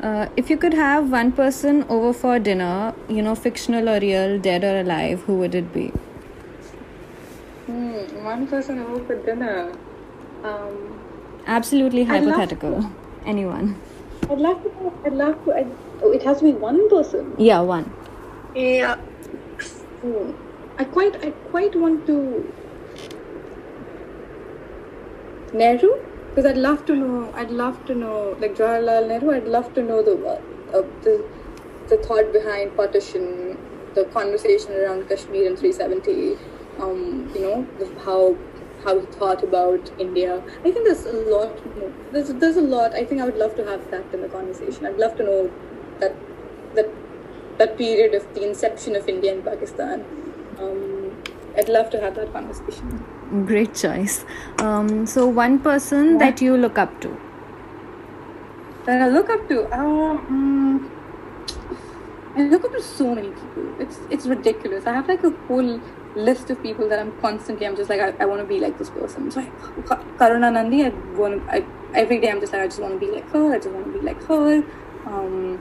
Uh, 0.00 0.28
if 0.36 0.50
you 0.50 0.56
could 0.56 0.74
have 0.74 1.10
one 1.10 1.32
person 1.32 1.84
over 1.88 2.12
for 2.12 2.38
dinner, 2.38 2.94
you 3.08 3.22
know, 3.22 3.34
fictional 3.34 3.88
or 3.88 4.00
real, 4.00 4.38
dead 4.38 4.64
or 4.64 4.80
alive, 4.80 5.22
who 5.22 5.36
would 5.36 5.54
it 5.54 5.72
be? 5.72 5.88
Hmm, 7.66 8.24
one 8.24 8.46
person 8.46 8.80
over 8.80 9.04
for 9.04 9.16
dinner. 9.16 9.72
Um, 10.42 10.98
Absolutely 11.46 12.04
hypothetical. 12.04 12.90
Anyone. 13.24 13.76
I'd 14.28 14.38
love 14.38 14.62
to. 14.62 14.92
I'd 15.04 15.12
love 15.12 15.44
to. 15.44 15.54
I'd, 15.54 15.70
oh, 16.02 16.12
it 16.12 16.22
has 16.22 16.38
to 16.38 16.44
be 16.44 16.52
one 16.52 16.88
person. 16.88 17.34
Yeah, 17.38 17.60
one. 17.60 17.92
Yeah. 18.54 18.96
Hmm. 18.96 20.32
I 20.78 20.84
quite, 20.84 21.24
I 21.24 21.30
quite 21.50 21.76
want 21.76 22.06
to 22.06 22.52
Nehru 25.52 25.90
because 26.34 26.46
I'd 26.46 26.56
love 26.56 26.86
to 26.86 26.96
know. 26.96 27.30
I'd 27.34 27.50
love 27.50 27.84
to 27.86 27.94
know, 27.94 28.36
like 28.40 28.56
Jawaharlal 28.56 29.08
Nehru. 29.08 29.32
I'd 29.32 29.48
love 29.54 29.74
to 29.74 29.82
know 29.82 30.02
the 30.02 30.14
uh, 30.78 30.82
the 31.02 31.24
the 31.88 31.98
thought 31.98 32.32
behind 32.32 32.74
partition, 32.74 33.58
the 33.94 34.04
conversation 34.16 34.72
around 34.72 35.08
Kashmir 35.08 35.46
and 35.46 35.58
370. 35.58 36.38
Um, 36.80 37.30
you 37.34 37.42
know 37.42 37.66
how 38.06 38.36
how 38.84 38.98
he 38.98 39.06
thought 39.18 39.44
about 39.44 39.92
India. 39.98 40.42
I 40.60 40.70
think 40.70 40.86
there's 40.86 41.04
a 41.04 41.12
lot. 41.34 41.60
There's 42.12 42.32
there's 42.44 42.56
a 42.56 42.66
lot. 42.76 42.94
I 42.94 43.04
think 43.04 43.20
I 43.20 43.26
would 43.26 43.36
love 43.36 43.54
to 43.56 43.66
have 43.66 43.90
that 43.90 44.14
in 44.14 44.22
the 44.22 44.28
conversation. 44.28 44.86
I'd 44.86 44.98
love 44.98 45.16
to 45.18 45.24
know 45.24 45.50
that 46.00 46.16
that 46.76 46.88
that 47.58 47.76
period 47.76 48.14
of 48.14 48.34
the 48.34 48.48
inception 48.48 48.96
of 48.96 49.06
India 49.06 49.34
and 49.34 49.44
Pakistan. 49.44 50.06
Um, 50.58 51.22
I'd 51.58 51.68
love 51.68 51.90
to 51.90 52.00
have 52.00 52.14
that 52.14 52.32
conversation. 52.32 53.04
Great 53.32 53.74
choice. 53.74 54.26
Um, 54.58 55.06
so, 55.06 55.26
one 55.26 55.58
person 55.58 56.18
that 56.18 56.42
you 56.42 56.54
look 56.54 56.76
up 56.76 57.00
to. 57.00 57.18
That 58.84 59.00
I 59.00 59.08
look 59.08 59.30
up 59.30 59.48
to. 59.48 59.72
Um, 59.72 60.90
mm, 62.36 62.38
I 62.38 62.42
look 62.48 62.62
up 62.66 62.72
to 62.72 62.82
so 62.82 63.14
many 63.14 63.30
people. 63.30 63.80
It's 63.80 63.98
it's 64.10 64.26
ridiculous. 64.26 64.86
I 64.86 64.92
have 64.92 65.08
like 65.08 65.24
a 65.24 65.30
whole 65.48 65.80
list 66.14 66.50
of 66.50 66.62
people 66.62 66.90
that 66.90 66.98
I'm 66.98 67.18
constantly. 67.22 67.66
I'm 67.66 67.74
just 67.74 67.88
like 67.88 68.02
I, 68.02 68.12
I 68.20 68.26
want 68.26 68.42
to 68.42 68.46
be 68.46 68.60
like 68.60 68.76
this 68.76 68.90
person. 68.90 69.30
So 69.30 69.40
I, 69.40 69.46
Karuna 70.20 70.52
Nundy. 70.52 70.84
I 70.84 70.90
want 71.16 71.42
to. 71.46 71.54
I, 71.54 71.64
every 71.94 72.20
day 72.20 72.30
I'm 72.30 72.40
just 72.40 72.52
like 72.52 72.60
I 72.60 72.66
just 72.66 72.80
want 72.80 73.00
to 73.00 73.06
be 73.06 73.10
like 73.10 73.30
her. 73.30 73.54
I 73.54 73.56
just 73.56 73.70
want 73.70 73.86
to 73.86 73.92
be 73.98 74.04
like 74.04 74.22
her. 74.24 74.62
Um, 75.06 75.56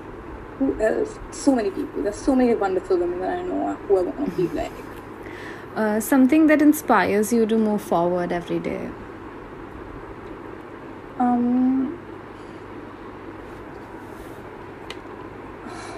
who 0.60 0.78
else? 0.82 1.18
So 1.32 1.56
many 1.56 1.72
people. 1.72 2.04
There's 2.04 2.18
so 2.18 2.36
many 2.36 2.54
wonderful 2.54 2.98
women 2.98 3.22
that 3.22 3.30
I 3.30 3.44
know 3.44 3.76
who 3.88 3.98
I 3.98 4.02
want 4.02 4.26
to 4.26 4.36
be 4.36 4.54
like. 4.54 4.74
Uh, 5.76 6.00
something 6.00 6.48
that 6.48 6.62
inspires 6.62 7.32
you 7.32 7.46
to 7.46 7.58
move 7.58 7.82
forward 7.82 8.32
every 8.32 8.60
day. 8.60 8.90
Um, 11.20 11.98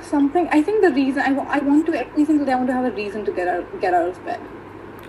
something. 0.01 0.47
I 0.51 0.61
think 0.61 0.81
the 0.83 0.91
reason 0.91 1.21
I, 1.21 1.33
I 1.57 1.59
want 1.59 1.85
to 1.87 1.93
every 1.99 2.25
single 2.25 2.45
day 2.45 2.51
I 2.53 2.55
want 2.55 2.67
to 2.67 2.73
have 2.73 2.85
a 2.85 2.91
reason 2.91 3.25
to 3.25 3.31
get 3.31 3.47
out 3.47 3.81
get 3.81 3.93
out 3.93 4.09
of 4.09 4.25
bed. 4.25 4.39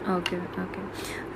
Okay, 0.08 0.40
okay. 0.64 0.82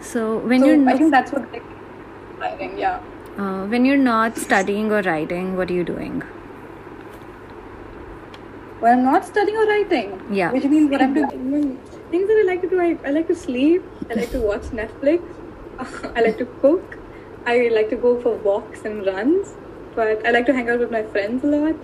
So, 0.01 0.39
when 0.39 0.61
So 0.61 0.67
you're 0.67 0.89
I 0.89 0.97
think 0.97 1.11
that's 1.11 1.33
what 1.33 1.49
inspiring. 1.61 2.79
Yeah. 2.79 3.01
uh, 3.39 3.67
when 3.67 3.85
you're 3.85 4.03
not 4.09 4.37
studying 4.39 4.91
or 4.93 5.03
writing, 5.03 5.57
what 5.57 5.71
are 5.71 5.75
you 5.75 5.85
doing? 5.85 6.23
When 8.81 8.93
I'm 8.99 9.05
not 9.05 9.25
studying 9.27 9.59
or 9.59 9.67
writing. 9.67 10.21
Yeah. 10.31 10.53
Which 10.53 10.65
means 10.65 10.91
what 10.91 11.03
I'm 11.03 11.15
doing. 11.15 11.79
Things 12.11 12.29
that 12.29 12.39
I 12.39 12.47
like 12.47 12.63
to 12.63 12.69
do. 12.69 12.81
I, 12.81 12.99
I 13.05 13.11
like 13.11 13.29
to 13.29 13.35
sleep. 13.35 13.83
I 14.11 14.15
like 14.15 14.31
to 14.31 14.41
watch 14.41 14.63
Netflix. 14.81 15.23
I 16.17 16.23
like 16.23 16.39
to 16.39 16.47
cook. 16.61 16.99
I 17.47 17.69
like 17.69 17.91
to 17.91 17.97
go 17.97 18.21
for 18.21 18.35
walks 18.37 18.85
and 18.85 19.05
runs. 19.07 19.55
But 19.95 20.27
I 20.27 20.31
like 20.31 20.47
to 20.47 20.55
hang 20.55 20.71
out 20.71 20.79
with 20.79 20.91
my 20.91 21.03
friends 21.03 21.45
a 21.45 21.49
lot. 21.49 21.77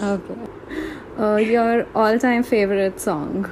Okay. 0.00 0.34
Uh, 1.18 1.36
your 1.36 1.86
all-time 1.94 2.42
favorite 2.42 3.00
song. 3.00 3.50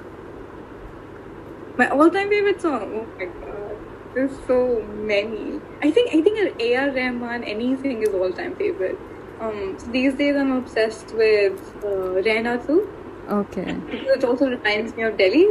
My 1.79 1.89
all-time 1.89 2.29
favorite 2.29 2.61
song. 2.61 2.83
Oh 2.95 3.07
my 3.19 3.25
god, 3.27 3.77
there's 4.15 4.33
so 4.47 4.83
many. 4.83 5.61
I 5.81 5.91
think 5.91 6.13
I 6.13 6.21
think 6.21 6.39
an 6.39 6.61
A.R. 6.61 6.91
Rahman 6.91 7.45
anything 7.45 8.03
is 8.03 8.11
all-time 8.11 8.57
favorite. 8.57 8.99
Um, 9.41 9.77
so 9.79 9.87
these 9.87 10.15
days 10.15 10.37
I'm 10.37 10.53
obsessed 10.53 11.15
with 11.15 11.59
uh, 11.85 12.21
too 12.67 12.89
Okay. 13.31 13.73
because 13.91 14.17
it 14.17 14.25
also 14.25 14.49
reminds 14.51 14.97
me 14.97 15.05
of 15.05 15.17
Delhi. 15.17 15.49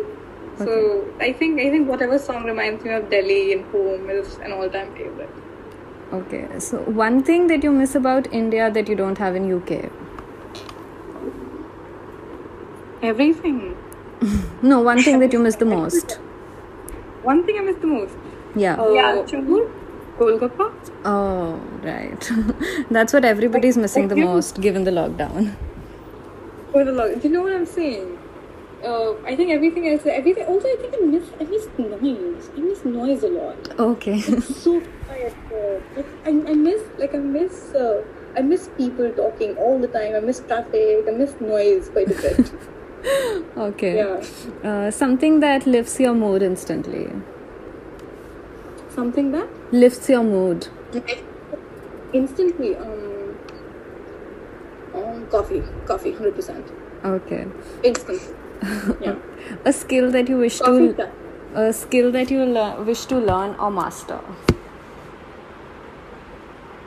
So 0.58 1.06
I 1.20 1.32
think 1.34 1.60
I 1.60 1.70
think 1.70 1.88
whatever 1.88 2.20
song 2.20 2.44
reminds 2.44 2.84
me 2.84 2.92
of 2.94 3.10
Delhi 3.10 3.54
and 3.54 3.66
home 3.72 4.10
is 4.10 4.36
an 4.38 4.52
all-time 4.52 4.94
favorite. 4.96 5.30
Okay, 6.14 6.60
so 6.60 6.80
one 6.80 7.24
thing 7.24 7.48
that 7.48 7.64
you 7.64 7.72
miss 7.72 7.96
about 7.96 8.32
India 8.34 8.70
that 8.70 8.90
you 8.90 8.96
don't 8.96 9.18
have 9.18 9.36
in 9.36 9.48
UK. 9.54 9.90
Everything. 13.02 13.78
No, 14.62 14.80
one 14.82 15.02
thing 15.02 15.18
that 15.20 15.34
you 15.34 15.40
miss 15.40 15.56
the 15.56 15.66
most. 15.66 16.20
One 17.24 17.44
thing 17.46 17.58
I 17.58 17.62
miss 17.62 17.76
the 17.78 17.88
most. 17.88 18.16
Yeah. 18.56 18.76
Uh, 18.82 18.90
Yeah, 18.94 19.24
true. 19.26 19.72
Golgappa. 20.20 20.68
Oh, 21.06 21.60
right. 21.84 22.32
That's 22.92 23.14
what 23.14 23.26
everybody's 23.26 23.78
missing 23.78 24.08
the 24.08 24.16
most 24.16 24.62
given 24.62 24.84
the 24.84 24.92
lockdown. 24.92 25.56
For 26.72 26.84
the 26.86 26.92
log. 26.92 27.22
Do 27.22 27.28
you 27.28 27.34
know 27.34 27.42
what 27.44 27.54
I'm 27.54 27.66
saying? 27.66 28.18
Uh, 28.84 29.14
I 29.26 29.36
think 29.36 29.52
everything 29.52 29.88
else, 29.90 30.06
everything. 30.06 30.46
Also, 30.46 30.68
I 30.68 30.76
think 30.82 30.96
I 30.96 31.06
miss, 31.06 31.30
I 31.40 31.44
miss 31.44 31.68
noise. 31.78 32.50
I 32.56 32.60
miss 32.60 32.86
noise 32.86 33.24
a 33.24 33.28
lot. 33.30 33.80
Okay. 33.80 34.20
so 34.22 34.82
quiet. 35.06 35.36
Uh, 35.54 36.02
I, 36.26 36.30
I 36.30 36.54
miss, 36.54 36.82
like, 36.98 37.14
I 37.14 37.20
miss, 37.20 37.74
uh, 37.76 38.04
I 38.36 38.42
miss 38.42 38.70
people 38.78 39.12
talking 39.12 39.56
all 39.58 39.80
the 39.80 39.88
time. 39.88 40.16
I 40.16 40.20
miss 40.20 40.40
traffic. 40.40 41.06
I 41.08 41.12
miss 41.12 41.36
noise 41.40 41.90
quite 41.90 42.10
a 42.10 42.16
bit. 42.22 42.54
okay. 43.58 43.98
yeah. 43.98 44.68
Uh, 44.70 44.90
something 44.92 45.42
that 45.42 45.68
lifts 45.68 46.00
your 46.00 46.14
mood 46.16 46.42
instantly. 46.42 47.10
Something 48.90 49.32
that 49.32 49.48
Lifts 49.72 50.10
your 50.10 50.24
mood. 50.24 50.68
instantly, 52.14 52.76
um, 52.76 53.11
coffee, 55.32 55.64
coffee, 55.92 56.12
hundred 56.12 56.36
percent, 56.36 56.72
Okay. 57.16 57.46
instantly. 57.84 58.36
Yeah. 59.02 59.16
A 59.66 59.74
skill 59.74 60.12
that 60.12 60.30
you 60.30 60.38
wish 60.38 60.60
Coffee 60.60 60.94
to 60.94 61.10
a 61.62 61.74
skill 61.74 62.12
that 62.12 62.30
you 62.32 62.44
lear- 62.46 62.82
wish 62.90 63.06
to 63.12 63.18
learn 63.30 63.56
or 63.60 63.72
master. 63.72 64.20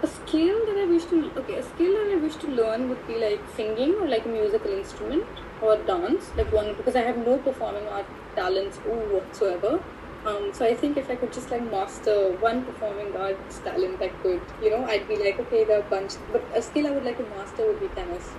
A 0.02 0.06
skill 0.06 0.58
that 0.66 0.76
I 0.82 0.84
wish 0.86 1.04
to 1.06 1.18
okay, 1.40 1.54
a 1.58 1.62
skill 1.62 1.92
that 1.98 2.12
I 2.12 2.16
wish 2.26 2.36
to 2.44 2.48
learn 2.60 2.88
would 2.90 3.06
be 3.08 3.16
like 3.24 3.40
singing 3.56 3.94
or 4.00 4.06
like 4.08 4.24
a 4.26 4.28
musical 4.28 4.70
instrument 4.72 5.24
or 5.62 5.76
dance, 5.90 6.30
like 6.36 6.52
one 6.52 6.74
because 6.74 6.94
I 6.96 7.02
have 7.02 7.18
no 7.26 7.38
performing 7.38 7.86
art 7.88 8.06
talents 8.36 8.76
whatsoever. 8.78 9.80
Um, 10.26 10.52
so 10.54 10.64
I 10.64 10.74
think 10.74 10.96
if 10.96 11.10
I 11.10 11.16
could 11.16 11.32
just 11.32 11.50
like 11.50 11.62
master 11.70 12.32
one 12.40 12.64
performing 12.64 13.14
arts 13.14 13.58
talent, 13.58 14.00
I 14.00 14.08
could, 14.08 14.40
you 14.62 14.70
know, 14.70 14.84
I'd 14.84 15.06
be 15.06 15.16
like, 15.16 15.38
okay, 15.38 15.64
there 15.64 15.78
are 15.80 15.86
a 15.86 15.90
bunch. 15.90 16.14
But 16.32 16.42
a 16.54 16.62
skill 16.62 16.86
I 16.86 16.90
would 16.92 17.04
like 17.04 17.18
to 17.18 17.24
master 17.36 17.66
would 17.66 17.80
be 17.80 17.88
tennis. 17.88 18.30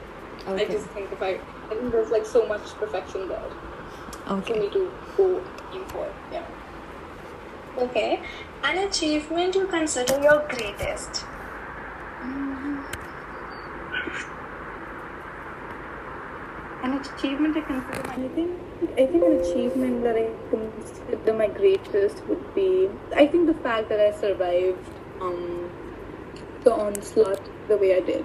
I 0.47 0.65
just 0.65 0.87
think 0.87 1.11
if 1.11 1.21
I, 1.21 1.39
I 1.71 1.75
think 1.75 1.91
there's 1.91 2.09
like 2.11 2.25
so 2.25 2.45
much 2.47 2.73
perfection 2.75 3.27
there 3.27 3.41
for 4.25 4.33
Okay. 4.33 4.59
me 4.59 4.69
to 4.71 4.91
go 5.17 5.43
aim 5.73 5.85
for. 5.85 6.07
Yeah. 6.31 6.45
Okay. 7.77 8.21
An 8.63 8.77
achievement 8.87 9.55
you 9.55 9.67
consider 9.67 10.19
your 10.21 10.43
greatest. 10.47 11.25
An 16.95 17.01
achievement 17.01 17.57
I 17.57 17.61
consider. 17.61 18.09
I 18.09 18.27
think 18.35 18.51
I 18.93 19.05
think 19.05 19.23
an 19.25 19.39
achievement 19.41 20.03
that 20.03 20.15
I 20.15 20.29
consider 20.49 21.33
my 21.33 21.47
greatest 21.47 22.23
would 22.27 22.43
be 22.55 22.89
I 23.13 23.27
think 23.27 23.47
the 23.47 23.53
fact 23.65 23.89
that 23.89 23.99
I 23.99 24.11
survived 24.19 24.91
um, 25.19 25.69
the 26.63 26.73
onslaught 26.73 27.41
the 27.67 27.75
way 27.75 27.95
I 27.97 27.99
did. 27.99 28.23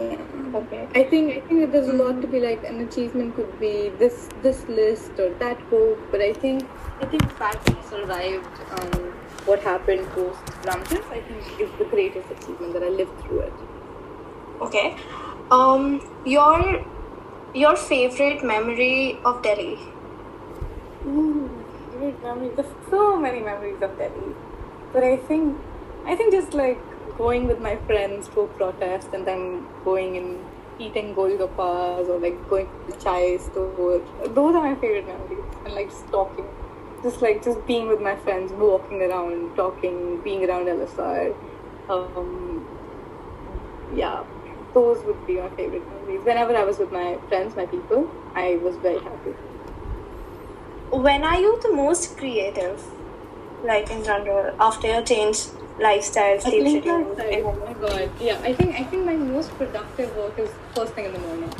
Yeah. 0.00 0.16
Okay. 0.60 0.88
I 0.96 1.04
think 1.04 1.36
I 1.36 1.40
think 1.46 1.60
that 1.60 1.70
there's 1.70 1.86
a 1.88 1.92
lot 1.92 2.20
to 2.22 2.26
be 2.26 2.40
like 2.40 2.64
an 2.64 2.80
achievement 2.80 3.36
could 3.36 3.60
be 3.60 3.90
this 4.00 4.28
this 4.42 4.64
list 4.68 5.20
or 5.20 5.28
that 5.44 5.68
book, 5.70 6.00
but 6.10 6.20
I 6.20 6.32
think 6.32 6.66
I 7.00 7.06
think 7.06 7.22
the 7.22 7.36
fact 7.42 7.66
that 7.66 7.78
I 7.78 7.90
survived 7.90 8.64
um, 8.78 9.12
what 9.50 9.60
happened 9.60 10.08
post 10.08 10.56
Ramjas, 10.70 11.06
I 11.18 11.20
think 11.20 11.60
is 11.60 11.70
the 11.78 11.84
greatest 11.84 12.34
achievement 12.38 12.72
that 12.72 12.82
I 12.82 12.88
lived 12.88 13.20
through 13.22 13.40
it. 13.50 13.52
Okay. 14.60 14.96
Um, 15.50 16.00
your 16.24 16.84
your 17.54 17.76
favorite 17.76 18.42
memory 18.42 19.18
of 19.24 19.42
Delhi. 19.42 19.78
Ooh, 21.06 21.50
favorite 21.92 22.22
memories. 22.22 22.52
There's 22.56 22.74
so 22.90 23.16
many 23.16 23.40
memories 23.40 23.82
of 23.82 23.96
Delhi. 23.98 24.34
But 24.92 25.04
I 25.04 25.16
think, 25.16 25.56
I 26.06 26.16
think 26.16 26.32
just 26.32 26.54
like 26.54 26.78
going 27.18 27.46
with 27.46 27.60
my 27.60 27.76
friends 27.86 28.28
to 28.28 28.40
a 28.40 28.46
protest 28.48 29.08
and 29.12 29.26
then 29.26 29.66
going 29.84 30.16
and 30.16 30.44
eating 30.78 31.14
golgappas 31.14 32.08
or 32.08 32.18
like 32.18 32.48
going 32.48 32.68
to 32.88 32.98
chai 32.98 33.36
store. 33.36 34.00
Those 34.26 34.54
are 34.54 34.62
my 34.62 34.74
favorite 34.76 35.06
memories. 35.06 35.44
And 35.64 35.74
like 35.74 35.90
just 35.90 36.08
talking. 36.08 36.46
Just 37.02 37.20
like 37.20 37.44
just 37.44 37.66
being 37.66 37.88
with 37.88 38.00
my 38.00 38.16
friends, 38.16 38.50
walking 38.52 39.02
around, 39.02 39.54
talking, 39.56 40.22
being 40.22 40.48
around 40.48 40.66
LSR. 40.66 41.36
Um, 41.90 42.66
yeah, 43.94 44.24
those 44.74 45.02
would 45.04 45.26
be 45.26 45.36
my 45.36 45.48
favorite 45.50 45.86
memories. 45.88 46.24
Whenever 46.24 46.56
I 46.56 46.64
was 46.64 46.78
with 46.78 46.92
my 46.92 47.16
friends, 47.28 47.56
my 47.56 47.66
people, 47.66 48.10
I 48.34 48.56
was 48.56 48.76
very 48.76 48.98
happy. 48.98 49.30
When 50.90 51.24
are 51.24 51.40
you 51.40 51.58
the 51.62 51.72
most 51.72 52.16
creative? 52.18 52.82
Like 53.64 53.90
in 53.90 54.04
general, 54.04 54.54
after 54.60 54.88
your 54.88 55.02
change 55.02 55.38
lifestyle, 55.80 56.36
I 56.36 56.38
sleep 56.38 56.64
think 56.64 56.84
schedule. 56.84 57.50
Oh 57.50 57.66
my 57.66 57.72
god. 57.72 58.10
Yeah, 58.20 58.38
I 58.42 58.52
think 58.52 58.74
I 58.80 58.84
think 58.84 59.06
my 59.06 59.16
most 59.16 59.50
productive 59.52 60.14
work 60.16 60.38
is 60.38 60.50
first 60.74 60.92
thing 60.92 61.06
in 61.06 61.12
the 61.14 61.18
morning. 61.20 61.52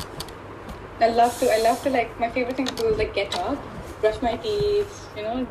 I 0.99 1.09
love 1.09 1.37
to 1.39 1.51
I 1.51 1.61
love 1.63 1.81
to 1.83 1.89
like 1.89 2.17
my 2.19 2.29
favorite 2.29 2.55
thing 2.55 2.67
to 2.67 2.75
do 2.75 2.87
is 2.89 2.97
like 2.97 3.13
get 3.15 3.35
up, 3.39 3.57
brush 4.01 4.21
my 4.21 4.37
teeth, 4.37 5.09
you 5.17 5.23
know, 5.23 5.47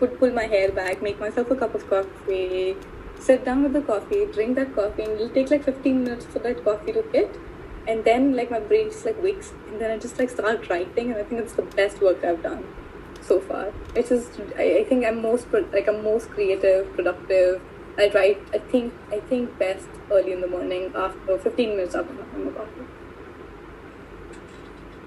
put 0.00 0.18
pull 0.18 0.32
my 0.32 0.44
hair 0.44 0.72
back, 0.72 1.00
make 1.00 1.20
myself 1.20 1.50
a 1.50 1.56
cup 1.56 1.74
of 1.74 1.88
coffee, 1.88 2.76
sit 3.20 3.44
down 3.44 3.62
with 3.62 3.72
the 3.72 3.80
coffee, 3.82 4.26
drink 4.26 4.56
that 4.56 4.74
coffee, 4.74 5.02
and 5.02 5.12
it'll 5.12 5.28
take 5.30 5.50
like 5.50 5.64
fifteen 5.64 6.04
minutes 6.04 6.26
for 6.26 6.38
that 6.40 6.64
coffee 6.64 6.92
to 6.92 7.02
hit. 7.12 7.38
And 7.86 8.04
then 8.04 8.36
like 8.36 8.50
my 8.50 8.60
brain 8.60 8.90
just 8.90 9.06
like 9.06 9.22
wakes 9.22 9.52
and 9.68 9.80
then 9.80 9.90
I 9.90 9.96
just 9.96 10.18
like 10.18 10.28
start 10.28 10.68
writing 10.68 11.10
and 11.10 11.18
I 11.18 11.22
think 11.24 11.40
it's 11.40 11.54
the 11.54 11.62
best 11.62 12.02
work 12.02 12.22
I've 12.22 12.42
done 12.42 12.62
so 13.22 13.40
far. 13.40 13.72
It's 13.94 14.10
just 14.10 14.40
I, 14.58 14.80
I 14.80 14.84
think 14.84 15.06
I'm 15.06 15.22
most 15.22 15.46
like 15.52 15.88
I'm 15.88 16.04
most 16.04 16.30
creative, 16.30 16.92
productive. 16.94 17.62
I 17.96 18.10
write. 18.14 18.40
I 18.52 18.58
think 18.58 18.92
I 19.10 19.20
think 19.20 19.58
best 19.58 19.88
early 20.10 20.32
in 20.32 20.40
the 20.40 20.46
morning 20.46 20.92
after 20.94 21.38
15 21.38 21.70
minutes 21.70 21.94
after 21.94 22.12
my 22.12 22.50
coffee. 22.52 22.97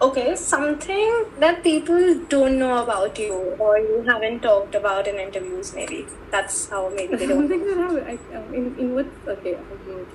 Okay, 0.02 0.36
something 0.36 1.26
that 1.40 1.62
people 1.64 2.16
don't 2.28 2.58
know 2.58 2.82
about 2.84 3.20
you 3.20 3.34
or 3.60 3.78
you 3.78 4.04
haven't 4.08 4.40
talked 4.42 4.74
about 4.74 5.08
in 5.08 5.20
interviews, 5.20 5.76
maybe. 5.76 6.08
That's 6.32 6.70
how 6.70 6.90
maybe 6.90 7.18
they 7.18 7.28
don't. 7.32 7.48
Something 7.48 7.66
that 7.68 8.08
I, 8.08 8.14
I 8.14 8.38
um, 8.38 8.54
in 8.60 8.80
in 8.80 8.96
what 8.96 9.06
okay 9.34 9.54
um, 9.56 10.08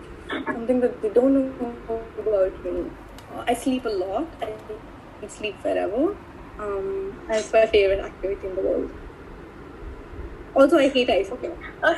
something 0.47 0.81
that 0.81 1.01
they 1.03 1.11
don't 1.11 1.35
know 1.39 2.01
about 2.19 2.65
me. 2.65 2.85
Uh, 3.33 3.45
I 3.47 3.55
sleep 3.55 3.85
a 3.85 3.95
lot. 4.03 4.27
I 4.43 5.29
sleep 5.29 5.61
forever. 5.61 6.17
Um, 6.59 7.21
it's 7.31 7.53
my 7.53 7.67
favorite 7.67 8.01
activity 8.01 8.49
in 8.49 8.57
the 8.57 8.63
world. 8.63 8.91
Also, 10.57 10.79
I 10.79 10.89
hate 10.89 11.11
ice 11.11 11.29
cream. 11.29 11.53
Uh, 11.81 11.95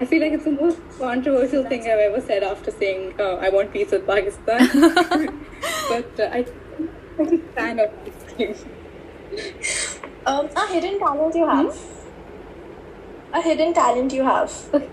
I 0.00 0.04
feel 0.04 0.22
like 0.22 0.32
it's 0.32 0.44
the 0.44 0.52
most 0.52 0.78
controversial 0.98 1.64
thing 1.64 1.82
I've 1.82 2.06
ever 2.10 2.20
said 2.20 2.44
after 2.44 2.70
saying 2.70 3.14
uh, 3.18 3.34
I 3.48 3.48
want 3.48 3.72
peace 3.72 3.90
with 3.90 4.06
Pakistan. 4.06 5.40
but 5.88 6.20
uh, 6.20 6.28
I, 6.32 6.46
I'm 7.18 7.28
a 7.28 7.38
fan 7.54 7.78
of 7.78 7.90
um, 10.26 10.48
a 10.56 10.66
hidden 10.68 10.98
talent 10.98 11.34
you 11.34 11.46
have. 11.46 11.76
A 13.32 13.42
hidden 13.42 13.74
talent 13.74 14.12
you 14.12 14.24
have. 14.24 14.52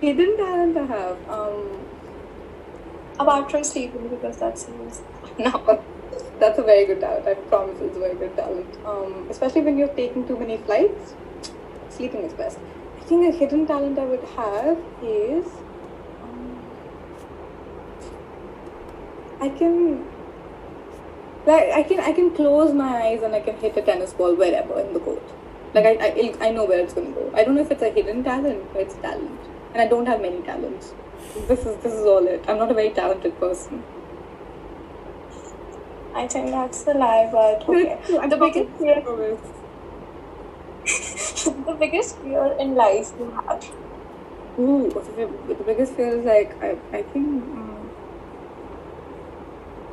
Hidden 0.00 0.36
talent 0.36 0.76
I 0.76 0.84
have. 0.86 1.28
Um, 1.28 1.80
Apart 3.18 3.50
from 3.50 3.62
sleeping, 3.62 4.08
because 4.08 4.38
that 4.38 4.58
seems. 4.58 5.02
no, 5.38 5.82
that's 6.38 6.58
a 6.58 6.62
very 6.62 6.86
good 6.86 7.00
talent. 7.00 7.26
I 7.26 7.34
promise 7.34 7.78
it's 7.80 7.96
a 7.96 8.00
very 8.00 8.14
good 8.14 8.36
talent. 8.36 8.78
Um, 8.84 9.26
especially 9.30 9.60
when 9.62 9.78
you're 9.78 9.94
taking 9.94 10.26
too 10.26 10.38
many 10.38 10.56
flights, 10.58 11.14
sleeping 11.90 12.22
is 12.22 12.32
best. 12.32 12.58
I 13.00 13.04
think 13.04 13.34
a 13.34 13.36
hidden 13.36 13.66
talent 13.66 13.98
I 13.98 14.04
would 14.04 14.24
have 14.36 14.78
is 15.02 15.46
I 19.42 19.48
can 19.48 20.04
like 21.46 21.70
I 21.76 21.82
can 21.82 22.00
I 22.08 22.12
can 22.12 22.30
close 22.34 22.72
my 22.72 22.90
eyes 23.04 23.22
and 23.22 23.34
I 23.34 23.40
can 23.40 23.56
hit 23.56 23.76
a 23.76 23.82
tennis 23.82 24.12
ball 24.12 24.36
wherever 24.36 24.78
in 24.80 24.92
the 24.94 25.00
court. 25.00 25.32
Like 25.74 25.86
I 25.86 25.94
I, 26.08 26.34
I 26.48 26.50
know 26.50 26.64
where 26.64 26.78
it's 26.78 26.94
gonna 26.94 27.10
go. 27.10 27.30
I 27.34 27.42
don't 27.42 27.56
know 27.56 27.62
if 27.62 27.72
it's 27.72 27.82
a 27.82 27.90
hidden 27.90 28.22
talent, 28.22 28.72
but 28.72 28.82
it's 28.82 28.94
talent, 29.06 29.40
and 29.72 29.82
I 29.82 29.88
don't 29.88 30.06
have 30.06 30.20
many 30.20 30.42
talents. 30.42 30.94
This 31.48 31.66
is 31.66 31.76
this 31.82 31.92
is 31.92 32.06
all 32.12 32.28
it. 32.34 32.44
I'm 32.48 32.58
not 32.58 32.70
a 32.70 32.74
very 32.74 32.90
talented 32.90 33.40
person. 33.40 33.82
I 36.14 36.28
think 36.28 36.50
that's 36.50 36.84
the 36.84 36.94
lie, 36.94 37.28
but 37.32 37.68
okay. 37.68 37.98
The 38.28 38.36
biggest 38.36 38.78
fear, 38.78 39.02
the 41.66 41.76
biggest 41.80 42.18
fear 42.18 42.56
in 42.60 42.76
life 42.76 43.12
you 43.18 43.30
have. 43.30 43.70
Ooh, 44.58 44.88
the, 45.16 45.54
the 45.54 45.64
biggest 45.64 45.94
fear 45.94 46.18
is 46.18 46.24
like 46.24 46.56
I 46.62 46.76
I 46.98 47.02
think 47.02 47.42
um, 47.42 47.71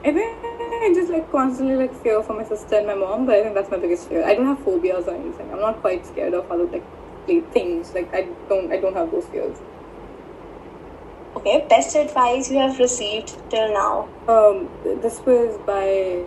I 0.01 0.13
think 0.13 0.38
I 0.84 0.93
just 0.93 1.11
like 1.11 1.30
constantly 1.31 1.76
like 1.76 1.93
fear 2.01 2.23
for 2.23 2.34
my 2.34 2.43
sister 2.43 2.76
and 2.76 2.88
my 2.88 2.95
mom, 2.95 3.26
but 3.26 3.35
I 3.35 3.43
think 3.43 3.55
that's 3.55 3.69
my 3.69 3.77
biggest 3.77 4.07
fear. 4.07 4.26
I 4.26 4.34
don't 4.34 4.45
have 4.45 4.59
phobias 4.59 5.07
or 5.07 5.15
anything. 5.15 5.51
I'm 5.51 5.59
not 5.59 5.81
quite 5.81 6.05
scared 6.05 6.34
of 6.34 6.49
other 6.49 6.65
like 6.65 6.85
things. 7.51 7.93
Like 7.93 8.13
I 8.13 8.27
don't 8.47 8.71
I 8.71 8.77
don't 8.77 8.95
have 8.95 9.11
those 9.11 9.26
fears. 9.26 9.57
Okay, 11.35 11.65
best 11.69 11.95
advice 11.95 12.49
you 12.49 12.57
have 12.57 12.80
received 12.80 13.38
till 13.49 13.71
now. 13.73 14.09
Um, 14.27 14.69
this 15.01 15.19
was 15.26 15.57
by 15.65 16.26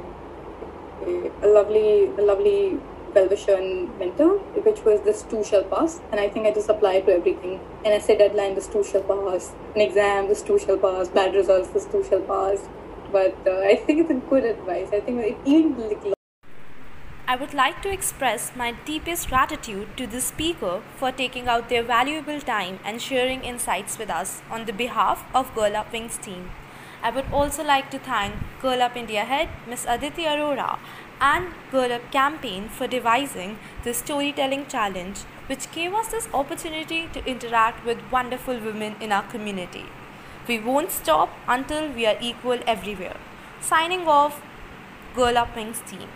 a 1.04 1.46
lovely, 1.46 2.06
a 2.06 2.22
lovely 2.22 2.78
well-wisher 3.14 3.56
and 3.56 3.98
mentor, 3.98 4.38
which 4.66 4.84
was 4.84 5.00
this 5.00 5.22
too 5.22 5.42
shall 5.42 5.64
pass. 5.64 6.00
And 6.12 6.20
I 6.20 6.28
think 6.28 6.46
I 6.46 6.52
just 6.52 6.68
applied 6.68 7.06
to 7.06 7.14
everything. 7.14 7.60
An 7.84 7.92
essay 7.92 8.16
deadline, 8.16 8.54
this 8.54 8.68
too 8.68 8.84
shall 8.84 9.02
pass. 9.02 9.52
An 9.74 9.80
exam, 9.80 10.28
this 10.28 10.40
too 10.40 10.58
shall 10.58 10.78
pass. 10.78 11.08
Bad 11.08 11.34
results, 11.34 11.68
this 11.70 11.84
too 11.84 12.04
shall 12.08 12.20
pass. 12.20 12.68
But 13.12 13.36
uh, 13.46 13.60
I 13.60 13.76
think 13.76 14.00
it's 14.00 14.10
a 14.10 14.14
good 14.28 14.44
advice. 14.44 14.88
I 14.92 15.00
think 15.00 15.20
it 15.20 15.36
even 15.44 15.78
like, 15.78 16.14
I 17.28 17.36
would 17.36 17.54
like 17.54 17.82
to 17.82 17.90
express 17.90 18.50
my 18.56 18.72
deepest 18.86 19.28
gratitude 19.28 19.96
to 19.96 20.06
the 20.06 20.20
speaker 20.20 20.82
for 20.96 21.12
taking 21.12 21.46
out 21.46 21.68
their 21.68 21.82
valuable 21.82 22.40
time 22.40 22.80
and 22.84 23.00
sharing 23.00 23.44
insights 23.44 23.98
with 23.98 24.10
us 24.10 24.42
on 24.50 24.64
the 24.64 24.72
behalf 24.72 25.24
of 25.34 25.54
Girl 25.54 25.76
Up 25.76 25.92
Wings 25.92 26.18
team. 26.18 26.50
I 27.02 27.10
would 27.10 27.26
also 27.32 27.64
like 27.64 27.90
to 27.90 27.98
thank 27.98 28.34
Girl 28.60 28.82
Up 28.82 28.96
India 28.96 29.24
head 29.24 29.48
Ms. 29.68 29.86
Aditi 29.88 30.24
Arora 30.24 30.78
and 31.20 31.54
Girl 31.70 31.92
Up 31.92 32.10
campaign 32.12 32.68
for 32.68 32.86
devising 32.86 33.58
the 33.84 33.94
storytelling 33.94 34.66
challenge 34.66 35.20
which 35.46 35.70
gave 35.72 35.94
us 35.94 36.08
this 36.08 36.28
opportunity 36.32 37.08
to 37.12 37.24
interact 37.24 37.84
with 37.84 38.10
wonderful 38.10 38.58
women 38.58 38.96
in 39.00 39.12
our 39.12 39.24
community. 39.24 39.86
We 40.48 40.58
won't 40.58 40.90
stop 40.90 41.30
until 41.46 41.88
we 41.90 42.06
are 42.06 42.16
equal 42.20 42.58
everywhere. 42.66 43.16
Signing 43.60 44.08
off, 44.08 44.42
Girl 45.14 45.38
Up 45.38 45.54
Wings 45.54 45.80
team. 45.86 46.08